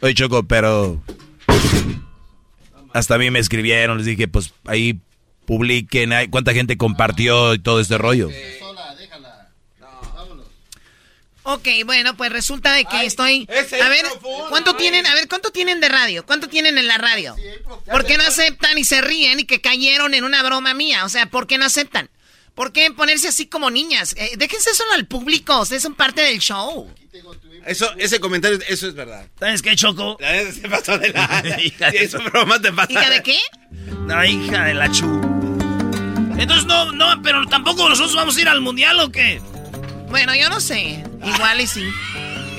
Oye, 0.05 0.13
Choco, 0.13 0.43
pero... 0.43 1.01
Hasta 2.93 3.15
a 3.15 3.17
mí 3.17 3.31
me 3.31 3.39
escribieron, 3.39 3.97
les 3.97 4.05
dije, 4.05 4.27
pues 4.27 4.53
ahí 4.65 4.99
publiquen, 5.47 6.11
cuánta 6.29 6.53
gente 6.53 6.77
compartió 6.77 7.55
y 7.55 7.59
todo 7.59 7.79
este 7.79 7.97
rollo. 7.97 8.29
Ok, 11.41 11.67
bueno, 11.87 12.15
pues 12.15 12.31
resulta 12.31 12.71
de 12.73 12.85
que 12.85 13.03
estoy. 13.03 13.49
A 13.49 13.89
ver, 13.89 14.05
¿cuánto 14.49 14.75
tienen? 14.75 15.07
A 15.07 15.15
ver, 15.15 15.27
¿cuánto 15.27 15.49
tienen 15.49 15.81
de 15.81 15.89
radio? 15.89 16.23
¿Cuánto 16.23 16.49
tienen 16.49 16.77
en 16.77 16.87
la 16.87 16.99
radio? 16.99 17.35
¿Por 17.89 18.05
qué 18.05 18.19
no 18.19 18.25
aceptan 18.25 18.77
y 18.77 18.83
se 18.83 19.01
ríen 19.01 19.39
y 19.39 19.45
que 19.45 19.59
cayeron 19.59 20.13
en 20.13 20.23
una 20.23 20.43
broma 20.43 20.75
mía? 20.75 21.03
O 21.05 21.09
sea, 21.09 21.25
¿por 21.25 21.47
qué 21.47 21.57
no 21.57 21.65
aceptan? 21.65 22.11
¿Por 22.55 22.71
qué 22.71 22.89
ponerse 22.91 23.27
así 23.27 23.47
como 23.47 23.69
niñas? 23.69 24.15
Eh, 24.17 24.31
déjense 24.37 24.71
eso 24.71 24.83
al 24.93 25.05
público, 25.05 25.59
ustedes 25.61 25.83
son 25.83 25.93
parte 25.93 26.21
del 26.21 26.39
show. 26.39 26.89
Eso, 27.65 27.91
ese 27.97 28.19
comentario, 28.19 28.59
eso 28.67 28.87
es 28.87 28.93
verdad. 28.93 29.27
¿Sabes 29.39 29.61
qué, 29.61 29.75
Choco? 29.75 30.17
Se 30.19 30.69
pasó 30.69 30.97
de 30.97 31.09
la... 31.09 31.43
hija 31.63 31.91
de 31.91 32.07
broma 32.31 32.61
te 32.61 32.71
pasa. 32.71 32.91
¿Hija 32.91 33.09
de 33.09 33.23
qué? 33.23 33.37
La 34.07 34.25
hija 34.25 34.65
de 34.65 34.73
la 34.73 34.89
chu. 34.89 35.05
Entonces 36.37 36.65
no, 36.65 36.91
no, 36.91 37.21
pero 37.21 37.45
tampoco 37.47 37.89
nosotros 37.89 38.15
vamos 38.15 38.37
a 38.37 38.41
ir 38.41 38.49
al 38.49 38.61
mundial 38.61 38.99
o 38.99 39.11
qué? 39.11 39.41
Bueno, 40.09 40.35
yo 40.35 40.49
no 40.49 40.61
sé. 40.61 41.03
Igual 41.23 41.61
y 41.61 41.67
sí. 41.67 41.83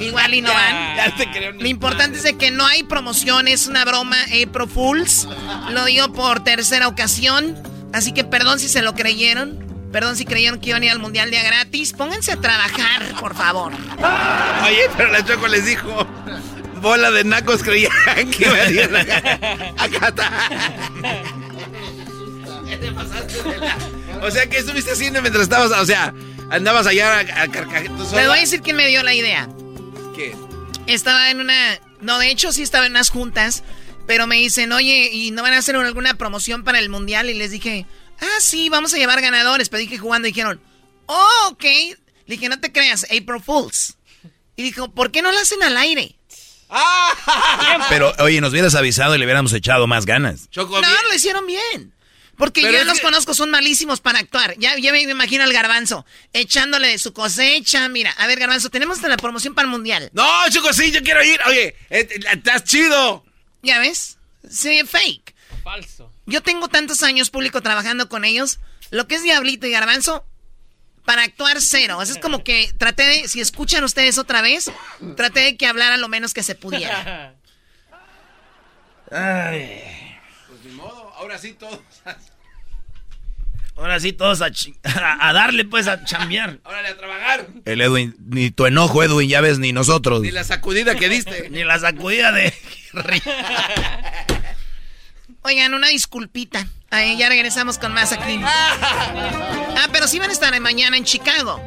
Igual 0.01 0.35
y 0.35 0.43
no 0.43 0.53
van. 0.53 1.59
Lo 1.59 1.69
importante 1.69 2.19
es 2.19 2.37
que 2.37 2.51
no 2.51 2.67
hay 2.67 2.83
promoción, 2.83 3.49
es 3.49 3.67
una 3.67 3.85
broma 3.85 4.17
April 4.25 4.69
Fools. 4.69 5.29
Lo 5.71 5.85
digo 5.85 6.13
por 6.13 6.43
tercera 6.43 6.89
ocasión. 6.89 7.57
Así 7.93 8.13
que 8.13 8.25
perdón 8.25 8.59
si 8.59 8.69
se 8.69 8.83
lo 8.83 8.95
creyeron. 8.95 9.66
Perdón 9.93 10.17
si 10.17 10.25
creyeron 10.25 10.61
que 10.61 10.71
iban 10.71 10.83
a 10.83 10.87
ir 10.87 10.93
al 10.93 10.99
mundial 10.99 11.31
día 11.31 11.43
gratis. 11.43 11.93
Pónganse 11.93 12.33
a 12.33 12.37
trabajar, 12.37 13.15
por 13.21 13.35
favor. 13.35 13.73
Oye, 13.73 14.91
pero 14.97 15.11
la 15.11 15.25
Choco 15.25 15.49
les 15.49 15.65
dijo. 15.65 16.07
Bola 16.81 17.11
de 17.11 17.25
nacos 17.25 17.63
creía 17.63 17.91
que 18.31 18.45
iba 18.45 18.55
a 18.55 18.71
ir 18.71 18.83
acá 19.79 20.09
está. 20.09 20.49
¿Qué 22.69 22.77
te 22.77 22.93
pasaste 22.93 23.35
O 24.21 24.31
sea, 24.31 24.47
¿qué 24.49 24.59
estuviste 24.59 24.93
haciendo 24.93 25.23
mientras 25.23 25.45
estabas, 25.45 25.73
o 25.73 25.87
sea, 25.87 26.13
andabas 26.51 26.87
allá 26.87 27.21
a, 27.21 27.43
a 27.43 27.47
voy 27.47 28.39
a 28.39 28.41
decir 28.41 28.61
quién 28.61 28.77
me 28.77 28.87
dio 28.89 29.03
la 29.03 29.15
idea. 29.15 29.49
¿Qué? 30.15 30.35
Estaba 30.87 31.31
en 31.31 31.41
una... 31.41 31.81
No, 32.01 32.19
de 32.19 32.31
hecho 32.31 32.53
sí 32.53 32.63
estaba 32.63 32.87
en 32.87 32.93
unas 32.93 33.11
juntas, 33.11 33.65
pero 34.07 34.27
me 34.27 34.37
dicen, 34.37 34.73
oye, 34.73 35.11
¿y 35.13 35.31
no 35.31 35.43
van 35.43 35.55
a 35.55 35.59
hacer 35.59 35.77
alguna 35.77 36.15
promoción 36.15 36.63
para 36.63 36.79
el 36.79 36.89
mundial? 36.89 37.31
Y 37.31 37.35
les 37.35 37.51
dije, 37.51 37.87
ah, 38.21 38.41
sí, 38.41 38.69
vamos 38.69 38.95
a 38.95 38.99
llevar 38.99 39.21
ganadores. 39.21 39.69
Pero 39.69 39.81
dije 39.81 39.99
jugando 39.99 40.29
y 40.29 40.33
dijeron, 40.33 40.61
oh, 41.07 41.49
ok. 41.51 41.65
Le 41.65 42.35
dije, 42.35 42.49
no 42.49 42.61
te 42.61 42.73
creas, 42.73 43.05
April 43.05 43.43
Fools. 43.45 43.97
Y 44.57 44.63
dijo, 44.63 44.91
¿por 44.91 45.13
qué 45.13 45.23
no 45.23 45.31
lo 45.33 45.39
hacen 45.39 45.63
al 45.63 45.77
aire? 45.77 46.17
Pero, 47.89 48.13
oye, 48.19 48.41
nos 48.41 48.51
hubieras 48.51 48.75
avisado 48.75 49.15
y 49.15 49.19
le 49.19 49.25
hubiéramos 49.25 49.53
echado 49.53 49.87
más 49.87 50.07
ganas. 50.07 50.49
no, 50.55 50.67
lo 50.69 51.15
hicieron 51.15 51.47
bien. 51.47 51.93
Porque 52.37 52.61
yo 52.61 52.85
los 52.85 53.01
conozco, 53.01 53.33
son 53.33 53.51
malísimos 53.51 54.01
para 54.01 54.19
actuar. 54.19 54.57
Ya, 54.59 54.77
ya 54.77 54.93
me 54.93 55.01
imagino 55.01 55.43
al 55.43 55.53
garbanzo 55.55 56.05
echándole 56.35 56.89
de 56.89 56.99
su 56.99 57.15
cosecha. 57.15 57.89
Mira, 57.89 58.11
a 58.11 58.27
ver, 58.27 58.39
garbanzo, 58.39 58.69
tenemos 58.69 59.01
la 59.01 59.17
promoción 59.17 59.55
para 59.55 59.65
el 59.67 59.71
mundial. 59.71 60.11
No, 60.13 60.27
Choco, 60.51 60.73
sí, 60.75 60.91
yo 60.91 61.03
quiero 61.03 61.25
ir. 61.25 61.41
Oye, 61.47 61.75
eh, 61.89 62.09
estás 62.31 62.65
chido. 62.65 63.25
¿Ya 63.63 63.79
ves? 63.79 64.19
Sí, 64.51 64.83
fake. 64.85 65.35
Falso. 65.65 66.13
Yo 66.27 66.43
tengo 66.43 66.69
tantos 66.69 67.03
años 67.03 67.31
público 67.31 67.63
trabajando 67.63 68.09
con 68.09 68.25
ellos. 68.25 68.59
Lo 68.91 69.07
que 69.07 69.15
es 69.15 69.23
Diablito 69.23 69.67
y 69.67 69.71
Garbanzo, 69.71 70.25
para 71.07 71.23
actuar 71.23 71.61
cero. 71.61 72.03
Eso 72.03 72.13
es 72.13 72.19
como 72.19 72.45
que 72.45 72.71
traté 72.77 73.05
de, 73.05 73.29
si 73.29 73.41
escuchan 73.41 73.85
ustedes 73.85 74.19
otra 74.19 74.43
vez, 74.43 74.71
traté 75.17 75.41
de 75.41 75.57
que 75.57 75.67
hablara 75.67 75.97
lo 75.97 76.09
menos 76.09 76.35
que 76.35 76.43
se 76.43 76.55
pudiera. 76.55 77.35
Ay. 79.11 80.19
Pues 80.49 80.65
ni 80.65 80.73
modo, 80.73 81.13
ahora 81.15 81.39
sí 81.39 81.53
todos. 81.53 81.81
Ahora 83.77 84.01
sí 84.01 84.13
todos 84.13 84.41
a, 84.41 84.49
a, 85.21 85.33
darle 85.35 85.67
pues 85.67 85.87
a 85.87 86.03
chambear. 86.03 86.59
Órale 86.65 86.89
a 86.89 86.97
trabajar. 86.97 87.47
El 87.67 87.83
Edwin, 87.83 88.17
ni 88.27 88.51
tu 88.51 88.65
enojo 88.65 89.03
Edwin, 89.03 89.29
ya 89.29 89.43
ves, 89.43 89.59
ni 89.59 89.73
nosotros. 89.73 90.23
Ni 90.23 90.31
la 90.31 90.45
sacudida 90.45 90.95
que 90.95 91.11
diste. 91.11 91.51
ni 91.51 91.63
la 91.63 91.79
sacudida 91.79 92.33
de... 92.33 92.55
Oigan, 95.47 95.75
una 95.75 95.87
disculpita. 95.87 96.67
Ahí 96.91 97.17
ya 97.17 97.29
regresamos 97.29 97.79
con 97.79 97.93
más 97.93 98.11
aquí. 98.13 98.41
Ah, 99.79 99.89
pero 99.93 100.09
sí 100.09 100.19
van 100.19 100.31
a 100.31 100.33
estar 100.33 100.59
mañana 100.59 100.97
en 100.97 101.05
Chicago. 101.05 101.61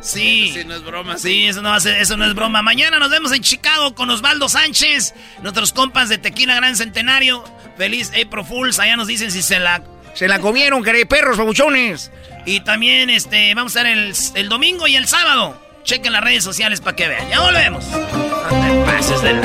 Sí. 0.00 0.50
Sí, 0.52 0.64
no 0.66 0.74
es 0.74 0.82
broma. 0.82 1.16
Sí, 1.16 1.46
eso 1.46 1.62
no, 1.62 1.74
eso 1.76 2.16
no 2.16 2.26
es 2.26 2.34
broma. 2.34 2.62
Mañana 2.62 2.98
nos 2.98 3.10
vemos 3.10 3.32
en 3.32 3.42
Chicago 3.42 3.94
con 3.94 4.10
Osvaldo 4.10 4.48
Sánchez, 4.48 5.14
nuestros 5.40 5.72
compas 5.72 6.08
de 6.08 6.18
Tequila 6.18 6.56
Gran 6.56 6.74
Centenario. 6.74 7.44
Feliz 7.76 8.10
April 8.10 8.44
Fools. 8.44 8.80
Allá 8.80 8.96
nos 8.96 9.06
dicen 9.06 9.30
si 9.30 9.40
se 9.40 9.60
la, 9.60 9.84
se 10.14 10.26
la 10.26 10.40
comieron, 10.40 10.82
que 10.82 11.06
perros, 11.06 11.38
babuchones. 11.38 12.10
Y 12.44 12.60
también 12.60 13.08
este, 13.08 13.54
vamos 13.54 13.76
a 13.76 13.80
estar 13.80 13.92
el, 13.92 14.12
el 14.34 14.48
domingo 14.48 14.88
y 14.88 14.96
el 14.96 15.06
sábado. 15.06 15.62
Chequen 15.84 16.12
las 16.12 16.24
redes 16.24 16.42
sociales 16.42 16.80
para 16.80 16.96
que 16.96 17.06
vean. 17.06 17.28
Ya 17.30 17.40
volvemos. 17.40 17.86
No 17.86 18.00
te 18.00 18.84
pases 18.84 19.22
de 19.22 19.34
la... 19.34 19.42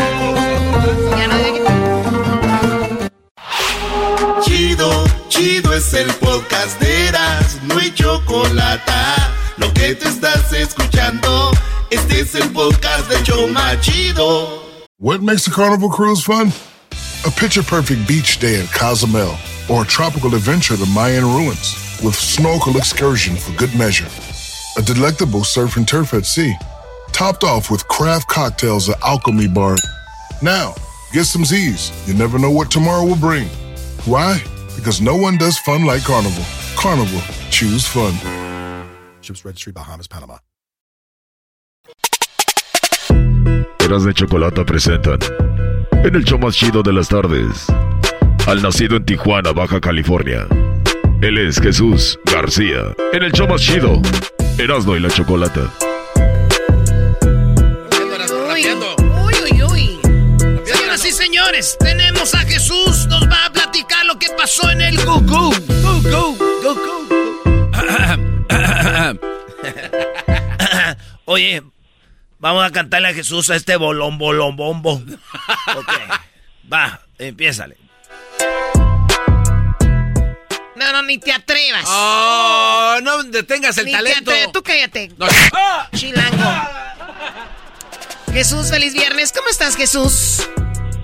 Ya 1.18 1.28
no 1.28 1.83
Chido, 4.44 5.06
chido 5.30 5.74
es 5.74 5.94
el 5.94 6.08
podcast 6.16 6.80
de 6.80 7.08
Eras, 7.08 7.60
no 7.64 7.78
hay 7.78 7.92
chocolate. 7.92 8.92
Lo 9.58 9.74
que 9.74 9.96
te 9.96 10.08
estás 10.08 10.52
escuchando, 10.54 11.52
este 11.90 12.22
es 12.22 12.36
el 12.36 12.50
podcast 12.52 13.10
de 13.10 13.24
Choma 13.24 13.80
Chido. 13.82 14.62
What 15.00 15.22
makes 15.22 15.48
a 15.48 15.52
carnival 15.52 15.90
cruise 15.90 16.24
fun? 16.24 16.52
A 17.26 17.32
picture 17.32 17.64
perfect 17.64 18.08
beach 18.08 18.40
day 18.40 18.60
in 18.60 18.68
Cozumel 18.68 19.36
or 19.70 19.84
a 19.84 19.86
tropical 19.86 20.36
adventure 20.36 20.76
to 20.78 20.86
Mayan 20.88 21.24
ruins 21.24 21.76
with 22.04 22.16
snorkel 22.16 22.78
excursion 22.78 23.36
for 23.36 23.52
good 23.58 23.74
measure. 23.78 24.08
a 24.78 24.82
delectable 24.82 25.44
surf 25.44 25.78
and 25.78 25.88
turf 25.88 26.14
at 26.14 26.26
sea, 26.26 26.56
topped 27.12 27.44
off 27.44 27.70
with 27.70 27.88
craft 27.88 28.28
cocktails 28.28 28.90
at 28.90 29.00
Alchemy 29.04 29.48
Bar. 29.48 29.76
Now, 30.42 30.74
get 31.12 31.26
some 31.26 31.46
Z's. 31.46 31.92
You 32.08 32.16
never 32.16 32.40
know 32.40 32.50
what 32.52 32.72
tomorrow 32.72 33.06
will 33.06 33.16
bring. 33.16 33.48
Why? 34.06 34.42
Because 34.76 35.02
no 35.02 35.16
one 35.16 35.38
does 35.38 35.58
fun 35.60 35.86
like 35.86 36.04
Carnival. 36.04 36.44
Carnival, 36.76 37.22
choose 37.50 37.88
fun. 37.88 38.14
Ships 39.22 39.46
Registry, 39.46 39.72
Bahamas, 39.72 40.08
Panama. 40.08 40.40
Eras 43.80 44.04
de 44.04 44.14
Chocolata 44.14 44.66
presentan 44.66 45.20
en 46.04 46.16
el 46.16 46.24
show 46.24 46.38
más 46.38 46.56
chido 46.56 46.84
de 46.84 46.92
las 46.92 47.08
tardes 47.08 47.68
al 48.46 48.62
nacido 48.62 48.98
en 48.98 49.06
Tijuana, 49.06 49.54
Baja 49.54 49.80
California. 49.80 50.48
Él 51.22 51.38
es 51.38 51.62
Jesús 51.62 52.20
García. 52.26 52.94
En 53.14 53.24
el 53.24 53.32
show 53.32 53.48
más 53.48 53.62
chido, 53.62 54.02
Erasmo 54.58 54.98
y 54.98 55.00
la 55.00 55.10
Chocolata. 55.10 55.72
Uy, 58.52 59.36
uy, 59.44 59.64
uy. 59.64 60.00
Señoras 60.66 61.06
y 61.06 61.12
señores, 61.12 61.78
tenemos 61.80 62.34
a 62.34 62.40
Jesús. 62.40 63.08
Nos 63.08 63.30
va 63.30 63.46
a 63.46 63.53
platicar 63.74 64.06
lo 64.06 64.20
que 64.20 64.28
pasó 64.38 64.70
en 64.70 64.82
el 64.82 65.04
Go 65.04 65.20
Go. 65.22 65.50
Go 65.82 66.02
Go. 66.04 66.36
Go 66.62 66.76
Go. 66.76 67.00
Oye, 71.26 71.64
vamos 72.38 72.64
a 72.66 72.72
cantarle 72.72 73.08
a 73.10 73.14
Jesús 73.14 73.50
a 73.50 73.56
este 73.56 73.76
bolón, 73.78 74.18
bolón, 74.20 74.56
bombo. 74.56 75.02
Ok. 75.76 75.92
Va, 76.72 77.02
empiézale. 77.18 77.78
No, 80.76 80.92
no, 80.92 81.02
ni 81.04 81.18
te 81.18 81.32
atrevas. 81.32 81.86
Oh, 81.88 83.00
no 83.02 83.24
detengas 83.24 83.78
el 83.80 83.86
Ni 83.86 83.92
talento. 83.94 84.32
te. 84.32 84.48
Tú 84.54 84.62
cállate. 84.62 85.12
No. 85.18 85.28
Chilango. 85.96 86.52
Jesús, 88.34 88.70
feliz 88.70 88.94
viernes. 88.94 89.32
¿Cómo 89.32 89.48
estás, 89.50 89.76
Jesús? 89.76 90.48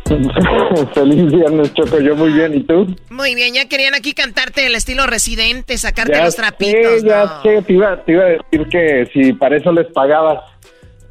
Feliz 0.94 1.32
viernes, 1.32 1.74
Choco. 1.74 2.00
Yo 2.00 2.16
muy 2.16 2.32
bien. 2.32 2.56
¿Y 2.56 2.64
tú? 2.64 2.96
Muy 3.10 3.36
bien, 3.36 3.54
ya 3.54 3.68
querían 3.68 3.94
aquí 3.94 4.14
cantarte 4.14 4.66
el 4.66 4.76
estilo 4.76 5.06
residente, 5.08 5.78
sacarte 5.78 6.14
ya 6.14 6.26
los 6.26 6.36
trapitos. 6.36 7.02
sé, 7.02 7.08
ya 7.08 7.26
¿no? 7.26 7.42
sé. 7.44 7.62
Te 7.62 7.74
iba, 7.74 8.04
te 8.04 8.12
iba 8.12 8.24
a 8.24 8.28
decir 8.28 8.68
que 8.70 9.10
si 9.14 9.34
para 9.34 9.58
eso 9.58 9.72
les 9.72 9.88
pagabas. 9.94 10.44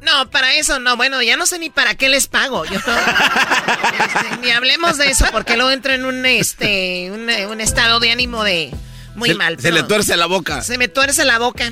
No, 0.01 0.29
para 0.29 0.55
eso 0.55 0.79
no. 0.79 0.95
Bueno, 0.97 1.21
ya 1.21 1.35
no 1.37 1.45
sé 1.45 1.59
ni 1.59 1.69
para 1.69 1.95
qué 1.95 2.09
les 2.09 2.27
pago. 2.27 2.63
Yo, 2.65 2.75
este, 2.75 4.37
ni 4.41 4.51
hablemos 4.51 4.97
de 4.97 5.09
eso 5.09 5.25
porque 5.31 5.55
luego 5.55 5.71
entro 5.71 5.93
en 5.93 6.05
un 6.05 6.25
este 6.25 7.11
un, 7.11 7.29
un 7.51 7.61
estado 7.61 7.99
de 7.99 8.11
ánimo 8.11 8.43
de 8.43 8.71
muy 9.15 9.29
se, 9.29 9.35
mal. 9.35 9.59
Se 9.59 9.71
le 9.71 9.83
tuerce 9.83 10.15
la 10.15 10.25
boca. 10.25 10.61
Se 10.61 10.77
me 10.77 10.87
tuerce 10.87 11.25
la 11.25 11.39
boca. 11.39 11.71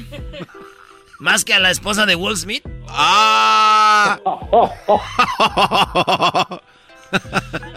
Más 1.20 1.46
que 1.46 1.54
a 1.54 1.60
la 1.60 1.72
esposa 1.72 2.06
de 2.06 2.16
Will 2.16 2.38
Smith. 2.38 2.64
¡Ah! 2.90 4.20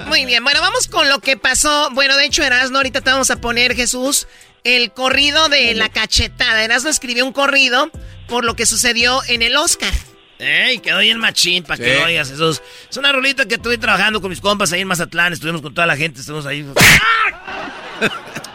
Muy 0.07 0.25
bien, 0.25 0.43
bueno, 0.45 0.61
vamos 0.61 0.89
con 0.89 1.09
lo 1.09 1.21
que 1.21 1.37
pasó. 1.37 1.91
Bueno, 1.93 2.17
de 2.17 2.25
hecho, 2.27 2.43
Erasmo, 2.43 2.79
ahorita 2.79 3.01
te 3.01 3.11
vamos 3.11 3.31
a 3.31 3.41
poner, 3.41 3.75
Jesús, 3.77 4.27
el 4.65 4.93
corrido 4.93 5.49
de 5.49 5.75
la 5.75 5.89
cachetada. 5.89 6.63
Erasmo 6.65 6.91
escribió 6.91 7.25
un 7.25 7.33
corrido 7.33 7.91
por 8.29 8.45
lo 8.45 8.57
que 8.57 8.67
sucedió 8.67 9.21
en 9.29 9.43
el 9.43 9.57
Oscar. 9.57 9.93
Ey, 10.39 10.79
quedó 10.79 10.99
bien 11.01 11.19
machín 11.19 11.65
para 11.65 11.77
que 11.77 11.93
Sí. 11.95 11.99
lo 12.01 12.07
oigas, 12.07 12.31
Jesús. 12.31 12.63
Es 12.91 12.97
una 12.97 13.13
rolita 13.13 13.47
que 13.47 13.57
estuve 13.57 13.77
trabajando 13.77 14.21
con 14.23 14.31
mis 14.31 14.41
compas 14.41 14.73
ahí 14.73 14.81
en 14.81 14.89
Mazatlán. 14.89 15.33
Estuvimos 15.35 15.61
con 15.61 15.75
toda 15.75 15.87
la 15.87 15.97
gente, 15.97 16.21
estuvimos 16.21 16.47
ahí. 16.47 16.67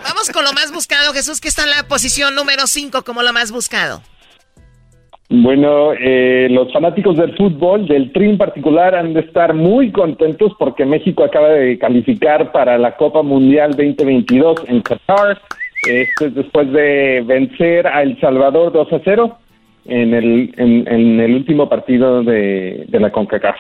Vamos 0.04 0.30
con 0.30 0.44
lo 0.44 0.54
más 0.54 0.72
buscado, 0.72 1.14
Jesús, 1.14 1.40
que 1.42 1.48
está 1.48 1.64
en 1.64 1.70
la 1.72 1.88
posición 1.88 2.34
número 2.36 2.66
5 2.68 3.04
como 3.04 3.22
lo 3.24 3.34
más 3.34 3.52
buscado. 3.52 4.02
Bueno, 5.28 5.92
eh, 5.94 6.48
los 6.52 6.72
fanáticos 6.72 7.18
del 7.18 7.36
fútbol, 7.36 7.88
del 7.88 8.12
Tri 8.12 8.30
en 8.30 8.38
particular, 8.38 8.94
han 8.94 9.14
de 9.14 9.22
estar 9.22 9.56
muy 9.56 9.92
contentos 9.92 10.54
porque 10.60 10.86
México 10.86 11.24
acaba 11.24 11.50
de 11.50 11.80
calificar 11.80 12.52
para 12.52 12.78
la 12.78 12.96
Copa 12.96 13.24
Mundial 13.24 13.72
2022 13.72 14.66
en 14.68 14.82
Qatar. 14.82 15.42
Esto 15.88 16.26
es 16.26 16.36
después 16.36 16.72
de 16.72 17.24
vencer 17.26 17.88
a 17.88 18.04
El 18.04 18.20
Salvador 18.20 18.72
2 18.72 18.94
a 18.94 19.02
0 19.04 19.38
en 19.86 20.14
el, 20.14 20.54
en, 20.58 21.20
el 21.20 21.36
último 21.36 21.70
partido 21.70 22.24
de, 22.24 22.86
de 22.88 23.00
la 23.00 23.12
CONCACAF. 23.12 23.58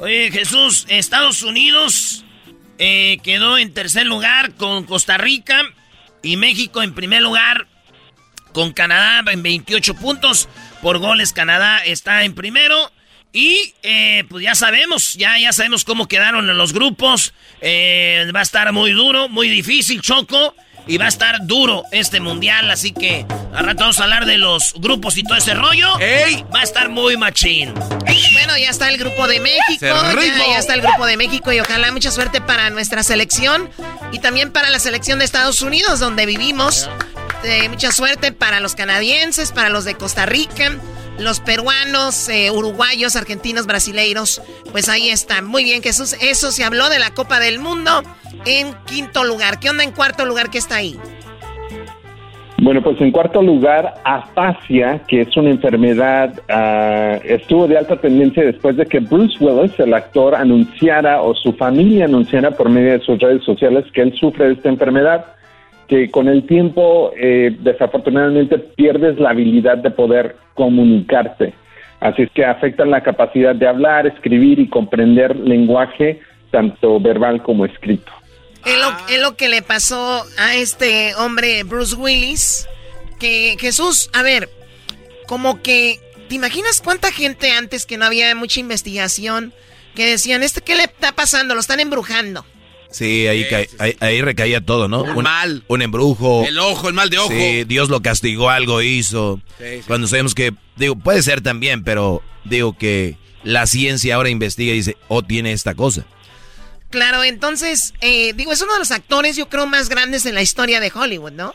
Oye, 0.00 0.30
Jesús, 0.30 0.86
Estados 0.88 1.42
Unidos 1.42 2.24
eh, 2.78 3.18
quedó 3.22 3.58
en 3.58 3.72
tercer 3.72 4.06
lugar 4.06 4.54
con 4.54 4.84
Costa 4.84 5.18
Rica 5.18 5.60
y 6.22 6.36
México 6.36 6.82
en 6.82 6.94
primer 6.94 7.22
lugar 7.22 7.66
con 8.52 8.72
Canadá 8.72 9.22
en 9.30 9.42
28 9.42 9.94
puntos 9.94 10.48
por 10.80 10.98
goles. 10.98 11.32
Canadá 11.32 11.78
está 11.84 12.24
en 12.24 12.34
primero. 12.34 12.90
Y 13.34 13.74
eh, 13.82 14.24
pues 14.28 14.44
ya 14.44 14.54
sabemos, 14.54 15.14
ya, 15.14 15.38
ya 15.38 15.52
sabemos 15.54 15.84
cómo 15.84 16.06
quedaron 16.06 16.50
en 16.50 16.58
los 16.58 16.74
grupos. 16.74 17.32
Eh, 17.62 18.30
va 18.34 18.40
a 18.40 18.42
estar 18.42 18.70
muy 18.72 18.92
duro, 18.92 19.28
muy 19.28 19.48
difícil, 19.48 20.02
Choco. 20.02 20.54
Y 20.86 20.98
va 20.98 21.04
a 21.04 21.08
estar 21.08 21.46
duro 21.46 21.84
este 21.92 22.20
mundial. 22.20 22.70
Así 22.70 22.92
que 22.92 23.24
al 23.54 23.64
rato 23.64 23.80
vamos 23.80 24.00
a 24.00 24.02
hablar 24.02 24.26
de 24.26 24.36
los 24.36 24.74
grupos 24.74 25.16
y 25.16 25.22
todo 25.22 25.38
ese 25.38 25.54
rollo. 25.54 25.98
¡Ey! 26.00 26.44
Va 26.54 26.60
a 26.60 26.64
estar 26.64 26.88
muy 26.88 27.16
machín. 27.16 27.72
Bueno, 28.32 28.58
ya 28.58 28.70
está 28.70 28.88
el 28.88 28.98
grupo 28.98 29.28
de 29.28 29.40
México, 29.40 29.86
ya 29.86 30.58
está 30.58 30.74
el 30.74 30.82
grupo 30.82 31.06
de 31.06 31.16
México 31.16 31.52
y 31.52 31.60
ojalá 31.60 31.92
mucha 31.92 32.10
suerte 32.10 32.40
para 32.40 32.70
nuestra 32.70 33.02
selección 33.02 33.70
y 34.10 34.18
también 34.18 34.50
para 34.50 34.70
la 34.70 34.78
selección 34.78 35.20
de 35.20 35.24
Estados 35.24 35.62
Unidos 35.62 36.00
donde 36.00 36.26
vivimos. 36.26 36.90
Eh, 37.44 37.68
mucha 37.68 37.90
suerte 37.90 38.32
para 38.32 38.60
los 38.60 38.74
canadienses, 38.74 39.52
para 39.52 39.68
los 39.68 39.84
de 39.84 39.94
Costa 39.94 40.26
Rica, 40.26 40.70
los 41.18 41.40
peruanos, 41.40 42.28
eh, 42.28 42.50
uruguayos, 42.50 43.16
argentinos, 43.16 43.66
brasileiros. 43.66 44.40
Pues 44.70 44.88
ahí 44.88 45.10
está. 45.10 45.42
Muy 45.42 45.64
bien, 45.64 45.82
Jesús. 45.82 46.16
Eso 46.20 46.52
se 46.52 46.64
habló 46.64 46.88
de 46.88 46.98
la 46.98 47.10
Copa 47.14 47.40
del 47.40 47.58
Mundo 47.58 48.02
en 48.46 48.74
quinto 48.86 49.24
lugar. 49.24 49.58
¿Qué 49.58 49.70
onda 49.70 49.82
en 49.82 49.90
cuarto 49.90 50.24
lugar 50.24 50.50
que 50.50 50.58
está 50.58 50.76
ahí? 50.76 50.96
Bueno, 52.62 52.80
pues 52.80 53.00
en 53.00 53.10
cuarto 53.10 53.42
lugar, 53.42 53.92
afasia, 54.04 55.00
que 55.08 55.22
es 55.22 55.36
una 55.36 55.50
enfermedad, 55.50 56.32
ah, 56.48 57.18
estuvo 57.24 57.66
de 57.66 57.76
alta 57.76 57.96
tendencia 57.96 58.44
después 58.44 58.76
de 58.76 58.86
que 58.86 59.00
Bruce 59.00 59.36
Willis, 59.40 59.76
el 59.80 59.92
actor, 59.92 60.36
anunciara 60.36 61.22
o 61.22 61.34
su 61.34 61.52
familia 61.54 62.04
anunciara 62.04 62.52
por 62.52 62.68
medio 62.68 62.92
de 62.92 63.00
sus 63.00 63.18
redes 63.18 63.42
sociales 63.42 63.84
que 63.92 64.02
él 64.02 64.14
sufre 64.14 64.46
de 64.46 64.52
esta 64.52 64.68
enfermedad, 64.68 65.24
que 65.92 66.10
con 66.10 66.26
el 66.26 66.46
tiempo 66.46 67.12
eh, 67.18 67.54
desafortunadamente 67.60 68.58
pierdes 68.58 69.18
la 69.18 69.28
habilidad 69.28 69.76
de 69.76 69.90
poder 69.90 70.36
comunicarte. 70.54 71.52
Así 72.00 72.22
es 72.22 72.30
que 72.30 72.46
afecta 72.46 72.86
la 72.86 73.02
capacidad 73.02 73.54
de 73.54 73.68
hablar, 73.68 74.06
escribir 74.06 74.58
y 74.58 74.70
comprender 74.70 75.36
lenguaje, 75.36 76.22
tanto 76.50 76.98
verbal 76.98 77.42
como 77.42 77.66
escrito. 77.66 78.10
Es 78.64 78.78
lo, 78.78 79.14
es 79.14 79.20
lo 79.20 79.36
que 79.36 79.50
le 79.50 79.60
pasó 79.60 80.24
a 80.38 80.54
este 80.54 81.14
hombre 81.16 81.62
Bruce 81.64 81.94
Willis. 81.94 82.66
Que 83.20 83.56
Jesús, 83.60 84.08
a 84.14 84.22
ver, 84.22 84.48
como 85.26 85.60
que, 85.60 86.00
¿te 86.30 86.36
imaginas 86.36 86.80
cuánta 86.80 87.12
gente 87.12 87.50
antes 87.50 87.84
que 87.84 87.98
no 87.98 88.06
había 88.06 88.34
mucha 88.34 88.60
investigación 88.60 89.52
que 89.94 90.06
decían, 90.06 90.42
¿este 90.42 90.62
qué 90.62 90.74
le 90.74 90.84
está 90.84 91.12
pasando? 91.12 91.52
Lo 91.52 91.60
están 91.60 91.80
embrujando. 91.80 92.46
Sí, 92.92 93.26
ahí, 93.26 93.44
cae- 93.48 93.68
ahí, 93.78 93.96
ahí 94.00 94.22
recaía 94.22 94.60
todo, 94.60 94.86
¿no? 94.86 95.02
Un, 95.02 95.24
mal. 95.24 95.64
un 95.68 95.82
embrujo. 95.82 96.44
El 96.46 96.58
ojo, 96.58 96.88
el 96.88 96.94
mal 96.94 97.10
de 97.10 97.18
ojo. 97.18 97.30
Sí, 97.30 97.64
Dios 97.64 97.88
lo 97.88 98.02
castigó, 98.02 98.50
algo 98.50 98.82
hizo. 98.82 99.40
Sí, 99.58 99.64
sí. 99.78 99.82
Cuando 99.86 100.06
sabemos 100.06 100.34
que, 100.34 100.52
digo, 100.76 100.94
puede 100.96 101.22
ser 101.22 101.40
también, 101.40 101.82
pero 101.84 102.22
digo 102.44 102.76
que 102.76 103.16
la 103.44 103.66
ciencia 103.66 104.14
ahora 104.16 104.28
investiga 104.28 104.72
y 104.72 104.76
dice, 104.76 104.96
oh, 105.08 105.22
tiene 105.22 105.52
esta 105.52 105.74
cosa. 105.74 106.04
Claro, 106.90 107.24
entonces, 107.24 107.94
eh, 108.02 108.34
digo, 108.34 108.52
es 108.52 108.60
uno 108.60 108.74
de 108.74 108.78
los 108.80 108.90
actores, 108.90 109.34
yo 109.36 109.48
creo, 109.48 109.66
más 109.66 109.88
grandes 109.88 110.26
en 110.26 110.34
la 110.34 110.42
historia 110.42 110.78
de 110.78 110.92
Hollywood, 110.94 111.32
¿no? 111.32 111.48
O 111.50 111.54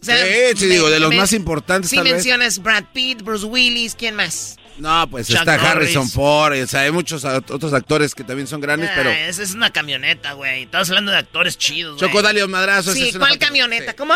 Sí, 0.00 0.12
sí, 0.56 0.66
digo, 0.66 0.88
de 0.88 1.00
los 1.00 1.12
más 1.14 1.32
importantes, 1.32 1.90
Si 1.90 1.96
tal 1.96 2.04
vez. 2.04 2.14
mencionas 2.14 2.60
Brad 2.62 2.84
Pitt, 2.94 3.20
Bruce 3.22 3.44
Willis, 3.44 3.94
¿quién 3.94 4.14
más? 4.14 4.56
No, 4.78 5.08
pues 5.10 5.26
Chuck 5.26 5.38
está 5.40 5.56
Norris. 5.56 5.70
Harrison 5.70 6.08
Ford, 6.10 6.52
o 6.62 6.66
sea, 6.66 6.80
hay 6.82 6.92
muchos 6.92 7.24
otros 7.24 7.72
actores 7.72 8.14
que 8.14 8.22
también 8.24 8.46
son 8.46 8.60
grandes, 8.60 8.88
Ah, 8.90 8.94
pero... 8.96 9.10
Esa 9.10 9.42
es 9.42 9.54
una 9.54 9.70
camioneta, 9.70 10.32
güey. 10.34 10.62
Estamos 10.62 10.88
hablando 10.90 11.10
de 11.12 11.18
actores 11.18 11.58
chidos, 11.58 11.98
güey. 11.98 12.08
Choco, 12.10 12.22
dale 12.22 12.44
un 12.44 12.50
madrazo. 12.50 12.92
Sí, 12.92 13.10
una 13.10 13.18
¿cuál 13.26 13.38
camioneta? 13.38 13.94
¿Cómo? 13.94 14.14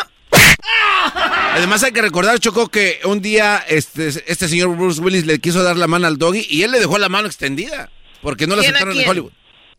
Además 1.54 1.82
hay 1.82 1.92
que 1.92 2.02
recordar, 2.02 2.38
Choco, 2.38 2.68
que 2.68 3.00
un 3.04 3.20
día 3.20 3.64
este, 3.68 4.08
este 4.08 4.48
señor 4.48 4.74
Bruce 4.76 5.00
Willis 5.00 5.26
le 5.26 5.38
quiso 5.38 5.62
dar 5.62 5.76
la 5.76 5.86
mano 5.86 6.06
al 6.06 6.16
doggy 6.18 6.46
y 6.48 6.62
él 6.62 6.70
le 6.70 6.78
dejó 6.80 6.98
la 6.98 7.08
mano 7.08 7.26
extendida, 7.26 7.90
porque 8.22 8.46
no 8.46 8.56
lo 8.56 8.62
¿Quién 8.62 8.74
a 8.74 8.78
aceptaron 8.78 9.00
en? 9.00 9.08
Hollywood. 9.08 9.32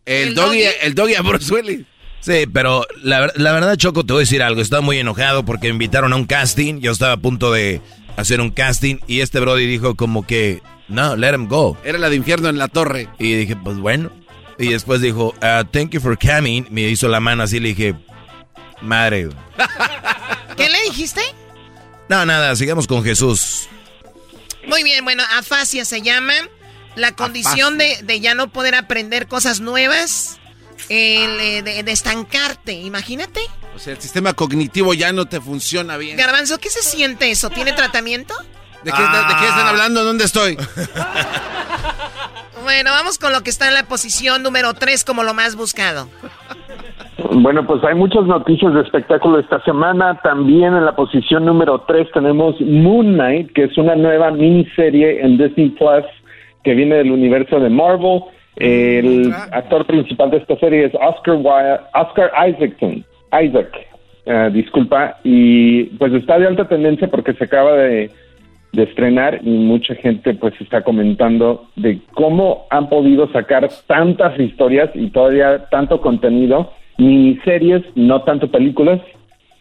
El, 0.05 0.27
¿El 0.29 0.35
doggy, 0.35 0.63
doggy? 0.63 0.75
el 0.81 0.95
doggy 0.95 1.15
a 1.15 1.21
Bruce 1.21 1.53
Willis. 1.53 1.85
Sí, 2.19 2.45
pero 2.53 2.85
la, 3.01 3.31
la 3.35 3.51
verdad, 3.51 3.75
Choco, 3.75 4.05
te 4.05 4.13
voy 4.13 4.21
a 4.21 4.25
decir 4.25 4.41
algo. 4.43 4.61
Estaba 4.61 4.81
muy 4.81 4.97
enojado 4.97 5.43
porque 5.45 5.67
me 5.67 5.73
invitaron 5.73 6.13
a 6.13 6.15
un 6.15 6.25
casting. 6.25 6.79
Yo 6.79 6.91
estaba 6.91 7.13
a 7.13 7.17
punto 7.17 7.51
de 7.51 7.81
hacer 8.15 8.39
un 8.41 8.51
casting 8.51 8.97
y 9.07 9.21
este 9.21 9.39
Brody 9.39 9.65
dijo 9.65 9.95
como 9.95 10.25
que, 10.25 10.61
no, 10.87 11.15
let 11.15 11.33
him 11.33 11.47
go. 11.47 11.77
Era 11.83 11.97
la 11.97 12.09
de 12.09 12.15
infierno 12.15 12.49
en 12.49 12.57
la 12.57 12.67
torre. 12.67 13.09
Y 13.19 13.33
dije, 13.33 13.55
pues 13.55 13.77
bueno. 13.77 14.11
Y 14.59 14.69
después 14.69 15.01
dijo, 15.01 15.33
"Ah, 15.41 15.63
thank 15.69 15.91
you 15.91 15.99
for 15.99 16.17
coming. 16.17 16.63
Me 16.69 16.81
hizo 16.81 17.07
la 17.07 17.19
mano 17.19 17.43
así, 17.43 17.59
le 17.59 17.69
dije, 17.69 17.95
madre. 18.81 19.25
güey". 19.25 19.37
¿Qué 20.57 20.69
le 20.69 20.81
dijiste? 20.83 21.21
No, 22.09 22.25
nada, 22.25 22.55
sigamos 22.55 22.85
con 22.85 23.03
Jesús. 23.03 23.67
Muy 24.67 24.83
bien, 24.83 25.03
bueno, 25.03 25.23
afasia 25.37 25.85
se 25.85 26.01
llama. 26.01 26.33
La 26.95 27.13
condición 27.13 27.79
de, 27.79 27.99
de, 28.03 28.19
ya 28.19 28.35
no 28.35 28.51
poder 28.51 28.75
aprender 28.75 29.27
cosas 29.27 29.61
nuevas, 29.61 30.37
el, 30.89 31.39
eh, 31.39 31.61
de, 31.63 31.81
de, 31.81 31.91
estancarte, 31.91 32.73
imagínate. 32.73 33.41
O 33.75 33.79
sea, 33.79 33.93
el 33.93 33.99
sistema 34.01 34.33
cognitivo 34.33 34.93
ya 34.93 35.11
no 35.11 35.25
te 35.25 35.41
funciona 35.41 35.97
bien. 35.97 36.17
Garbanzo, 36.17 36.59
¿qué 36.59 36.69
se 36.69 36.83
siente 36.83 37.31
eso? 37.31 37.49
¿Tiene 37.49 37.73
tratamiento? 37.73 38.35
¿De 38.83 38.91
qué, 38.91 38.97
ah. 38.97 39.27
de, 39.27 39.33
de 39.33 39.39
qué 39.39 39.47
están 39.47 39.67
hablando? 39.67 40.03
¿Dónde 40.03 40.25
estoy? 40.25 40.55
bueno, 42.63 42.91
vamos 42.91 43.17
con 43.17 43.31
lo 43.31 43.41
que 43.41 43.49
está 43.49 43.67
en 43.67 43.73
la 43.73 43.83
posición 43.83 44.43
número 44.43 44.73
3 44.73 45.03
como 45.03 45.23
lo 45.23 45.33
más 45.33 45.55
buscado. 45.55 46.07
Bueno, 47.31 47.65
pues 47.65 47.83
hay 47.83 47.95
muchas 47.95 48.25
noticias 48.25 48.73
de 48.73 48.81
espectáculo 48.81 49.39
esta 49.39 49.61
semana. 49.63 50.19
También 50.21 50.75
en 50.75 50.85
la 50.85 50.95
posición 50.95 51.45
número 51.45 51.81
3 51.87 52.07
tenemos 52.13 52.59
Moon 52.61 53.13
Knight, 53.13 53.53
que 53.53 53.65
es 53.65 53.77
una 53.77 53.95
nueva 53.95 54.31
miniserie 54.31 55.21
en 55.21 55.37
Disney 55.37 55.69
Plus 55.69 56.05
que 56.63 56.73
viene 56.73 56.95
del 56.95 57.11
universo 57.11 57.59
de 57.59 57.69
Marvel. 57.69 58.21
El 58.57 59.33
actor 59.51 59.85
principal 59.85 60.31
de 60.31 60.37
esta 60.37 60.57
serie 60.57 60.85
es 60.85 60.93
Oscar, 60.95 61.37
Oscar 61.93 62.31
Isaacson. 62.49 63.05
Isaac, 63.41 63.71
uh, 64.25 64.51
disculpa. 64.51 65.17
Y 65.23 65.85
pues 65.97 66.13
está 66.13 66.37
de 66.37 66.47
alta 66.47 66.67
tendencia 66.67 67.07
porque 67.07 67.33
se 67.33 67.45
acaba 67.45 67.73
de, 67.73 68.11
de 68.73 68.83
estrenar 68.83 69.39
y 69.43 69.49
mucha 69.49 69.95
gente 69.95 70.33
pues 70.33 70.53
está 70.59 70.83
comentando 70.83 71.69
de 71.75 72.01
cómo 72.15 72.65
han 72.71 72.89
podido 72.89 73.31
sacar 73.31 73.69
tantas 73.87 74.37
historias 74.39 74.89
y 74.95 75.11
todavía 75.11 75.65
tanto 75.69 76.01
contenido 76.01 76.73
miniseries, 76.97 77.83
no 77.95 78.23
tanto 78.23 78.49
películas, 78.51 78.99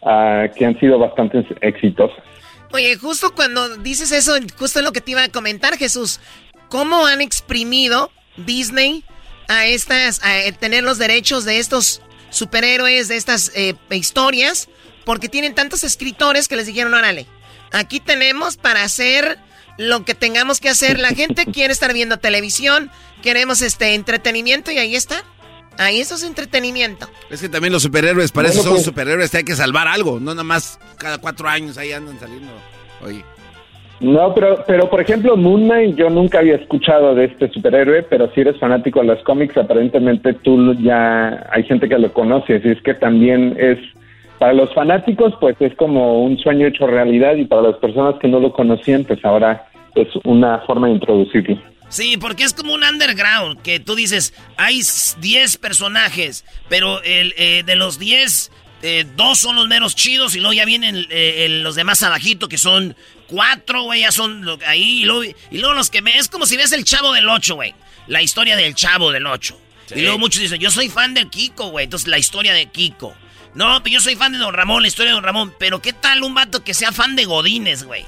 uh, 0.01 0.51
que 0.55 0.65
han 0.65 0.79
sido 0.79 0.97
bastante 0.97 1.45
exitosas. 1.61 2.17
Oye, 2.71 2.95
justo 2.97 3.33
cuando 3.35 3.77
dices 3.77 4.11
eso, 4.11 4.33
justo 4.57 4.81
lo 4.81 4.91
que 4.91 5.01
te 5.01 5.11
iba 5.11 5.23
a 5.23 5.29
comentar, 5.29 5.77
Jesús. 5.77 6.19
¿Cómo 6.69 7.05
han 7.05 7.21
exprimido 7.21 8.09
Disney 8.35 9.03
a 9.47 9.67
estas, 9.67 10.21
a 10.23 10.51
tener 10.59 10.83
los 10.83 10.97
derechos 10.97 11.45
de 11.45 11.59
estos 11.59 12.01
superhéroes, 12.31 13.09
de 13.09 13.17
estas 13.17 13.51
eh, 13.55 13.75
historias? 13.91 14.69
Porque 15.05 15.29
tienen 15.29 15.53
tantos 15.53 15.83
escritores 15.83 16.47
que 16.47 16.55
les 16.55 16.65
dijeron, 16.65 16.95
órale, 16.95 17.27
aquí 17.73 17.99
tenemos 17.99 18.55
para 18.57 18.83
hacer 18.83 19.37
lo 19.77 20.05
que 20.05 20.15
tengamos 20.15 20.59
que 20.59 20.69
hacer. 20.69 20.99
La 20.99 21.09
gente 21.09 21.45
quiere 21.53 21.73
estar 21.73 21.93
viendo 21.93 22.17
televisión, 22.17 22.89
queremos 23.21 23.61
este 23.61 23.95
entretenimiento 23.95 24.71
y 24.71 24.77
ahí 24.77 24.95
está. 24.95 25.23
Ahí 25.77 25.99
eso 25.99 26.15
es 26.15 26.23
entretenimiento. 26.23 27.09
Es 27.31 27.41
que 27.41 27.49
también 27.49 27.73
los 27.73 27.81
superhéroes, 27.81 28.31
para 28.31 28.49
eso 28.49 28.61
son 28.61 28.73
pues- 28.73 28.85
superhéroes, 28.85 29.33
hay 29.33 29.43
que 29.43 29.55
salvar 29.55 29.87
algo, 29.87 30.19
no 30.19 30.31
nada 30.31 30.43
más 30.43 30.79
cada 30.97 31.17
cuatro 31.17 31.49
años 31.49 31.77
ahí 31.77 31.91
andan 31.91 32.19
saliendo. 32.19 32.51
Oye. 33.03 33.25
No, 33.99 34.33
pero, 34.33 34.63
pero 34.67 34.89
por 34.89 34.99
ejemplo, 34.99 35.37
Moon 35.37 35.63
Knight, 35.63 35.95
yo 35.95 36.09
nunca 36.09 36.39
había 36.39 36.55
escuchado 36.55 37.15
de 37.15 37.25
este 37.25 37.49
superhéroe, 37.51 38.03
pero 38.03 38.29
si 38.33 38.41
eres 38.41 38.59
fanático 38.59 38.99
de 38.99 39.07
los 39.07 39.23
cómics, 39.23 39.55
aparentemente 39.55 40.33
tú 40.33 40.73
ya 40.81 41.47
hay 41.51 41.63
gente 41.63 41.87
que 41.87 41.97
lo 41.97 42.11
conoce, 42.11 42.57
así 42.57 42.69
es 42.69 42.81
que 42.81 42.95
también 42.95 43.55
es, 43.57 43.79
para 44.43 44.55
los 44.55 44.73
fanáticos, 44.73 45.33
pues 45.39 45.55
es 45.61 45.73
como 45.75 46.21
un 46.21 46.37
sueño 46.37 46.67
hecho 46.67 46.85
realidad 46.85 47.35
y 47.37 47.45
para 47.45 47.61
las 47.61 47.77
personas 47.77 48.15
que 48.19 48.27
no 48.27 48.41
lo 48.41 48.51
conocían, 48.51 49.05
pues 49.05 49.23
ahora 49.23 49.69
es 49.95 50.09
una 50.25 50.59
forma 50.67 50.87
de 50.87 50.95
introducirlo. 50.95 51.57
Sí, 51.87 52.17
porque 52.17 52.43
es 52.43 52.53
como 52.53 52.73
un 52.73 52.83
underground, 52.83 53.61
que 53.61 53.79
tú 53.79 53.95
dices, 53.95 54.33
hay 54.57 54.81
10 55.21 55.57
personajes, 55.59 56.43
pero 56.67 57.01
el, 57.03 57.33
eh, 57.37 57.63
de 57.65 57.77
los 57.77 57.99
10, 57.99 58.51
eh, 58.81 59.05
dos 59.15 59.39
son 59.39 59.55
los 59.55 59.69
menos 59.69 59.95
chidos 59.95 60.35
y 60.35 60.39
luego 60.39 60.51
ya 60.51 60.65
vienen 60.65 61.05
eh, 61.09 61.47
los 61.63 61.75
demás 61.75 62.03
abajito, 62.03 62.49
que 62.49 62.57
son 62.57 62.97
cuatro, 63.27 63.83
güey, 63.83 64.01
ya 64.01 64.11
son 64.11 64.45
ahí. 64.67 65.03
Y 65.03 65.05
luego, 65.05 65.23
y 65.23 65.57
luego 65.57 65.73
los 65.73 65.89
que 65.89 66.01
me... 66.01 66.17
Es 66.17 66.27
como 66.27 66.45
si 66.45 66.57
ves 66.57 66.73
el 66.73 66.83
Chavo 66.83 67.13
del 67.13 67.29
8, 67.29 67.55
güey. 67.55 67.73
La 68.07 68.21
historia 68.21 68.57
del 68.57 68.75
Chavo 68.75 69.13
del 69.13 69.25
8. 69.25 69.57
Sí. 69.85 69.99
Y 69.99 70.01
luego 70.01 70.19
muchos 70.19 70.41
dicen, 70.41 70.59
yo 70.59 70.69
soy 70.69 70.89
fan 70.89 71.13
del 71.13 71.29
Kiko, 71.29 71.69
güey. 71.69 71.85
Entonces, 71.85 72.09
la 72.09 72.17
historia 72.17 72.51
de 72.51 72.65
Kiko. 72.65 73.15
No, 73.55 73.83
pero 73.83 73.93
yo 73.93 74.01
soy 74.01 74.15
fan 74.15 74.31
de 74.31 74.39
Don 74.39 74.53
Ramón, 74.53 74.81
la 74.81 74.87
historia 74.87 75.11
de 75.11 75.15
Don 75.15 75.23
Ramón. 75.23 75.53
Pero 75.59 75.81
¿qué 75.81 75.93
tal 75.93 76.23
un 76.23 76.33
vato 76.33 76.63
que 76.63 76.73
sea 76.73 76.91
fan 76.91 77.15
de 77.15 77.25
Godines, 77.25 77.83
güey? 77.83 78.05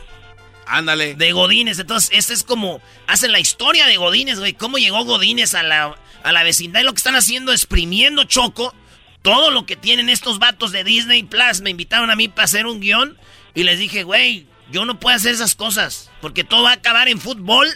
Ándale. 0.66 1.14
De 1.14 1.32
Godines. 1.32 1.78
Entonces, 1.78 2.10
este 2.14 2.34
es 2.34 2.44
como. 2.44 2.82
Hacen 3.08 3.32
la 3.32 3.40
historia 3.40 3.86
de 3.86 3.98
Godines, 3.98 4.40
güey. 4.40 4.54
¿Cómo 4.54 4.78
llegó 4.78 5.04
Godines 5.06 5.54
a 5.54 5.64
la, 5.64 5.96
a 6.24 6.32
la 6.32 6.44
vecindad? 6.44 6.82
Y 6.82 6.84
lo 6.84 6.94
que 6.94 6.98
están 6.98 7.16
haciendo, 7.16 7.52
exprimiendo 7.52 8.24
Choco. 8.24 8.74
Todo 9.22 9.52
lo 9.52 9.66
que 9.66 9.76
tienen 9.76 10.10
estos 10.10 10.40
vatos 10.40 10.72
de 10.72 10.84
Disney 10.84 11.24
Plus. 11.24 11.62
Me 11.62 11.70
invitaron 11.70 12.10
a 12.10 12.16
mí 12.16 12.28
para 12.28 12.46
hacer 12.46 12.66
un 12.66 12.80
guion. 12.80 13.18
Y 13.54 13.64
les 13.64 13.80
dije, 13.80 14.04
güey, 14.04 14.48
yo 14.72 14.86
no 14.86 15.00
puedo 15.00 15.16
hacer 15.16 15.34
esas 15.34 15.56
cosas. 15.56 16.10
Porque 16.22 16.44
todo 16.44 16.64
va 16.64 16.72
a 16.72 16.76
acabar 16.76 17.08
en 17.08 17.20
fútbol 17.20 17.68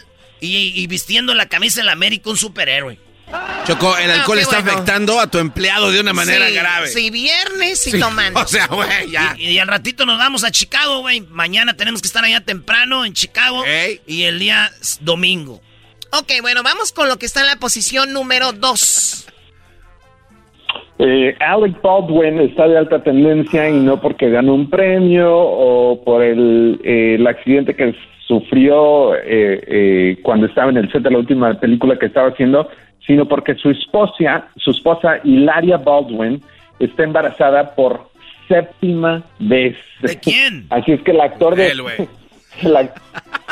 y, 0.41 0.57
y 0.57 0.87
vistiendo 0.87 1.35
la 1.35 1.47
camisa 1.47 1.81
del 1.81 1.89
América 1.89 2.31
un 2.31 2.37
superhéroe. 2.37 2.99
Choco, 3.65 3.97
el 3.97 4.09
alcohol 4.09 4.37
no, 4.37 4.41
está 4.41 4.61
bueno. 4.61 4.71
afectando 4.71 5.19
a 5.19 5.27
tu 5.27 5.37
empleado 5.37 5.91
de 5.91 5.99
una 5.99 6.13
manera 6.13 6.47
sí, 6.47 6.53
grave. 6.53 6.87
Sí, 6.87 7.09
viernes 7.11 7.85
y 7.87 7.91
sí. 7.91 7.99
tomando. 7.99 8.39
O 8.43 8.47
sea, 8.47 8.67
güey, 8.67 9.11
ya. 9.11 9.35
Y, 9.37 9.49
y, 9.49 9.59
al 9.59 9.67
ratito 9.67 10.05
nos 10.05 10.17
vamos 10.17 10.43
a 10.43 10.51
Chicago, 10.51 11.01
güey. 11.01 11.21
Mañana 11.21 11.75
tenemos 11.75 12.01
que 12.01 12.07
estar 12.07 12.23
allá 12.23 12.41
temprano 12.41 13.05
en 13.05 13.13
Chicago. 13.13 13.63
Y 14.07 14.23
el 14.23 14.39
día 14.39 14.71
domingo. 15.01 15.61
Ok, 16.11 16.41
bueno, 16.41 16.63
vamos 16.63 16.91
con 16.91 17.07
lo 17.07 17.17
que 17.17 17.27
está 17.27 17.41
en 17.41 17.47
la 17.47 17.57
posición 17.57 18.13
número 18.13 18.51
2. 18.53 19.27
Eh, 21.01 21.35
Alec 21.39 21.81
Baldwin 21.81 22.41
está 22.41 22.67
de 22.67 22.77
alta 22.77 23.01
tendencia 23.03 23.69
y 23.69 23.79
no 23.79 24.01
porque 24.01 24.29
ganó 24.29 24.53
un 24.53 24.69
premio 24.69 25.31
o 25.33 26.03
por 26.03 26.23
el, 26.23 26.81
eh, 26.83 27.15
el 27.15 27.25
accidente 27.25 27.75
que 27.75 27.95
sufrió 28.27 29.15
eh, 29.15 29.23
eh, 29.25 30.17
cuando 30.21 30.45
estaba 30.45 30.69
en 30.69 30.77
el 30.77 30.91
set 30.91 31.01
de 31.01 31.11
la 31.11 31.17
última 31.17 31.59
película 31.59 31.97
que 31.97 32.05
estaba 32.05 32.29
haciendo, 32.29 32.69
sino 33.05 33.25
porque 33.25 33.55
su 33.55 33.69
esposa, 33.69 34.47
su 34.57 34.71
esposa 34.71 35.19
Hilaria 35.23 35.77
Baldwin, 35.77 36.41
está 36.79 37.03
embarazada 37.03 37.75
por 37.75 38.09
séptima 38.47 39.23
vez. 39.39 39.77
¿De 40.01 40.19
quién? 40.19 40.65
Así 40.69 40.91
es 40.91 41.01
que 41.01 41.11
el 41.11 41.21
actor 41.21 41.55
de... 41.55 41.71
Él, 41.71 41.81
el, 42.61 42.89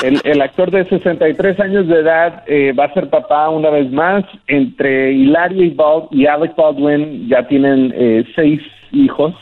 el, 0.03 0.21
el, 0.23 0.41
actor 0.41 0.71
de 0.71 0.85
63 0.85 1.59
años 1.59 1.87
de 1.87 1.99
edad 1.99 2.43
eh, 2.47 2.73
va 2.73 2.85
a 2.85 2.93
ser 2.93 3.09
papá 3.09 3.49
una 3.49 3.69
vez 3.69 3.91
más. 3.91 4.25
Entre 4.47 5.13
Hilaria 5.13 5.65
y, 5.65 5.69
Bald, 5.69 6.07
y 6.11 6.25
Alec 6.25 6.55
Baldwin 6.55 7.27
ya 7.29 7.47
tienen 7.47 7.93
eh, 7.95 8.25
seis 8.35 8.61
hijos. 8.91 9.33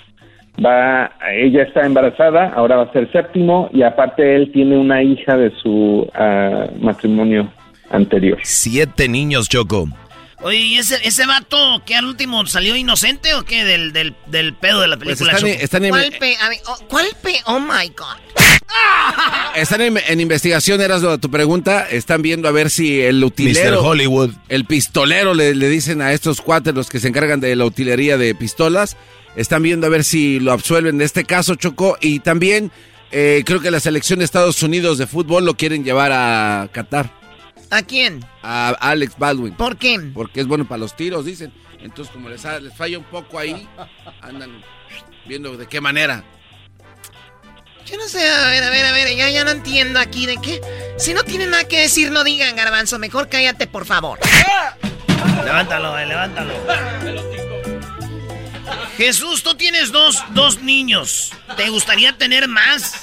Va, 0.63 1.11
ella 1.33 1.63
está 1.63 1.85
embarazada, 1.85 2.53
ahora 2.55 2.77
va 2.77 2.83
a 2.83 2.93
ser 2.93 3.11
séptimo 3.11 3.69
y 3.73 3.81
aparte 3.81 4.37
él 4.37 4.53
tiene 4.53 4.77
una 4.77 5.03
hija 5.03 5.35
de 5.35 5.51
su 5.61 6.07
uh, 6.07 6.79
matrimonio 6.79 7.49
anterior. 7.95 8.39
Siete 8.43 9.07
niños, 9.07 9.49
Choco. 9.49 9.87
Oye, 10.41 10.57
¿y 10.57 10.77
ese, 10.77 10.99
ese 11.03 11.25
vato 11.25 11.81
que 11.85 11.95
al 11.95 12.05
último 12.05 12.45
salió 12.45 12.75
inocente 12.75 13.33
o 13.33 13.43
qué 13.43 13.63
del, 13.63 13.93
del, 13.93 14.15
del 14.27 14.53
pedo 14.53 14.81
de 14.81 14.87
la 14.87 14.97
película? 14.97 15.31
Pues 15.31 15.43
están, 15.43 15.61
están 15.61 15.85
en, 15.85 15.89
¿Cuál 15.89 16.13
pe? 16.19 16.37
A 16.39 16.49
ver, 16.49 16.59
oh, 16.67 16.77
¿Cuál 16.87 17.07
pe? 17.21 17.35
Oh 17.45 17.59
my 17.59 17.87
God. 17.97 18.17
Están 19.55 19.81
en, 19.81 19.97
en, 20.07 20.19
investigación, 20.19 20.81
eras 20.81 21.01
tu 21.21 21.31
pregunta. 21.31 21.87
Están 21.89 22.21
viendo 22.21 22.49
a 22.49 22.51
ver 22.51 22.69
si 22.69 23.01
el 23.01 23.23
utilero. 23.23 23.81
Mr. 23.81 23.87
Hollywood. 23.87 24.31
El 24.49 24.65
pistolero, 24.65 25.33
le, 25.33 25.55
le, 25.55 25.69
dicen 25.69 26.01
a 26.01 26.11
estos 26.11 26.41
cuates, 26.41 26.73
los 26.73 26.89
que 26.89 26.99
se 26.99 27.07
encargan 27.07 27.39
de 27.39 27.55
la 27.55 27.65
utilería 27.65 28.17
de 28.17 28.35
pistolas. 28.35 28.97
Están 29.35 29.63
viendo 29.63 29.87
a 29.87 29.89
ver 29.89 30.03
si 30.03 30.39
lo 30.39 30.51
absuelven 30.51 30.97
de 30.97 31.05
este 31.05 31.23
caso, 31.23 31.55
Choco. 31.55 31.97
Y 32.01 32.19
también 32.19 32.71
eh, 33.11 33.43
creo 33.45 33.61
que 33.61 33.71
la 33.71 33.79
selección 33.79 34.19
de 34.19 34.25
Estados 34.25 34.61
Unidos 34.61 34.97
de 34.97 35.07
fútbol 35.07 35.45
lo 35.45 35.55
quieren 35.55 35.83
llevar 35.83 36.11
a 36.11 36.67
Qatar. 36.71 37.11
¿A 37.71 37.81
quién? 37.81 38.25
A 38.43 38.69
Alex 38.79 39.17
Baldwin. 39.17 39.53
¿Por 39.53 39.77
qué? 39.77 39.99
Porque 40.13 40.41
es 40.41 40.47
bueno 40.47 40.67
para 40.67 40.79
los 40.79 40.95
tiros, 40.95 41.25
dicen. 41.25 41.53
Entonces, 41.79 42.13
como 42.13 42.29
les, 42.29 42.43
les 42.61 42.75
falla 42.75 42.97
un 42.97 43.03
poco 43.05 43.37
ahí, 43.37 43.67
andan 44.21 44.63
viendo 45.25 45.55
de 45.57 45.67
qué 45.67 45.81
manera. 45.81 46.23
Yo 47.85 47.97
no 47.97 48.07
sé, 48.07 48.27
a 48.27 48.47
ver, 48.49 48.63
a 48.63 48.69
ver, 48.71 48.85
a 48.85 48.91
ver, 48.91 49.15
ya, 49.15 49.29
ya 49.29 49.43
no 49.43 49.51
entiendo 49.51 49.99
aquí 49.99 50.25
de 50.25 50.37
qué. 50.37 50.59
Si 50.97 51.13
no 51.13 51.23
tienen 51.23 51.51
nada 51.51 51.65
que 51.65 51.81
decir, 51.81 52.11
no 52.11 52.23
digan, 52.23 52.55
garbanzo. 52.55 52.97
Mejor 52.97 53.29
cállate, 53.29 53.67
por 53.67 53.85
favor. 53.85 54.19
Levántalo, 55.43 55.97
eh, 55.99 56.05
levántalo. 56.07 56.53
Jesús, 58.97 59.43
tú 59.43 59.53
tienes 59.55 59.91
dos, 59.91 60.23
dos 60.31 60.61
niños. 60.61 61.31
¿Te 61.57 61.69
gustaría 61.69 62.17
tener 62.17 62.47
más? 62.47 63.01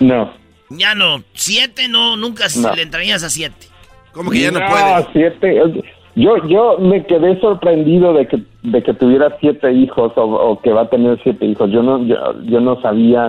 No. 0.00 0.34
Ya 0.70 0.94
no. 0.94 1.22
¿Siete? 1.34 1.88
No, 1.88 2.16
nunca 2.16 2.46
no. 2.60 2.74
le 2.74 2.82
entrarías 2.82 3.22
a 3.22 3.30
siete. 3.30 3.66
¿Cómo 4.12 4.30
que 4.30 4.40
ya 4.40 4.50
no, 4.50 4.60
no 4.60 4.66
puede? 4.68 5.06
siete. 5.12 5.84
Yo, 6.14 6.36
yo 6.48 6.78
me 6.78 7.06
quedé 7.06 7.38
sorprendido 7.40 8.12
de 8.12 8.26
que, 8.26 8.38
de 8.64 8.82
que 8.82 8.92
tuviera 8.92 9.36
siete 9.40 9.72
hijos 9.72 10.12
o, 10.16 10.22
o 10.22 10.60
que 10.60 10.72
va 10.72 10.82
a 10.82 10.90
tener 10.90 11.20
siete 11.22 11.46
hijos. 11.46 11.70
Yo 11.70 11.82
no, 11.82 12.04
yo, 12.04 12.16
yo 12.44 12.60
no 12.60 12.80
sabía 12.82 13.28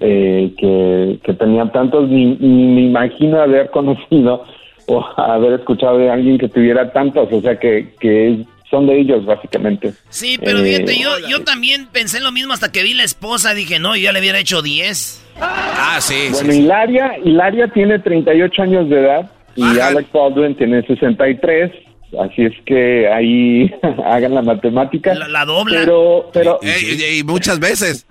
eh, 0.00 0.54
que, 0.56 1.18
que 1.22 1.34
tenían 1.34 1.70
tantos, 1.70 2.08
ni, 2.08 2.36
ni 2.36 2.66
me 2.66 2.80
imagino 2.82 3.42
haber 3.42 3.70
conocido 3.70 4.44
o 4.86 5.04
haber 5.18 5.52
escuchado 5.60 5.98
de 5.98 6.10
alguien 6.10 6.38
que 6.38 6.48
tuviera 6.48 6.90
tantos. 6.92 7.28
O 7.30 7.40
sea 7.42 7.58
que, 7.58 7.94
que 8.00 8.46
son 8.70 8.86
de 8.86 8.98
ellos, 9.00 9.26
básicamente. 9.26 9.92
Sí, 10.08 10.38
pero 10.42 10.60
Eh, 10.60 10.64
fíjate, 10.64 10.98
yo, 10.98 11.10
yo 11.28 11.44
también 11.44 11.88
pensé 11.92 12.20
lo 12.20 12.32
mismo 12.32 12.54
hasta 12.54 12.72
que 12.72 12.82
vi 12.82 12.94
la 12.94 13.04
esposa. 13.04 13.52
Dije, 13.52 13.78
no, 13.78 13.96
yo 13.96 14.04
ya 14.04 14.12
le 14.12 14.20
hubiera 14.20 14.38
hecho 14.38 14.62
10. 14.62 15.29
Ah, 15.40 15.98
sí. 16.00 16.28
Bueno, 16.32 16.52
Hilaria, 16.52 17.18
Hilaria 17.24 17.68
tiene 17.68 17.98
38 17.98 18.62
años 18.62 18.88
de 18.88 19.00
edad 19.00 19.30
y 19.56 19.78
Alex 19.78 20.10
Baldwin 20.12 20.54
tiene 20.56 20.82
63. 20.86 21.72
Así 22.18 22.42
es 22.42 22.52
que 22.64 23.08
ahí 23.08 23.72
hagan 24.04 24.34
la 24.34 24.42
matemática. 24.42 25.14
La, 25.14 25.44
dobla. 25.44 25.80
Pero, 25.80 26.30
pero, 26.32 26.60
y 26.62 27.22
muchas 27.24 27.58
veces. 27.60 28.06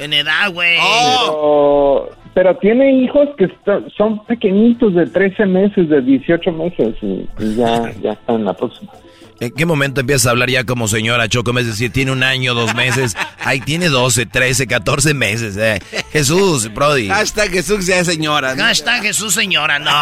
En 0.00 0.12
edad, 0.12 0.52
güey. 0.52 0.78
pero, 0.78 2.10
pero 2.34 2.56
tiene 2.58 2.92
hijos 3.02 3.28
que 3.36 3.50
son 3.96 4.24
pequeñitos 4.26 4.94
de 4.94 5.06
13 5.06 5.46
meses, 5.46 5.88
de 5.88 6.00
18 6.00 6.52
meses 6.52 6.94
y, 7.02 7.28
y 7.38 7.56
ya, 7.56 7.92
ya 8.00 8.12
están 8.12 8.36
en 8.36 8.44
la 8.44 8.54
próxima. 8.54 8.92
¿En 9.40 9.52
qué 9.52 9.64
momento 9.66 10.00
empiezas 10.00 10.26
a 10.26 10.30
hablar 10.30 10.50
ya 10.50 10.64
como 10.64 10.88
señora 10.88 11.28
Choco? 11.28 11.56
Es 11.58 11.66
decir, 11.66 11.92
tiene 11.92 12.10
un 12.10 12.24
año, 12.24 12.54
dos 12.54 12.74
meses. 12.74 13.16
Ahí 13.38 13.60
tiene 13.60 13.88
12, 13.88 14.26
13, 14.26 14.66
14 14.66 15.14
meses. 15.14 15.56
eh. 15.56 15.80
Jesús, 16.12 16.72
Brody. 16.74 17.08
Hashtag 17.08 17.50
Jesús 17.50 17.86
ya 17.86 17.98
es 18.00 18.06
señora. 18.08 18.56
¿no? 18.56 18.64
Hashtag 18.64 19.02
Jesús 19.02 19.34
señora, 19.34 19.78
no. 19.78 19.90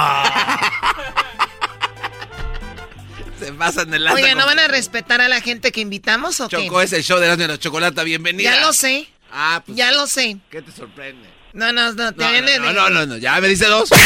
Se 3.38 3.52
pasan 3.52 3.90
de 3.90 3.98
Oiga, 3.98 4.34
¿no 4.34 4.46
van 4.46 4.58
a 4.58 4.66
respetar 4.68 5.20
a 5.20 5.28
la 5.28 5.42
gente 5.42 5.70
que 5.70 5.82
invitamos 5.82 6.40
o 6.40 6.48
qué? 6.48 6.56
Choco 6.56 6.80
es 6.80 6.94
el 6.94 7.02
show 7.04 7.18
de 7.18 7.46
la 7.46 7.58
chocolate. 7.58 8.02
Bienvenida. 8.04 8.54
Ya 8.54 8.60
lo 8.64 8.72
sé. 8.72 9.06
Ah, 9.30 9.62
pues. 9.64 9.76
Ya 9.76 9.92
lo 9.92 10.06
sé. 10.06 10.38
¿Qué 10.50 10.62
te 10.62 10.72
sorprende? 10.72 11.28
No, 11.52 11.70
no, 11.72 11.92
no, 11.92 12.12
te 12.14 12.24
No, 12.24 12.30
viene 12.30 12.58
no, 12.58 12.68
de- 12.68 12.72
no, 12.72 12.88
no, 12.88 13.04
no, 13.06 13.16
ya 13.18 13.38
me 13.40 13.48
dice 13.48 13.66
dos. 13.66 13.90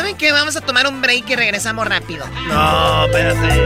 ¿Saben 0.00 0.16
qué? 0.16 0.32
Vamos 0.32 0.56
a 0.56 0.62
tomar 0.62 0.86
un 0.86 1.02
break 1.02 1.28
y 1.28 1.36
regresamos 1.36 1.86
rápido. 1.86 2.24
No, 2.48 3.04
espérate. 3.04 3.60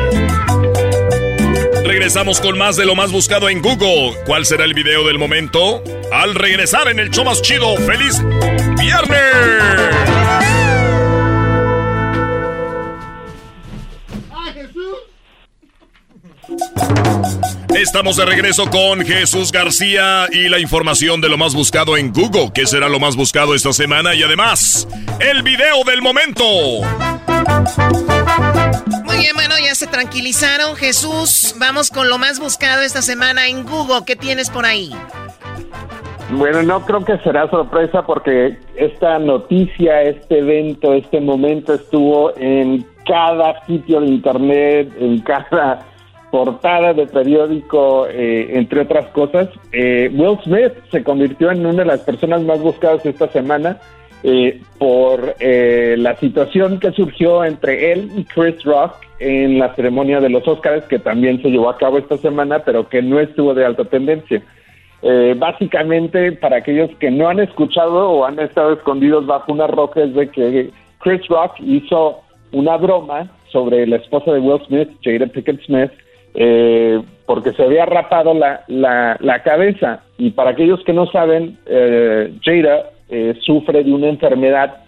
Regresamos 1.85 2.41
con 2.41 2.59
más 2.59 2.75
de 2.75 2.85
lo 2.85 2.97
más 2.97 3.13
buscado 3.13 3.49
en 3.49 3.63
Google. 3.63 4.19
¿Cuál 4.27 4.45
será 4.45 4.65
el 4.65 4.75
video 4.75 5.07
del 5.07 5.17
momento? 5.17 5.81
Al 6.13 6.35
regresar 6.35 6.89
en 6.89 6.99
el 6.99 7.11
show 7.11 7.25
más 7.25 7.41
chido. 7.41 7.77
¡Feliz 7.77 8.21
viernes! 8.77 10.14
Estamos 17.75 18.17
de 18.17 18.25
regreso 18.25 18.71
con 18.71 19.01
Jesús 19.05 19.51
García 19.51 20.27
y 20.31 20.49
la 20.49 20.59
información 20.59 21.21
de 21.21 21.29
lo 21.29 21.37
más 21.37 21.55
buscado 21.55 21.97
en 21.97 22.13
Google. 22.13 22.51
¿Qué 22.55 22.67
será 22.67 22.89
lo 22.89 23.01
más 23.01 23.17
buscado 23.17 23.55
esta 23.55 23.73
semana? 23.73 24.15
Y 24.15 24.23
además, 24.23 24.89
el 25.21 25.43
video 25.43 25.85
del 25.85 26.01
momento. 26.01 26.45
Muy 29.05 29.17
bien, 29.19 29.35
bueno, 29.35 29.55
ya 29.63 29.75
se 29.75 29.87
tranquilizaron. 29.87 30.77
Jesús, 30.77 31.57
vamos 31.59 31.91
con 31.91 32.09
lo 32.09 32.17
más 32.19 32.39
buscado 32.39 32.83
esta 32.83 33.03
semana 33.03 33.49
en 33.49 33.65
Google. 33.65 34.05
¿Qué 34.07 34.17
tienes 34.17 34.51
por 34.51 34.65
ahí? 34.67 34.91
Bueno, 36.31 36.63
no 36.63 36.85
creo 36.87 37.05
que 37.05 37.19
será 37.19 37.51
sorpresa 37.51 38.03
porque 38.07 38.59
esta 38.77 39.19
noticia, 39.19 40.03
este 40.03 40.39
evento, 40.39 40.95
este 40.95 41.21
momento 41.21 41.75
estuvo 41.75 42.37
en 42.37 42.87
cada 43.07 43.65
sitio 43.67 44.01
de 44.01 44.07
internet, 44.07 44.93
en 44.99 45.21
cada 45.21 45.81
portada 46.35 46.93
de 46.93 47.07
periódico, 47.07 48.09
eh, 48.09 48.59
entre 48.59 48.81
otras 48.81 49.07
cosas. 49.11 49.49
Eh, 49.71 50.11
Will 50.13 50.37
Smith 50.43 50.73
se 50.91 51.05
convirtió 51.05 51.53
en 51.53 51.65
una 51.65 51.85
de 51.85 51.85
las 51.85 52.01
personas 52.01 52.43
más 52.43 52.61
buscadas 52.61 53.07
esta 53.07 53.29
semana 53.29 53.79
eh, 54.25 54.61
por 54.77 55.37
eh, 55.39 55.95
la 55.97 56.17
situación 56.17 56.81
que 56.81 56.91
surgió 56.91 57.45
entre 57.45 57.93
él 57.93 58.11
y 58.17 58.25
Chris 58.25 58.65
Rock 58.65 58.95
en 59.21 59.61
la 59.61 59.73
ceremonia 59.77 60.19
de 60.19 60.29
los 60.29 60.49
Oscars, 60.49 60.85
que 60.87 60.99
también 60.99 61.41
se 61.41 61.51
llevó 61.51 61.69
a 61.69 61.79
cabo 61.79 61.99
esta 61.99 62.17
semana, 62.17 62.59
pero 62.65 62.89
que 62.89 63.01
no 63.01 63.21
estuvo 63.21 63.55
de 63.55 63.65
alta 63.65 63.85
tendencia. 63.85 64.43
Eh, 65.03 65.37
básicamente, 65.39 66.33
para 66.33 66.57
aquellos 66.57 66.91
que 66.99 67.13
no 67.13 67.29
han 67.29 67.39
escuchado 67.39 68.11
o 68.11 68.25
han 68.25 68.41
estado 68.41 68.73
escondidos 68.73 69.25
bajo 69.25 69.53
una 69.53 69.69
roca, 69.69 70.03
es 70.03 70.13
de 70.15 70.29
que 70.29 70.71
Chris 70.99 71.25
Rock 71.29 71.61
hizo 71.61 72.23
una 72.51 72.77
broma 72.77 73.31
sobre 73.53 73.87
la 73.87 73.97
esposa 73.97 74.33
de 74.33 74.41
Will 74.41 74.61
Smith, 74.67 74.89
Jada 75.05 75.29
Pickett 75.29 75.65
Smith, 75.65 75.93
eh, 76.35 77.01
porque 77.27 77.53
se 77.53 77.63
había 77.63 77.87
rapado 77.87 78.35
la, 78.35 78.65
la, 78.69 79.17
la 79.21 79.43
cabeza. 79.43 80.03
Y 80.19 80.31
para 80.31 80.51
aquellos 80.51 80.83
que 80.85 80.93
no 80.93 81.07
saben, 81.07 81.59
eh, 81.67 82.33
Jada 82.43 82.91
eh, 83.09 83.35
sufre 83.41 83.85
de 83.85 83.93
una 83.93 84.09
enfermedad 84.09 84.79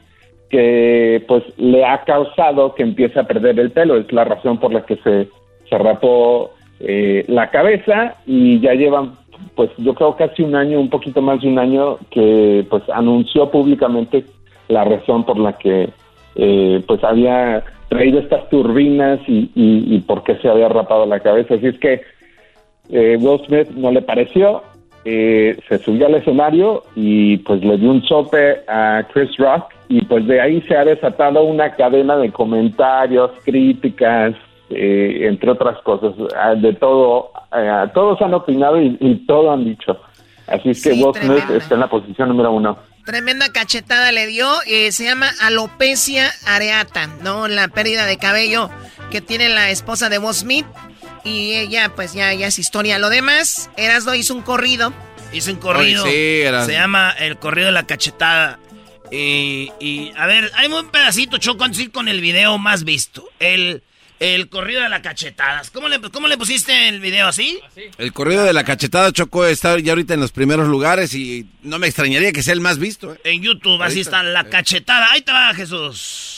que 0.50 1.24
pues 1.26 1.42
le 1.56 1.84
ha 1.84 2.02
causado 2.04 2.74
que 2.74 2.82
empiece 2.82 3.18
a 3.18 3.24
perder 3.24 3.58
el 3.58 3.70
pelo. 3.70 3.96
Es 3.96 4.12
la 4.12 4.24
razón 4.24 4.58
por 4.58 4.72
la 4.72 4.84
que 4.84 4.96
se, 4.96 5.28
se 5.68 5.78
rapó 5.78 6.52
eh, 6.80 7.24
la 7.28 7.50
cabeza 7.50 8.16
y 8.26 8.60
ya 8.60 8.74
llevan 8.74 9.12
pues 9.54 9.70
yo 9.78 9.94
creo 9.94 10.16
casi 10.16 10.42
un 10.42 10.54
año, 10.54 10.80
un 10.80 10.90
poquito 10.90 11.20
más 11.22 11.40
de 11.40 11.48
un 11.48 11.58
año 11.58 11.98
que 12.10 12.64
pues 12.68 12.82
anunció 12.90 13.50
públicamente 13.50 14.24
la 14.68 14.84
razón 14.84 15.24
por 15.24 15.38
la 15.38 15.54
que 15.54 15.90
eh, 16.36 16.82
pues 16.86 17.02
había 17.02 17.64
traído 17.88 18.18
estas 18.18 18.48
turbinas 18.48 19.20
y, 19.26 19.50
y, 19.54 19.98
por 20.00 20.22
qué 20.22 20.36
se 20.36 20.48
había 20.48 20.68
rapado 20.68 21.06
la 21.06 21.20
cabeza. 21.20 21.54
Así 21.54 21.66
es 21.66 21.78
que 21.78 22.02
eh, 22.90 23.16
Will 23.20 23.40
Smith 23.46 23.68
no 23.70 23.90
le 23.90 24.02
pareció, 24.02 24.62
eh, 25.04 25.56
se 25.68 25.78
subió 25.78 26.06
al 26.06 26.16
escenario 26.16 26.82
y 26.94 27.38
pues 27.38 27.62
le 27.64 27.78
dio 27.78 27.90
un 27.90 28.02
sope 28.02 28.62
a 28.68 29.06
Chris 29.12 29.36
Rock 29.36 29.72
y 29.88 30.04
pues 30.04 30.26
de 30.26 30.40
ahí 30.40 30.60
se 30.62 30.76
ha 30.76 30.84
desatado 30.84 31.44
una 31.44 31.70
cadena 31.70 32.16
de 32.16 32.32
comentarios, 32.32 33.30
críticas, 33.44 34.34
eh, 34.70 35.20
entre 35.22 35.52
otras 35.52 35.80
cosas, 35.82 36.12
ah, 36.36 36.54
de 36.56 36.72
todo, 36.74 37.30
todos 37.94 38.20
han 38.20 38.34
opinado 38.34 38.80
y, 38.82 38.96
y 39.00 39.14
todo 39.26 39.52
han 39.52 39.64
dicho. 39.64 39.96
Así 40.46 40.70
es 40.70 40.82
que 40.82 40.92
Sí, 40.94 41.02
Will 41.02 41.14
Smith 41.14 41.26
tremenda. 41.28 41.56
está 41.56 41.74
en 41.74 41.80
la 41.80 41.88
posición 41.90 42.28
número 42.28 42.52
uno. 42.52 42.78
Tremenda 43.04 43.50
cachetada 43.52 44.12
le 44.12 44.26
dio. 44.26 44.48
eh, 44.66 44.92
se 44.92 45.04
llama 45.04 45.30
alopecia 45.40 46.32
areata, 46.44 47.06
¿no? 47.22 47.48
La 47.48 47.68
pérdida 47.68 48.06
de 48.06 48.16
cabello 48.18 48.70
que 49.10 49.20
tiene 49.20 49.48
la 49.48 49.70
esposa 49.70 50.08
de 50.08 50.18
Will 50.18 50.34
Smith. 50.34 50.66
Y 51.24 51.54
ella, 51.54 51.90
pues 51.96 52.12
ya, 52.12 52.32
ya 52.34 52.46
es 52.46 52.58
historia. 52.58 52.98
Lo 53.00 53.08
demás, 53.08 53.70
Erasmo 53.76 54.14
hizo 54.14 54.34
un 54.34 54.42
corrido. 54.42 54.92
Hizo 55.32 55.50
un 55.50 55.56
corrido. 55.58 56.04
Sí, 56.04 56.40
era- 56.42 56.64
Se 56.64 56.72
llama 56.72 57.10
El 57.18 57.36
corrido 57.38 57.66
de 57.66 57.72
la 57.72 57.84
cachetada. 57.84 58.58
Y, 59.10 59.72
y, 59.80 60.12
a 60.16 60.26
ver, 60.26 60.50
hay 60.54 60.66
un 60.70 60.88
pedacito, 60.90 61.38
Choco, 61.38 61.64
antes 61.64 61.78
de 61.78 61.84
ir 61.84 61.90
con 61.92 62.08
el 62.08 62.20
video 62.20 62.58
más 62.58 62.84
visto. 62.84 63.28
El, 63.40 63.82
el 64.20 64.48
corrido 64.48 64.82
de 64.82 64.88
la 64.88 65.02
cachetadas. 65.02 65.70
¿Cómo 65.70 65.88
le, 65.88 66.00
¿Cómo 66.00 66.28
le 66.28 66.36
pusiste 66.38 66.88
el 66.88 67.00
video 67.00 67.28
así? 67.28 67.58
El 67.98 68.12
corrido 68.12 68.44
de 68.44 68.52
la 68.52 68.64
cachetada 68.64 69.12
Choco 69.12 69.46
está 69.46 69.78
ya 69.78 69.92
ahorita 69.92 70.14
en 70.14 70.20
los 70.20 70.32
primeros 70.32 70.68
lugares 70.68 71.14
y 71.14 71.46
no 71.62 71.78
me 71.78 71.86
extrañaría 71.86 72.32
que 72.32 72.42
sea 72.42 72.54
el 72.54 72.60
más 72.60 72.78
visto. 72.78 73.12
¿eh? 73.14 73.20
En 73.24 73.42
YouTube, 73.42 73.82
así 73.82 74.00
está, 74.00 74.22
la 74.22 74.44
cachetada. 74.44 75.08
Ahí 75.12 75.22
te 75.22 75.32
va, 75.32 75.52
Jesús. 75.54 76.32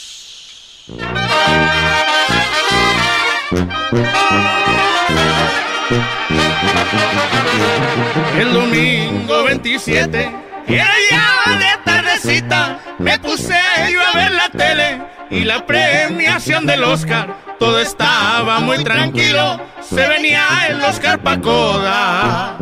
El 8.37 8.53
domingo 8.53 9.43
27 9.43 10.48
era 10.75 10.93
ya 11.09 11.57
de 11.57 11.83
tardecita, 11.83 12.79
me 12.99 13.17
puse 13.19 13.59
yo 13.91 13.99
a 14.01 14.17
ver 14.17 14.31
la 14.31 14.49
tele 14.49 15.01
y 15.29 15.43
la 15.43 15.65
premiación 15.65 16.65
del 16.65 16.83
Oscar. 16.83 17.35
Todo 17.59 17.79
estaba 17.79 18.59
muy 18.59 18.83
tranquilo, 18.83 19.59
se 19.81 20.07
venía 20.07 20.45
el 20.69 20.81
Oscar 20.81 21.19
Pacoda. 21.19 22.55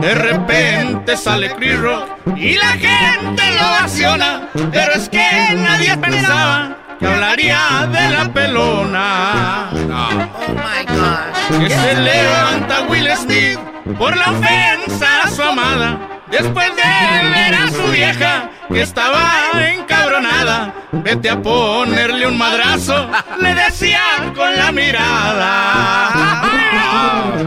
De 0.00 0.14
repente 0.14 1.16
sale 1.16 1.54
Chris 1.54 1.78
Rock 1.78 2.08
y 2.36 2.54
la 2.54 2.72
gente 2.72 3.42
lo 3.52 3.68
ovaciona, 3.68 4.48
pero 4.72 4.94
es 4.94 5.08
que 5.08 5.54
nadie 5.56 5.96
pensaba 5.96 6.76
que 6.98 7.06
hablaría 7.06 7.88
de 7.90 8.08
la 8.10 8.32
pelona. 8.32 9.70
Oh 9.72 10.52
my 10.52 10.84
God. 10.86 11.60
Que 11.60 11.70
se 11.70 11.94
levanta 11.94 12.82
Will 12.88 13.08
Smith 13.16 13.58
por 13.98 14.16
la 14.16 14.30
ofensa 14.30 15.22
a 15.22 15.30
su 15.30 15.42
amada. 15.42 16.13
Después 16.30 16.74
de 16.74 16.82
ver 17.28 17.54
a 17.54 17.68
su 17.68 17.82
vieja 17.92 18.50
que 18.68 18.80
estaba 18.80 19.52
encabronada, 19.72 20.74
vete 20.92 21.28
a 21.30 21.40
ponerle 21.40 22.26
un 22.26 22.38
madrazo, 22.38 23.10
le 23.40 23.54
decía 23.54 24.00
con 24.34 24.56
la 24.56 24.72
mirada. 24.72 26.42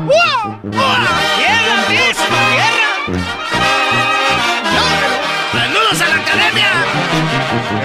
¡Wow! 0.06 0.60
¡Tierra, 0.72 1.86
misma 1.90 2.40
tierra! 2.54 2.90
¡Saludos 5.52 6.02
a 6.02 6.08
la 6.08 6.16
academia! 6.16 6.72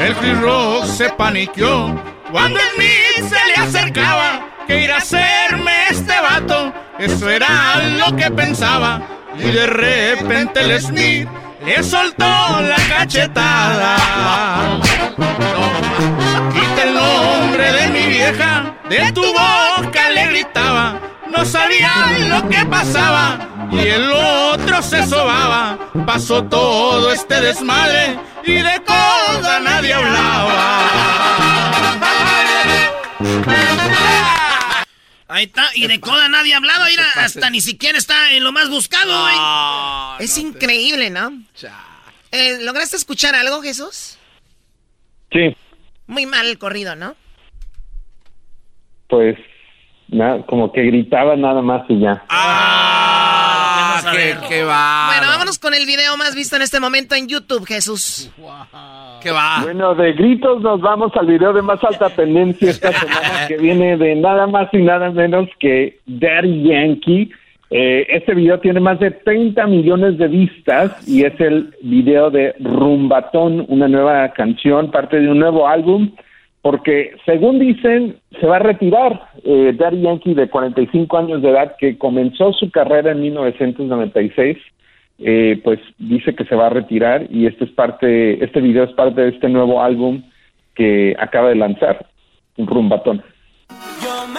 El 0.06 0.14
Chris 0.16 0.39
Rock 0.40 0.85
se 0.85 1.09
paniqueó 1.10 2.01
cuando 2.31 2.60
Smith 2.74 3.28
se 3.28 3.47
le 3.48 3.55
acercaba. 3.56 4.52
¿Qué 4.73 4.85
irá 4.85 4.94
a 4.94 4.99
hacerme 4.99 5.70
este 5.90 6.19
vato? 6.19 6.73
Eso 6.99 7.28
era 7.28 7.77
lo 7.99 8.16
que 8.16 8.31
pensaba. 8.31 9.03
Y 9.36 9.43
de 9.43 9.66
repente 9.66 10.61
el 10.61 10.81
Smith 10.81 11.28
le 11.62 11.82
soltó 11.82 12.24
la 12.24 12.77
cachetada. 12.89 13.97
Quita 16.55 16.82
el 16.85 16.94
nombre 16.94 17.70
de 17.70 17.89
mi 17.89 18.07
vieja, 18.07 18.74
de 18.89 19.12
tu 19.12 19.20
boca 19.20 20.09
le 20.09 20.27
gritaba. 20.28 20.99
No 21.31 21.44
sabía 21.44 21.93
lo 22.31 22.49
que 22.49 22.65
pasaba 22.65 23.40
y 23.70 23.78
el 23.78 24.11
otro 24.11 24.81
se 24.81 25.07
sobaba. 25.07 25.77
Pasó 26.07 26.44
todo 26.44 27.12
este 27.12 27.43
desmadre 27.43 28.19
y 28.43 28.55
de 28.55 28.82
coda 28.86 29.61
nadie 29.61 29.93
hablaba. 29.93 31.43
Ahí 35.32 35.44
está, 35.44 35.64
y 35.74 35.86
de 35.86 35.98
coda 35.98 36.28
nadie 36.28 36.52
ha 36.52 36.59
hablado, 36.59 36.84
mira, 36.84 37.04
hasta 37.16 37.48
ni 37.48 37.62
siquiera 37.62 37.96
está 37.96 38.32
en 38.32 38.44
lo 38.44 38.52
más 38.52 38.68
buscado, 38.68 39.22
güey. 39.22 39.34
es 40.24 40.36
increíble, 40.36 41.09
¿no? 41.09 41.32
Eh, 42.30 42.59
¿Lograste 42.60 42.96
escuchar 42.96 43.34
algo, 43.34 43.62
Jesús? 43.62 44.18
Sí, 45.32 45.56
Muy 46.06 46.26
mal 46.26 46.46
el 46.46 46.59
corrido, 46.59 46.94
¿no? 46.96 47.16
pues 49.09 49.36
nada, 50.09 50.44
como 50.46 50.70
que 50.72 50.82
gritaba 50.82 51.34
nada 51.36 51.62
más 51.62 51.82
y 51.88 52.00
ya. 52.00 52.22
Ah, 52.28 53.52
qué, 54.11 54.37
qué 54.49 54.65
va. 54.65 55.12
Bueno, 55.12 55.29
vámonos 55.29 55.59
con 55.59 55.74
el 55.74 55.87
video 55.87 56.16
más 56.16 56.35
visto 56.35 56.57
en 56.57 56.62
este 56.62 56.81
momento 56.81 57.15
en 57.15 57.29
YouTube, 57.29 57.66
Jesús. 57.66 58.31
¿Qué 59.23 59.31
va? 59.31 59.61
Bueno, 59.62 59.95
de 59.95 60.12
gritos 60.12 60.61
nos 60.62 60.81
vamos 60.81 61.12
al 61.15 61.27
video 61.27 61.53
de 61.53 61.62
más 61.62 61.83
alta 61.85 62.11
tendencia 62.11 62.70
esta 62.70 62.93
semana 62.99 63.47
que 63.47 63.57
viene 63.57 63.97
de 63.97 64.16
nada 64.16 64.47
más 64.47 64.69
y 64.73 64.79
nada 64.79 65.11
menos 65.11 65.49
que 65.61 66.01
Daddy 66.07 66.69
Yankee. 66.69 67.31
Eh, 67.70 68.07
este 68.11 68.35
video 68.35 68.61
tiene 68.61 68.81
más 68.81 69.01
de 69.01 69.12
30 69.12 69.66
millones 69.66 70.19
de 70.19 70.29
vistas 70.29 71.09
y 71.09 71.24
es 71.24 71.41
el 71.41 71.74
video 71.83 72.31
de 72.31 72.55
Rumbatón, 72.61 73.65
una 73.69 73.89
nueva 73.89 74.31
canción, 74.35 74.91
parte 74.91 75.20
de 75.20 75.31
un 75.31 75.39
nuevo 75.39 75.66
álbum, 75.66 76.11
porque 76.62 77.16
según 77.26 77.59
dicen 77.59 78.16
se 78.40 78.47
va 78.47 78.56
a 78.56 78.60
retirar 78.60 79.28
eh, 79.44 79.74
Daddy 79.76 80.02
Yankee 80.02 80.34
de 80.34 80.48
45 80.48 81.18
años 81.18 81.43
de 81.43 81.51
edad 81.51 81.76
que 81.78 81.98
comenzó 81.98 82.52
su 82.52 82.70
carrera 82.70 83.12
en 83.12 83.20
1996 83.20 84.56
eh, 85.24 85.60
pues 85.62 85.78
dice 85.98 86.34
que 86.34 86.44
se 86.44 86.56
va 86.56 86.66
a 86.66 86.70
retirar 86.70 87.26
y 87.30 87.47
este 87.47 87.64
es 87.64 87.70
parte, 87.70 88.43
este 88.44 88.60
video 88.60 88.84
es 88.84 88.93
parte 88.93 89.20
de 89.20 89.28
este 89.28 89.48
nuevo 89.48 89.80
álbum 89.80 90.22
que 90.74 91.14
acaba 91.18 91.51
de 91.51 91.55
lanzar, 91.55 92.06
un 92.56 92.66
rumbatón. 92.66 93.22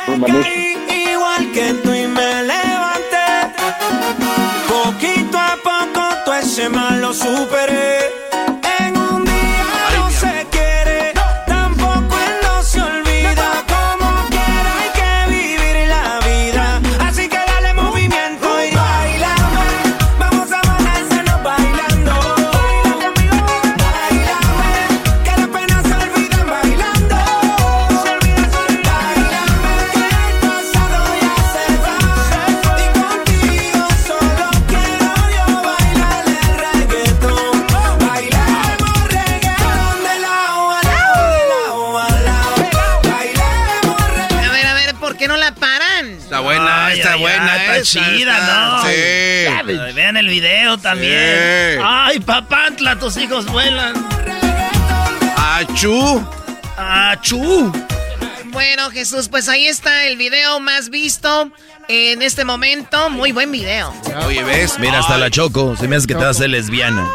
Rumba 0.08 0.28
Nation. 0.28 0.54
Igual 0.90 1.52
que 1.54 1.74
tú 1.82 1.90
y 1.94 2.08
me 2.08 2.44
levanté. 2.44 3.54
Poquito 4.68 5.38
a 5.38 5.56
poco 5.64 6.02
todo 6.26 6.36
ese 6.36 6.68
mal 6.70 7.00
lo 7.00 7.14
superé. 7.14 7.93
Chida, 47.84 48.82
¿no? 48.82 48.84
Sí. 48.84 48.96
Ay, 48.96 49.94
Vean 49.94 50.18
el 50.18 50.28
video 50.28 50.78
también. 50.78 51.80
Ay, 51.84 52.20
papantla, 52.20 52.98
tus 52.98 53.18
hijos 53.18 53.46
vuelan. 53.46 53.94
Achú. 55.38 56.26
Achú. 56.78 57.72
Bueno, 58.46 58.92
Jesús, 58.92 59.30
pues 59.30 59.50
ahí 59.50 59.68
está 59.68 60.06
el 60.06 60.16
video 60.18 60.60
más 60.60 60.90
visto 60.90 61.52
en 61.88 62.22
este 62.22 62.46
momento. 62.46 63.10
Muy 63.10 63.32
buen 63.32 63.52
video. 63.52 63.94
Oye, 64.26 64.44
¿ves? 64.44 64.78
Mira, 64.80 65.00
hasta 65.00 65.18
la 65.18 65.30
Choco. 65.30 65.76
Se 65.76 65.88
me 65.88 65.96
hace 65.96 66.08
que 66.08 66.14
te 66.14 66.20
vas 66.20 66.28
a 66.28 66.30
hacer 66.32 66.50
lesbiana. 66.50 67.08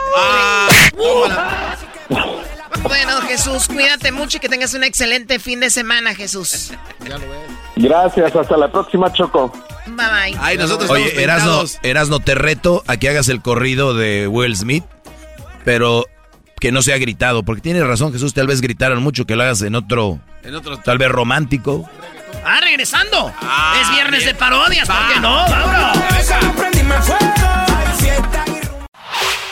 Bueno, 2.83 3.21
Jesús, 3.23 3.67
cuídate 3.69 4.13
mucho 4.13 4.37
y 4.39 4.41
que 4.41 4.49
tengas 4.49 4.73
un 4.75 4.85
excelente 4.85 5.39
fin 5.39 5.61
de 5.61 5.71
semana, 5.71 6.15
Jesús. 6.15 6.73
Gracias, 7.77 8.35
hasta 8.35 8.57
la 8.57 8.71
próxima 8.71 9.13
Choco. 9.13 9.53
Bye 9.87 9.95
bye. 10.33 10.39
Ay, 10.41 10.57
nosotros 10.59 10.91
Oye, 10.91 11.23
Erasno. 11.23 11.63
Erasno, 11.83 12.21
te 12.21 12.35
reto 12.35 12.83
a 12.87 12.97
que 12.97 13.09
hagas 13.09 13.29
el 13.29 13.41
corrido 13.43 13.95
de 13.95 14.27
Will 14.29 14.57
Smith, 14.57 14.85
pero 15.65 16.05
que 16.61 16.73
no 16.73 16.83
sea 16.83 16.99
gritado, 16.99 17.43
porque 17.45 17.63
tienes 17.63 17.87
razón, 17.87 18.13
Jesús, 18.13 18.35
tal 18.35 18.47
vez 18.47 18.61
gritaron 18.61 19.03
mucho, 19.03 19.25
que 19.27 19.37
lo 19.37 19.43
hagas 19.45 19.63
en 19.63 19.75
otro, 19.75 20.19
En 20.43 20.55
otro- 20.55 20.79
tal 20.79 20.99
vez 20.99 21.09
romántico. 21.11 21.89
Ah, 22.45 22.61
regresando. 22.61 23.33
Ah, 23.41 23.79
es 23.83 23.91
viernes 23.91 24.21
bien. 24.25 24.33
de 24.33 24.39
parodias, 24.39 24.87
¿por 24.89 24.97
qué 25.15 25.21
no? 25.21 25.45
Vámonos. 25.49 25.99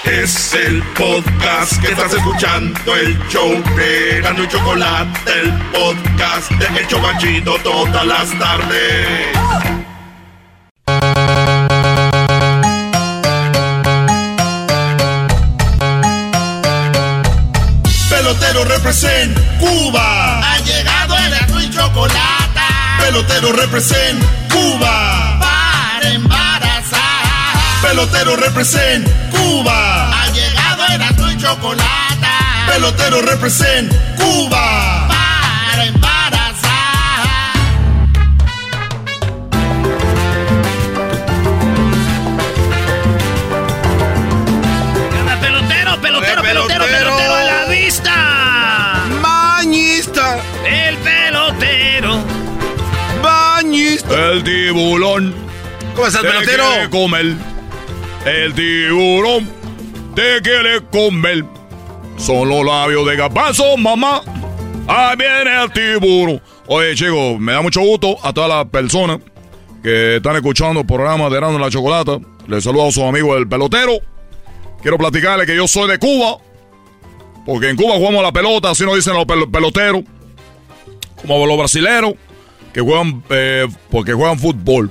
Es 0.06 0.54
el 0.54 0.82
podcast 0.94 1.80
que 1.80 1.88
estás 1.88 2.12
escuchando, 2.14 2.94
el 2.94 3.18
show 3.28 3.50
de 3.76 4.20
Gano 4.22 4.44
y 4.44 4.48
Chocolate, 4.48 5.32
el 5.42 5.52
podcast 5.72 6.50
de 6.52 6.78
El 6.78 6.86
Chobachito 6.86 7.58
todas 7.64 8.06
las 8.06 8.38
tardes. 8.38 9.36
Pelotero 18.08 18.64
represent 18.64 19.36
Cuba. 19.58 20.52
Ha 20.52 20.58
llegado 20.60 21.16
el 21.18 21.34
azul 21.34 21.62
y 21.64 21.70
chocolate. 21.70 22.60
Pelotero 23.00 23.52
represent 23.52 24.24
Cuba. 24.52 25.15
Pelotero 27.86 28.34
represent 28.34 29.06
Cuba. 29.30 30.10
Ha 30.10 30.32
llegado 30.32 30.82
el 30.92 31.02
azul 31.02 31.30
y 31.30 31.38
chocolate. 31.38 32.26
Pelotero 32.66 33.22
represent 33.22 33.92
Cuba. 34.16 35.06
Para 35.06 35.84
embarazar. 35.84 36.68
Anda, 45.20 45.40
pelotero, 45.40 46.00
pelotero, 46.00 46.42
pelotero, 46.42 46.42
pelotero. 46.42 46.86
pelotero 46.86 47.34
a 47.36 47.44
la 47.44 47.66
vista. 47.66 49.04
Bañista. 49.22 50.38
El 50.66 50.96
pelotero. 50.96 52.18
Bañista. 53.22 54.32
El 54.32 54.42
tiburón. 54.42 55.32
¿Cómo 55.94 56.08
estás, 56.08 56.22
te 56.22 56.28
pelotero? 56.28 56.90
comer. 56.90 57.55
El 58.26 58.54
tiburón 58.54 59.48
te 60.14 60.40
quiere 60.42 60.80
comer. 60.90 61.44
Son 62.16 62.48
los 62.48 62.64
labios 62.64 63.06
de 63.06 63.16
garbanzo, 63.16 63.76
mamá. 63.76 64.22
Ahí 64.88 65.16
viene 65.16 65.62
el 65.62 65.72
tiburón. 65.72 66.42
Oye, 66.66 66.94
chicos, 66.94 67.38
me 67.38 67.52
da 67.52 67.62
mucho 67.62 67.80
gusto 67.80 68.16
a 68.22 68.32
todas 68.32 68.50
las 68.50 68.66
personas 68.66 69.20
que 69.82 70.16
están 70.16 70.34
escuchando 70.36 70.80
el 70.80 70.86
programa 70.86 71.28
de 71.30 71.38
y 71.38 71.58
la 71.58 71.70
Chocolata. 71.70 72.18
Les 72.48 72.64
saludo 72.64 72.88
a 72.88 72.92
sus 72.92 73.04
amigos 73.04 73.36
del 73.36 73.48
pelotero. 73.48 73.92
Quiero 74.82 74.98
platicarles 74.98 75.46
que 75.46 75.54
yo 75.56 75.68
soy 75.68 75.88
de 75.88 75.98
Cuba. 75.98 76.38
Porque 77.44 77.68
en 77.70 77.76
Cuba 77.76 77.94
jugamos 77.94 78.22
la 78.24 78.32
pelota, 78.32 78.70
así 78.70 78.84
nos 78.84 78.96
dicen 78.96 79.14
los 79.14 79.24
pel- 79.24 79.48
peloteros. 79.50 80.02
Como 81.20 81.46
los 81.46 81.56
brasileros, 81.56 82.14
que 82.72 82.80
juegan, 82.80 83.22
eh, 83.30 83.66
porque 83.90 84.12
juegan 84.12 84.38
fútbol. 84.38 84.90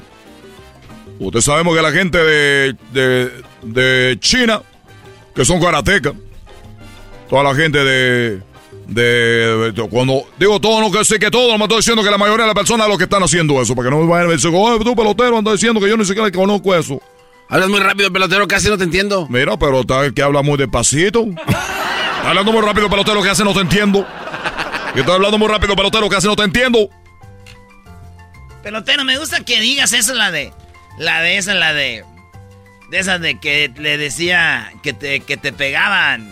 Usted 1.20 1.42
sabemos 1.42 1.76
que 1.76 1.82
la 1.82 1.92
gente 1.92 2.18
de, 2.18 2.76
de, 2.92 3.32
de 3.64 4.18
China, 4.20 4.62
que 5.34 5.46
son 5.46 5.62
karatecas, 5.62 6.14
toda 7.30 7.44
la 7.44 7.56
gente 7.56 7.78
de, 7.84 8.42
de, 8.88 9.72
de- 9.72 9.90
cuando 9.90 10.24
digo 10.38 10.60
todo, 10.60 10.82
no 10.82 10.92
que 10.92 11.06
sé 11.06 11.18
que 11.18 11.32
todo, 11.32 11.52
no 11.54 11.58
me 11.58 11.64
estoy 11.66 11.78
diciendo 11.78 12.04
que 12.04 12.12
la 12.12 12.18
mayoría 12.18 12.44
de 12.44 12.48
las 12.54 12.56
personas 12.56 12.88
lo 12.90 12.98
que 12.98 13.06
están 13.06 13.24
haciendo 13.24 13.62
eso, 13.62 13.74
para 13.76 13.90
que 13.90 13.96
no 13.96 14.02
me 14.04 14.10
vayan 14.10 14.28
a 14.28 14.32
decir, 14.32 14.52
oh, 14.54 14.78
tú 14.84 14.94
pelotero 14.96 15.38
anda 15.38 15.52
diciendo 15.54 15.80
que 15.80 15.88
yo 15.88 15.96
ni 15.98 16.06
siquiera 16.06 16.30
conozco 16.32 16.76
eso. 16.76 17.02
Hablas 17.48 17.70
muy 17.70 17.80
rápido, 17.80 18.12
pelotero, 18.12 18.48
casi 18.48 18.68
no 18.70 18.78
te 18.78 18.84
entiendo. 18.84 19.28
Mira, 19.30 19.56
pero 19.58 19.82
está 19.82 20.12
que 20.12 20.22
habla 20.22 20.42
muy 20.42 20.58
despacito. 20.58 21.26
Está 21.48 22.30
hablando 22.30 22.52
muy 22.52 22.62
rápido, 22.62 22.90
pelotero, 22.90 23.22
que 23.22 23.30
hace 23.30 23.44
no 23.44 23.54
te 23.54 23.60
entiendo. 23.60 24.06
Yo 24.96 25.02
estoy 25.02 25.16
hablando 25.16 25.38
muy 25.38 25.48
rápido, 25.48 25.76
pelotero, 25.76 26.10
que 26.10 26.16
hace 26.16 26.28
no 26.28 26.36
te 26.36 26.44
entiendo. 26.44 26.90
Pelotero, 28.64 29.04
me 29.06 29.18
gusta 29.18 29.42
que 29.44 29.60
digas 29.62 29.94
eso, 29.94 30.14
la 30.16 30.32
de. 30.32 30.52
La 30.98 31.22
de 31.22 31.38
esa, 31.38 31.54
la 31.54 31.74
de. 31.74 32.04
De 32.90 33.00
esas 33.00 33.20
de 33.20 33.40
que 33.40 33.72
le 33.78 33.98
decía 33.98 34.72
que 34.84 34.94
te, 34.94 35.20
que 35.22 35.38
te 35.38 35.52
pegaban. 35.52 36.30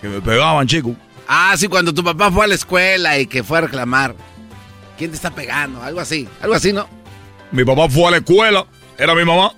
Que 0.00 0.08
me 0.08 0.20
pegaban, 0.20 0.66
chico. 0.66 0.96
Ah, 1.28 1.54
sí, 1.56 1.68
cuando 1.68 1.94
tu 1.94 2.02
papá 2.02 2.30
fue 2.30 2.44
a 2.44 2.48
la 2.48 2.54
escuela 2.54 3.18
y 3.18 3.26
que 3.26 3.44
fue 3.44 3.58
a 3.58 3.60
reclamar. 3.62 4.14
¿Quién 4.98 5.10
te 5.10 5.16
está 5.16 5.30
pegando? 5.30 5.82
Algo 5.82 6.00
así, 6.00 6.28
algo 6.40 6.54
así, 6.54 6.72
¿no? 6.72 6.88
Mi 7.52 7.64
papá 7.64 7.88
fue 7.88 8.08
a 8.08 8.10
la 8.10 8.16
escuela, 8.18 8.66
era 8.98 9.14
mi 9.14 9.24
mamá. 9.24 9.52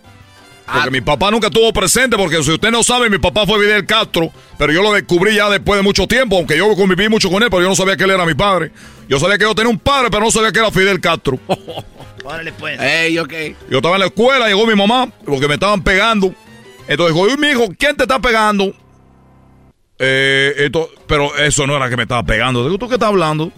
Porque 0.72 0.90
mi 0.90 1.00
papá 1.00 1.30
nunca 1.30 1.48
estuvo 1.48 1.72
presente, 1.72 2.16
porque 2.16 2.42
si 2.42 2.52
usted 2.52 2.70
no 2.70 2.82
sabe, 2.82 3.10
mi 3.10 3.18
papá 3.18 3.46
fue 3.46 3.60
Fidel 3.60 3.84
Castro, 3.84 4.32
pero 4.58 4.72
yo 4.72 4.82
lo 4.82 4.92
descubrí 4.92 5.34
ya 5.34 5.50
después 5.50 5.78
de 5.78 5.82
mucho 5.82 6.06
tiempo, 6.06 6.36
aunque 6.36 6.56
yo 6.56 6.74
conviví 6.74 7.08
mucho 7.08 7.30
con 7.30 7.42
él, 7.42 7.50
pero 7.50 7.62
yo 7.62 7.68
no 7.68 7.76
sabía 7.76 7.96
que 7.96 8.04
él 8.04 8.10
era 8.10 8.24
mi 8.24 8.34
padre. 8.34 8.72
Yo 9.08 9.18
sabía 9.20 9.36
que 9.36 9.44
yo 9.44 9.54
tenía 9.54 9.70
un 9.70 9.78
padre, 9.78 10.08
pero 10.10 10.24
no 10.24 10.30
sabía 10.30 10.52
que 10.52 10.58
era 10.58 10.70
Fidel 10.70 11.00
Castro. 11.00 11.38
Órale, 12.24 12.52
pues. 12.52 12.80
Ey, 12.80 13.18
ok. 13.18 13.32
Yo 13.70 13.78
estaba 13.78 13.96
en 13.96 14.00
la 14.00 14.06
escuela, 14.06 14.46
llegó 14.46 14.66
mi 14.66 14.74
mamá, 14.74 15.12
porque 15.26 15.46
me 15.46 15.54
estaban 15.54 15.82
pegando. 15.82 16.34
Entonces 16.88 17.14
dijo, 17.14 17.36
mi 17.36 17.48
hijo, 17.48 17.68
¿quién 17.78 17.96
te 17.96 18.04
está 18.04 18.18
pegando? 18.18 18.74
Eh, 19.98 20.54
esto, 20.58 20.90
pero 21.06 21.36
eso 21.36 21.66
no 21.66 21.76
era 21.76 21.90
que 21.90 21.96
me 21.96 22.02
estaba 22.02 22.22
pegando. 22.22 22.64
Digo, 22.64 22.78
¿tú 22.78 22.88
qué 22.88 22.94
estás 22.94 23.10
hablando? 23.10 23.52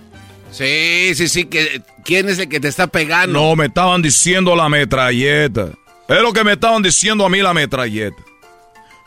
Sí, 0.51 1.15
sí, 1.15 1.28
sí, 1.28 1.47
que 1.47 1.83
¿quién 2.05 2.28
es 2.28 2.39
el 2.39 2.49
que 2.49 2.61
te 2.61 2.69
está 2.69 2.87
pegando? 2.87 3.39
No, 3.39 3.57
me 3.57 3.66
estaban 3.66 4.03
diciendo 4.03 4.55
la 4.57 4.69
metralleta. 4.69 5.70
Es 6.09 6.20
lo 6.23 6.33
que 6.33 6.45
me 6.45 6.53
estaban 6.53 6.83
diciendo 6.83 7.24
a 7.24 7.28
mí 7.28 7.41
la 7.43 7.53
metralleta. 7.55 8.16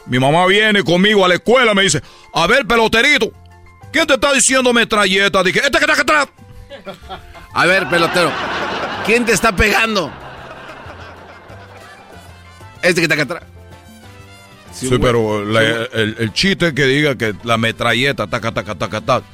Mi 0.06 0.20
mamá 0.20 0.46
viene 0.48 0.84
conmigo 0.84 1.24
a 1.24 1.28
la 1.28 1.36
escuela 1.36 1.72
y 1.72 1.76
me 1.76 1.84
dice, 1.84 2.02
a 2.34 2.48
ver, 2.48 2.66
peloterito, 2.66 3.32
¿quién 3.92 4.08
te 4.08 4.14
está 4.16 4.34
diciendo 4.34 4.74
metralleta? 4.74 5.44
Dije, 5.44 5.60
este 5.60 5.78
que 5.78 5.86
está 5.86 5.94
acá 5.94 6.02
atrás. 6.02 6.28
A 7.54 7.66
ver, 7.66 7.88
pelotero, 7.90 8.32
¿quién 9.06 9.26
te 9.26 9.34
está 9.34 9.52
pegando? 9.56 10.12
Este 12.82 12.96
que 13.02 13.04
está 13.04 13.14
acá 13.16 13.24
atrás. 13.24 13.44
Sí, 14.74 14.90
pero 15.02 15.44
la- 15.46 15.62
el, 15.62 16.16
el 16.20 16.34
chiste 16.34 16.74
que 16.74 16.86
diga 16.86 17.16
que 17.16 17.34
la 17.44 17.58
metralleta, 17.58 18.28
taca, 18.28 18.52
taca, 18.52 18.76
taca, 18.76 19.02
taca. 19.02 19.26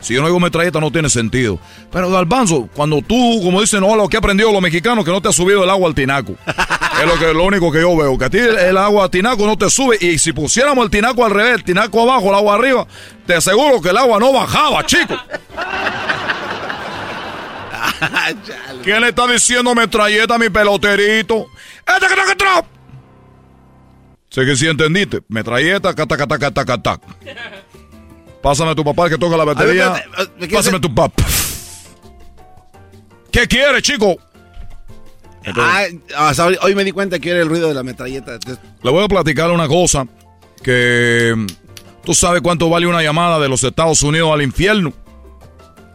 Si 0.00 0.14
yo 0.14 0.20
no 0.20 0.26
digo 0.26 0.40
metralleta 0.40 0.80
no 0.80 0.90
tiene 0.90 1.08
sentido. 1.08 1.58
Pero 1.90 2.10
Galbanzo, 2.10 2.68
cuando 2.74 3.00
tú, 3.02 3.40
como 3.42 3.60
dicen, 3.60 3.80
no, 3.80 3.94
lo 3.96 4.08
que 4.08 4.16
he 4.16 4.18
aprendido 4.18 4.50
los 4.52 4.60
mexicanos, 4.62 5.04
que 5.04 5.10
no 5.12 5.20
te 5.20 5.28
ha 5.28 5.32
subido 5.32 5.62
el 5.64 5.70
agua 5.70 5.88
al 5.88 5.94
tinaco. 5.94 6.34
es 7.02 7.08
lo, 7.08 7.18
que, 7.18 7.34
lo 7.34 7.44
único 7.44 7.72
que 7.72 7.80
yo 7.80 7.96
veo, 7.96 8.16
que 8.16 8.24
a 8.24 8.30
ti 8.30 8.38
el, 8.38 8.76
agua 8.76 9.10
tinaco 9.10 9.46
no 9.46 9.56
te 9.56 9.68
sube. 9.70 9.98
Y 10.00 10.18
si 10.18 10.32
pusiéramos 10.32 10.84
el 10.84 10.90
tinaco 10.90 11.24
al 11.24 11.32
revés, 11.32 11.54
el 11.54 11.64
tinaco 11.64 12.02
abajo, 12.02 12.28
el 12.28 12.34
agua 12.34 12.54
arriba, 12.54 12.86
te 13.26 13.34
aseguro 13.34 13.80
que 13.80 13.90
el 13.90 13.96
agua 13.96 14.18
no 14.18 14.32
bajaba, 14.32 14.84
chico. 14.86 15.14
¿Quién 18.82 19.00
le 19.00 19.08
está 19.08 19.26
diciendo 19.26 19.74
metralleta 19.74 20.34
a 20.34 20.38
mi 20.38 20.48
peloterito? 20.48 21.46
¡Este 21.86 22.06
que 22.06 22.12
está 22.12 22.22
acá 22.22 22.32
atrás! 22.32 22.64
Sé 24.30 24.46
que 24.46 24.56
sí 24.56 24.66
entendiste. 24.66 25.20
Metralleta, 25.28 25.94
cata, 25.94 26.16
cata, 26.16 26.38
cata, 26.38 26.64
cata. 26.64 27.00
Pásame 28.42 28.70
a 28.70 28.74
tu 28.74 28.84
papá 28.84 29.08
que 29.08 29.18
toca 29.18 29.36
la 29.36 29.44
batería. 29.44 29.88
A 29.88 29.92
ver, 29.92 30.02
espérate, 30.02 30.32
¿me 30.32 30.48
quieres 30.48 30.54
Pásame 30.54 30.76
a 30.78 30.80
tu 30.80 30.94
papá. 30.94 31.24
¿Qué 33.30 33.46
quieres, 33.46 33.82
chico? 33.82 34.16
Ah, 35.56 35.86
hasta 36.16 36.46
hoy, 36.46 36.56
hoy 36.62 36.74
me 36.74 36.84
di 36.84 36.92
cuenta 36.92 37.18
que 37.18 37.30
era 37.30 37.40
el 37.40 37.48
ruido 37.48 37.68
de 37.68 37.74
la 37.74 37.82
metralleta. 37.82 38.38
Le 38.82 38.90
voy 38.90 39.04
a 39.04 39.08
platicar 39.08 39.50
una 39.50 39.66
cosa 39.66 40.06
que 40.62 41.34
mm, 41.36 41.46
tú 42.04 42.14
sabes 42.14 42.42
cuánto 42.42 42.68
vale 42.68 42.86
una 42.86 43.02
llamada 43.02 43.38
de 43.40 43.48
los 43.48 43.64
Estados 43.64 44.02
Unidos 44.02 44.32
al 44.32 44.42
infierno. 44.42 44.92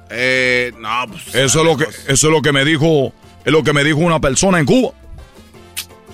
Eh, 0.10 0.74
no, 0.80 1.06
pues. 1.10 1.36
Eso 1.36 1.60
es 1.60 1.66
lo 1.66 1.78
que 1.78 1.86
eso 1.86 2.28
es 2.28 2.34
lo 2.34 2.42
que 2.42 2.52
me 2.52 2.64
dijo 2.64 3.14
es 3.46 3.52
lo 3.52 3.64
que 3.64 3.74
me 3.74 3.84
dijo 3.84 4.00
una 4.00 4.20
persona 4.20 4.60
en 4.60 4.66
Cuba. 4.66 4.92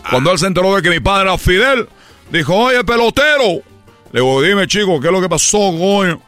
Cuando 0.10 0.32
él 0.32 0.40
se 0.40 0.48
enteró 0.48 0.76
de 0.76 0.82
que 0.82 0.90
mi 0.90 1.00
padre 1.00 1.30
era 1.30 1.38
Fidel, 1.38 1.88
dijo, 2.32 2.56
"Oye, 2.56 2.84
pelotero." 2.84 3.64
Le 4.12 4.20
digo, 4.20 4.42
"Dime, 4.42 4.68
chico, 4.68 5.00
¿qué 5.00 5.08
es 5.08 5.14
lo 5.14 5.22
que 5.22 5.30
pasó, 5.30 5.58
coño?" 5.58 6.22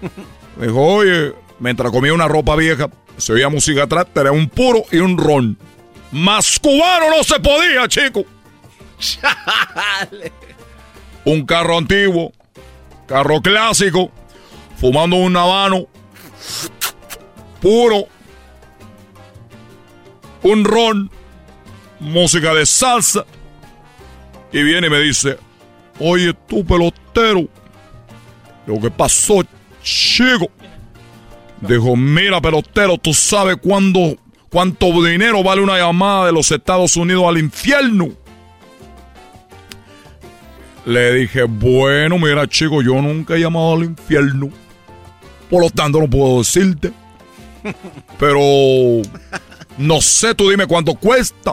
Dijo, 0.60 0.80
"Oye, 0.80 1.34
mientras 1.58 1.90
comía 1.90 2.14
una 2.14 2.28
ropa 2.28 2.56
vieja, 2.56 2.88
se 3.16 3.32
oía 3.32 3.48
música 3.48 3.84
atrás, 3.84 4.06
tenía 4.12 4.32
un 4.32 4.48
puro 4.48 4.84
y 4.90 4.98
un 4.98 5.18
ron. 5.18 5.58
Más 6.12 6.58
cubano 6.58 7.10
no 7.10 7.22
se 7.22 7.38
podía, 7.40 7.86
chico." 7.88 8.24
un 11.24 11.44
carro 11.44 11.76
antiguo, 11.78 12.32
carro 13.06 13.40
clásico, 13.40 14.10
fumando 14.76 15.16
un 15.16 15.36
habano, 15.36 15.86
puro, 17.60 18.06
un 20.42 20.64
ron, 20.64 21.10
música 22.00 22.54
de 22.54 22.64
salsa, 22.64 23.24
y 24.52 24.62
viene 24.62 24.86
y 24.86 24.90
me 24.90 25.00
dice, 25.00 25.38
oye 26.00 26.32
tú 26.46 26.64
pelotero, 26.64 27.48
lo 28.66 28.80
que 28.80 28.90
pasó, 28.90 29.42
chico. 29.82 30.46
Dijo, 31.60 31.96
mira 31.96 32.40
pelotero, 32.40 32.96
tú 32.98 33.12
sabes 33.12 33.56
cuándo, 33.56 34.16
cuánto 34.50 34.86
dinero 35.04 35.42
vale 35.42 35.60
una 35.62 35.78
llamada 35.78 36.26
de 36.26 36.32
los 36.32 36.50
Estados 36.50 36.96
Unidos 36.96 37.24
al 37.28 37.38
infierno. 37.38 38.08
Le 40.84 41.14
dije, 41.14 41.42
bueno, 41.44 42.18
mira 42.18 42.46
chico, 42.48 42.80
yo 42.82 42.94
nunca 43.02 43.34
he 43.34 43.40
llamado 43.40 43.74
al 43.74 43.84
infierno. 43.84 44.50
Por 45.50 45.62
lo 45.62 45.70
tanto, 45.70 46.00
no 46.00 46.08
puedo 46.08 46.38
decirte. 46.38 46.92
Pero 48.18 48.38
no 49.76 50.00
sé, 50.00 50.34
tú 50.34 50.48
dime 50.48 50.66
cuánto 50.66 50.94
cuesta. 50.94 51.52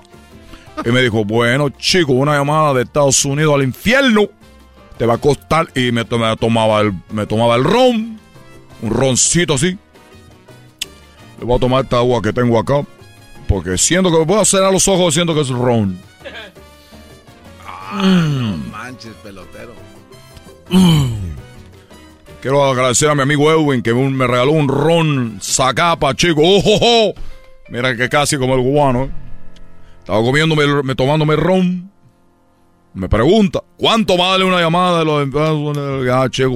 Y 0.85 0.89
me 0.89 1.01
dijo, 1.01 1.25
bueno, 1.25 1.69
chico, 1.69 2.13
una 2.13 2.37
llamada 2.37 2.73
de 2.73 2.83
Estados 2.83 3.23
Unidos 3.25 3.55
al 3.55 3.63
infierno 3.63 4.27
te 4.97 5.05
va 5.05 5.15
a 5.15 5.17
costar. 5.17 5.67
Y 5.75 5.91
me, 5.91 6.05
to- 6.05 6.17
me 6.19 6.35
tomaba 6.37 6.81
el, 6.81 6.93
me 7.11 7.25
tomaba 7.25 7.55
el 7.55 7.63
ron, 7.63 8.19
un 8.81 8.89
roncito 8.89 9.55
así. 9.55 9.77
Le 11.39 11.45
voy 11.45 11.57
a 11.57 11.59
tomar 11.59 11.83
esta 11.83 11.97
agua 11.97 12.21
que 12.21 12.31
tengo 12.33 12.57
acá. 12.59 12.85
Porque 13.47 13.77
siento 13.77 14.11
que 14.11 14.17
me 14.19 14.25
puedo 14.25 14.43
cerrar 14.45 14.71
los 14.71 14.87
ojos 14.87 15.13
siento 15.13 15.33
que 15.35 15.41
es 15.41 15.49
ron. 15.49 15.99
No 17.93 18.57
manches, 18.71 19.13
pelotero. 19.23 19.73
Quiero 22.41 22.63
agradecer 22.65 23.09
a 23.09 23.15
mi 23.15 23.21
amigo 23.21 23.51
Edwin 23.51 23.81
que 23.81 23.93
me 23.93 24.27
regaló 24.27 24.51
un 24.51 24.67
ron 24.67 25.39
Zacapa, 25.41 26.13
chico. 26.15 26.41
¡Oh, 26.43 26.61
oh, 26.65 26.79
oh! 26.81 27.13
Mira 27.69 27.95
que 27.95 28.09
casi 28.09 28.37
como 28.37 28.55
el 28.55 28.61
cubano. 28.61 29.03
¿eh? 29.05 29.09
Estaba 29.99 30.21
comiéndome, 30.21 30.83
me, 30.83 30.95
tomándome 30.95 31.35
ron. 31.35 31.91
Me 32.93 33.09
pregunta, 33.09 33.61
¿cuánto 33.77 34.15
vale 34.17 34.45
una 34.45 34.59
llamada 34.61 34.99
de 34.99 35.05
los 35.05 35.23
empleados? 35.23 35.77
Ah, 36.11 36.27
chico, 36.29 36.49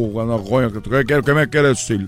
¿qué, 0.83 1.03
qué- 1.05 1.21
qué 1.25 1.33
me 1.33 1.49
quiere 1.49 1.69
decir? 1.69 2.07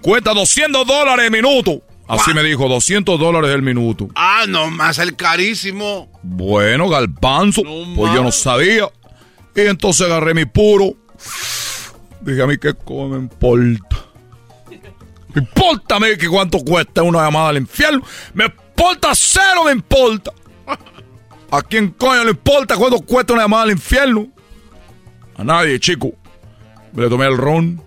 Cuesta 0.00 0.32
200 0.32 0.86
dólares 0.86 1.26
el 1.26 1.30
minuto. 1.30 1.82
Así 2.06 2.32
me 2.32 2.42
dijo, 2.42 2.68
200 2.68 3.20
dólares 3.20 3.50
el 3.50 3.62
minuto. 3.62 4.08
Ah, 4.14 4.44
no 4.48 4.70
más 4.70 4.98
el 4.98 5.14
carísimo. 5.14 6.10
Bueno, 6.22 6.88
galpanzo, 6.88 7.62
pues 7.94 8.14
yo 8.14 8.22
no 8.22 8.32
sabía. 8.32 8.88
Y 9.54 9.60
entonces 9.60 10.06
agarré 10.06 10.32
mi 10.32 10.46
puro. 10.46 10.94
Dije 12.20 12.42
a 12.42 12.46
mí 12.46 12.56
que 12.58 12.74
me 12.88 13.16
importa. 13.18 13.96
Me 15.34 15.42
importa 15.42 15.96
a 15.96 16.00
mí 16.00 16.16
que 16.18 16.26
cuánto 16.26 16.58
cuesta 16.60 17.02
una 17.02 17.22
llamada 17.22 17.50
al 17.50 17.58
infierno. 17.58 18.02
Me 18.32 18.46
importa 18.46 19.10
cero, 19.14 19.64
me 19.66 19.72
importa. 19.72 20.32
¿A 21.50 21.62
quién 21.62 21.90
coño 21.90 22.24
le 22.24 22.30
importa 22.30 22.76
cuánto 22.76 22.98
cuesta 23.00 23.34
una 23.34 23.42
llamada 23.42 23.64
al 23.64 23.72
infierno? 23.72 24.26
A 25.36 25.44
nadie, 25.44 25.78
chico. 25.78 26.12
Me 26.92 27.02
le 27.02 27.10
tomé 27.10 27.26
el 27.26 27.36
ron. 27.36 27.82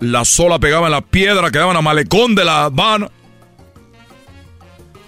La 0.00 0.24
sola 0.24 0.58
pegaba 0.58 0.86
en 0.86 0.92
la 0.92 1.00
piedra 1.00 1.50
que 1.50 1.58
daban 1.58 1.76
a 1.76 1.82
malecón 1.82 2.34
de 2.34 2.44
la 2.44 2.64
Habana. 2.64 3.10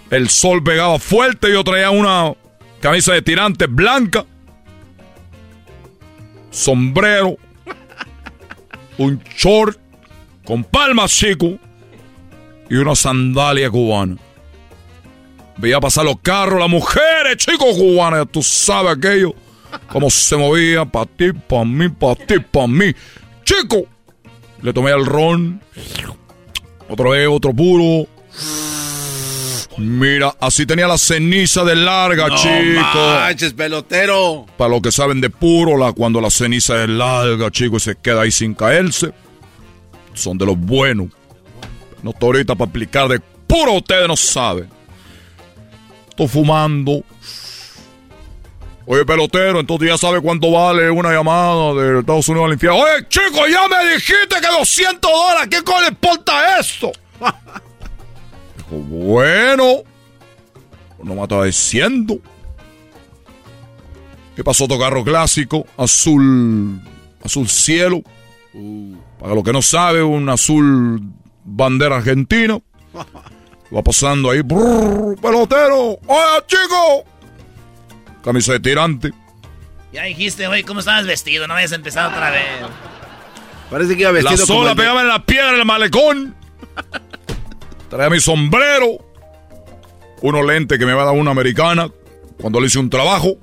El 0.09 0.29
sol 0.29 0.63
pegaba 0.63 0.99
fuerte. 0.99 1.51
Yo 1.51 1.63
traía 1.63 1.91
una 1.91 2.33
camisa 2.79 3.13
de 3.13 3.21
tirantes 3.21 3.67
blanca. 3.69 4.25
Sombrero. 6.49 7.37
Un 8.97 9.21
short 9.37 9.77
con 10.45 10.63
palmas, 10.63 11.11
chico. 11.11 11.57
Y 12.69 12.75
una 12.75 12.95
sandalia 12.95 13.69
cubana. 13.69 14.17
Veía 15.57 15.79
pasar 15.79 16.05
los 16.05 16.19
carros, 16.21 16.59
las 16.59 16.69
mujeres, 16.69 17.37
chicos 17.37 17.75
cubanas. 17.75 18.27
Tú 18.31 18.41
sabes 18.41 18.97
aquello. 18.97 19.35
Cómo 19.89 20.09
se 20.09 20.37
movía. 20.37 20.85
Pa' 20.85 21.05
ti, 21.05 21.31
pa' 21.33 21.65
mí, 21.65 21.89
pa' 21.89 22.15
ti, 22.15 22.39
pa' 22.39 22.67
mí. 22.67 22.93
Chico. 23.43 23.87
Le 24.61 24.73
tomé 24.73 24.91
el 24.91 25.05
ron. 25.05 25.61
Otra 26.89 27.09
vez, 27.09 27.27
otro 27.29 27.53
puro. 27.53 28.07
Mira, 29.77 30.33
así 30.39 30.65
tenía 30.65 30.87
la 30.87 30.97
ceniza 30.97 31.63
de 31.63 31.75
larga, 31.75 32.29
No 32.29 32.35
chico. 32.37 32.97
manches, 32.97 33.53
pelotero. 33.53 34.47
Para 34.57 34.71
los 34.71 34.81
que 34.81 34.91
saben 34.91 35.21
de 35.21 35.29
puro, 35.29 35.77
la, 35.77 35.91
cuando 35.93 36.19
la 36.19 36.31
ceniza 36.31 36.81
es 36.83 36.89
larga, 36.89 37.51
chico, 37.51 37.77
y 37.77 37.79
se 37.79 37.95
queda 37.95 38.21
ahí 38.21 38.31
sin 38.31 38.55
caerse, 38.55 39.13
son 40.15 40.37
de 40.39 40.47
los 40.47 40.57
buenos. 40.57 41.09
No 42.01 42.09
estoy 42.09 42.27
ahorita 42.27 42.55
para 42.55 42.69
explicar 42.69 43.07
de 43.07 43.19
puro, 43.45 43.73
ustedes 43.73 44.07
no 44.07 44.15
saben. 44.17 44.67
estoy 46.09 46.27
fumando. 46.27 47.03
Oye, 48.89 49.03
pelotero, 49.03 49.59
entonces 49.59 49.89
ya 49.89 49.97
sabe 49.97 50.21
cuánto 50.21 50.49
vale 50.49 50.89
una 50.89 51.11
llamada 51.11 51.73
de 51.73 51.99
Estados 51.99 52.29
Unidos 52.29 52.47
al 52.47 52.53
infierno. 52.53 52.79
Oye, 52.79 53.05
chico, 53.09 53.45
ya 53.45 53.67
me 53.67 53.93
dijiste 53.93 54.39
que 54.39 54.47
200 54.47 55.11
dólares. 55.11 55.49
¿Qué 55.51 55.57
le 55.81 55.87
importa 55.89 56.57
esto? 56.57 56.93
Dijo, 58.55 58.69
bueno, 58.69 59.83
no 61.03 61.15
me 61.15 61.21
estaba 61.21 61.43
diciendo. 61.43 62.17
¿Qué 64.37 64.43
pasó 64.45 64.63
otro 64.63 64.79
carro 64.79 65.03
clásico? 65.03 65.65
Azul, 65.75 66.79
azul 67.21 67.49
cielo. 67.49 68.01
Para 69.19 69.35
los 69.35 69.43
que 69.43 69.51
no 69.51 69.61
sabe, 69.61 70.01
un 70.01 70.29
azul 70.29 71.01
bandera 71.43 71.97
argentina. 71.97 72.57
Va 73.75 73.81
pasando 73.83 74.31
ahí, 74.31 74.41
brrr, 74.43 75.19
pelotero. 75.19 75.99
Oye, 76.07 76.45
chico. 76.47 77.16
Camisa 78.27 78.51
de 78.51 78.59
tirante. 78.59 79.13
Ya 79.93 80.03
dijiste, 80.03 80.45
oye, 80.47 80.65
¿cómo 80.65 80.81
estabas 80.81 81.05
vestido? 81.05 81.47
No 81.47 81.53
habías 81.53 81.71
empezado 81.71 82.09
otra 82.09 82.29
vez. 82.29 82.41
Parece 83.71 83.95
que 83.95 84.01
iba 84.01 84.11
vestido 84.11 84.35
La 84.41 84.45
sola 84.45 84.57
como 84.57 84.69
el 84.71 84.75
de- 84.75 84.81
pegaba 84.83 85.01
en 85.01 85.07
la 85.07 85.25
piedra 85.25 85.51
del 85.53 85.63
malecón. 85.65 86.35
Traía 87.89 88.09
mi 88.09 88.19
sombrero. 88.19 88.97
Unos 90.21 90.45
lentes 90.45 90.77
que 90.77 90.85
me 90.85 90.91
va 90.91 91.03
a 91.03 91.05
dar 91.05 91.15
una 91.15 91.31
americana 91.31 91.89
cuando 92.41 92.59
le 92.59 92.67
hice 92.67 92.79
un 92.79 92.89
trabajo. 92.89 93.37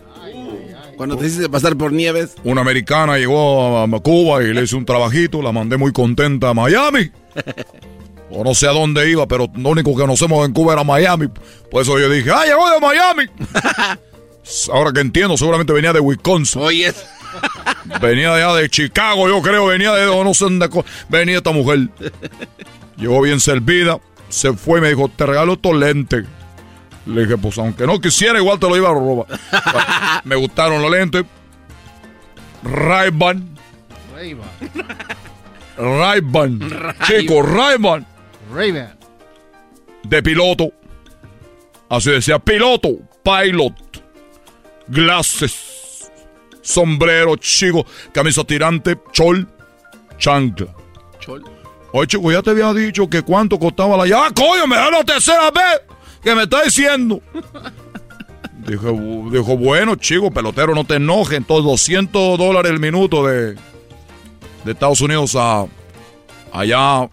Cuando 0.99 1.17
te 1.17 1.29
hiciste 1.29 1.49
pasar 1.49 1.77
por 1.77 1.91
nieves. 1.91 2.35
Una 2.45 2.61
americana 2.61 3.17
llegó 3.17 3.79
a, 3.79 3.85
a 3.85 4.01
Cuba 4.01 4.43
y 4.43 4.53
le 4.53 4.65
hice 4.65 4.77
un 4.77 4.85
trabajito. 4.85 5.41
La 5.41 5.51
mandé 5.51 5.79
muy 5.79 5.93
contenta 5.95 6.51
a 6.51 6.55
Miami. 6.55 7.11
O 8.31 8.45
no 8.45 8.55
sé 8.55 8.67
a 8.69 8.73
dónde 8.73 9.09
iba, 9.11 9.27
pero 9.27 9.49
lo 9.57 9.69
único 9.71 9.93
que 9.95 10.03
conocemos 10.03 10.45
en 10.47 10.53
Cuba 10.53 10.75
era 10.75 10.85
Miami. 10.85 11.29
Por 11.71 11.81
eso 11.81 11.99
yo 11.99 12.11
dije, 12.11 12.31
¡ah, 12.31 12.45
llegó 12.45 12.69
de 12.71 12.81
Miami! 12.81 13.25
Ahora 14.73 14.93
que 14.93 15.01
entiendo, 15.01 15.37
seguramente 15.37 15.73
venía 15.73 15.93
de 15.93 16.01
Wisconsin. 16.01 16.63
Oye. 16.63 16.93
Venía 18.01 18.33
de 18.33 18.43
allá 18.43 18.55
de 18.55 18.69
Chicago, 18.71 19.29
yo 19.29 19.43
creo, 19.43 19.67
venía 19.67 19.93
de 19.93 20.07
no 20.07 20.35
sé 20.35 20.45
dónde 20.45 20.69
venía 21.09 21.39
esta 21.39 21.51
mujer. 21.51 21.89
Llegó 22.97 23.21
bien 23.21 23.41
servida, 23.41 23.99
se 24.29 24.53
fue 24.55 24.79
y 24.79 24.83
me 24.83 24.89
dijo, 24.89 25.09
te 25.09 25.27
regalo 25.27 25.55
estos 25.55 25.75
lentes. 25.75 26.25
Le 27.07 27.23
dije, 27.23 27.37
pues 27.37 27.59
aunque 27.59 27.87
no 27.87 28.01
quisiera, 28.01 28.39
igual 28.39 28.59
te 28.59 28.69
lo 28.69 28.77
iba 28.77 28.89
a 28.89 28.93
robar. 28.93 29.27
me 30.25 30.37
gustaron 30.37 30.81
los 30.81 30.91
lentes. 30.91 31.25
Ray-Ban. 32.63 33.59
Ray-Ban. 35.77 36.61
Chico, 37.07 37.43
Ray-Ban. 37.43 38.07
Ray-Ban. 38.53 38.99
De 40.05 40.23
piloto. 40.23 40.73
Así 41.91 42.11
decía, 42.11 42.39
piloto, 42.39 42.91
pilot. 43.23 44.04
Glasses. 44.89 46.11
Sombrero, 46.63 47.37
chico. 47.37 47.85
Camisa 48.13 48.45
tirante, 48.45 48.99
chol, 49.13 49.47
chancla. 50.19 50.75
Oye, 51.93 52.07
chico, 52.07 52.33
ya 52.33 52.43
te 52.43 52.51
había 52.51 52.73
dicho 52.73 53.09
que 53.09 53.23
cuánto 53.23 53.59
costaba 53.59 53.97
la 53.97 54.07
llave. 54.07 54.27
¡Ah, 54.29 54.33
coño! 54.35 54.67
Me 54.67 54.77
da 54.77 54.91
la 54.91 55.05
tercera 55.05 55.51
vez 55.51 55.83
que 56.23 56.35
me 56.35 56.43
está 56.43 56.63
diciendo. 56.63 57.21
Dijo, 58.67 58.91
dijo, 59.31 59.59
bueno, 59.59 59.95
chico, 59.97 60.31
pelotero, 60.31 60.75
no 60.75 60.85
te 60.85 60.95
enojes. 60.95 61.37
Entonces, 61.37 61.67
200 61.67 62.39
dólares 62.39 62.73
el 62.73 62.81
minuto 62.81 63.27
de, 63.27 63.57
de 64.65 64.73
Estados 64.73 65.03
Unidos 65.03 65.37
a 65.37 65.67
allá 66.51 67.11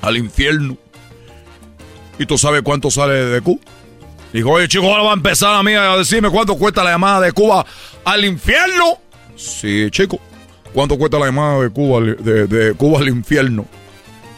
al 0.00 0.16
infierno. 0.16 0.78
¿Y 2.18 2.24
tú 2.24 2.38
sabes 2.38 2.62
cuánto 2.62 2.90
sale 2.90 3.12
de 3.12 3.40
Cuba? 3.42 3.60
Dijo, 4.36 4.50
oye, 4.50 4.68
chico, 4.68 4.84
ahora 4.86 5.02
va 5.02 5.10
a 5.12 5.14
empezar 5.14 5.54
a 5.54 5.62
mí 5.62 5.72
a 5.72 5.96
decirme 5.96 6.28
cuánto 6.30 6.56
cuesta 6.56 6.84
la 6.84 6.90
llamada 6.90 7.20
de 7.22 7.32
Cuba 7.32 7.64
al 8.04 8.24
infierno. 8.24 8.98
Sí, 9.34 9.88
chico. 9.90 10.18
¿Cuánto 10.74 10.98
cuesta 10.98 11.18
la 11.18 11.26
llamada 11.26 11.62
de 11.62 11.70
Cuba, 11.70 11.98
al- 11.98 12.16
de, 12.22 12.46
de 12.46 12.74
Cuba 12.74 12.98
al 13.00 13.08
infierno? 13.08 13.64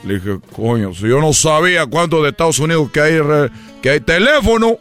Le 0.05 0.15
dije, 0.21 0.39
coño, 0.55 0.95
si 0.95 1.09
yo 1.09 1.21
no 1.21 1.33
sabía 1.33 1.85
cuánto 1.87 2.23
de 2.23 2.31
Estados 2.31 2.61
Unidos 2.61 2.91
que 2.93 3.01
hay, 3.01 3.19
re- 3.19 3.51
que 3.83 3.91
hay 3.91 4.01
teléfono, 4.01 4.79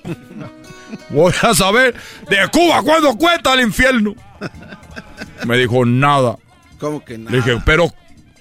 voy 1.10 1.34
a 1.42 1.54
saber 1.56 1.96
de 2.30 2.38
Cuba 2.52 2.84
cuánto 2.84 3.18
cuesta 3.18 3.56
el 3.56 3.62
infierno. 3.62 4.14
Me 5.46 5.58
dijo, 5.58 5.84
nada. 5.84 6.36
¿Cómo 6.80 7.04
que 7.04 7.18
nada? 7.18 7.32
Le 7.32 7.38
dije, 7.38 7.58
pero, 7.66 7.92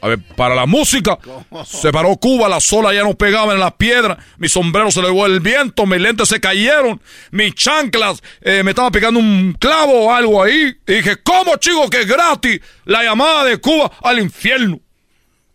a 0.07 0.11
ver, 0.11 0.21
para 0.37 0.55
la 0.55 0.67
música, 0.67 1.19
se 1.65 1.91
paró 1.91 2.17
Cuba, 2.17 2.49
la 2.49 2.61
sola 2.61 2.95
ya 2.95 3.03
no 3.03 3.15
pegaba 3.15 3.53
en 3.55 3.59
las 3.59 3.73
piedras, 3.73 4.19
mi 4.39 4.49
sombrero 4.49 4.89
se 4.93 5.03
le 5.03 5.09
llevó 5.09 5.27
el 5.27 5.41
viento, 5.41 5.85
mis 5.85 6.01
lentes 6.01 6.29
se 6.29 6.41
cayeron, 6.41 7.01
mis 7.33 7.55
chanclas, 7.55 8.23
eh, 8.41 8.63
me 8.63 8.71
estaba 8.71 8.93
pegando 8.93 9.19
un 9.19 9.57
clavo 9.59 10.07
o 10.07 10.13
algo 10.13 10.45
ahí. 10.45 10.77
Y 10.87 10.93
dije, 10.93 11.17
¿cómo, 11.25 11.57
chico, 11.57 11.91
que 11.91 12.03
es 12.03 12.07
gratis 12.07 12.61
la 12.85 13.03
llamada 13.03 13.43
de 13.43 13.59
Cuba 13.59 13.91
al 14.01 14.21
infierno? 14.21 14.79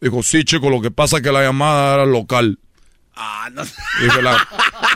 Dijo, 0.02 0.22
sí, 0.22 0.44
chico, 0.44 0.70
lo 0.70 0.82
que 0.82 0.92
pasa 0.92 1.18
es 1.18 1.24
que 1.24 1.32
la 1.32 1.44
llamada 1.44 1.94
era 1.94 2.06
local. 2.06 2.60
Ah, 3.16 3.48
no. 3.54 3.64
Dije, 4.02 4.22
la, 4.22 4.48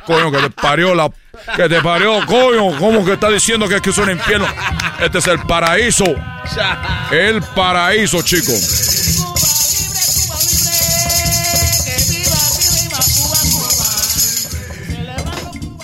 coño, 0.06 0.32
que 0.32 0.38
te 0.40 0.50
parió 0.50 0.94
la... 0.94 1.10
Que 1.56 1.70
te 1.70 1.82
parió, 1.82 2.26
coño. 2.26 2.78
¿Cómo 2.78 3.06
que 3.06 3.14
está 3.14 3.30
diciendo 3.30 3.70
que 3.70 3.76
es 3.76 3.82
que 3.82 3.92
es 3.92 3.98
un 3.98 4.10
infierno? 4.10 4.48
Este 5.00 5.20
es 5.20 5.28
el 5.28 5.40
paraíso. 5.42 6.06
El 7.12 7.42
paraíso, 7.56 8.22
chico. 8.22 8.52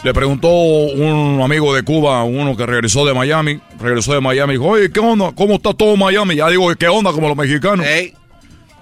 Le 0.03 0.13
preguntó 0.15 0.47
un 0.49 1.39
amigo 1.43 1.75
de 1.75 1.83
Cuba, 1.83 2.23
uno 2.23 2.57
que 2.57 2.65
regresó 2.65 3.05
de 3.05 3.13
Miami, 3.13 3.59
regresó 3.79 4.13
de 4.13 4.21
Miami, 4.21 4.53
dijo, 4.53 4.65
oye, 4.65 4.91
¿qué 4.91 4.99
onda? 4.99 5.31
¿Cómo 5.35 5.53
está 5.55 5.75
todo 5.75 5.95
Miami? 5.95 6.35
Ya 6.37 6.49
digo, 6.49 6.73
¿qué 6.75 6.87
onda? 6.87 7.11
Como 7.11 7.27
los 7.27 7.37
mexicanos. 7.37 7.85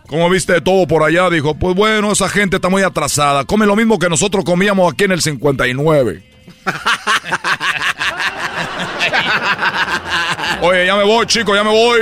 ¿Cómo 0.07 0.29
viste 0.29 0.59
todo 0.61 0.87
por 0.87 1.03
allá? 1.03 1.29
Dijo, 1.29 1.55
pues 1.55 1.75
bueno, 1.75 2.13
esa 2.13 2.29
gente 2.29 2.55
está 2.55 2.69
muy 2.69 2.83
atrasada. 2.83 3.43
Come 3.43 3.65
lo 3.65 3.75
mismo 3.75 3.99
que 3.99 4.07
nosotros 4.09 4.45
comíamos 4.45 4.93
aquí 4.93 5.03
en 5.03 5.11
el 5.11 5.21
59. 5.21 6.23
Oye, 10.61 10.85
ya 10.85 10.95
me 10.95 11.03
voy, 11.03 11.25
chicos, 11.25 11.55
ya 11.55 11.63
me 11.63 11.69
voy. 11.69 11.99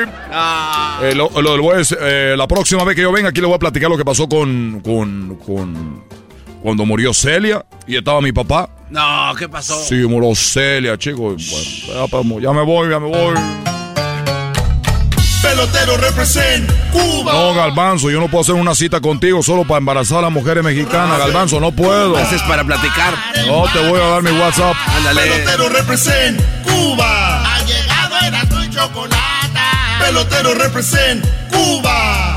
Eh, 1.02 1.14
lo- 1.16 1.30
lo- 1.42 1.58
lo 1.58 1.64
voy 1.64 1.76
a 1.76 1.78
decir, 1.80 1.98
eh, 2.02 2.36
la 2.38 2.48
próxima 2.48 2.84
vez 2.84 2.96
que 2.96 3.02
yo 3.02 3.12
venga 3.12 3.30
aquí 3.30 3.42
le 3.42 3.48
voy 3.48 3.56
a 3.56 3.60
platicar 3.60 3.90
lo 3.90 3.98
que 3.98 4.06
pasó 4.06 4.28
con, 4.30 4.82
con, 4.84 5.36
con 5.46 6.04
cuando 6.68 6.86
murió 6.86 7.14
Celia 7.14 7.66
y 7.88 7.96
estaba 7.96 8.20
mi 8.20 8.34
papá. 8.34 8.68
No, 8.90 9.34
¿qué 9.40 9.48
pasó? 9.48 9.82
Sí, 9.86 9.96
murió 10.06 10.36
Celia, 10.36 10.98
chicos. 10.98 11.86
Bueno, 12.12 12.42
ya, 12.42 12.52
me 12.52 12.62
voy, 12.62 12.90
ya 12.90 13.00
me 13.00 13.08
voy. 13.08 13.36
Pelotero 15.42 15.96
represent 15.96 16.70
Cuba. 16.92 17.32
No, 17.32 17.54
Galbanzo, 17.54 18.12
yo 18.12 18.20
no 18.20 18.28
puedo 18.28 18.42
hacer 18.42 18.56
una 18.56 18.76
cita 18.76 19.00
contigo 19.00 19.42
solo 19.42 19.64
para 19.64 19.78
embarazar 19.78 20.18
a 20.18 20.24
las 20.24 20.32
mujeres 20.34 20.62
mexicanas, 20.62 21.18
Galbanzo, 21.18 21.62
no 21.62 21.72
puedo. 21.72 22.18
Haces 22.18 22.42
para 22.42 22.66
platicar. 22.66 23.14
No, 23.48 23.64
te 23.72 23.88
voy 23.88 24.02
a 24.02 24.08
dar 24.08 24.22
mi 24.22 24.32
WhatsApp. 24.32 24.76
Pelotero 25.16 25.70
represent 25.70 26.42
Cuba. 26.66 27.46
Ha 27.46 27.64
llegado 27.64 28.18
Erasmo 28.28 28.62
y 28.62 28.70
Chocolata. 28.72 29.72
Pelotero 30.02 30.54
represent 30.54 31.26
Cuba. 31.50 32.37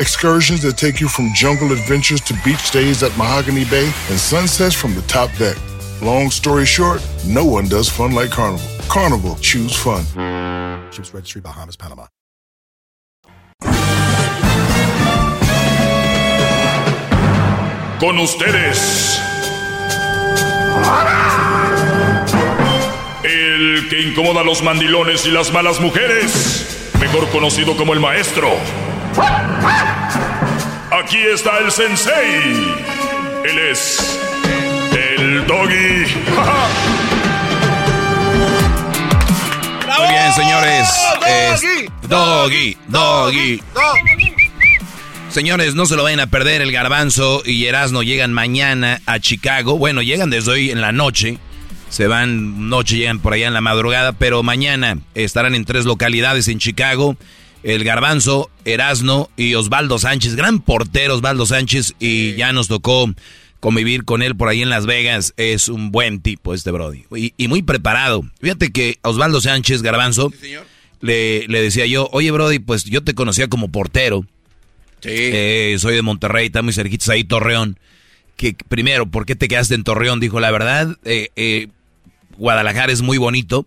Excursions 0.00 0.60
that 0.62 0.76
take 0.76 1.00
you 1.00 1.06
from 1.06 1.32
jungle 1.34 1.70
adventures 1.70 2.20
to 2.22 2.34
beach 2.44 2.58
stays 2.58 3.04
at 3.04 3.16
Mahogany 3.16 3.64
Bay 3.66 3.86
and 4.10 4.18
sunsets 4.18 4.74
from 4.74 4.92
the 4.96 5.02
top 5.02 5.30
deck. 5.38 5.56
Long 6.02 6.30
story 6.30 6.66
short, 6.66 7.00
no 7.28 7.44
one 7.44 7.68
does 7.68 7.88
fun 7.88 8.10
like 8.10 8.30
Carnival. 8.30 8.66
Carnival, 8.88 9.36
choose 9.36 9.72
fun. 9.76 10.02
Ships 10.90 11.14
Registry, 11.14 11.42
Bahamas, 11.42 11.76
Panama. 11.76 12.08
Con 18.00 18.18
ustedes. 18.18 19.20
El 23.22 23.88
que 23.88 24.02
incomoda 24.02 24.40
a 24.40 24.44
los 24.44 24.60
mandilones 24.60 25.24
y 25.24 25.30
las 25.30 25.52
malas 25.52 25.80
mujeres. 25.80 26.90
Mejor 26.98 27.28
conocido 27.30 27.76
como 27.76 27.92
el 27.92 28.00
maestro. 28.00 28.50
Aquí 30.90 31.18
está 31.18 31.58
el 31.58 31.70
sensei. 31.70 32.74
Él 33.44 33.58
es 33.58 34.18
el 34.92 35.46
doggy. 35.46 36.06
señores. 40.34 40.88
doggy, 42.08 42.76
doggy, 42.88 43.62
doggy. 43.72 44.32
Señores, 45.30 45.74
no 45.74 45.86
se 45.86 45.96
lo 45.96 46.02
vayan 46.02 46.20
a 46.20 46.26
perder. 46.26 46.62
El 46.62 46.72
Garbanzo 46.72 47.42
y 47.44 47.66
Erasno 47.66 48.02
llegan 48.02 48.32
mañana 48.32 49.00
a 49.06 49.18
Chicago. 49.18 49.78
Bueno, 49.78 50.02
llegan 50.02 50.30
desde 50.30 50.52
hoy 50.52 50.70
en 50.70 50.80
la 50.80 50.92
noche. 50.92 51.38
Se 51.88 52.06
van 52.06 52.68
noche, 52.68 52.96
llegan 52.96 53.18
por 53.20 53.32
allá 53.32 53.46
en 53.46 53.54
la 53.54 53.60
madrugada. 53.60 54.12
Pero 54.12 54.42
mañana 54.42 54.98
estarán 55.14 55.54
en 55.54 55.64
tres 55.64 55.84
localidades 55.84 56.48
en 56.48 56.58
Chicago. 56.58 57.16
El 57.64 57.82
Garbanzo, 57.82 58.50
Erasno 58.66 59.30
y 59.38 59.54
Osvaldo 59.54 59.98
Sánchez. 59.98 60.36
Gran 60.36 60.60
portero 60.60 61.14
Osvaldo 61.14 61.46
Sánchez. 61.46 61.94
Y 61.98 62.34
ya 62.34 62.52
nos 62.52 62.68
tocó 62.68 63.10
convivir 63.58 64.04
con 64.04 64.20
él 64.20 64.36
por 64.36 64.48
ahí 64.48 64.60
en 64.60 64.68
Las 64.68 64.84
Vegas. 64.84 65.32
Es 65.38 65.70
un 65.70 65.90
buen 65.90 66.20
tipo 66.20 66.52
este 66.52 66.70
Brody. 66.70 67.06
Y, 67.38 67.48
muy 67.48 67.62
preparado. 67.62 68.22
Fíjate 68.38 68.70
que 68.70 68.98
Osvaldo 69.02 69.40
Sánchez 69.40 69.80
Garbanzo 69.80 70.30
le, 71.00 71.48
le, 71.48 71.62
decía 71.62 71.86
yo, 71.86 72.10
oye 72.12 72.30
Brody, 72.30 72.58
pues 72.58 72.84
yo 72.84 73.02
te 73.02 73.14
conocía 73.14 73.48
como 73.48 73.72
portero. 73.72 74.26
Sí. 75.00 75.08
Eh, 75.10 75.76
soy 75.78 75.94
de 75.94 76.02
Monterrey, 76.02 76.46
está 76.46 76.60
muy 76.60 76.74
cerquitos 76.74 77.08
ahí, 77.08 77.24
Torreón. 77.24 77.78
Que 78.36 78.54
primero, 78.68 79.06
¿por 79.06 79.24
qué 79.24 79.36
te 79.36 79.48
quedaste 79.48 79.74
en 79.74 79.84
Torreón? 79.84 80.20
Dijo, 80.20 80.38
la 80.38 80.50
verdad, 80.50 80.98
eh, 81.04 81.30
eh, 81.36 81.68
Guadalajara 82.36 82.92
es 82.92 83.00
muy 83.00 83.16
bonito, 83.16 83.66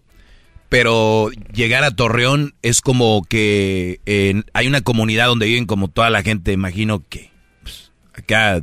pero 0.70 1.30
llegar 1.54 1.84
a 1.84 1.92
Torreón 1.92 2.54
es 2.62 2.82
como 2.82 3.24
que 3.24 4.00
hay 4.54 4.68
una 4.68 4.82
comunidad 4.82 5.28
donde 5.28 5.46
viven 5.46 5.66
como 5.66 5.88
toda 5.88 6.10
la 6.10 6.24
gente, 6.24 6.52
imagino 6.52 7.04
que 7.08 7.32
pues, 7.64 7.92
acá 8.14 8.62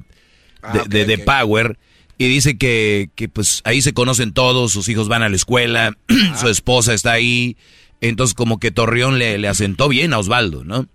Ah, 0.65 0.85
de, 0.89 1.19
Power. 1.19 1.79
Y 2.17 2.29
dice 2.29 2.57
que, 2.57 3.11
pues 3.33 3.61
ahí 3.65 3.83
se 3.83 3.93
conocen 3.93 4.33
todos, 4.33 4.73
sus 4.73 4.89
hijos 4.89 5.09
van 5.09 5.23
a 5.23 5.29
la 5.29 5.37
escuela, 5.37 5.97
ah. 6.09 6.39
su 6.39 6.49
esposa 6.49 6.95
está 6.95 7.13
ahí. 7.13 7.57
Entonces 8.01 8.35
como 8.35 8.59
que 8.59 8.71
Torreón 8.71 9.19
le, 9.19 9.39
le 9.39 9.49
asentó 9.49 9.89
bien 9.89 10.13
a 10.13 10.19
Osvaldo, 10.19 10.65
¿no? 10.65 10.87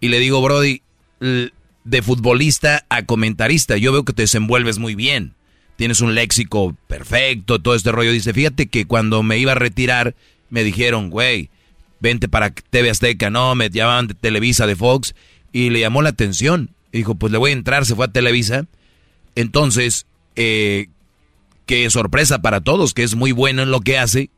Y 0.00 0.08
le 0.08 0.18
digo, 0.20 0.42
Brody, 0.42 0.82
de 1.20 2.02
futbolista 2.02 2.84
a 2.88 3.04
comentarista, 3.04 3.76
yo 3.76 3.92
veo 3.92 4.04
que 4.04 4.12
te 4.12 4.22
desenvuelves 4.22 4.78
muy 4.78 4.94
bien. 4.94 5.34
Tienes 5.76 6.00
un 6.00 6.14
léxico 6.14 6.76
perfecto, 6.86 7.60
todo 7.60 7.74
este 7.74 7.90
rollo. 7.90 8.12
Dice, 8.12 8.32
fíjate 8.32 8.66
que 8.66 8.86
cuando 8.86 9.22
me 9.22 9.38
iba 9.38 9.52
a 9.52 9.56
retirar, 9.56 10.14
me 10.50 10.64
dijeron, 10.64 11.10
güey, 11.10 11.50
vente 12.00 12.28
para 12.28 12.50
TV 12.50 12.90
Azteca, 12.90 13.30
no, 13.30 13.54
me 13.54 13.70
llamaban 13.70 14.08
de 14.08 14.14
Televisa, 14.14 14.66
de 14.66 14.76
Fox, 14.76 15.14
y 15.52 15.70
le 15.70 15.80
llamó 15.80 16.02
la 16.02 16.10
atención. 16.10 16.70
Y 16.92 16.98
dijo, 16.98 17.14
pues 17.14 17.32
le 17.32 17.38
voy 17.38 17.50
a 17.50 17.54
entrar, 17.54 17.86
se 17.86 17.94
fue 17.94 18.06
a 18.06 18.12
Televisa 18.12 18.66
entonces, 19.34 20.06
eh, 20.36 20.88
qué 21.66 21.88
sorpresa 21.90 22.40
para 22.40 22.60
todos, 22.60 22.94
que 22.94 23.02
es 23.02 23.14
muy 23.14 23.32
bueno 23.32 23.62
en 23.62 23.70
lo 23.70 23.80
que 23.80 23.98
hace, 23.98 24.30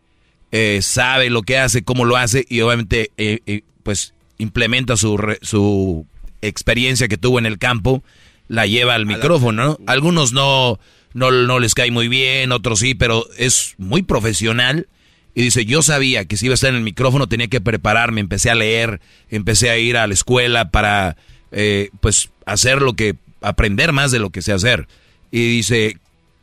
eh, 0.52 0.80
sabe 0.82 1.30
lo 1.30 1.42
que 1.42 1.58
hace, 1.58 1.82
cómo 1.84 2.04
lo 2.04 2.16
hace 2.16 2.46
y 2.48 2.60
obviamente 2.60 3.10
eh, 3.16 3.40
eh, 3.46 3.62
pues 3.82 4.14
implementa 4.38 4.96
su, 4.96 5.18
su 5.42 6.06
experiencia 6.40 7.08
que 7.08 7.18
tuvo 7.18 7.38
en 7.38 7.46
el 7.46 7.58
campo, 7.58 8.02
la 8.48 8.66
lleva 8.66 8.94
al 8.94 9.06
micrófono, 9.06 9.64
¿no? 9.64 9.78
Algunos 9.86 10.32
no, 10.32 10.78
no, 11.14 11.30
no 11.30 11.58
les 11.58 11.74
cae 11.74 11.90
muy 11.90 12.08
bien, 12.08 12.52
otros 12.52 12.78
sí, 12.78 12.94
pero 12.94 13.26
es 13.38 13.74
muy 13.76 14.02
profesional. 14.02 14.88
Y 15.36 15.42
dice, 15.42 15.66
yo 15.66 15.82
sabía 15.82 16.24
que 16.24 16.38
si 16.38 16.46
iba 16.46 16.54
a 16.54 16.56
estar 16.56 16.70
en 16.70 16.76
el 16.76 16.82
micrófono 16.82 17.28
tenía 17.28 17.48
que 17.48 17.60
prepararme, 17.60 18.22
empecé 18.22 18.48
a 18.48 18.54
leer, 18.54 19.02
empecé 19.28 19.68
a 19.68 19.76
ir 19.76 19.98
a 19.98 20.06
la 20.06 20.14
escuela 20.14 20.70
para, 20.70 21.18
pues, 22.00 22.30
hacer 22.46 22.80
lo 22.80 22.94
que 22.94 23.16
aprender 23.42 23.92
más 23.92 24.10
de 24.10 24.18
lo 24.18 24.30
que 24.30 24.40
sé 24.40 24.54
hacer. 24.54 24.88
Y 25.30 25.56
dice, 25.56 25.98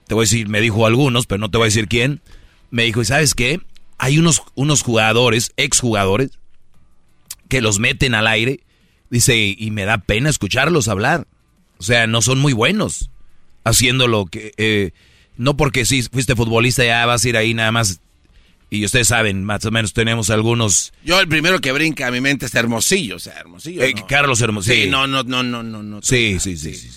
te 0.06 0.14
voy 0.14 0.22
a 0.22 0.30
decir, 0.30 0.48
me 0.48 0.62
dijo 0.62 0.86
algunos, 0.86 1.26
pero 1.26 1.40
no 1.40 1.50
te 1.50 1.58
voy 1.58 1.66
a 1.66 1.74
decir 1.74 1.88
quién. 1.88 2.22
Me 2.70 2.84
dijo, 2.84 3.02
¿y 3.02 3.06
sabes 3.06 3.34
qué? 3.34 3.60
Hay 3.98 4.20
unos, 4.20 4.44
unos 4.54 4.84
jugadores, 4.84 5.54
exjugadores, 5.58 6.30
que 7.50 7.62
los 7.62 7.80
meten 7.80 8.14
al 8.14 8.28
aire. 8.28 8.60
Dice, 9.10 9.56
y 9.58 9.72
me 9.72 9.86
da 9.86 9.98
pena 9.98 10.30
escucharlos 10.30 10.88
hablar. 10.88 11.26
O 11.80 11.84
sea, 11.84 12.06
no 12.06 12.22
son 12.22 12.38
muy 12.38 12.54
buenos 12.54 13.10
haciendo 13.64 14.08
lo 14.08 14.28
que... 14.28 14.54
Eh, 14.58 14.92
no 15.36 15.58
porque 15.58 15.84
si 15.84 16.04
fuiste 16.04 16.36
futbolista 16.36 16.86
ya 16.86 17.04
vas 17.08 17.26
a 17.26 17.30
ir 17.30 17.38
ahí 17.38 17.56
nada 17.56 17.72
más 17.72 18.02
y 18.74 18.86
ustedes 18.86 19.08
saben, 19.08 19.44
más 19.44 19.64
o 19.66 19.72
menos 19.72 19.94
tenemos 19.94 20.32
algunos. 20.32 20.94
Yo 21.06 21.20
el 21.20 21.28
primero 21.28 21.62
que 21.62 21.72
brinca 21.72 22.08
a 22.08 22.12
mi 22.12 22.22
mente 22.22 22.48
es 22.48 22.56
Hermosillo, 22.56 23.18
o 23.18 23.20
sea, 23.20 23.34
Hermosillo. 23.34 23.84
Eh, 23.84 23.94
Carlos 24.08 24.42
Hermosillo. 24.42 24.84
Sí, 24.86 24.90
no, 24.90 25.06
no, 25.06 25.24
no, 25.24 25.44
no, 25.44 25.62
no. 25.62 26.02
sí, 26.02 26.40
sí, 26.40 26.58
sí, 26.58 26.74
sí, 26.74 26.90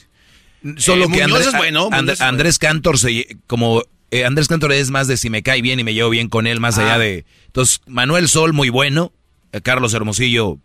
Solo 0.78 1.05
eh, 1.05 1.09
que 1.12 1.23
Andrés, 1.23 1.48
es 1.48 1.53
bueno, 1.53 1.90
Andrés 1.93 2.59
Cantor 2.59 2.98
se, 2.98 3.36
como 3.47 3.82
eh, 4.11 4.24
Andrés 4.24 4.48
Cantor 4.48 4.73
es 4.73 4.90
más 4.90 5.07
de 5.07 5.19
si 5.19 5.28
me 5.28 5.43
cae 5.43 5.61
bien 5.61 5.78
y 5.78 5.85
me 5.85 5.93
llevo 5.93 6.09
bien 6.09 6.31
con 6.31 6.47
él, 6.47 6.61
más 6.61 6.78
allá 6.78 6.94
ah. 6.94 6.98
de. 6.98 7.27
Entonces, 7.47 7.82
Manuel 7.86 8.28
Sol, 8.28 8.55
muy 8.55 8.70
bueno. 8.70 9.12
Carlos 9.62 9.94
Hermosillo, 9.94 10.59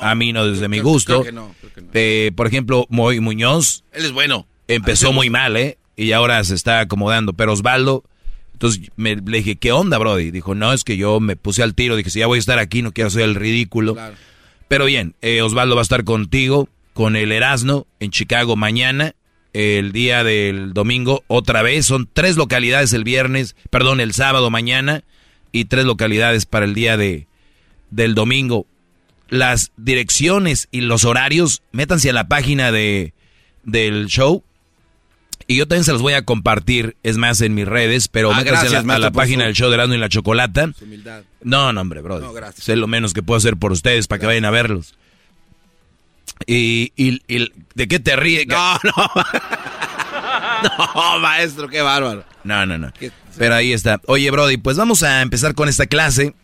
a 0.00 0.14
mí 0.14 0.32
no 0.32 0.46
desde 0.46 0.68
mi 0.68 0.80
gusto. 0.80 1.22
Creo 1.22 1.24
que 1.24 2.30
no, 2.30 2.34
por 2.34 2.46
ejemplo, 2.46 2.86
Moy 2.88 3.20
Muñoz. 3.20 3.84
Él 3.92 4.06
es 4.06 4.12
bueno. 4.12 4.46
Empezó 4.68 5.12
muy 5.12 5.28
mal, 5.28 5.56
¿eh? 5.56 5.78
Y 5.96 6.12
ahora 6.12 6.42
se 6.44 6.54
está 6.54 6.80
acomodando. 6.80 7.34
Pero 7.34 7.52
Osvaldo 7.52 8.04
entonces 8.56 8.90
me, 8.96 9.16
le 9.16 9.38
dije, 9.38 9.56
¿qué 9.56 9.70
onda, 9.70 9.98
Brody? 9.98 10.30
Dijo, 10.30 10.54
no, 10.54 10.72
es 10.72 10.82
que 10.82 10.96
yo 10.96 11.20
me 11.20 11.36
puse 11.36 11.62
al 11.62 11.74
tiro. 11.74 11.94
Dije, 11.94 12.08
si 12.08 12.20
ya 12.20 12.26
voy 12.26 12.36
a 12.36 12.40
estar 12.40 12.58
aquí, 12.58 12.80
no 12.80 12.90
quiero 12.90 13.08
hacer 13.08 13.20
el 13.20 13.34
ridículo. 13.34 13.98
Pero 14.66 14.86
bien, 14.86 15.14
eh, 15.20 15.42
Osvaldo 15.42 15.74
va 15.74 15.82
a 15.82 15.84
estar 15.84 16.04
contigo, 16.04 16.70
con 16.94 17.16
el 17.16 17.32
Erasno, 17.32 17.86
en 18.00 18.10
Chicago 18.10 18.56
mañana. 18.56 19.14
El 19.52 19.92
día 19.92 20.24
del 20.24 20.72
domingo, 20.72 21.22
otra 21.26 21.60
vez. 21.60 21.84
Son 21.84 22.08
tres 22.10 22.38
localidades 22.38 22.94
el 22.94 23.04
viernes, 23.04 23.56
perdón, 23.68 24.00
el 24.00 24.14
sábado 24.14 24.48
mañana. 24.48 25.04
Y 25.52 25.66
tres 25.66 25.84
localidades 25.84 26.46
para 26.46 26.64
el 26.64 26.72
día 26.72 26.96
de, 26.96 27.26
del 27.90 28.14
domingo. 28.14 28.64
Las 29.28 29.70
direcciones 29.76 30.68
y 30.70 30.80
los 30.80 31.04
horarios, 31.04 31.62
métanse 31.72 32.08
a 32.08 32.14
la 32.14 32.26
página 32.26 32.72
de, 32.72 33.12
del 33.64 34.06
show 34.06 34.42
y 35.48 35.56
yo 35.56 35.68
también 35.68 35.84
se 35.84 35.92
los 35.92 36.02
voy 36.02 36.14
a 36.14 36.24
compartir, 36.24 36.96
es 37.02 37.16
más, 37.16 37.40
en 37.40 37.54
mis 37.54 37.66
redes, 37.66 38.08
pero 38.08 38.32
ah, 38.32 38.36
métanse 38.36 38.76
a 38.76 38.82
la, 38.98 39.12
página 39.12 39.44
del 39.44 39.54
show 39.54 39.68
de 39.68 39.74
Erasmo 39.74 39.94
y 39.94 39.98
la 39.98 40.08
Chocolata. 40.08 40.72
No, 41.42 41.72
no, 41.72 41.80
hombre, 41.80 42.00
bro. 42.00 42.18
No, 42.18 42.32
gracias. 42.32 42.64
Sé 42.64 42.76
lo 42.76 42.88
menos 42.88 43.14
que 43.14 43.22
puedo 43.22 43.38
hacer 43.38 43.56
por 43.56 43.70
ustedes 43.70 44.08
para 44.08 44.18
que 44.18 44.26
vayan 44.26 44.44
a 44.44 44.50
verlos. 44.50 44.94
Y, 46.46 46.92
y, 46.96 47.22
¿de 47.74 47.88
qué 47.88 48.00
te 48.00 48.16
ríes? 48.16 48.46
No, 48.48 48.74
no. 48.82 49.10
no, 50.94 51.18
maestro, 51.20 51.68
qué 51.68 51.80
bárbaro. 51.80 52.24
No, 52.42 52.66
no, 52.66 52.76
no. 52.76 52.92
Pero 53.38 53.54
ahí 53.54 53.72
está. 53.72 54.00
Oye, 54.06 54.30
Brody, 54.30 54.56
pues 54.56 54.76
vamos 54.76 55.04
a 55.04 55.22
empezar 55.22 55.54
con 55.54 55.68
esta 55.68 55.86
clase. 55.86 56.34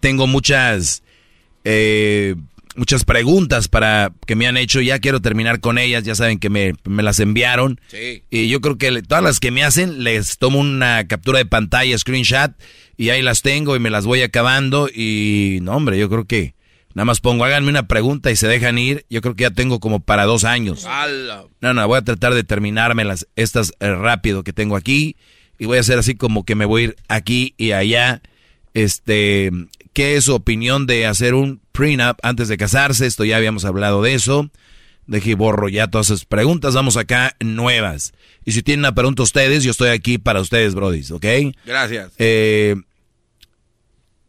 Tengo 0.00 0.26
muchas... 0.26 1.02
Eh, 1.64 2.34
muchas 2.76 3.04
preguntas 3.04 3.68
para 3.68 4.12
que 4.26 4.36
me 4.36 4.46
han 4.46 4.56
hecho. 4.56 4.80
Ya 4.80 4.98
quiero 4.98 5.20
terminar 5.20 5.60
con 5.60 5.78
ellas. 5.78 6.04
Ya 6.04 6.14
saben 6.14 6.38
que 6.38 6.50
me, 6.50 6.74
las 6.84 7.20
enviaron. 7.20 7.80
Y 8.30 8.48
yo 8.48 8.60
creo 8.60 8.78
que 8.78 9.02
todas 9.02 9.24
las 9.24 9.40
que 9.40 9.50
me 9.50 9.64
hacen, 9.64 10.04
les 10.04 10.38
tomo 10.38 10.60
una 10.60 11.06
captura 11.06 11.38
de 11.38 11.46
pantalla, 11.46 11.96
screenshot, 11.98 12.52
y 12.96 13.10
ahí 13.10 13.22
las 13.22 13.42
tengo 13.42 13.76
y 13.76 13.80
me 13.80 13.90
las 13.90 14.04
voy 14.04 14.22
acabando. 14.22 14.88
Y 14.88 15.58
no, 15.62 15.76
hombre, 15.76 15.98
yo 15.98 16.08
creo 16.08 16.26
que 16.26 16.54
nada 16.94 17.04
más 17.04 17.20
pongo, 17.20 17.44
háganme 17.44 17.70
una 17.70 17.88
pregunta 17.88 18.30
y 18.30 18.36
se 18.36 18.48
dejan 18.48 18.78
ir. 18.78 19.06
Yo 19.08 19.20
creo 19.20 19.34
que 19.34 19.42
ya 19.42 19.50
tengo 19.50 19.80
como 19.80 20.00
para 20.00 20.24
dos 20.24 20.44
años. 20.44 20.84
No, 21.60 21.74
no, 21.74 21.88
voy 21.88 21.98
a 21.98 22.02
tratar 22.02 22.34
de 22.34 22.44
terminarme 22.44 23.04
las, 23.04 23.26
estas 23.36 23.72
eh, 23.80 23.94
rápido 23.94 24.44
que 24.44 24.52
tengo 24.52 24.76
aquí. 24.76 25.16
Y 25.58 25.66
voy 25.66 25.78
a 25.78 25.80
hacer 25.80 25.98
así 25.98 26.16
como 26.16 26.44
que 26.44 26.54
me 26.54 26.64
voy 26.64 26.82
a 26.82 26.84
ir 26.86 26.96
aquí 27.08 27.54
y 27.56 27.72
allá. 27.72 28.20
Este, 28.74 29.50
¿qué 29.92 30.16
es 30.16 30.24
su 30.24 30.34
opinión 30.34 30.86
de 30.86 31.06
hacer 31.06 31.34
un 31.34 31.61
prenup 31.72 32.18
antes 32.22 32.48
de 32.48 32.56
casarse. 32.56 33.06
Esto 33.06 33.24
ya 33.24 33.36
habíamos 33.36 33.64
hablado 33.64 34.02
de 34.02 34.14
eso. 34.14 34.50
Dejé 35.06 35.34
borro 35.34 35.68
ya 35.68 35.88
todas 35.88 36.08
esas 36.08 36.24
preguntas. 36.24 36.74
Vamos 36.74 36.96
acá 36.96 37.34
nuevas. 37.40 38.12
Y 38.44 38.52
si 38.52 38.62
tienen 38.62 38.80
una 38.80 38.94
pregunta 38.94 39.22
ustedes, 39.22 39.64
yo 39.64 39.72
estoy 39.72 39.88
aquí 39.90 40.18
para 40.18 40.40
ustedes, 40.40 40.74
brodis, 40.74 41.10
¿ok? 41.10 41.26
Gracias. 41.66 42.12
Eh, 42.18 42.76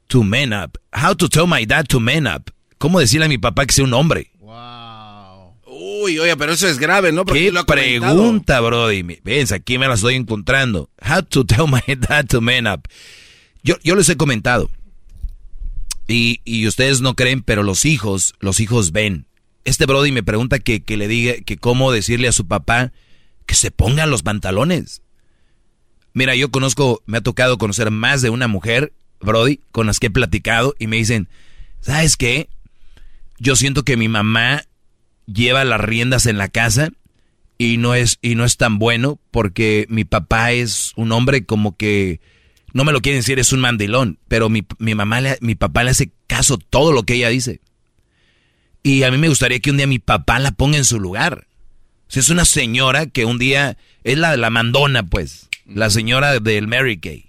to 0.07 0.23
man 0.23 0.53
up. 0.53 0.79
How 0.91 1.15
to 1.15 1.29
tell 1.29 1.47
my 1.47 1.65
dad 1.65 1.85
to 1.87 1.99
man 1.99 2.27
up. 2.27 2.51
¿Cómo 2.77 2.99
decirle 2.99 3.25
a 3.25 3.29
mi 3.29 3.37
papá 3.37 3.65
que 3.65 3.73
sea 3.73 3.85
un 3.85 3.93
hombre? 3.93 4.31
Wow. 4.39 5.53
Uy, 5.65 6.19
oye, 6.19 6.35
pero 6.35 6.51
eso 6.53 6.67
es 6.67 6.77
grave, 6.79 7.11
¿no? 7.11 7.23
¿Qué 7.25 7.51
pregunta, 7.65 8.59
brody? 8.59 9.03
Ven, 9.23 9.53
aquí 9.53 9.77
me 9.77 9.87
la 9.87 9.93
estoy 9.93 10.15
encontrando. 10.15 10.89
How 11.01 11.21
to 11.23 11.45
tell 11.45 11.67
my 11.67 11.81
dad 11.95 12.25
to 12.27 12.41
man 12.41 12.67
up. 12.67 12.87
Yo, 13.63 13.75
yo 13.83 13.95
les 13.95 14.09
he 14.09 14.17
comentado. 14.17 14.69
Y, 16.07 16.41
y 16.43 16.67
ustedes 16.67 17.01
no 17.01 17.15
creen, 17.15 17.41
pero 17.41 17.63
los 17.63 17.85
hijos, 17.85 18.35
los 18.39 18.59
hijos 18.59 18.91
ven. 18.91 19.25
Este 19.63 19.85
Brody 19.85 20.11
me 20.11 20.23
pregunta 20.23 20.59
que, 20.59 20.83
que 20.83 20.97
le 20.97 21.07
diga 21.07 21.35
que 21.45 21.57
cómo 21.57 21.91
decirle 21.91 22.27
a 22.27 22.33
su 22.33 22.47
papá 22.47 22.91
que 23.45 23.55
se 23.55 23.71
pongan 23.71 24.09
los 24.11 24.23
pantalones. 24.23 25.01
Mira, 26.13 26.35
yo 26.35 26.51
conozco, 26.51 27.01
me 27.05 27.17
ha 27.17 27.21
tocado 27.21 27.57
conocer 27.57 27.89
más 27.89 28.21
de 28.21 28.29
una 28.29 28.47
mujer, 28.47 28.93
Brody, 29.19 29.61
con 29.71 29.87
las 29.87 29.99
que 29.99 30.07
he 30.07 30.11
platicado 30.11 30.75
y 30.77 30.87
me 30.87 30.97
dicen, 30.97 31.29
¿sabes 31.81 32.17
qué? 32.17 32.49
Yo 33.39 33.55
siento 33.55 33.83
que 33.83 33.97
mi 33.97 34.09
mamá 34.09 34.63
lleva 35.25 35.63
las 35.63 35.81
riendas 35.81 36.25
en 36.25 36.37
la 36.37 36.49
casa 36.49 36.91
y 37.57 37.77
no 37.77 37.95
es 37.95 38.19
y 38.21 38.35
no 38.35 38.45
es 38.45 38.57
tan 38.57 38.77
bueno 38.77 39.19
porque 39.31 39.85
mi 39.89 40.03
papá 40.03 40.51
es 40.51 40.91
un 40.95 41.11
hombre 41.11 41.45
como 41.45 41.77
que 41.77 42.19
no 42.73 42.83
me 42.83 42.91
lo 42.91 43.01
quieren 43.01 43.19
decir, 43.19 43.39
es 43.39 43.53
un 43.53 43.59
mandilón, 43.59 44.19
pero 44.27 44.49
mi, 44.49 44.65
mamá, 44.79 45.21
mi 45.41 45.55
papá 45.55 45.83
le 45.83 45.91
hace 45.91 46.11
caso 46.27 46.57
todo 46.57 46.91
lo 46.91 47.03
que 47.03 47.15
ella 47.15 47.29
dice. 47.29 47.61
Y 48.81 49.03
a 49.03 49.11
mí 49.11 49.17
me 49.17 49.29
gustaría 49.29 49.59
que 49.59 49.71
un 49.71 49.77
día 49.77 49.87
mi 49.87 49.99
papá 49.99 50.39
la 50.39 50.51
ponga 50.51 50.77
en 50.77 50.85
su 50.85 50.99
lugar. 50.99 51.47
Si 52.07 52.19
es 52.19 52.29
una 52.29 52.45
señora 52.45 53.05
que 53.05 53.25
un 53.25 53.37
día 53.37 53.77
es 54.03 54.17
la, 54.17 54.35
la 54.35 54.49
mandona, 54.49 55.03
pues, 55.03 55.49
la 55.65 55.89
señora 55.89 56.39
del 56.39 56.67
Mary 56.67 56.99
Kay, 56.99 57.25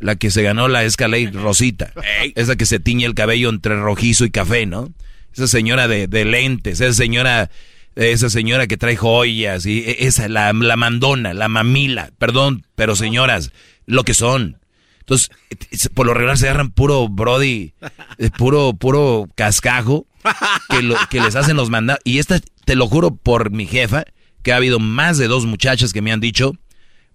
la 0.00 0.16
que 0.16 0.30
se 0.30 0.42
ganó 0.42 0.68
la 0.68 0.84
Escalade 0.84 1.30
Rosita, 1.30 1.92
esa 2.34 2.56
que 2.56 2.66
se 2.66 2.78
tiñe 2.78 3.06
el 3.06 3.14
cabello 3.14 3.48
entre 3.48 3.76
rojizo 3.76 4.24
y 4.24 4.30
café, 4.30 4.66
¿no? 4.66 4.92
Esa 5.32 5.46
señora 5.46 5.88
de, 5.88 6.08
de 6.08 6.24
lentes, 6.24 6.80
esa 6.80 6.92
señora 6.92 7.50
esa 7.94 8.30
señora 8.30 8.66
que 8.66 8.76
trae 8.76 8.96
joyas 8.96 9.66
y 9.66 9.80
e, 9.80 10.06
esa 10.06 10.28
la, 10.28 10.52
la 10.52 10.76
mandona, 10.76 11.34
la 11.34 11.48
mamila, 11.48 12.10
perdón, 12.18 12.66
pero 12.74 12.96
señoras, 12.96 13.52
lo 13.86 14.04
que 14.04 14.14
son. 14.14 14.58
Entonces, 15.02 15.30
por 15.94 16.06
lo 16.06 16.14
regular 16.14 16.38
se 16.38 16.48
agarran 16.48 16.70
puro 16.70 17.08
brody, 17.08 17.74
puro, 18.38 18.72
puro 18.74 19.28
cascajo 19.34 20.06
que, 21.10 21.20
les 21.20 21.34
hacen 21.34 21.56
los 21.56 21.70
mandados. 21.70 22.00
Y 22.04 22.18
esta, 22.18 22.40
te 22.64 22.76
lo 22.76 22.86
juro 22.86 23.14
por 23.14 23.50
mi 23.50 23.66
jefa, 23.66 24.04
que 24.42 24.52
ha 24.52 24.56
habido 24.56 24.78
más 24.78 25.18
de 25.18 25.26
dos 25.26 25.44
muchachas 25.44 25.92
que 25.92 26.02
me 26.02 26.12
han 26.12 26.20
dicho, 26.20 26.52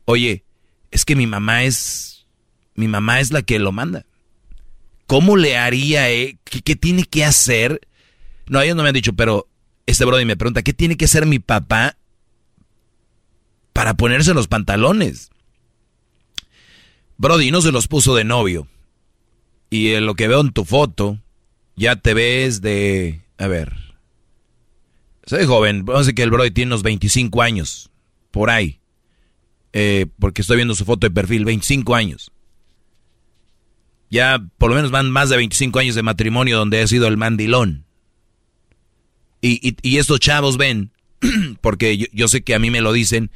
oye, 0.05 0.43
es 0.91 1.05
que 1.05 1.15
mi 1.15 1.27
mamá 1.27 1.63
es, 1.63 2.27
mi 2.75 2.89
mamá 2.89 3.21
es 3.21 3.31
la 3.31 3.41
que 3.41 3.57
lo 3.57 3.71
manda. 3.71 4.05
¿Cómo 5.05 5.37
le 5.37 5.57
haría, 5.57 6.11
eh? 6.11 6.37
¿Qué, 6.43 6.61
qué 6.61 6.75
tiene 6.75 7.05
que 7.05 7.23
hacer? 7.23 7.79
No, 8.47 8.59
ellos 8.61 8.75
no 8.75 8.83
me 8.83 8.89
han 8.89 8.95
dicho, 8.95 9.13
pero 9.13 9.47
este 9.85 10.03
brody 10.03 10.25
me 10.25 10.35
pregunta, 10.35 10.61
¿qué 10.61 10.73
tiene 10.73 10.97
que 10.97 11.05
hacer 11.05 11.25
mi 11.25 11.39
papá 11.39 11.95
para 13.71 13.93
ponerse 13.93 14.33
los 14.33 14.47
pantalones? 14.47 15.29
Brody 17.17 17.51
no 17.51 17.61
se 17.61 17.71
los 17.71 17.87
puso 17.87 18.15
de 18.15 18.23
novio. 18.23 18.67
Y 19.69 19.93
en 19.93 20.05
lo 20.05 20.15
que 20.15 20.27
veo 20.27 20.41
en 20.41 20.51
tu 20.51 20.65
foto, 20.65 21.19
ya 21.75 21.95
te 21.95 22.13
ves 22.13 22.61
de... 22.61 23.21
A 23.37 23.47
ver. 23.47 23.73
Soy 25.25 25.45
joven, 25.45 25.85
vamos 25.85 25.99
a 25.99 26.03
decir 26.03 26.15
que 26.15 26.23
el 26.23 26.31
Brody 26.31 26.51
tiene 26.51 26.69
unos 26.69 26.83
25 26.83 27.41
años. 27.41 27.89
Por 28.31 28.49
ahí. 28.49 28.79
Eh, 29.73 30.05
porque 30.19 30.41
estoy 30.41 30.55
viendo 30.57 30.75
su 30.75 30.85
foto 30.85 31.07
de 31.07 31.11
perfil, 31.11 31.45
25 31.45 31.95
años. 31.95 32.31
Ya 34.09 34.41
por 34.57 34.69
lo 34.69 34.75
menos 34.75 34.91
van 34.91 35.11
más 35.11 35.29
de 35.29 35.37
25 35.37 35.79
años 35.79 35.95
de 35.95 36.03
matrimonio 36.03 36.57
donde 36.57 36.81
ha 36.81 36.87
sido 36.87 37.07
el 37.07 37.17
mandilón. 37.17 37.85
Y, 39.41 39.75
y, 39.81 39.97
estos 39.97 40.19
chavos 40.19 40.57
ven, 40.57 40.91
porque 41.61 41.97
yo, 41.97 42.07
yo 42.11 42.27
sé 42.27 42.41
que 42.41 42.55
a 42.55 42.59
mí 42.59 42.71
me 42.71 42.81
lo 42.81 42.91
dicen, 42.91 43.29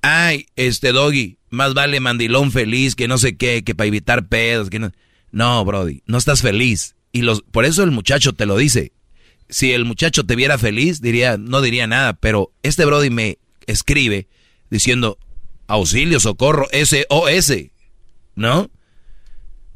ay, 0.00 0.46
este 0.56 0.92
doggy, 0.92 1.37
más 1.50 1.74
vale 1.74 2.00
mandilón 2.00 2.52
feliz 2.52 2.94
que 2.94 3.08
no 3.08 3.18
sé 3.18 3.36
qué, 3.36 3.64
que 3.64 3.74
para 3.74 3.88
evitar 3.88 4.28
pedos, 4.28 4.70
que 4.70 4.78
no. 4.78 4.92
No, 5.30 5.64
Brody, 5.64 6.02
no 6.06 6.18
estás 6.18 6.42
feliz. 6.42 6.96
Y 7.12 7.22
los, 7.22 7.42
por 7.42 7.64
eso 7.64 7.82
el 7.82 7.90
muchacho 7.90 8.32
te 8.32 8.46
lo 8.46 8.56
dice. 8.56 8.92
Si 9.48 9.72
el 9.72 9.84
muchacho 9.84 10.24
te 10.24 10.36
viera 10.36 10.58
feliz, 10.58 11.00
diría, 11.00 11.36
no 11.38 11.60
diría 11.60 11.86
nada, 11.86 12.14
pero 12.14 12.52
este 12.62 12.84
Brody 12.84 13.10
me 13.10 13.38
escribe 13.66 14.28
diciendo, 14.70 15.18
auxilio, 15.66 16.20
socorro, 16.20 16.66
SOS, 16.72 17.52
¿no? 18.34 18.70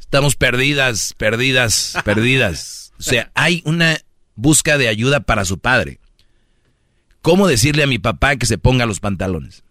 Estamos 0.01 0.37
perdidas, 0.37 1.15
perdidas, 1.17 1.95
perdidas. 2.05 2.93
O 2.99 3.03
sea, 3.03 3.31
hay 3.35 3.63
una 3.65 3.99
busca 4.35 4.79
de 4.79 4.89
ayuda 4.89 5.21
para 5.21 5.45
su 5.45 5.59
padre. 5.59 6.01
¿Cómo 7.23 7.47
decirle 7.47 7.83
a 7.83 7.87
mi 7.87 7.99
papá 7.99 8.37
que 8.37 8.47
se 8.47 8.59
ponga 8.59 8.85
los 8.85 9.01
pantalones? 9.01 9.63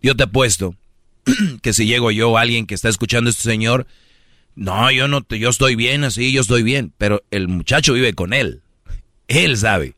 Yo 0.00 0.16
te 0.16 0.24
apuesto 0.24 0.74
que 1.62 1.72
si 1.72 1.86
llego 1.86 2.10
yo 2.10 2.36
a 2.36 2.42
alguien 2.42 2.66
que 2.66 2.74
está 2.74 2.88
escuchando 2.88 3.28
a 3.28 3.32
este 3.32 3.42
señor, 3.42 3.86
no, 4.54 4.90
yo 4.90 5.08
no, 5.08 5.26
yo 5.28 5.50
estoy 5.50 5.76
bien 5.76 6.04
así, 6.04 6.32
yo 6.32 6.40
estoy 6.40 6.62
bien, 6.62 6.92
pero 6.98 7.22
el 7.30 7.48
muchacho 7.48 7.92
vive 7.92 8.14
con 8.14 8.32
él, 8.32 8.62
él 9.28 9.56
sabe, 9.56 9.94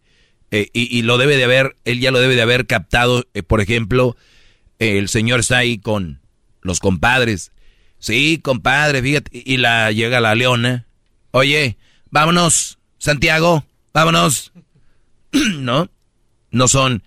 eh, 0.50 0.68
y, 0.72 1.02
lo 1.02 1.16
debe 1.16 1.36
de 1.36 1.44
haber, 1.44 1.76
él 1.84 2.00
ya 2.00 2.10
lo 2.10 2.20
debe 2.20 2.34
de 2.34 2.42
haber 2.42 2.66
captado, 2.66 3.24
eh, 3.34 3.42
por 3.42 3.60
ejemplo, 3.60 4.16
el 4.78 5.08
señor 5.08 5.40
está 5.40 5.58
ahí 5.58 5.78
con 5.78 6.20
los 6.60 6.80
compadres, 6.80 7.52
sí, 7.98 8.40
compadre, 8.42 9.00
fíjate, 9.00 9.30
y 9.32 9.56
la 9.58 9.92
llega 9.92 10.20
la 10.20 10.34
leona, 10.34 10.86
oye, 11.30 11.78
vámonos, 12.10 12.78
Santiago, 12.98 13.64
vámonos, 13.94 14.52
¿no? 15.32 15.88
No 16.50 16.68
son, 16.68 17.02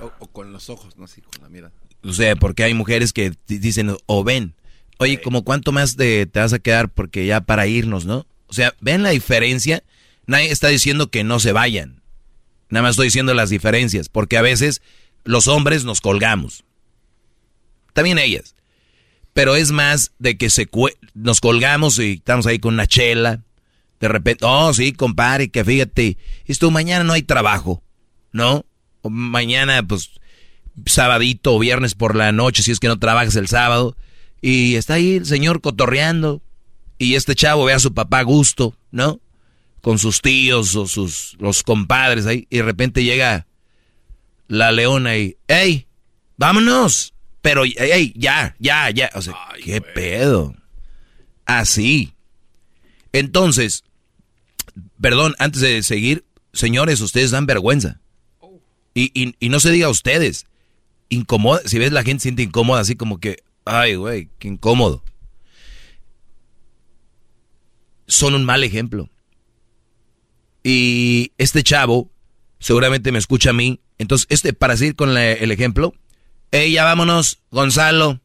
o, 0.00 0.25
con 0.36 0.52
los 0.52 0.68
ojos, 0.68 0.98
no 0.98 1.06
así 1.06 1.22
con 1.22 1.42
la 1.42 1.48
mirada. 1.48 1.72
O 2.04 2.12
sea, 2.12 2.36
porque 2.36 2.62
hay 2.62 2.74
mujeres 2.74 3.14
que 3.14 3.32
dicen 3.46 3.96
o 4.04 4.22
ven, 4.22 4.54
oye, 4.98 5.18
como 5.22 5.44
cuánto 5.44 5.72
más 5.72 5.96
de, 5.96 6.26
te 6.26 6.40
vas 6.40 6.52
a 6.52 6.58
quedar 6.58 6.90
porque 6.90 7.24
ya 7.24 7.40
para 7.40 7.66
irnos, 7.66 8.04
¿no? 8.04 8.26
O 8.46 8.52
sea, 8.52 8.74
ven 8.80 9.02
la 9.02 9.08
diferencia. 9.08 9.82
Nadie 10.26 10.50
está 10.50 10.68
diciendo 10.68 11.10
que 11.10 11.24
no 11.24 11.40
se 11.40 11.52
vayan. 11.52 12.02
Nada 12.68 12.82
más 12.82 12.90
estoy 12.90 13.06
diciendo 13.06 13.32
las 13.32 13.48
diferencias, 13.48 14.10
porque 14.10 14.36
a 14.36 14.42
veces 14.42 14.82
los 15.24 15.48
hombres 15.48 15.84
nos 15.84 16.02
colgamos. 16.02 16.64
También 17.94 18.18
ellas. 18.18 18.56
Pero 19.32 19.56
es 19.56 19.72
más 19.72 20.12
de 20.18 20.36
que 20.36 20.50
se 20.50 20.68
nos 21.14 21.40
colgamos 21.40 21.98
y 21.98 22.12
estamos 22.12 22.44
ahí 22.46 22.58
con 22.58 22.74
una 22.74 22.86
chela. 22.86 23.42
De 24.00 24.08
repente, 24.08 24.44
oh, 24.46 24.74
sí, 24.74 24.92
compadre, 24.92 25.48
que 25.48 25.64
fíjate, 25.64 26.18
esto 26.44 26.70
mañana 26.70 27.04
no 27.04 27.14
hay 27.14 27.22
trabajo, 27.22 27.82
¿no? 28.32 28.66
mañana, 29.10 29.82
pues, 29.86 30.10
sabadito 30.84 31.54
o 31.54 31.58
viernes 31.58 31.94
por 31.94 32.14
la 32.14 32.32
noche, 32.32 32.62
si 32.62 32.72
es 32.72 32.80
que 32.80 32.88
no 32.88 32.98
trabajas 32.98 33.36
el 33.36 33.48
sábado. 33.48 33.96
Y 34.40 34.74
está 34.74 34.94
ahí 34.94 35.16
el 35.16 35.26
señor 35.26 35.60
cotorreando. 35.60 36.42
Y 36.98 37.14
este 37.14 37.34
chavo 37.34 37.64
ve 37.64 37.72
a 37.72 37.78
su 37.78 37.94
papá 37.94 38.20
a 38.20 38.22
gusto, 38.22 38.76
¿no? 38.90 39.20
Con 39.80 39.98
sus 39.98 40.20
tíos 40.20 40.74
o 40.76 40.86
sus 40.86 41.36
los 41.38 41.62
compadres 41.62 42.26
ahí. 42.26 42.46
Y 42.50 42.58
de 42.58 42.62
repente 42.62 43.04
llega 43.04 43.46
la 44.48 44.72
leona 44.72 45.16
y, 45.16 45.36
¡Ey! 45.48 45.86
¡Vámonos! 46.36 47.14
Pero, 47.42 47.64
¡ey! 47.64 48.12
Ya, 48.16 48.56
ya, 48.58 48.90
ya. 48.90 49.10
O 49.14 49.22
sea, 49.22 49.34
¿qué 49.62 49.80
pedo? 49.80 50.54
Así. 51.44 52.14
Entonces, 53.12 53.84
perdón, 55.00 55.34
antes 55.38 55.60
de 55.60 55.82
seguir, 55.82 56.24
señores, 56.52 57.00
ustedes 57.00 57.30
dan 57.30 57.46
vergüenza. 57.46 58.00
Y, 58.94 59.34
y, 59.38 59.48
no 59.50 59.60
se 59.60 59.70
diga 59.70 59.88
a 59.88 59.90
ustedes. 59.90 60.46
Incomoda, 61.08 61.60
si 61.66 61.78
ves 61.78 61.92
la 61.92 62.02
gente 62.02 62.22
siente 62.22 62.42
incómoda, 62.42 62.80
así 62.80 62.96
como 62.96 63.18
que, 63.20 63.42
ay, 63.64 63.94
güey, 63.94 64.28
qué 64.38 64.48
incómodo. 64.48 65.04
Son 68.06 68.34
un 68.34 68.44
mal 68.44 68.64
ejemplo. 68.64 69.08
Y 70.62 71.32
este 71.38 71.62
chavo 71.62 72.10
seguramente 72.58 73.12
me 73.12 73.18
escucha 73.18 73.50
a 73.50 73.52
mí. 73.52 73.80
Entonces, 73.98 74.26
este, 74.30 74.52
para 74.52 74.76
seguir 74.76 74.96
con 74.96 75.16
el 75.16 75.50
ejemplo, 75.52 75.94
ya 76.52 76.84
vámonos, 76.84 77.40
Gonzalo. 77.50 78.20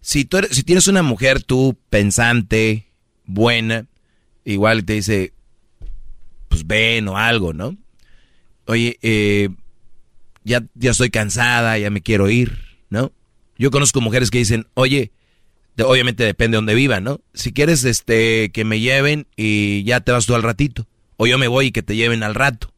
Si, 0.00 0.24
tú 0.24 0.38
si 0.50 0.62
tienes 0.62 0.86
una 0.86 1.02
mujer 1.02 1.42
tú 1.42 1.76
pensante, 1.90 2.86
buena, 3.26 3.86
igual 4.44 4.84
te 4.84 4.94
dice, 4.94 5.34
pues 6.48 6.66
ven 6.66 7.08
o 7.08 7.18
algo, 7.18 7.52
¿no? 7.52 7.76
Oye, 8.66 8.98
eh, 9.02 9.50
ya, 10.44 10.64
ya 10.74 10.90
estoy 10.90 11.10
cansada, 11.10 11.78
ya 11.78 11.90
me 11.90 12.02
quiero 12.02 12.28
ir, 12.30 12.58
¿no? 12.88 13.12
Yo 13.58 13.70
conozco 13.70 14.00
mujeres 14.00 14.30
que 14.30 14.38
dicen, 14.38 14.66
oye, 14.74 15.12
obviamente 15.84 16.24
depende 16.24 16.54
de 16.54 16.58
donde 16.58 16.74
vivan, 16.74 17.04
¿no? 17.04 17.20
Si 17.34 17.52
quieres 17.52 17.84
este, 17.84 18.50
que 18.52 18.64
me 18.64 18.80
lleven 18.80 19.26
y 19.36 19.84
ya 19.84 20.00
te 20.00 20.12
vas 20.12 20.26
tú 20.26 20.34
al 20.34 20.42
ratito. 20.42 20.86
O 21.16 21.26
yo 21.26 21.38
me 21.38 21.48
voy 21.48 21.66
y 21.66 21.72
que 21.72 21.82
te 21.82 21.96
lleven 21.96 22.22
al 22.22 22.34
rato. 22.34 22.72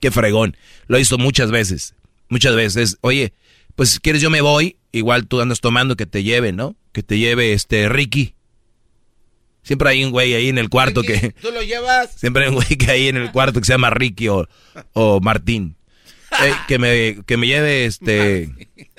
Qué 0.00 0.10
fregón. 0.10 0.56
Lo 0.86 0.96
he 0.96 1.00
visto 1.00 1.18
muchas 1.18 1.50
veces. 1.50 1.94
Muchas 2.28 2.56
veces. 2.56 2.98
Oye, 3.00 3.32
pues 3.76 3.90
si 3.90 3.98
quieres 4.00 4.20
yo 4.20 4.30
me 4.30 4.40
voy, 4.40 4.76
igual 4.90 5.28
tú 5.28 5.40
andas 5.40 5.60
tomando 5.60 5.96
que 5.96 6.06
te 6.06 6.24
lleve, 6.24 6.52
¿no? 6.52 6.76
Que 6.92 7.02
te 7.02 7.18
lleve 7.18 7.52
este 7.52 7.88
Ricky. 7.88 8.34
Siempre 9.62 9.90
hay 9.90 10.04
un 10.04 10.10
güey 10.10 10.34
ahí 10.34 10.48
en 10.48 10.58
el 10.58 10.68
cuarto 10.68 11.02
que... 11.02 11.34
¿Tú 11.42 11.50
lo 11.52 11.62
llevas? 11.62 12.12
Siempre 12.16 12.44
hay 12.44 12.48
un 12.48 12.56
güey 12.56 12.76
que 12.76 12.90
ahí 12.90 13.08
en 13.08 13.16
el 13.16 13.30
cuarto 13.30 13.60
que 13.60 13.66
se 13.66 13.74
llama 13.74 13.90
Ricky 13.90 14.28
o, 14.28 14.48
o 14.94 15.20
Martín 15.20 15.77
que, 16.66 16.78
me, 16.78 17.18
que 17.24 17.36
me 17.36 17.46
lleve 17.46 17.84
este. 17.84 18.50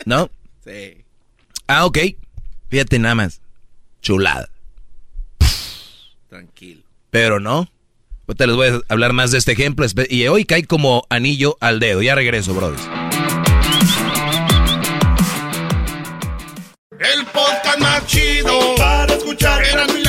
¿No? 0.06 0.30
Sí. 0.66 1.04
Ah, 1.68 1.86
ok. 1.86 1.98
Fíjate 2.70 3.00
nada 3.00 3.16
más. 3.16 3.42
Chulada. 4.02 4.50
Tranquilo. 6.30 6.82
Pero 7.10 7.40
no. 7.40 7.70
Ahorita 8.28 8.46
les 8.46 8.56
voy 8.56 8.68
a 8.68 8.80
hablar 8.90 9.14
más 9.14 9.32
de 9.32 9.40
este 9.40 9.54
ejemplo. 9.54 9.86
Y 10.10 10.28
hoy 10.28 10.46
cae 10.46 10.64
como 10.66 11.06
anillo 11.10 11.58
al 11.60 11.80
dedo. 11.80 12.02
Ya 12.02 12.14
regreso, 12.16 12.54
brothers. 12.54 12.84
El 17.00 17.26
podcast 17.28 17.80
más 17.80 18.06
chido 18.06 18.76
para 18.78 19.14
escuchar. 19.14 19.64
Era 19.64 19.88
mi 19.88 20.04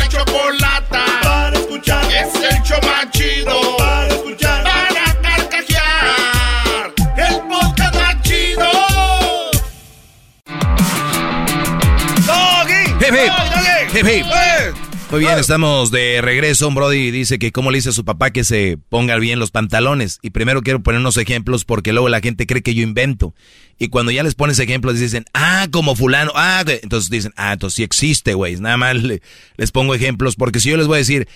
Muy 15.10 15.20
bien, 15.20 15.38
estamos 15.38 15.90
de 15.90 16.20
regreso. 16.22 16.70
Brody 16.70 17.10
dice 17.10 17.38
que 17.40 17.50
cómo 17.50 17.70
le 17.72 17.78
dice 17.78 17.88
a 17.88 17.92
su 17.92 18.04
papá 18.04 18.30
que 18.30 18.44
se 18.44 18.78
ponga 18.88 19.16
bien 19.18 19.38
los 19.40 19.50
pantalones. 19.50 20.18
Y 20.22 20.30
primero 20.30 20.62
quiero 20.62 20.82
poner 20.82 21.00
unos 21.00 21.16
ejemplos 21.16 21.64
porque 21.64 21.92
luego 21.92 22.08
la 22.08 22.20
gente 22.20 22.46
cree 22.46 22.62
que 22.62 22.74
yo 22.74 22.82
invento. 22.82 23.34
Y 23.78 23.88
cuando 23.88 24.12
ya 24.12 24.22
les 24.22 24.34
pones 24.36 24.58
ejemplos 24.60 24.98
dicen, 25.00 25.24
ah, 25.34 25.66
como 25.72 25.96
fulano, 25.96 26.30
ah, 26.36 26.62
entonces 26.66 27.10
dicen, 27.10 27.32
ah, 27.36 27.52
entonces 27.54 27.76
sí 27.76 27.82
existe, 27.82 28.34
güey. 28.34 28.56
Nada 28.56 28.76
más 28.76 28.94
le- 29.02 29.20
les 29.56 29.72
pongo 29.72 29.94
ejemplos 29.94 30.36
porque 30.36 30.60
si 30.60 30.70
yo 30.70 30.76
les 30.76 30.86
voy 30.86 30.96
a 30.96 30.98
decir, 30.98 31.26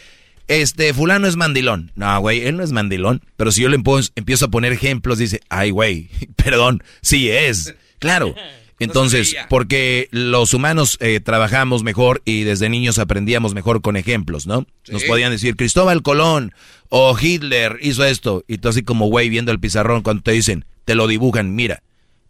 este, 0.47 0.95
fulano 0.95 1.27
es 1.27 1.35
mandilón. 1.37 1.91
No, 1.97 2.21
güey, 2.21 2.43
él 2.47 2.57
no 2.57 2.63
es 2.63 2.71
mandilón. 2.71 3.23
Pero 3.37 3.51
si 3.51 3.63
yo 3.63 3.69
le 3.69 3.77
empiezo 4.15 4.45
a 4.45 4.51
poner 4.51 4.73
ejemplos, 4.73 5.19
dice, 5.19 5.41
ay, 5.49 5.71
güey, 5.71 6.11
perdón, 6.37 6.83
sí 7.03 7.29
es. 7.31 7.75
Claro. 7.99 8.35
Entonces, 8.79 9.37
porque 9.49 10.09
los 10.11 10.53
humanos 10.53 10.99
eh, 11.01 11.21
trabajamos 11.21 11.83
mejor 11.83 12.23
y 12.25 12.43
desde 12.43 12.69
niños 12.69 12.99
aprendíamos 12.99 13.55
mejor 13.55 13.81
con 13.83 13.97
ejemplos, 13.97 14.47
¿no? 14.47 14.67
Nos 14.89 15.05
podían 15.05 15.31
decir, 15.31 15.57
Cristóbal 15.57 16.03
Colón 16.03 16.53
o 16.89 17.17
Hitler 17.19 17.79
hizo 17.83 18.05
esto. 18.05 18.45
Y 18.49 18.59
tú 18.59 18.69
así 18.69 18.83
como 18.83 19.07
güey 19.07 19.29
viendo 19.29 19.53
el 19.53 19.61
pizarrón 19.61 20.03
cuando 20.03 20.23
te 20.23 20.33
dicen, 20.33 20.65
te 20.85 20.95
lo 20.95 21.07
dibujan, 21.07 21.55
mira, 21.55 21.83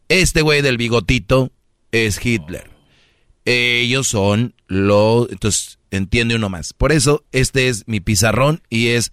este 0.09 0.43
güey 0.43 0.63
del 0.63 0.77
bigotito 0.77 1.51
es 1.93 2.25
Hitler. 2.25 2.71
Ellos 3.47 4.07
son 4.07 4.55
los... 4.67 5.31
Entonces, 5.31 5.79
entiende 5.91 6.35
uno 6.35 6.49
más. 6.49 6.73
Por 6.73 6.93
eso, 6.93 7.25
este 7.33 7.69
es 7.69 7.85
mi 7.87 8.01
pizarrón 8.01 8.63
y 8.69 8.89
es 8.89 9.13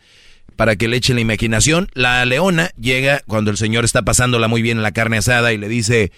para 0.55 0.75
que 0.75 0.87
le 0.87 0.97
echen 0.97 1.15
la 1.15 1.21
imaginación. 1.21 1.89
La 1.93 2.23
leona 2.25 2.71
llega 2.79 3.21
cuando 3.27 3.51
el 3.51 3.57
señor 3.57 3.85
está 3.85 4.03
pasándola 4.03 4.47
muy 4.47 4.61
bien 4.61 4.77
en 4.77 4.83
la 4.83 4.91
carne 4.91 5.17
asada 5.17 5.53
y 5.53 5.57
le 5.57 5.67
dice, 5.67 6.11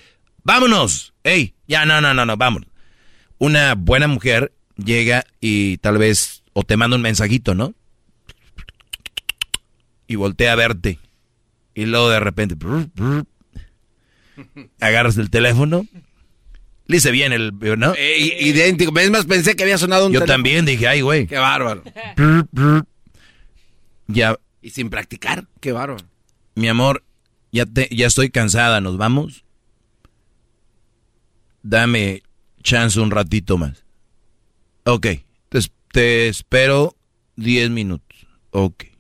vámonos. 0.44 1.14
Ey, 1.24 1.54
ya, 1.68 1.86
no, 1.86 2.02
no, 2.02 2.14
no, 2.14 2.26
no, 2.26 2.38
vámonos. 2.38 2.70
Una 3.38 3.76
buena 3.76 4.08
mujer 4.08 4.54
llega 4.78 5.26
y 5.42 5.78
tal 5.78 5.98
vez, 5.98 6.44
o 6.54 6.64
te 6.64 6.78
manda 6.78 6.96
un 6.96 7.02
mensajito, 7.02 7.56
¿no? 7.56 7.74
Y 10.08 10.16
voltea 10.16 10.54
a 10.54 10.56
verte. 10.56 11.00
Y 11.76 11.86
luego 11.86 12.10
de 12.10 12.20
repente, 12.20 12.56
agarras 14.80 15.18
el 15.18 15.30
teléfono. 15.30 15.86
Le 16.86 16.98
hice 16.98 17.12
bien 17.12 17.32
el, 17.34 17.54
¿no? 17.78 17.94
Eh, 17.98 18.38
idéntico. 18.42 18.98
Es 19.00 19.10
más, 19.10 19.26
pensé 19.26 19.56
que 19.56 19.64
había 19.64 19.78
sonado 19.78 20.06
un 20.08 20.12
Yo 20.14 20.20
teléfono. 20.20 20.34
también 20.36 20.66
dije, 20.66 20.88
ay, 20.88 21.02
güey. 21.02 21.28
Qué 21.28 21.38
bárbaro. 21.38 21.82
Ya, 24.08 24.38
Y 24.62 24.70
sin 24.72 24.90
practicar. 24.90 25.46
Qué 25.62 25.72
bárbaro. 25.72 26.06
mi 26.56 26.68
amor, 26.68 27.04
ya, 27.52 27.66
te, 27.66 27.88
ya 27.92 28.08
estoy 28.08 28.30
cansada, 28.30 28.82
¿nos 28.82 28.98
vamos? 28.98 29.43
Dame 31.64 32.22
chance 32.62 33.00
un 33.00 33.10
ratito 33.12 33.58
más. 33.58 33.84
Ok, 34.86 35.08
te, 35.50 35.60
te 35.92 36.28
espero 36.28 36.96
10 37.36 37.70
minutos. 37.70 38.28
Ok. 38.52 38.93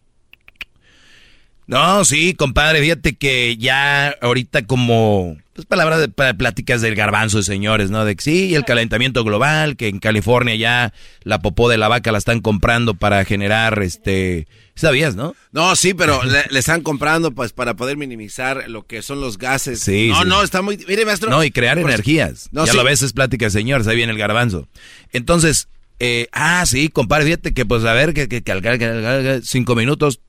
No, 1.68 2.03
sí, 2.06 2.34
compadre, 2.34 2.81
fíjate 2.81 3.15
que 3.15 3.56
ya 3.57 4.10
ahorita 4.22 4.65
como, 4.65 5.38
pues 5.53 5.65
palabras 5.65 5.99
de 6.02 6.10
pláticas 6.34 6.81
del 6.81 6.94
garbanzo 6.95 7.38
de 7.38 7.44
señores, 7.44 7.90
¿no? 7.90 8.03
De 8.03 8.15
que 8.18 8.22
sí, 8.23 8.53
el 8.56 8.65
calentamiento 8.65 9.23
global, 9.23 9.77
que 9.77 9.88
en 9.88 9.99
California 9.99 10.56
ya 10.56 10.94
la 11.23 11.40
popó 11.40 11.69
de 11.69 11.77
la 11.77 11.88
vaca 11.88 12.11
la 12.11 12.18
están 12.18 12.41
comprando 12.41 12.95
para 12.95 13.23
generar, 13.23 13.81
este, 13.81 14.45
¿sabías, 14.76 15.15
no? 15.15 15.35
No, 15.53 15.76
sí, 15.77 15.94
pero 15.94 16.22
le, 16.26 16.44
le 16.49 16.60
están 16.60 16.81
comprando 16.81 17.31
pues 17.31 17.53
para 17.53 17.76
poder 17.76 17.95
minimizar 17.95 18.69
lo 18.69 18.85
que 18.85 19.02
son 19.02 19.22
los 19.22 19.38
gases. 19.38 19.80
Sí, 19.80 20.10
No, 20.10 20.23
sí. 20.23 20.27
no, 20.27 20.44
está 20.44 20.61
muy... 20.61 20.77
Mire, 20.85 21.06
maestro. 21.06 21.30
No, 21.30 21.45
y 21.45 21.52
crear 21.52 21.80
Por- 21.80 21.90
energías. 21.90 22.49
No, 22.52 22.65
ya 22.65 22.72
sí. 22.73 22.77
lo 22.77 22.84
ves, 22.84 23.02
es 23.03 23.14
plática 23.14 23.49
señores, 23.49 23.88
ahí 23.88 23.95
viene 23.95 24.11
el 24.11 24.18
garbanzo. 24.19 24.68
Entonces, 25.14 25.69
eh, 25.99 26.27
ah, 26.34 26.65
sí, 26.65 26.90
compadre, 26.90 27.23
fíjate 27.26 27.53
que 27.53 27.65
pues 27.65 27.85
a 27.85 27.94
ver, 27.94 28.14
que, 28.14 28.27
que, 28.27 28.41
que- 28.44 28.61
que- 28.61 28.77
que- 28.80 29.40
cinco 29.45 29.76
minutos. 29.76 30.19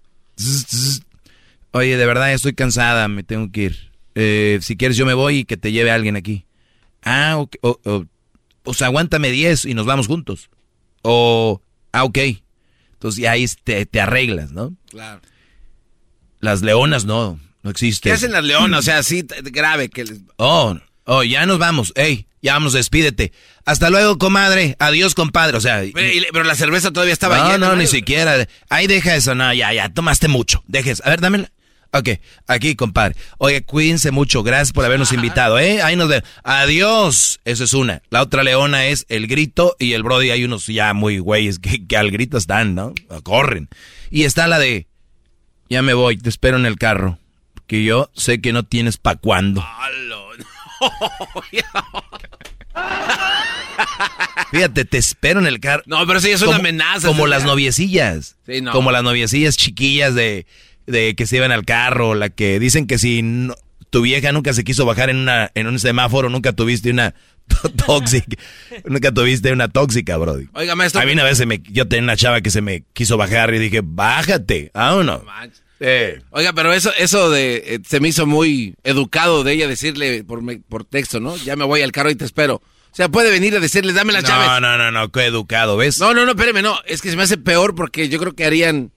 Oye, 1.76 1.96
de 1.96 2.06
verdad 2.06 2.32
estoy 2.32 2.54
cansada, 2.54 3.08
me 3.08 3.24
tengo 3.24 3.50
que 3.50 3.62
ir. 3.64 3.90
Eh, 4.14 4.60
si 4.62 4.76
quieres 4.76 4.96
yo 4.96 5.06
me 5.06 5.14
voy 5.14 5.38
y 5.38 5.44
que 5.44 5.56
te 5.56 5.72
lleve 5.72 5.90
alguien 5.90 6.14
aquí. 6.14 6.46
Ah, 7.02 7.34
ok, 7.36 7.56
o, 7.62 7.80
o- 7.84 8.04
o 8.62 8.74
sea, 8.74 8.86
aguántame 8.86 9.30
10 9.32 9.64
y 9.64 9.74
nos 9.74 9.84
vamos 9.84 10.06
juntos. 10.06 10.50
O, 11.02 11.60
ah, 11.92 12.04
ok. 12.04 12.18
Entonces 12.92 13.20
ya 13.20 13.32
ahí 13.32 13.44
te, 13.64 13.86
te 13.86 14.00
arreglas, 14.00 14.52
¿no? 14.52 14.72
Claro. 14.88 15.20
Las 16.38 16.62
leonas 16.62 17.04
no, 17.06 17.40
no 17.64 17.70
existen. 17.70 18.10
¿Qué 18.10 18.14
hacen 18.14 18.30
las 18.32 18.44
leonas? 18.44 18.78
O 18.78 18.82
sea, 18.82 18.98
así 18.98 19.26
grave 19.42 19.88
que 19.90 20.04
les... 20.04 20.20
Oh, 20.36 20.78
oh, 21.06 21.22
ya 21.24 21.44
nos 21.44 21.58
vamos. 21.58 21.92
Ey, 21.96 22.26
ya 22.40 22.52
vamos, 22.54 22.72
despídete. 22.72 23.32
Hasta 23.64 23.90
luego, 23.90 24.16
comadre. 24.16 24.76
Adiós, 24.78 25.14
compadre. 25.14 25.56
O 25.56 25.60
sea, 25.60 25.82
Pero, 25.92 26.44
la 26.44 26.54
cerveza 26.54 26.92
todavía 26.92 27.12
estaba 27.12 27.38
no, 27.38 27.50
llena. 27.50 27.68
no, 27.68 27.76
ni 27.76 27.88
siquiera. 27.88 28.46
Ahí 28.70 28.86
deja 28.86 29.16
eso. 29.16 29.34
No, 29.34 29.52
ya, 29.52 29.72
ya, 29.72 29.88
tomaste 29.88 30.28
mucho. 30.28 30.62
Dejes. 30.68 31.02
A 31.04 31.10
ver, 31.10 31.20
dámela. 31.20 31.50
Ok, 31.94 32.08
aquí, 32.48 32.74
compadre. 32.74 33.14
Oye, 33.38 33.62
cuídense 33.62 34.10
mucho. 34.10 34.42
Gracias 34.42 34.72
por 34.72 34.84
habernos 34.84 35.12
invitado, 35.12 35.60
¿eh? 35.60 35.80
Ahí 35.80 35.94
nos 35.94 36.08
vemos. 36.08 36.28
Adiós. 36.42 37.38
Eso 37.44 37.62
es 37.62 37.72
una. 37.72 38.02
La 38.10 38.20
otra 38.20 38.42
leona 38.42 38.86
es 38.86 39.06
el 39.08 39.28
grito 39.28 39.76
y 39.78 39.92
el 39.92 40.02
Brody. 40.02 40.30
Hay 40.30 40.42
unos 40.42 40.66
ya 40.66 40.92
muy 40.92 41.20
güeyes 41.20 41.60
que, 41.60 41.86
que 41.86 41.96
al 41.96 42.10
grito 42.10 42.36
están, 42.36 42.74
¿no? 42.74 42.92
Corren. 43.22 43.68
Y 44.10 44.24
está 44.24 44.48
la 44.48 44.58
de, 44.58 44.88
ya 45.70 45.82
me 45.82 45.94
voy, 45.94 46.18
te 46.18 46.28
espero 46.28 46.56
en 46.56 46.66
el 46.66 46.78
carro. 46.78 47.20
Que 47.68 47.84
yo 47.84 48.10
sé 48.12 48.40
que 48.40 48.52
no 48.52 48.64
tienes 48.64 48.96
pa' 48.96 49.14
cuándo. 49.14 49.64
Fíjate, 54.50 54.84
te 54.84 54.98
espero 54.98 55.38
en 55.40 55.46
el 55.46 55.60
carro. 55.60 55.84
No, 55.86 56.04
pero 56.06 56.18
ya 56.18 56.30
es 56.30 56.42
una 56.42 56.56
amenaza, 56.56 57.06
Como 57.06 57.28
las 57.28 57.44
noviecillas. 57.44 58.36
Sí, 58.46 58.60
no. 58.60 58.72
Como 58.72 58.90
las 58.90 59.02
noviecillas 59.02 59.56
chiquillas 59.56 60.14
de, 60.14 60.46
de 60.86 61.14
que 61.14 61.26
se 61.26 61.36
iban 61.36 61.52
al 61.52 61.64
carro. 61.64 62.14
La 62.14 62.28
que 62.30 62.58
dicen 62.58 62.86
que 62.86 62.98
si 62.98 63.22
no- 63.22 63.54
tu 63.90 64.02
vieja 64.02 64.32
nunca 64.32 64.52
se 64.52 64.64
quiso 64.64 64.84
bajar 64.86 65.10
en, 65.10 65.18
una, 65.18 65.50
en 65.54 65.66
un 65.68 65.78
semáforo, 65.78 66.28
nunca 66.28 66.52
tuviste 66.52 66.90
una 66.90 67.14
tóxica. 67.86 68.36
nunca 68.84 69.12
tuviste 69.12 69.52
una 69.52 69.68
tóxica, 69.68 70.16
Brody. 70.16 70.48
Oiga, 70.54 70.74
maestro. 70.74 71.00
A 71.00 71.04
mí 71.04 71.12
una 71.12 71.24
vez 71.24 71.38
se 71.38 71.46
me, 71.46 71.62
yo 71.70 71.86
tenía 71.88 72.02
una 72.04 72.16
chava 72.16 72.40
que 72.40 72.50
se 72.50 72.60
me 72.60 72.84
quiso 72.92 73.16
bajar 73.16 73.54
y 73.54 73.58
dije, 73.58 73.80
bájate, 73.84 74.70
vámonos. 74.74 75.22
Eh, 75.80 76.20
Oiga, 76.30 76.52
pero 76.52 76.72
eso, 76.72 76.92
eso 76.98 77.30
de 77.30 77.56
eh, 77.66 77.78
se 77.86 78.00
me 78.00 78.08
hizo 78.08 78.26
muy 78.26 78.74
educado 78.84 79.44
de 79.44 79.52
ella 79.52 79.68
decirle 79.68 80.24
por, 80.24 80.40
me- 80.42 80.58
por 80.60 80.84
texto, 80.84 81.20
¿no? 81.20 81.36
Ya 81.36 81.56
me 81.56 81.64
voy 81.64 81.82
al 81.82 81.92
carro 81.92 82.10
y 82.10 82.14
te 82.14 82.24
espero. 82.24 82.56
O 82.56 82.96
sea, 82.96 83.08
puede 83.08 83.30
venir 83.32 83.56
a 83.56 83.60
decirle, 83.60 83.92
dame 83.92 84.12
las 84.12 84.22
llaves. 84.22 84.46
no, 84.46 84.60
no, 84.60 84.78
no, 84.78 84.90
no, 84.92 85.10
qué 85.10 85.24
educado, 85.24 85.76
¿ves? 85.76 85.98
No, 85.98 86.14
no, 86.14 86.24
no, 86.24 86.30
espéreme, 86.30 86.62
no. 86.62 86.76
Es 86.86 87.02
que 87.02 87.10
se 87.10 87.16
me 87.16 87.24
hace 87.24 87.36
peor 87.36 87.74
porque 87.74 88.08
yo 88.08 88.20
creo 88.20 88.34
que 88.34 88.44
harían, 88.44 88.92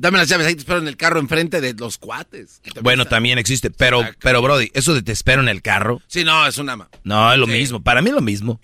dame 0.00 0.18
las 0.18 0.28
llaves, 0.28 0.46
ahí 0.46 0.54
te 0.54 0.60
espero 0.60 0.78
en 0.78 0.88
el 0.88 0.96
carro 0.96 1.20
enfrente 1.20 1.60
de 1.60 1.74
los 1.74 1.98
cuates. 1.98 2.60
Bueno, 2.82 3.04
también 3.06 3.38
existe, 3.38 3.70
pero, 3.70 4.02
pero 4.20 4.40
Brody, 4.42 4.70
eso 4.74 4.94
de 4.94 5.02
te 5.02 5.12
espero 5.12 5.42
en 5.42 5.48
el 5.48 5.60
carro, 5.62 6.00
Sí, 6.08 6.24
no, 6.24 6.46
es 6.46 6.58
una... 6.58 6.88
no, 7.04 7.32
es 7.32 7.38
lo 7.38 7.46
mismo, 7.46 7.82
para 7.82 8.00
mí 8.02 8.08
es 8.08 8.14
lo 8.14 8.20
mismo. 8.22 8.60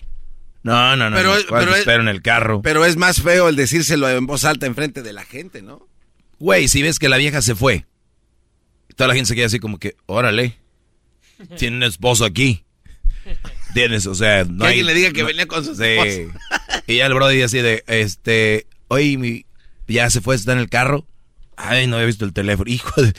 No, 0.63 0.95
no, 0.97 1.09
no, 1.09 1.15
Pero- 1.15 1.35
no, 1.35 1.41
¿cuál 1.47 1.59
pero 1.61 1.71
te 1.71 1.77
es- 1.77 1.79
espero 1.81 2.01
en 2.01 2.09
el 2.09 2.21
carro. 2.21 2.61
Pero 2.61 2.83
es 2.83 2.97
más 2.97 3.21
feo 3.21 3.47
el 3.49 3.55
decírselo 3.55 4.09
en 4.09 4.25
voz 4.25 4.43
alta 4.43 4.65
enfrente 4.65 5.01
de 5.03 5.13
la 5.13 5.23
gente, 5.23 5.61
¿no? 5.61 5.87
Güey, 6.39 6.67
si 6.67 6.81
ves 6.81 6.99
que 6.99 7.07
la 7.07 7.17
vieja 7.17 7.41
se 7.41 7.55
fue, 7.55 7.85
toda 8.95 9.07
la 9.07 9.13
gente 9.13 9.27
se 9.29 9.35
queda 9.35 9.45
así 9.45 9.59
como 9.59 9.77
que, 9.79 9.95
órale, 10.07 10.57
tiene 11.57 11.77
un 11.77 11.83
esposo 11.83 12.25
aquí. 12.25 12.63
Tienes, 13.73 14.05
o 14.07 14.15
sea, 14.15 14.43
no 14.43 14.59
que 14.59 14.63
hay- 14.65 14.67
alguien 14.79 14.85
le 14.87 14.93
diga 14.95 15.11
que 15.11 15.21
no- 15.21 15.27
venía 15.27 15.45
con 15.45 15.63
sus 15.63 15.77
Sí. 15.77 15.83
esposas. 15.83 16.41
Y 16.87 16.97
ya 16.97 17.05
el 17.05 17.13
brody 17.13 17.41
así 17.43 17.59
de, 17.59 17.83
este, 17.87 18.65
oye, 18.87 19.17
mi, 19.17 19.45
ya 19.87 20.09
se 20.09 20.19
fue, 20.21 20.35
está 20.35 20.53
en 20.53 20.59
el 20.59 20.69
carro. 20.69 21.05
Ay, 21.57 21.87
no 21.87 21.95
había 21.97 22.05
visto 22.05 22.23
el 22.23 22.33
teléfono. 22.33 22.69
Hijo 22.71 23.01
de, 23.01 23.13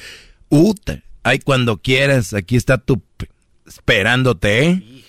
puta. 0.48 1.02
Ay, 1.23 1.40
cuando 1.40 1.77
quieras, 1.82 2.32
aquí 2.32 2.56
está 2.56 2.78
tu, 2.78 3.02
esperándote, 3.66 4.65
¿eh? 4.65 5.05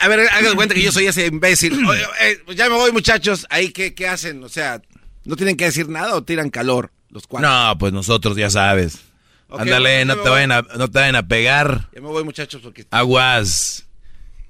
A 0.00 0.08
ver, 0.08 0.20
hagan 0.30 0.56
cuenta 0.56 0.74
que 0.74 0.82
yo 0.82 0.90
soy 0.90 1.06
ese 1.06 1.26
imbécil. 1.26 1.84
Oye, 1.88 2.02
eh, 2.22 2.40
pues 2.44 2.56
ya 2.56 2.68
me 2.68 2.74
voy, 2.76 2.90
muchachos. 2.92 3.46
Ahí, 3.50 3.70
¿qué, 3.70 3.94
¿qué 3.94 4.08
hacen? 4.08 4.42
O 4.42 4.48
sea, 4.48 4.82
¿no 5.24 5.36
tienen 5.36 5.56
que 5.56 5.66
decir 5.66 5.88
nada 5.88 6.14
o 6.16 6.24
tiran 6.24 6.50
calor 6.50 6.90
los 7.10 7.26
cuatro? 7.26 7.48
No, 7.48 7.76
pues 7.78 7.92
nosotros 7.92 8.36
ya 8.36 8.50
sabes. 8.50 8.98
Ándale, 9.48 10.04
no 10.04 10.16
te 10.16 10.28
vayan 10.28 10.50
a, 10.50 10.62
no 10.62 10.90
te 10.90 10.98
vayan 10.98 11.14
a 11.14 11.28
pegar. 11.28 11.88
Ya 11.94 12.00
me 12.00 12.08
voy, 12.08 12.24
muchachos, 12.24 12.60
porque... 12.62 12.86
Aguas. 12.90 13.86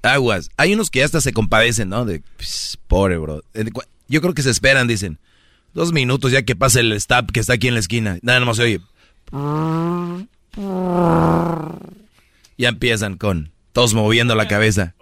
Aguas. 0.01 0.49
Hay 0.57 0.73
unos 0.73 0.89
que 0.89 0.99
ya 0.99 1.05
hasta 1.05 1.21
se 1.21 1.33
compadecen, 1.33 1.89
¿no? 1.89 2.05
De, 2.05 2.23
"Pss, 2.37 2.77
pobre, 2.87 3.17
bro. 3.17 3.43
Yo 4.07 4.21
creo 4.21 4.33
que 4.33 4.41
se 4.41 4.49
esperan, 4.49 4.87
dicen. 4.87 5.19
Dos 5.77 5.93
minutos 5.93 6.31
ya 6.31 6.41
que 6.41 6.55
pase 6.55 6.79
el 6.79 6.91
stop 6.93 7.31
que 7.31 7.39
está 7.39 7.53
aquí 7.53 7.67
en 7.67 7.75
la 7.75 7.79
esquina. 7.79 8.17
Nada 8.23 8.39
más 8.39 8.57
se 8.57 8.63
oye. 8.63 8.81
Ya 12.57 12.69
empiezan 12.69 13.15
con 13.15 13.51
todos 13.73 13.93
moviendo 13.93 14.33
la 14.33 14.47
cabeza. 14.47 14.95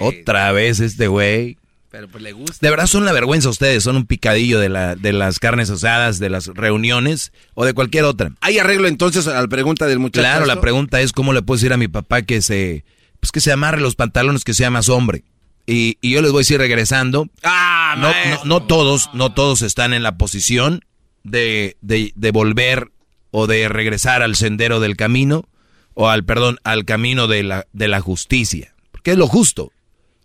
Otra 0.00 0.50
vez 0.50 0.80
este 0.80 1.06
güey. 1.06 1.56
Pero 1.92 2.08
pues 2.08 2.20
le 2.24 2.32
gusta. 2.32 2.58
De 2.60 2.68
verdad 2.68 2.88
son 2.88 3.04
la 3.04 3.12
vergüenza 3.12 3.48
ustedes, 3.48 3.84
son 3.84 3.94
un 3.94 4.06
picadillo 4.06 4.58
de, 4.58 4.68
la, 4.68 4.96
de 4.96 5.12
las 5.12 5.38
carnes 5.38 5.70
asadas, 5.70 6.18
de 6.18 6.30
las 6.30 6.48
reuniones 6.48 7.30
o 7.54 7.64
de 7.64 7.72
cualquier 7.72 8.02
otra. 8.02 8.32
¿Hay 8.40 8.58
arreglo 8.58 8.88
entonces 8.88 9.28
a 9.28 9.40
la 9.40 9.46
pregunta 9.46 9.86
del 9.86 10.00
muchacho? 10.00 10.22
Claro, 10.22 10.46
la 10.46 10.60
pregunta 10.60 11.00
es 11.00 11.12
cómo 11.12 11.32
le 11.32 11.42
puedo 11.42 11.58
decir 11.58 11.72
a 11.72 11.76
mi 11.76 11.86
papá 11.86 12.22
que 12.22 12.42
se, 12.42 12.84
pues 13.20 13.30
que 13.30 13.38
se 13.38 13.52
amarre 13.52 13.80
los 13.80 13.94
pantalones, 13.94 14.42
que 14.42 14.52
sea 14.52 14.68
más 14.68 14.88
hombre. 14.88 15.22
Y, 15.70 15.98
yo 16.00 16.22
les 16.22 16.32
voy 16.32 16.38
a 16.38 16.40
decir 16.40 16.58
regresando. 16.58 17.28
Ah, 17.42 17.94
no, 17.98 18.44
no, 18.46 18.62
todos, 18.66 19.10
no 19.12 19.34
todos 19.34 19.60
están 19.60 19.92
en 19.92 20.02
la 20.02 20.16
posición 20.16 20.82
de, 21.24 21.76
de, 21.82 22.30
volver 22.30 22.90
o 23.32 23.46
de 23.46 23.68
regresar 23.68 24.22
al 24.22 24.34
sendero 24.34 24.80
del 24.80 24.96
camino 24.96 25.46
o 25.92 26.08
al, 26.08 26.24
perdón, 26.24 26.58
al 26.64 26.86
camino 26.86 27.26
de 27.26 27.42
la, 27.42 27.66
de 27.74 27.86
la 27.86 28.00
justicia. 28.00 28.74
Porque 28.92 29.10
es 29.10 29.18
lo 29.18 29.26
justo. 29.26 29.70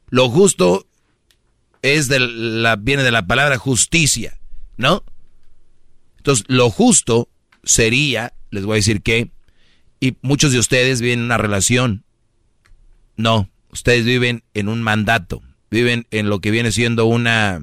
Lo 0.10 0.30
justo 0.30 0.88
es 1.82 2.08
de 2.08 2.20
la, 2.22 2.78
viene 2.78 3.04
de 3.04 3.12
la 3.12 3.28
palabra 3.28 3.58
justicia, 3.58 4.40
¿no? 4.78 5.04
Entonces, 6.20 6.46
lo 6.48 6.70
justo 6.70 7.28
sería, 7.66 8.32
les 8.50 8.64
voy 8.64 8.76
a 8.76 8.76
decir 8.76 9.02
que, 9.02 9.30
y 10.00 10.16
muchos 10.22 10.54
de 10.54 10.60
ustedes 10.60 11.02
viven 11.02 11.20
en 11.20 11.26
una 11.26 11.38
relación. 11.38 12.06
No, 13.18 13.50
ustedes 13.74 14.06
viven 14.06 14.44
en 14.54 14.70
un 14.70 14.82
mandato, 14.82 15.42
viven 15.70 16.08
en 16.12 16.30
lo 16.30 16.40
que 16.40 16.52
viene 16.52 16.72
siendo 16.72 17.06
una... 17.06 17.62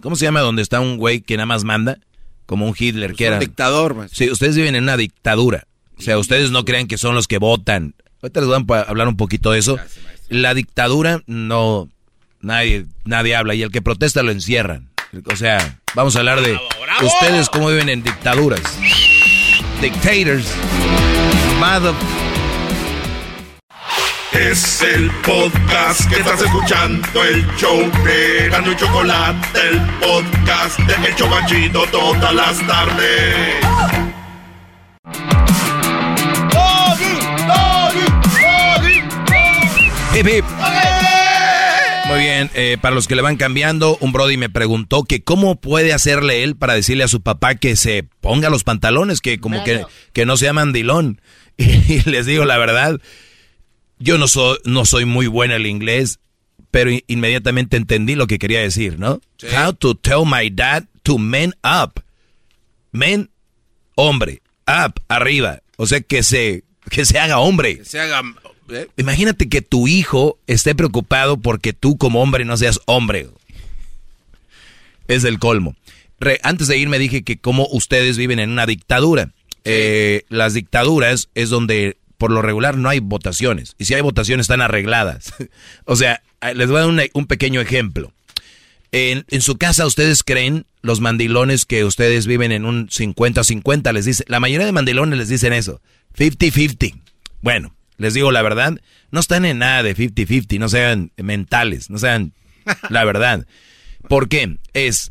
¿Cómo 0.00 0.16
se 0.16 0.24
llama? 0.24 0.40
Donde 0.40 0.62
está 0.62 0.80
un 0.80 0.96
güey 0.96 1.20
que 1.20 1.36
nada 1.36 1.46
más 1.46 1.64
manda, 1.64 1.98
como 2.46 2.66
un 2.66 2.74
Hitler 2.76 3.10
pues 3.10 3.18
que 3.18 3.26
era... 3.26 3.36
Un 3.36 3.40
dictador. 3.40 3.94
Pues. 3.94 4.10
Sí, 4.12 4.28
ustedes 4.30 4.56
viven 4.56 4.74
en 4.74 4.82
una 4.82 4.96
dictadura. 4.96 5.64
O 5.96 6.02
sea, 6.02 6.18
ustedes 6.18 6.50
no 6.50 6.64
creen 6.64 6.88
que 6.88 6.98
son 6.98 7.14
los 7.14 7.28
que 7.28 7.38
votan. 7.38 7.94
Ahorita 8.20 8.40
les 8.40 8.48
voy 8.48 8.78
a 8.78 8.82
hablar 8.82 9.08
un 9.08 9.16
poquito 9.16 9.52
de 9.52 9.60
eso. 9.60 9.78
La 10.28 10.54
dictadura 10.54 11.22
no... 11.26 11.88
Nadie, 12.40 12.86
nadie 13.04 13.36
habla 13.36 13.54
y 13.54 13.62
el 13.62 13.70
que 13.70 13.82
protesta 13.82 14.24
lo 14.24 14.32
encierran. 14.32 14.90
O 15.26 15.36
sea, 15.36 15.78
vamos 15.94 16.16
a 16.16 16.18
hablar 16.18 16.40
de 16.40 16.58
ustedes 17.02 17.48
cómo 17.48 17.68
viven 17.68 17.88
en 17.88 18.02
dictaduras. 18.02 18.62
Dictators. 19.80 20.52
Mother 21.60 21.94
es 24.34 24.82
el 24.82 25.10
podcast 25.26 26.08
que 26.08 26.16
estás 26.16 26.40
escuchando, 26.40 27.24
el 27.24 27.46
show 27.56 27.78
de 28.04 28.48
Gano 28.48 28.72
y 28.72 28.76
Chocolate, 28.76 29.68
el 29.68 29.80
podcast 30.00 30.78
de 30.80 31.08
El 31.08 31.14
Chocachito 31.16 31.84
todas 31.90 32.34
las 32.34 32.66
tardes. 32.66 33.64
Muy 42.06 42.20
bien, 42.20 42.50
eh, 42.54 42.76
para 42.80 42.94
los 42.94 43.08
que 43.08 43.14
le 43.14 43.22
van 43.22 43.36
cambiando, 43.36 43.96
un 44.00 44.12
Brody 44.12 44.36
me 44.36 44.50
preguntó 44.50 45.04
que 45.04 45.22
cómo 45.22 45.60
puede 45.60 45.92
hacerle 45.92 46.42
él 46.42 46.56
para 46.56 46.74
decirle 46.74 47.04
a 47.04 47.08
su 47.08 47.22
papá 47.22 47.54
que 47.54 47.76
se 47.76 48.04
ponga 48.20 48.50
los 48.50 48.64
pantalones, 48.64 49.20
que 49.20 49.38
como 49.38 49.64
que, 49.64 49.84
que 50.12 50.26
no 50.26 50.36
sea 50.36 50.52
mandilón. 50.52 51.20
Y 51.58 52.08
les 52.08 52.24
digo 52.24 52.46
la 52.46 52.56
verdad, 52.56 52.98
yo 54.02 54.18
no 54.18 54.28
soy, 54.28 54.58
no 54.64 54.84
soy 54.84 55.04
muy 55.04 55.26
buena 55.26 55.54
en 55.54 55.62
el 55.62 55.66
inglés, 55.68 56.18
pero 56.70 56.90
inmediatamente 57.06 57.76
entendí 57.76 58.14
lo 58.14 58.26
que 58.26 58.38
quería 58.38 58.60
decir, 58.60 58.98
¿no? 58.98 59.20
How 59.56 59.74
to 59.74 59.94
tell 59.94 60.24
my 60.26 60.50
dad 60.50 60.84
to 61.02 61.18
man 61.18 61.54
up. 61.62 62.02
Men, 62.90 63.30
hombre. 63.94 64.42
Up, 64.66 65.00
arriba. 65.08 65.62
O 65.76 65.86
sea, 65.86 66.00
que 66.00 66.22
se, 66.22 66.64
que 66.90 67.04
se 67.04 67.18
haga 67.18 67.38
hombre. 67.38 67.78
Que 67.78 67.84
se 67.84 68.00
haga... 68.00 68.22
¿eh? 68.70 68.88
Imagínate 68.96 69.48
que 69.48 69.62
tu 69.62 69.86
hijo 69.86 70.38
esté 70.46 70.74
preocupado 70.74 71.36
porque 71.36 71.72
tú 71.72 71.96
como 71.96 72.22
hombre 72.22 72.44
no 72.44 72.56
seas 72.56 72.80
hombre. 72.86 73.28
Es 75.08 75.24
el 75.24 75.38
colmo. 75.38 75.76
antes 76.42 76.68
de 76.68 76.78
irme 76.78 76.98
dije 76.98 77.22
que 77.22 77.38
como 77.38 77.68
ustedes 77.68 78.16
viven 78.16 78.38
en 78.38 78.50
una 78.50 78.66
dictadura. 78.66 79.32
Eh, 79.64 80.24
las 80.28 80.54
dictaduras 80.54 81.28
es 81.34 81.48
donde 81.48 81.96
por 82.22 82.30
lo 82.30 82.40
regular 82.40 82.76
no 82.76 82.88
hay 82.88 83.00
votaciones. 83.00 83.74
Y 83.78 83.86
si 83.86 83.94
hay 83.94 84.00
votaciones 84.00 84.44
están 84.44 84.60
arregladas. 84.60 85.34
o 85.86 85.96
sea, 85.96 86.22
les 86.54 86.68
voy 86.68 86.76
a 86.76 86.86
dar 86.86 87.10
un, 87.14 87.26
pequeño 87.26 87.60
ejemplo. 87.60 88.12
En, 88.92 89.24
su 89.40 89.58
casa 89.58 89.86
ustedes 89.86 90.22
creen, 90.22 90.64
los 90.82 91.00
mandilones 91.00 91.64
que 91.64 91.84
ustedes 91.84 92.28
viven 92.28 92.52
en 92.52 92.64
un 92.64 92.86
50-50, 92.86 93.92
les 93.92 94.04
dice, 94.04 94.22
la 94.28 94.38
mayoría 94.38 94.66
de 94.66 94.70
mandilones 94.70 95.18
les 95.18 95.30
dicen 95.30 95.52
eso, 95.52 95.82
50-50. 96.16 96.94
Bueno, 97.40 97.74
les 97.96 98.14
digo 98.14 98.30
la 98.30 98.42
verdad, 98.42 98.80
no 99.10 99.18
están 99.18 99.44
en 99.44 99.58
nada 99.58 99.82
de 99.82 99.96
50-50, 99.96 100.60
no 100.60 100.68
sean 100.68 101.10
mentales, 101.16 101.90
no 101.90 101.98
sean 101.98 102.34
la 102.88 103.04
verdad. 103.12 103.48
¿Por 104.08 104.28
qué? 104.28 104.58
Es, 104.74 105.10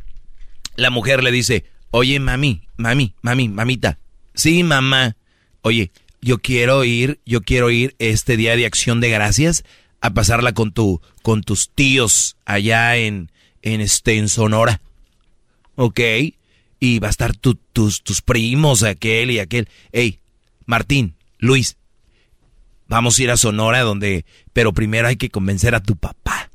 la 0.78 0.92
mujer 0.92 1.24
le 1.24 1.32
dice, 1.34 1.66
oye 1.90 2.22
mami, 2.22 2.62
mami, 2.78 3.16
mami, 3.22 3.50
mamita, 3.50 4.00
sí 4.34 4.64
mamá, 4.64 5.18
oye, 5.62 5.92
yo 6.22 6.38
quiero 6.40 6.84
ir, 6.84 7.20
yo 7.26 7.42
quiero 7.42 7.72
ir 7.72 7.96
este 8.00 8.38
día 8.38 8.56
de 8.56 8.66
acción 8.66 9.02
de 9.02 9.10
gracias 9.10 9.64
a 10.02 10.14
pasarla 10.14 10.54
con 10.54 10.72
tu, 10.72 11.02
con 11.24 11.42
tus 11.42 11.70
tíos 11.70 12.38
allá 12.46 12.96
en, 12.98 13.32
en 13.62 13.82
este, 13.82 14.18
en 14.18 14.30
Sonora. 14.30 14.82
¿Ok? 15.76 16.00
Y 16.80 17.00
va 17.00 17.08
a 17.08 17.12
estar 17.12 17.36
tus, 17.36 17.58
tus 17.74 18.22
primos, 18.22 18.84
aquel 18.84 19.32
y 19.32 19.40
aquel. 19.40 19.68
Hey, 19.92 20.20
Martín, 20.66 21.16
Luis, 21.40 21.78
vamos 22.88 23.18
a 23.18 23.24
ir 23.24 23.32
a 23.32 23.38
Sonora 23.38 23.82
donde, 23.82 24.26
pero 24.54 24.74
primero 24.74 25.08
hay 25.08 25.16
que 25.16 25.30
convencer 25.30 25.76
a 25.76 25.84
tu 25.84 25.96
papá. 25.96 26.52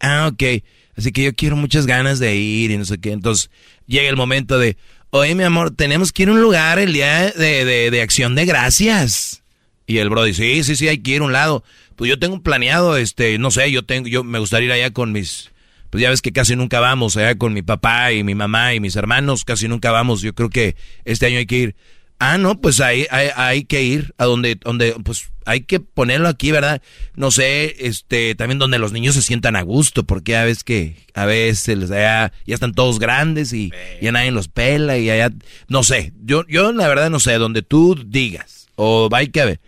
Ah, 0.00 0.30
ok. 0.32 0.62
Así 0.96 1.12
que 1.12 1.24
yo 1.24 1.34
quiero 1.34 1.56
muchas 1.56 1.86
ganas 1.86 2.18
de 2.18 2.36
ir 2.36 2.70
y 2.70 2.78
no 2.78 2.84
sé 2.84 2.98
qué. 2.98 3.12
Entonces 3.12 3.50
llega 3.86 4.08
el 4.08 4.16
momento 4.16 4.58
de, 4.58 4.76
oye 5.16 5.34
mi 5.34 5.44
amor, 5.44 5.70
tenemos 5.70 6.12
que 6.12 6.24
ir 6.24 6.28
a 6.28 6.32
un 6.32 6.40
lugar 6.40 6.78
el 6.78 6.92
día 6.92 7.30
de, 7.30 7.90
de, 7.90 8.02
acción 8.02 8.34
de 8.34 8.44
gracias. 8.44 9.42
Y 9.86 9.98
el 9.98 10.10
bro 10.10 10.24
dice, 10.24 10.42
sí, 10.42 10.64
sí, 10.64 10.76
sí, 10.76 10.88
hay 10.88 10.98
que 10.98 11.12
ir 11.12 11.22
a 11.22 11.24
un 11.24 11.32
lado. 11.32 11.64
Pues 11.94 12.08
yo 12.08 12.18
tengo 12.18 12.40
planeado, 12.42 12.96
este, 12.96 13.38
no 13.38 13.50
sé, 13.50 13.70
yo 13.70 13.84
tengo, 13.84 14.08
yo 14.08 14.24
me 14.24 14.38
gustaría 14.38 14.66
ir 14.66 14.72
allá 14.72 14.90
con 14.92 15.12
mis, 15.12 15.50
pues 15.90 16.02
ya 16.02 16.10
ves 16.10 16.22
que 16.22 16.32
casi 16.32 16.56
nunca 16.56 16.80
vamos, 16.80 17.16
allá 17.16 17.36
con 17.36 17.52
mi 17.52 17.62
papá 17.62 18.12
y 18.12 18.24
mi 18.24 18.34
mamá 18.34 18.74
y 18.74 18.80
mis 18.80 18.96
hermanos, 18.96 19.44
casi 19.44 19.68
nunca 19.68 19.90
vamos. 19.90 20.22
Yo 20.22 20.34
creo 20.34 20.50
que 20.50 20.76
este 21.04 21.26
año 21.26 21.38
hay 21.38 21.46
que 21.46 21.56
ir. 21.56 21.76
Ah, 22.18 22.38
no, 22.38 22.60
pues 22.60 22.80
hay, 22.80 23.06
hay, 23.10 23.28
hay, 23.36 23.64
que 23.64 23.82
ir 23.82 24.14
a 24.16 24.24
donde, 24.24 24.54
donde, 24.54 24.94
pues 25.04 25.30
hay 25.44 25.60
que 25.60 25.80
ponerlo 25.80 26.28
aquí, 26.28 26.50
¿verdad? 26.50 26.80
No 27.14 27.30
sé, 27.30 27.76
este, 27.86 28.34
también 28.34 28.58
donde 28.58 28.78
los 28.78 28.92
niños 28.92 29.14
se 29.14 29.22
sientan 29.22 29.54
a 29.54 29.60
gusto, 29.62 30.04
porque 30.04 30.34
a 30.34 30.44
veces 30.44 30.64
que, 30.64 30.96
a 31.14 31.26
veces 31.26 31.88
ya, 31.88 32.32
ya 32.46 32.54
están 32.54 32.72
todos 32.72 32.98
grandes 32.98 33.52
y 33.52 33.70
ya 34.00 34.12
nadie 34.12 34.30
los 34.30 34.48
pela 34.48 34.96
y 34.96 35.10
allá, 35.10 35.30
no 35.68 35.82
sé, 35.82 36.14
yo, 36.24 36.46
yo 36.48 36.72
la 36.72 36.88
verdad 36.88 37.10
no 37.10 37.20
sé, 37.20 37.34
donde 37.34 37.62
tú 37.62 38.02
digas, 38.06 38.68
o 38.76 39.10
hay 39.12 39.28
que 39.28 39.44
ver, 39.44 39.60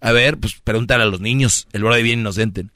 a 0.00 0.12
ver, 0.12 0.38
pues 0.38 0.54
pregúntale 0.62 1.02
a 1.02 1.06
los 1.06 1.20
niños, 1.20 1.66
el 1.72 1.82
borde 1.82 2.02
bien 2.02 2.20
inocente. 2.20 2.66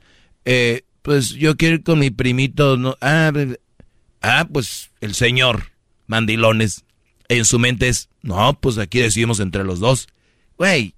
Eh, 0.45 0.83
pues 1.03 1.31
yo 1.31 1.57
quiero 1.57 1.77
ir 1.77 1.83
con 1.85 2.01
mi 2.01 2.11
primito, 2.11 2.77
no, 2.77 2.97
ah, 3.01 3.33
ah, 4.23 4.49
pues 4.53 4.91
el 5.01 5.15
señor, 5.15 5.71
mandilones, 6.09 6.85
en 7.31 7.45
su 7.45 7.61
mente 7.61 7.89
es, 7.89 8.09
no, 8.23 8.59
pues 8.61 8.77
aquí 8.77 8.99
decidimos 8.99 9.39
entre 9.39 9.63
los 9.63 9.79
dos. 9.79 10.09
Güey, 10.59 10.95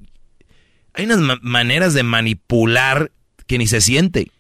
hay 0.95 1.05
unas 1.05 1.41
maneras 1.43 1.93
de 1.93 2.03
manipular 2.03 3.13
que 3.47 3.59
ni 3.59 3.67
se 3.67 3.83
siente. 3.83 4.33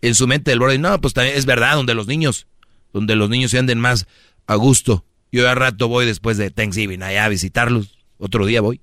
En 0.00 0.14
su 0.14 0.28
mente 0.28 0.52
el 0.52 0.60
borde, 0.60 0.78
no, 0.78 1.00
pues 1.00 1.12
también 1.12 1.36
es 1.36 1.44
verdad, 1.44 1.74
donde 1.74 1.94
los 1.94 2.06
niños, 2.06 2.46
donde 2.92 3.16
los 3.16 3.28
niños 3.28 3.50
se 3.50 3.58
anden 3.58 3.80
más 3.80 4.06
a 4.46 4.54
gusto. 4.54 5.04
Yo 5.32 5.48
a 5.48 5.56
rato 5.56 5.88
voy 5.88 6.06
después 6.06 6.36
de 6.38 6.50
Thanksgiving 6.50 7.02
allá 7.02 7.24
a 7.24 7.28
visitarlos. 7.28 7.98
Otro 8.18 8.46
día 8.46 8.60
voy. 8.60 8.80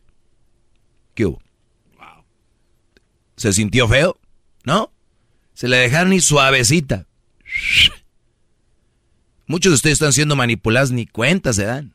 ¿Qué 1.14 1.26
hubo? 1.26 1.42
¿Se 3.38 3.54
sintió 3.54 3.88
feo? 3.88 4.20
¿No? 4.66 4.92
Se 5.54 5.70
le 5.70 5.78
dejaron 5.78 6.10
ni 6.10 6.20
suavecita. 6.20 7.08
Muchos 9.48 9.72
de 9.72 9.76
ustedes 9.76 9.94
están 9.94 10.14
siendo 10.14 10.36
manipulados, 10.36 10.92
ni 10.92 11.08
cuenta 11.08 11.54
se 11.54 11.64
dan. 11.64 11.94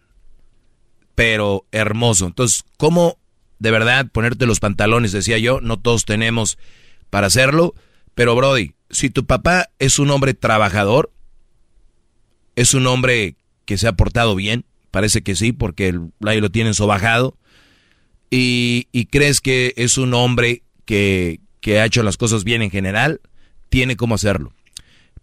Pero 1.15 1.67
hermoso. 1.71 2.27
Entonces, 2.27 2.65
¿cómo 2.79 3.19
de 3.59 3.71
verdad 3.71 4.09
ponerte 4.11 4.47
los 4.47 4.59
pantalones? 4.59 5.13
Decía 5.13 5.39
yo, 5.39 5.61
no 5.61 5.79
todos 5.79 6.07
tenemos 6.07 6.59
para 7.11 7.27
hacerlo. 7.27 7.75
Pero 8.15 8.35
Brody, 8.35 8.75
si 8.91 9.11
tu 9.11 9.27
papá 9.27 9.71
es 9.79 9.99
un 9.99 10.11
hombre 10.11 10.33
trabajador, 10.33 11.13
es 12.57 12.75
un 12.75 12.87
hombre 12.87 13.37
que 13.67 13.79
se 13.79 13.87
ha 13.87 13.93
portado 13.93 14.35
bien, 14.35 14.65
parece 14.91 15.23
que 15.23 15.37
sí, 15.37 15.53
porque 15.53 15.89
el, 15.89 16.11
ahí 16.27 16.41
lo 16.41 16.51
tienen 16.51 16.75
sobajado, 16.75 17.37
y, 18.31 18.89
y 18.93 19.07
crees 19.07 19.41
que 19.41 19.75
es 19.77 19.99
un 19.99 20.15
hombre 20.15 20.63
que, 20.85 21.41
que 21.61 21.81
ha 21.81 21.85
hecho 21.85 22.03
las 22.03 22.17
cosas 22.17 22.45
bien 22.45 22.63
en 22.63 22.71
general, 22.71 23.21
tiene 23.69 23.97
cómo 23.97 24.15
hacerlo. 24.15 24.53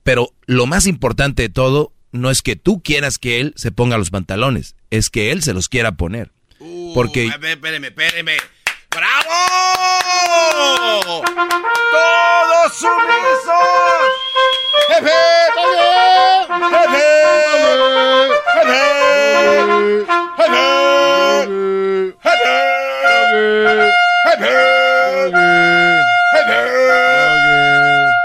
Pero 0.04 0.34
lo 0.46 0.66
más 0.66 0.88
importante 0.88 1.44
de 1.44 1.50
todo 1.50 1.94
no 2.12 2.30
es 2.30 2.42
que 2.42 2.56
tú 2.56 2.82
quieras 2.82 3.18
que 3.18 3.40
él 3.40 3.54
se 3.56 3.72
ponga 3.72 3.98
los 3.98 4.10
pantalones, 4.10 4.76
es 4.90 5.10
que 5.10 5.32
él 5.32 5.44
se 5.44 5.54
los 5.54 5.70
quiera 5.70 5.94
poner. 5.94 6.32
Uh, 6.60 6.94
Porque... 6.94 7.28
Espéreme, 7.28 7.88
espéreme. 7.88 8.38
¡Bravo! 8.92 9.32
¡Todos 11.92 12.74
sumisos! 12.74 13.54
¡Jefe! 14.88 15.12
¡Jefe! 16.72 17.04
¡Jefe! 18.58 18.84
¡Jefe! 22.18 22.24
¡Jefe! 22.24 22.50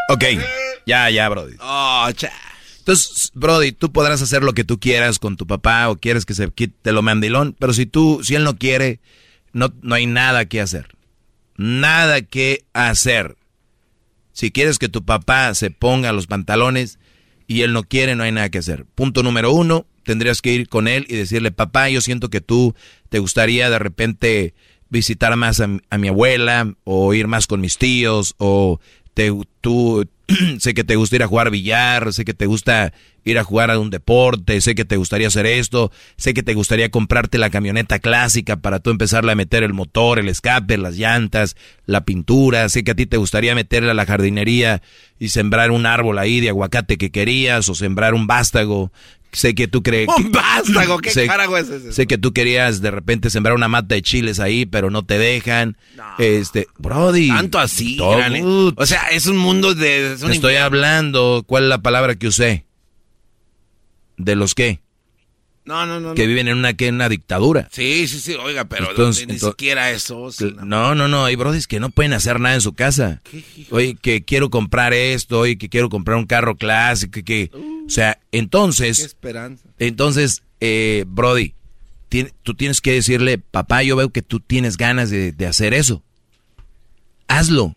Ok, 0.09 0.25
ya, 0.87 1.11
ya, 1.11 1.29
Brody. 1.29 1.57
Oh, 1.61 2.11
cha. 2.13 2.33
Entonces, 2.85 3.31
Brody, 3.33 3.73
tú 3.73 3.93
podrás 3.93 4.21
hacer 4.21 4.43
lo 4.43 4.53
que 4.53 4.63
tú 4.63 4.79
quieras 4.79 5.19
con 5.19 5.39
tu 5.39 5.47
papá 5.47 5.89
o 5.89 5.97
quieres 5.97 6.27
que 6.27 6.35
se 6.35 6.51
quite 6.51 6.93
lo 6.93 7.01
mandilón, 7.01 7.57
pero 7.59 7.73
si 7.73 7.87
tú, 7.87 8.21
si 8.23 8.35
él 8.35 8.45
no 8.45 8.59
quiere, 8.59 9.01
no, 9.55 9.73
no 9.81 9.95
hay 9.95 10.05
nada 10.05 10.45
que 10.45 10.61
hacer. 10.61 10.95
Nada 11.57 12.21
que 12.21 12.67
hacer. 12.75 13.39
Si 14.33 14.51
quieres 14.51 14.79
que 14.79 14.91
tu 14.91 15.03
papá 15.03 15.55
se 15.55 15.71
ponga 15.71 16.13
los 16.13 16.27
pantalones 16.27 16.99
y 17.47 17.63
él 17.63 17.73
no 17.73 17.85
quiere, 17.85 18.17
no 18.17 18.23
hay 18.23 18.33
nada 18.33 18.51
que 18.51 18.59
hacer. 18.59 18.85
Punto 18.95 19.23
número 19.23 19.51
uno, 19.51 19.87
tendrías 20.03 20.43
que 20.43 20.53
ir 20.53 20.69
con 20.69 20.87
él 20.87 21.07
y 21.09 21.17
decirle, 21.17 21.53
papá, 21.53 21.89
yo 21.89 22.03
siento 22.03 22.29
que 22.29 22.43
tú 22.43 22.75
te 23.09 23.19
gustaría 23.19 23.71
de 23.71 23.79
repente 23.79 24.53
visitar 24.91 25.35
más 25.37 25.59
a, 25.61 25.71
a 25.89 25.97
mi 25.97 26.09
abuela 26.09 26.75
o 26.85 27.15
ir 27.15 27.29
más 27.29 27.47
con 27.47 27.63
mis 27.63 27.79
tíos 27.79 28.35
o 28.37 28.79
te, 29.15 29.33
tú 29.63 30.07
sé 30.59 30.75
que 30.75 30.85
te 30.85 30.97
gusta 30.97 31.17
ir 31.17 31.23
a 31.23 31.27
jugar 31.27 31.51
billar, 31.51 32.13
sé 32.13 32.25
que 32.25 32.35
te 32.35 32.47
gusta 32.47 32.93
ir 33.25 33.39
a 33.39 33.45
jugar 33.45 33.71
a 33.71 33.79
un 33.79 33.91
deporte, 33.91 34.61
sé 34.61 34.75
que 34.75 34.85
te 34.85 34.97
gustaría 34.97 35.29
hacer 35.29 35.47
esto, 35.47 35.91
sé 36.17 36.35
que 36.35 36.43
te 36.43 36.55
gustaría 36.55 36.91
comprarte 36.91 37.39
la 37.39 37.51
camioneta 37.51 37.99
clásica 37.99 38.57
para 38.57 38.81
tú 38.81 38.91
empezarle 38.91 39.33
a 39.33 39.37
meter 39.37 39.63
el 39.63 39.73
motor, 39.73 40.19
el 40.19 40.29
escape, 40.29 40.77
las 40.77 40.97
llantas, 40.97 41.57
la 41.87 42.05
pintura, 42.05 42.69
sé 42.69 42.85
que 42.85 42.93
a 42.93 42.95
ti 42.95 43.07
te 43.07 43.17
gustaría 43.17 43.55
meterle 43.55 43.91
a 43.91 43.95
la 43.95 44.07
jardinería 44.07 44.83
y 45.19 45.31
sembrar 45.31 45.71
un 45.71 45.87
árbol 45.87 46.19
ahí 46.19 46.41
de 46.41 46.51
aguacate 46.51 46.99
que 46.99 47.11
querías 47.11 47.69
o 47.69 47.75
sembrar 47.75 48.15
un 48.15 48.27
vástago. 48.27 48.93
Sé 49.35 49.55
que 49.55 49.69
tú 49.69 49.83
crees... 49.83 50.09
Un 50.17 50.33
vástago, 50.33 50.99
¿qué 50.99 51.11
sé, 51.11 51.27
carajo 51.27 51.57
es 51.57 51.69
ese? 51.69 51.93
Sé 51.93 52.07
que 52.07 52.19
tú 52.19 52.33
querías 52.33 52.81
de 52.81 52.91
repente 52.91 53.31
sembrar 53.31 53.55
una 53.55 53.69
mata 53.69 53.95
de 53.95 54.03
chiles 54.03 54.41
ahí, 54.41 54.65
pero 54.67 54.91
no 54.91 55.05
te 55.05 55.19
dejan. 55.19 55.77
Este, 56.19 56.69
Brody. 56.79 57.29
Tanto 57.29 57.59
así, 57.59 57.97
todo- 57.97 58.17
grande. 58.17 58.43
O 58.77 58.87
sea, 58.87 59.03
es 59.11 59.27
un 59.27 59.37
mundo 59.37 59.75
de... 59.75 60.15
es 60.15 60.23
un 60.23 60.29
Te 60.29 60.35
estoy 60.35 60.57
hablando, 60.57 61.45
¿cuál 61.47 61.65
es 61.65 61.69
la 61.69 61.83
palabra 61.83 62.15
que 62.15 62.29
usé? 62.29 62.65
¿De 64.17 64.37
los 64.37 64.55
qué? 64.55 64.81
No, 65.67 65.87
no, 65.87 65.99
no. 65.99 66.15
Que 66.15 66.23
no. 66.25 66.29
viven 66.29 66.49
en 66.49 66.59
una, 66.59 66.75
que 66.75 66.89
en 66.89 66.97
una 66.97 67.09
dictadura. 67.09 67.69
Sí, 67.73 68.07
sí, 68.07 68.21
sí, 68.21 68.35
oiga, 68.35 68.67
pero 68.67 68.91
Entonces- 68.91 69.27
ni 69.27 69.33
entonces- 69.35 69.51
siquiera 69.53 69.91
eso. 69.91 70.29
no. 70.57 70.65
No, 70.65 70.95
no, 70.95 71.09
no, 71.09 71.25
hay 71.25 71.37
brodis 71.37 71.67
que 71.67 71.81
no 71.81 71.89
pueden 71.91 72.13
hacer 72.13 72.39
nada 72.39 72.55
en 72.55 72.61
su 72.61 72.75
casa. 72.75 73.23
Oye, 73.71 73.95
que 74.01 74.23
quiero 74.25 74.51
comprar 74.51 74.93
esto, 74.93 75.41
oye, 75.41 75.57
que 75.57 75.69
quiero 75.71 75.89
comprar 75.89 76.19
un 76.19 76.27
carro 76.27 76.57
clásico, 76.57 77.13
que, 77.13 77.25
que- 77.25 77.51
o 77.55 77.89
sea, 77.91 78.15
Qué 78.31 78.39
entonces, 78.39 78.99
esperanza. 78.99 79.65
entonces, 79.79 80.43
eh, 80.61 81.05
Brody, 81.07 81.55
tú 82.43 82.55
tienes 82.55 82.81
que 82.81 82.93
decirle, 82.93 83.39
papá, 83.39 83.83
yo 83.83 83.97
veo 83.97 84.11
que 84.11 84.23
tú 84.23 84.41
tienes 84.41 84.77
ganas 84.77 85.09
de, 85.11 85.33
de 85.33 85.47
hacer 85.47 85.73
eso. 85.75 86.03
Hazlo. 87.29 87.75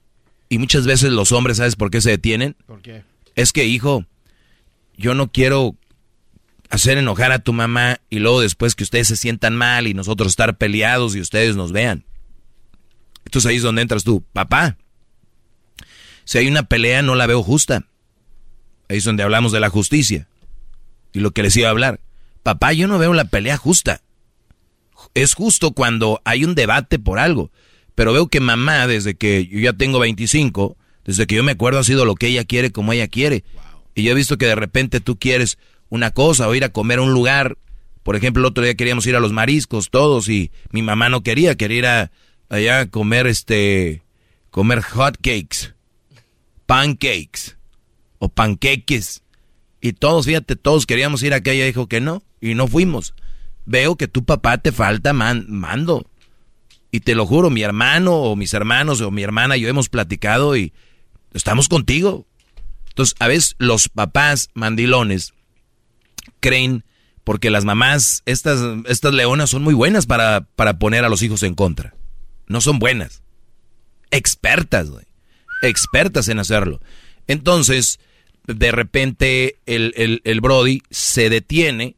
Y 0.49 0.57
muchas 0.59 0.85
veces 0.85 1.11
los 1.11 1.31
hombres, 1.31 1.57
¿sabes 1.57 1.75
por 1.75 1.89
qué 1.91 2.01
se 2.01 2.09
detienen? 2.11 2.55
¿Por 2.65 2.81
qué? 2.81 3.03
Es 3.35 3.51
que, 3.51 3.65
hijo, 3.65 4.05
yo 4.97 5.13
no 5.13 5.31
quiero 5.31 5.75
hacer 6.69 6.97
enojar 6.97 7.31
a 7.31 7.39
tu 7.39 7.53
mamá 7.53 7.99
y 8.09 8.19
luego 8.19 8.41
después 8.41 8.75
que 8.75 8.83
ustedes 8.83 9.07
se 9.07 9.15
sientan 9.15 9.55
mal 9.55 9.87
y 9.87 9.93
nosotros 9.93 10.29
estar 10.29 10.57
peleados 10.57 11.15
y 11.15 11.21
ustedes 11.21 11.55
nos 11.55 11.71
vean. 11.71 12.05
Entonces 13.25 13.49
ahí 13.49 13.57
es 13.57 13.63
donde 13.63 13.81
entras 13.81 14.03
tú, 14.03 14.23
papá. 14.33 14.77
Si 16.23 16.37
hay 16.37 16.47
una 16.47 16.63
pelea 16.63 17.01
no 17.01 17.15
la 17.15 17.27
veo 17.27 17.43
justa. 17.43 17.85
Ahí 18.89 18.97
es 18.97 19.03
donde 19.03 19.23
hablamos 19.23 19.51
de 19.51 19.59
la 19.59 19.69
justicia. 19.69 20.27
Y 21.13 21.19
lo 21.19 21.31
que 21.31 21.43
les 21.43 21.55
iba 21.55 21.67
a 21.67 21.71
hablar. 21.71 21.99
Papá, 22.43 22.73
yo 22.73 22.87
no 22.87 22.97
veo 22.97 23.13
la 23.13 23.25
pelea 23.25 23.57
justa. 23.57 24.01
Es 25.13 25.33
justo 25.33 25.71
cuando 25.71 26.21
hay 26.25 26.43
un 26.43 26.55
debate 26.55 26.99
por 26.99 27.19
algo. 27.19 27.51
Pero 27.95 28.13
veo 28.13 28.27
que 28.27 28.39
mamá, 28.39 28.87
desde 28.87 29.15
que 29.15 29.47
yo 29.47 29.59
ya 29.59 29.73
tengo 29.73 29.99
25, 29.99 30.77
desde 31.05 31.27
que 31.27 31.35
yo 31.35 31.43
me 31.43 31.53
acuerdo 31.53 31.79
ha 31.79 31.83
sido 31.83 32.05
lo 32.05 32.15
que 32.15 32.27
ella 32.27 32.45
quiere 32.45 32.71
como 32.71 32.93
ella 32.93 33.07
quiere. 33.07 33.43
Y 33.95 34.03
yo 34.03 34.11
he 34.11 34.15
visto 34.15 34.37
que 34.37 34.45
de 34.45 34.55
repente 34.55 34.99
tú 34.99 35.17
quieres 35.17 35.57
una 35.89 36.11
cosa 36.11 36.47
o 36.47 36.55
ir 36.55 36.63
a 36.63 36.69
comer 36.69 36.99
a 36.99 37.03
un 37.03 37.13
lugar. 37.13 37.57
Por 38.03 38.15
ejemplo, 38.15 38.41
el 38.41 38.45
otro 38.45 38.63
día 38.63 38.75
queríamos 38.75 39.05
ir 39.07 39.15
a 39.15 39.19
los 39.19 39.33
mariscos 39.33 39.89
todos 39.89 40.29
y 40.29 40.51
mi 40.71 40.81
mamá 40.81 41.09
no 41.09 41.23
quería, 41.23 41.55
quería 41.55 41.77
ir 41.77 41.85
a, 41.85 42.11
allá 42.49 42.79
a 42.81 42.85
comer 42.89 43.27
este, 43.27 44.03
comer 44.49 44.81
hot 44.81 45.17
cakes, 45.17 45.73
pancakes 46.65 47.57
o 48.19 48.29
panqueques. 48.29 49.23
Y 49.81 49.93
todos, 49.93 50.25
fíjate, 50.25 50.55
todos 50.55 50.85
queríamos 50.85 51.21
ir 51.23 51.33
acá 51.33 51.51
ella 51.51 51.65
dijo 51.65 51.87
que 51.87 52.01
no 52.01 52.23
y 52.41 52.55
no 52.55 52.67
fuimos. 52.67 53.13
Veo 53.65 53.95
que 53.95 54.07
tu 54.07 54.23
papá 54.23 54.57
te 54.57 54.71
falta 54.71 55.13
man- 55.13 55.45
mando. 55.49 56.09
Y 56.91 57.01
te 57.01 57.15
lo 57.15 57.25
juro, 57.25 57.49
mi 57.49 57.61
hermano 57.63 58.15
o 58.15 58.35
mis 58.35 58.53
hermanos 58.53 59.01
o 59.01 59.11
mi 59.11 59.21
hermana 59.21 59.57
y 59.57 59.61
yo 59.61 59.67
hemos 59.67 59.89
platicado 59.89 60.55
y 60.55 60.73
estamos 61.33 61.67
contigo. 61.67 62.25
Entonces, 62.89 63.15
a 63.19 63.27
veces 63.27 63.55
los 63.59 63.89
papás 63.89 64.49
mandilones 64.53 65.33
creen, 66.39 66.83
porque 67.23 67.49
las 67.49 67.65
mamás, 67.65 68.23
estas, 68.25 68.59
estas 68.87 69.13
leonas 69.13 69.49
son 69.49 69.63
muy 69.63 69.73
buenas 69.73 70.05
para, 70.05 70.41
para 70.55 70.79
poner 70.79 71.03
a 71.05 71.09
los 71.09 71.21
hijos 71.21 71.43
en 71.43 71.55
contra. 71.55 71.93
No 72.47 72.61
son 72.61 72.79
buenas. 72.79 73.21
Expertas, 74.11 74.89
güey. 74.89 75.05
Expertas 75.61 76.29
en 76.29 76.39
hacerlo. 76.39 76.79
Entonces, 77.27 77.99
de 78.45 78.71
repente 78.71 79.57
el, 79.65 79.93
el, 79.97 80.21
el 80.23 80.41
Brody 80.41 80.81
se 80.89 81.29
detiene 81.29 81.95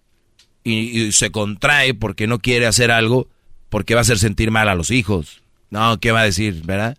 y, 0.64 1.00
y 1.00 1.12
se 1.12 1.32
contrae 1.32 1.94
porque 1.94 2.26
no 2.26 2.40
quiere 2.40 2.66
hacer 2.66 2.92
algo 2.92 3.30
porque 3.70 3.94
va 3.94 4.02
a 4.02 4.02
hacer 4.02 4.18
sentir 4.18 4.52
mal 4.52 4.68
a 4.68 4.76
los 4.76 4.92
hijos. 4.92 5.44
No, 5.70 6.00
¿qué 6.00 6.12
va 6.12 6.22
a 6.22 6.26
decir, 6.26 6.64
verdad? 6.66 6.98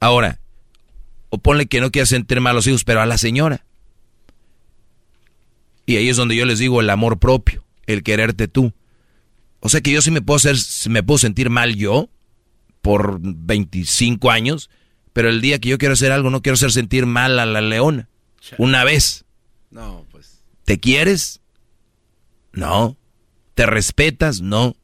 Ahora, 0.00 0.38
o 1.30 1.38
ponle 1.38 1.66
que 1.66 1.80
no 1.80 1.90
quiere 1.90 2.06
sentir 2.06 2.40
mal 2.40 2.50
a 2.50 2.54
los 2.54 2.66
hijos, 2.66 2.84
pero 2.84 3.00
a 3.00 3.06
la 3.06 3.18
señora. 3.18 3.64
Y 5.86 5.96
ahí 5.96 6.08
es 6.08 6.16
donde 6.16 6.36
yo 6.36 6.44
les 6.46 6.58
digo 6.58 6.80
el 6.80 6.90
amor 6.90 7.18
propio, 7.18 7.64
el 7.86 8.02
quererte 8.02 8.48
tú. 8.48 8.72
O 9.60 9.68
sea 9.68 9.80
que 9.80 9.90
yo 9.90 10.02
sí 10.02 10.10
me 10.10 10.22
puedo 10.22 10.36
hacer, 10.36 10.56
me 10.90 11.02
puedo 11.02 11.18
sentir 11.18 11.50
mal 11.50 11.74
yo 11.74 12.08
por 12.82 13.18
25 13.20 14.30
años, 14.30 14.70
pero 15.12 15.28
el 15.28 15.40
día 15.40 15.58
que 15.58 15.70
yo 15.70 15.78
quiero 15.78 15.94
hacer 15.94 16.12
algo 16.12 16.30
no 16.30 16.42
quiero 16.42 16.54
hacer 16.54 16.72
sentir 16.72 17.06
mal 17.06 17.38
a 17.38 17.46
la 17.46 17.60
leona. 17.60 18.08
Una 18.58 18.84
vez. 18.84 19.24
No, 19.70 20.06
pues. 20.10 20.42
¿Te 20.64 20.78
quieres? 20.78 21.40
No. 22.52 22.96
¿Te 23.54 23.66
respetas? 23.66 24.40
No. 24.40 24.76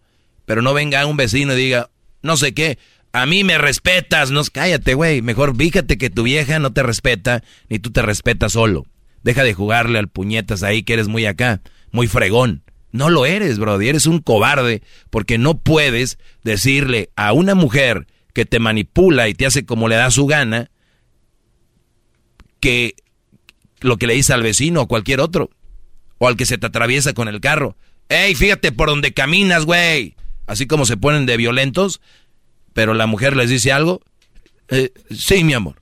Pero 0.46 0.62
no 0.62 0.72
venga 0.72 1.04
un 1.06 1.16
vecino 1.16 1.52
y 1.52 1.56
diga, 1.56 1.90
no 2.22 2.36
sé 2.36 2.54
qué, 2.54 2.78
a 3.12 3.26
mí 3.26 3.44
me 3.44 3.58
respetas. 3.58 4.30
No, 4.30 4.42
cállate, 4.52 4.94
güey. 4.94 5.22
Mejor 5.22 5.56
fíjate 5.56 5.98
que 5.98 6.10
tu 6.10 6.22
vieja 6.22 6.58
no 6.58 6.72
te 6.72 6.82
respeta, 6.82 7.42
ni 7.68 7.78
tú 7.78 7.90
te 7.90 8.02
respetas 8.02 8.52
solo. 8.52 8.86
Deja 9.22 9.44
de 9.44 9.54
jugarle 9.54 9.98
al 9.98 10.08
puñetas 10.08 10.62
ahí 10.62 10.82
que 10.82 10.94
eres 10.94 11.08
muy 11.08 11.26
acá, 11.26 11.60
muy 11.92 12.06
fregón. 12.06 12.62
No 12.92 13.10
lo 13.10 13.26
eres, 13.26 13.58
brody. 13.58 13.88
Eres 13.88 14.06
un 14.06 14.20
cobarde 14.20 14.82
porque 15.10 15.38
no 15.38 15.58
puedes 15.58 16.18
decirle 16.42 17.10
a 17.16 17.32
una 17.32 17.54
mujer 17.54 18.06
que 18.32 18.44
te 18.44 18.58
manipula 18.58 19.28
y 19.28 19.34
te 19.34 19.46
hace 19.46 19.64
como 19.64 19.88
le 19.88 19.96
da 19.96 20.10
su 20.10 20.26
gana 20.26 20.70
que 22.60 22.94
lo 23.80 23.96
que 23.96 24.06
le 24.06 24.14
dice 24.14 24.32
al 24.32 24.42
vecino 24.42 24.82
o 24.82 24.88
cualquier 24.88 25.20
otro. 25.20 25.50
O 26.18 26.28
al 26.28 26.36
que 26.36 26.46
se 26.46 26.58
te 26.58 26.66
atraviesa 26.66 27.14
con 27.14 27.28
el 27.28 27.40
carro. 27.40 27.76
¡Ey, 28.08 28.34
fíjate 28.34 28.72
por 28.72 28.88
donde 28.88 29.14
caminas, 29.14 29.64
güey! 29.64 30.16
Así 30.46 30.66
como 30.66 30.84
se 30.84 30.96
ponen 30.96 31.26
de 31.26 31.36
violentos, 31.36 32.00
pero 32.74 32.92
la 32.92 33.06
mujer 33.06 33.36
les 33.36 33.48
dice 33.48 33.72
algo. 33.72 34.02
Eh, 34.68 34.92
sí, 35.10 35.44
mi 35.44 35.54
amor. 35.54 35.79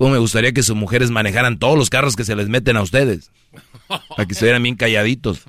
¿Cómo 0.00 0.12
me 0.12 0.18
gustaría 0.18 0.52
que 0.52 0.62
sus 0.62 0.76
mujeres 0.76 1.10
manejaran 1.10 1.58
todos 1.58 1.76
los 1.76 1.90
carros 1.90 2.16
que 2.16 2.24
se 2.24 2.34
les 2.34 2.48
meten 2.48 2.78
a 2.78 2.80
ustedes? 2.80 3.30
Para 3.86 4.24
que 4.24 4.32
estuvieran 4.32 4.62
bien 4.62 4.74
calladitos. 4.74 5.42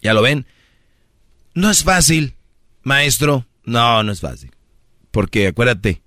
¿Ya 0.00 0.14
lo 0.14 0.22
ven? 0.22 0.46
No 1.54 1.72
es 1.72 1.82
fácil, 1.82 2.36
maestro. 2.84 3.48
No, 3.64 4.04
no 4.04 4.12
es 4.12 4.20
fácil. 4.20 4.52
Porque 5.10 5.48
acuérdate, 5.48 6.02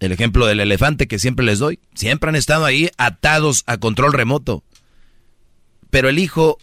el 0.00 0.12
ejemplo 0.12 0.46
del 0.46 0.58
elefante 0.58 1.06
que 1.06 1.18
siempre 1.18 1.44
les 1.44 1.58
doy. 1.58 1.80
Siempre 1.92 2.30
han 2.30 2.36
estado 2.36 2.64
ahí 2.64 2.88
atados 2.96 3.62
a 3.66 3.76
control 3.76 4.14
remoto. 4.14 4.64
Pero 5.90 6.08
el 6.08 6.18
hijo 6.18 6.56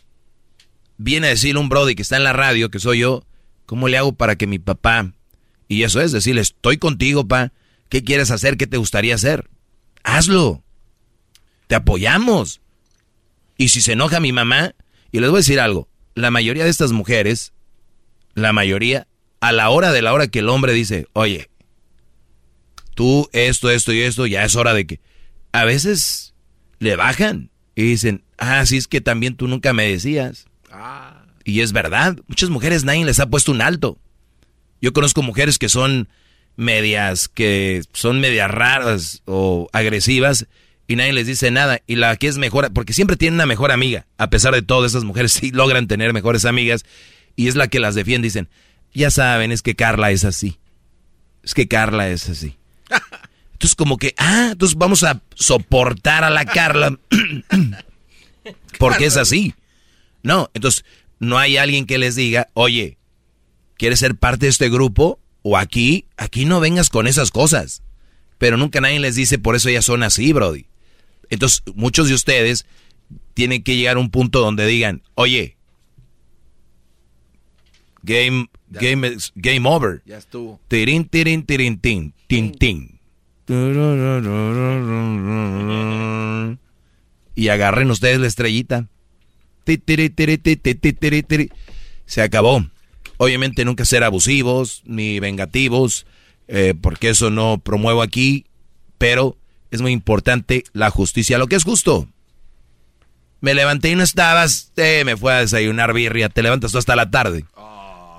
viene 0.98 1.28
a 1.28 1.30
decirle 1.30 1.60
a 1.60 1.62
un 1.62 1.70
Brody 1.70 1.94
que 1.94 2.02
está 2.02 2.18
en 2.18 2.24
la 2.24 2.34
radio, 2.34 2.72
que 2.72 2.80
soy 2.80 3.02
yo, 3.02 3.24
¿cómo 3.68 3.88
le 3.88 4.00
hago 4.00 4.14
para 4.14 4.36
que 4.36 4.48
mi 4.48 4.58
papá... 4.58 5.14
Y 5.68 5.84
eso 5.84 6.02
es 6.02 6.12
decirle, 6.12 6.42
estoy 6.42 6.80
contigo, 6.80 7.28
pa. 7.28 7.54
¿Qué 7.90 8.04
quieres 8.04 8.32
hacer? 8.32 8.56
¿Qué 8.56 8.68
te 8.68 8.78
gustaría 8.78 9.16
hacer? 9.16 9.50
Hazlo. 10.04 10.64
Te 11.68 11.76
apoyamos. 11.76 12.62
Y 13.58 13.70
si 13.70 13.82
se 13.82 13.94
enoja 13.94 14.20
mi 14.20 14.32
mamá, 14.32 14.74
y 15.12 15.20
les 15.20 15.30
voy 15.30 15.38
a 15.38 15.42
decir 15.42 15.60
algo, 15.60 15.90
la 16.16 16.32
mayoría 16.32 16.64
de 16.64 16.70
estas 16.70 16.92
mujeres, 16.92 17.54
la 18.36 18.54
mayoría, 18.54 19.08
a 19.42 19.52
la 19.52 19.70
hora 19.70 19.92
de 19.92 20.02
la 20.02 20.14
hora 20.14 20.28
que 20.28 20.40
el 20.40 20.50
hombre 20.50 20.74
dice, 20.74 21.08
oye, 21.14 21.50
tú 22.96 23.30
esto, 23.34 23.70
esto 23.70 23.92
y 23.92 24.02
esto, 24.02 24.26
ya 24.28 24.44
es 24.46 24.56
hora 24.56 24.74
de 24.74 24.86
que... 24.86 25.00
A 25.52 25.66
veces 25.66 26.36
le 26.78 26.96
bajan 26.96 27.50
y 27.76 27.82
dicen, 27.82 28.24
ah, 28.38 28.64
sí 28.66 28.78
es 28.78 28.88
que 28.88 29.02
también 29.02 29.36
tú 29.36 29.48
nunca 29.48 29.74
me 29.74 29.90
decías. 29.90 30.46
Y 31.44 31.62
es 31.62 31.72
verdad, 31.72 32.18
muchas 32.28 32.50
mujeres 32.50 32.84
nadie 32.84 33.04
les 33.04 33.20
ha 33.20 33.30
puesto 33.30 33.52
un 33.52 33.62
alto. 33.62 33.98
Yo 34.80 34.94
conozco 34.94 35.24
mujeres 35.24 35.58
que 35.58 35.70
son 35.70 36.08
medias 36.60 37.30
que 37.30 37.84
son 37.94 38.20
medias 38.20 38.52
raras 38.52 39.24
o 39.26 39.70
agresivas 39.72 40.46
y 40.88 40.98
nadie 40.98 41.14
les 41.14 41.26
dice 41.26 41.52
nada. 41.52 41.82
Y 41.88 41.96
la 41.96 42.16
que 42.18 42.28
es 42.28 42.38
mejor, 42.38 42.74
porque 42.74 42.94
siempre 42.94 43.16
tienen 43.16 43.36
una 43.36 43.46
mejor 43.46 43.72
amiga, 43.72 44.06
a 44.18 44.30
pesar 44.30 44.54
de 44.54 44.62
todo, 44.62 44.86
esas 44.86 45.06
mujeres 45.06 45.32
sí 45.34 45.52
logran 45.52 45.88
tener 45.88 46.14
mejores 46.14 46.46
amigas 46.46 46.84
y 47.36 47.48
es 47.48 47.56
la 47.56 47.68
que 47.68 47.80
las 47.80 47.96
defiende. 47.96 48.28
Dicen, 48.28 48.50
ya 48.94 49.10
saben, 49.10 49.52
es 49.52 49.62
que 49.62 49.76
Carla 49.76 50.12
es 50.12 50.26
así. 50.26 50.60
Es 51.44 51.54
que 51.54 51.68
Carla 51.68 52.10
es 52.10 52.28
así. 52.30 52.58
Entonces 53.54 53.76
como 53.76 53.98
que, 53.98 54.14
ah, 54.18 54.50
entonces 54.54 54.78
vamos 54.78 55.04
a 55.04 55.22
soportar 55.36 56.24
a 56.24 56.30
la 56.30 56.46
Carla 56.46 56.98
porque 58.80 59.06
es 59.06 59.18
así. 59.18 59.54
No, 60.24 60.50
entonces 60.54 60.86
no 61.20 61.38
hay 61.38 61.58
alguien 61.58 61.86
que 61.86 61.98
les 61.98 62.16
diga, 62.16 62.48
oye, 62.54 62.98
¿quieres 63.78 64.00
ser 64.00 64.16
parte 64.16 64.46
de 64.46 64.52
este 64.52 64.70
grupo? 64.70 65.19
O 65.42 65.58
aquí, 65.58 66.06
aquí 66.18 66.46
no 66.46 66.60
vengas 66.60 66.90
con 66.90 67.08
esas 67.08 67.32
cosas. 67.32 67.82
Pero 68.38 68.58
nunca 68.58 68.82
nadie 68.82 69.00
les 69.00 69.16
dice, 69.16 69.38
por 69.38 69.56
eso 69.56 69.70
ya 69.70 69.82
son 69.82 70.04
así, 70.04 70.34
Brody. 70.34 70.66
Entonces, 71.30 71.64
muchos 71.76 72.08
de 72.08 72.16
ustedes 72.16 72.66
tienen 73.34 73.64
que 73.64 73.76
llegar 73.76 73.98
a 73.98 74.00
un 74.00 74.10
punto 74.10 74.40
donde 74.40 74.66
digan, 74.66 75.04
oye, 75.16 75.58
game, 78.04 78.50
game, 78.70 79.18
game 79.36 79.68
over. 79.68 80.02
Ya 80.06 80.18
estuvo. 80.18 80.60
Tirin, 80.68 81.06
tirin, 81.06 81.44
tirin, 81.44 81.80
tin, 81.80 82.14
tin, 82.28 82.52
tin. 82.58 83.00
Y 87.36 87.48
agarren 87.48 87.90
ustedes 87.90 88.20
la 88.20 88.28
estrellita. 88.28 88.88
Se 92.06 92.22
acabó. 92.22 92.66
Obviamente 93.22 93.66
nunca 93.66 93.84
ser 93.84 94.06
abusivos 94.06 94.82
ni 94.86 95.20
vengativos, 95.20 96.06
eh, 96.48 96.74
porque 96.80 97.10
eso 97.10 97.30
no 97.30 97.58
promuevo 97.58 98.02
aquí, 98.02 98.46
pero 98.98 99.36
es 99.72 99.82
muy 99.82 99.92
importante 99.92 100.64
la 100.72 100.90
justicia, 100.90 101.38
lo 101.38 101.48
que 101.48 101.58
es 101.58 101.66
justo. 101.66 102.08
Me 103.42 103.54
levanté 103.54 103.90
y 103.90 103.96
no 103.96 104.04
estabas, 104.04 104.72
eh, 104.78 105.04
me 105.06 105.18
fue 105.18 105.34
a 105.34 105.42
desayunar 105.42 105.94
birria, 105.94 106.30
te 106.30 106.42
levantas 106.42 106.72
tú 106.72 106.78
hasta 106.78 106.96
la 106.96 107.12
tarde. 107.12 107.44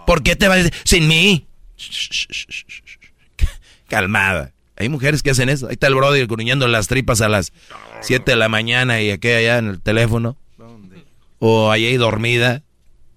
¿Por 0.07 0.23
qué 0.23 0.37
te 0.37 0.49
vas 0.49 0.69
sin 0.85 1.09
mí? 1.09 1.47
Calmada. 3.89 4.53
Hay 4.77 4.91
mujeres 4.91 5.23
que 5.23 5.31
hacen 5.31 5.49
eso. 5.49 5.69
Ahí 5.69 5.75
está 5.75 5.87
el 5.87 5.95
brother 5.95 6.27
gruñendo 6.27 6.69
las 6.69 6.89
tripas 6.89 7.23
a 7.23 7.31
las 7.31 7.55
7 8.03 8.33
de 8.33 8.37
la 8.37 8.51
mañana 8.51 9.01
y 9.01 9.11
aquí 9.11 9.29
allá 9.29 9.57
en 9.57 9.69
el 9.69 9.81
teléfono. 9.81 10.37
O 11.39 11.71
ahí 11.71 11.97
dormida. 11.97 12.63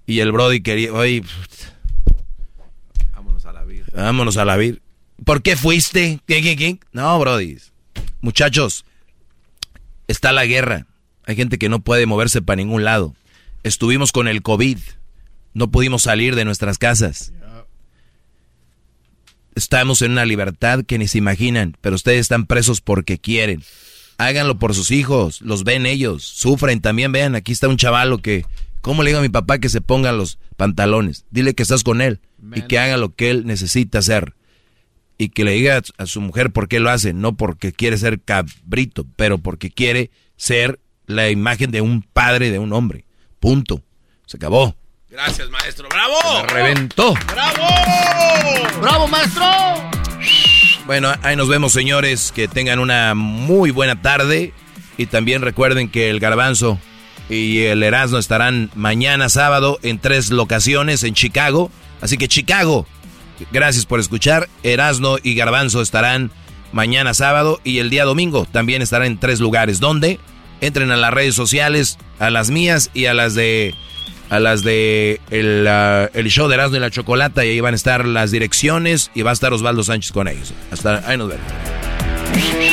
Y 0.06 0.20
el 0.20 0.32
brody 0.32 0.62
quería, 0.62 0.94
oye, 0.94 1.24
Vámonos 3.94 4.38
a 4.38 4.46
la 4.46 4.58
vida. 4.58 4.78
¿Por 5.24 5.42
qué 5.42 5.56
fuiste? 5.56 6.20
¿Qué, 6.28 6.42
qué, 6.42 6.56
qué? 6.56 6.80
No, 6.92 7.18
brody. 7.20 7.58
Muchachos, 8.22 8.86
está 10.08 10.32
la 10.32 10.46
guerra. 10.46 10.88
Hay 11.26 11.36
gente 11.36 11.58
que 11.58 11.70
no 11.70 11.80
puede 11.80 12.06
moverse 12.06 12.42
para 12.42 12.58
ningún 12.58 12.84
lado. 12.84 13.16
Estuvimos 13.64 14.12
con 14.12 14.28
el 14.28 14.42
COVID. 14.42 14.78
No 15.54 15.70
pudimos 15.72 16.04
salir 16.04 16.36
de 16.36 16.46
nuestras 16.46 16.78
casas. 16.78 17.32
Estamos 19.56 20.02
en 20.02 20.14
una 20.14 20.26
libertad 20.26 20.84
que 20.84 20.98
ni 20.98 21.08
se 21.08 21.20
imaginan, 21.20 21.78
pero 21.80 21.96
ustedes 21.96 22.22
están 22.22 22.48
presos 22.48 22.82
porque 22.82 23.20
quieren. 23.20 23.64
Háganlo 24.18 24.58
por 24.58 24.74
sus 24.74 24.90
hijos, 24.90 25.42
los 25.42 25.64
ven 25.64 25.86
ellos, 25.86 26.24
sufren 26.24 26.82
también. 26.82 27.12
Vean, 27.12 27.36
aquí 27.36 27.52
está 27.52 27.68
un 27.68 27.78
chavalo 27.78 28.18
que, 28.18 28.46
¿cómo 28.84 29.02
le 29.02 29.10
digo 29.10 29.20
a 29.20 29.24
mi 29.24 29.30
papá 29.30 29.58
que 29.58 29.70
se 29.70 29.82
ponga 29.82 30.12
los 30.12 30.38
pantalones? 30.58 31.26
Dile 31.32 31.56
que 31.56 31.64
estás 31.64 31.84
con 31.84 32.02
él 32.02 32.20
y 32.54 32.62
que 32.64 32.78
haga 32.78 32.98
lo 32.98 33.16
que 33.16 33.32
él 33.32 33.48
necesita 33.48 34.00
hacer. 34.00 34.36
Y 35.18 35.30
que 35.30 35.44
le 35.46 35.52
diga 35.52 35.82
a 35.98 36.06
su 36.06 36.22
mujer 36.22 36.52
por 36.52 36.68
qué 36.68 36.80
lo 36.80 36.90
hace, 36.90 37.14
no 37.14 37.38
porque 37.38 37.72
quiere 37.72 37.98
ser 37.98 38.22
cabrito, 38.22 39.06
pero 39.16 39.38
porque 39.38 39.72
quiere 39.72 40.12
ser 40.36 40.80
la 41.06 41.30
imagen 41.30 41.72
de 41.72 41.82
un 41.82 42.02
padre, 42.02 42.52
de 42.52 42.60
un 42.60 42.74
hombre. 42.74 43.06
Punto. 43.40 43.82
Se 44.26 44.38
acabó. 44.38 44.76
Gracias, 45.10 45.50
maestro. 45.50 45.88
¡Bravo! 45.90 46.18
Me 46.42 46.48
reventó. 46.48 47.14
¡Bravo! 47.32 47.68
¡Bravo, 48.82 49.08
maestro! 49.08 49.46
Bueno, 50.86 51.14
ahí 51.22 51.36
nos 51.36 51.48
vemos, 51.48 51.72
señores. 51.72 52.34
Que 52.34 52.48
tengan 52.48 52.80
una 52.80 53.14
muy 53.14 53.72
buena 53.72 54.02
tarde. 54.02 54.52
Y 54.98 55.06
también 55.06 55.42
recuerden 55.42 55.90
que 55.90 56.10
el 56.10 56.20
Garbanzo 56.20 56.80
y 57.30 57.62
el 57.62 57.84
Erasmo 57.84 58.18
estarán 58.18 58.70
mañana 58.76 59.30
sábado 59.30 59.80
en 59.82 60.00
tres 60.00 60.32
locaciones 60.32 61.04
en 61.04 61.14
Chicago. 61.14 61.72
Así 62.02 62.18
que 62.18 62.28
Chicago, 62.28 62.86
gracias 63.52 63.86
por 63.86 64.00
escuchar. 64.00 64.50
Erasmo 64.64 65.18
y 65.24 65.36
Garbanzo 65.36 65.82
estarán 65.82 66.32
mañana 66.72 67.14
sábado 67.14 67.62
y 67.64 67.80
el 67.80 67.90
día 67.90 68.06
domingo 68.06 68.46
también 68.52 68.82
estarán 68.82 69.08
en 69.08 69.18
tres 69.18 69.40
lugares. 69.40 69.80
¿Dónde? 69.80 70.20
Entren 70.62 70.92
a 70.92 70.98
las 70.98 71.14
redes 71.14 71.36
sociales, 71.36 71.98
a 72.20 72.30
las 72.30 72.50
mías 72.50 72.90
y 72.94 73.06
a 73.06 73.14
las 73.14 73.36
de 73.36 73.74
a 74.30 74.40
las 74.40 74.64
de 74.64 75.22
el, 75.30 75.68
ah, 75.68 76.10
el 76.14 76.30
show 76.30 76.48
de 76.48 76.56
Erasmo 76.56 76.78
y 76.78 76.80
la 76.80 76.90
Chocolata 76.90 77.46
y 77.46 77.50
ahí 77.50 77.60
van 77.60 77.74
a 77.74 77.76
estar 77.76 78.06
las 78.06 78.32
direcciones 78.32 79.12
y 79.14 79.22
va 79.22 79.30
a 79.30 79.34
estar 79.34 79.54
Osvaldo 79.54 79.84
Sánchez 79.84 80.12
con 80.12 80.28
ellos. 80.28 80.54
Hasta 80.72 81.08
ahí 81.08 81.18
nos 81.18 81.30
vemos. 81.30 82.73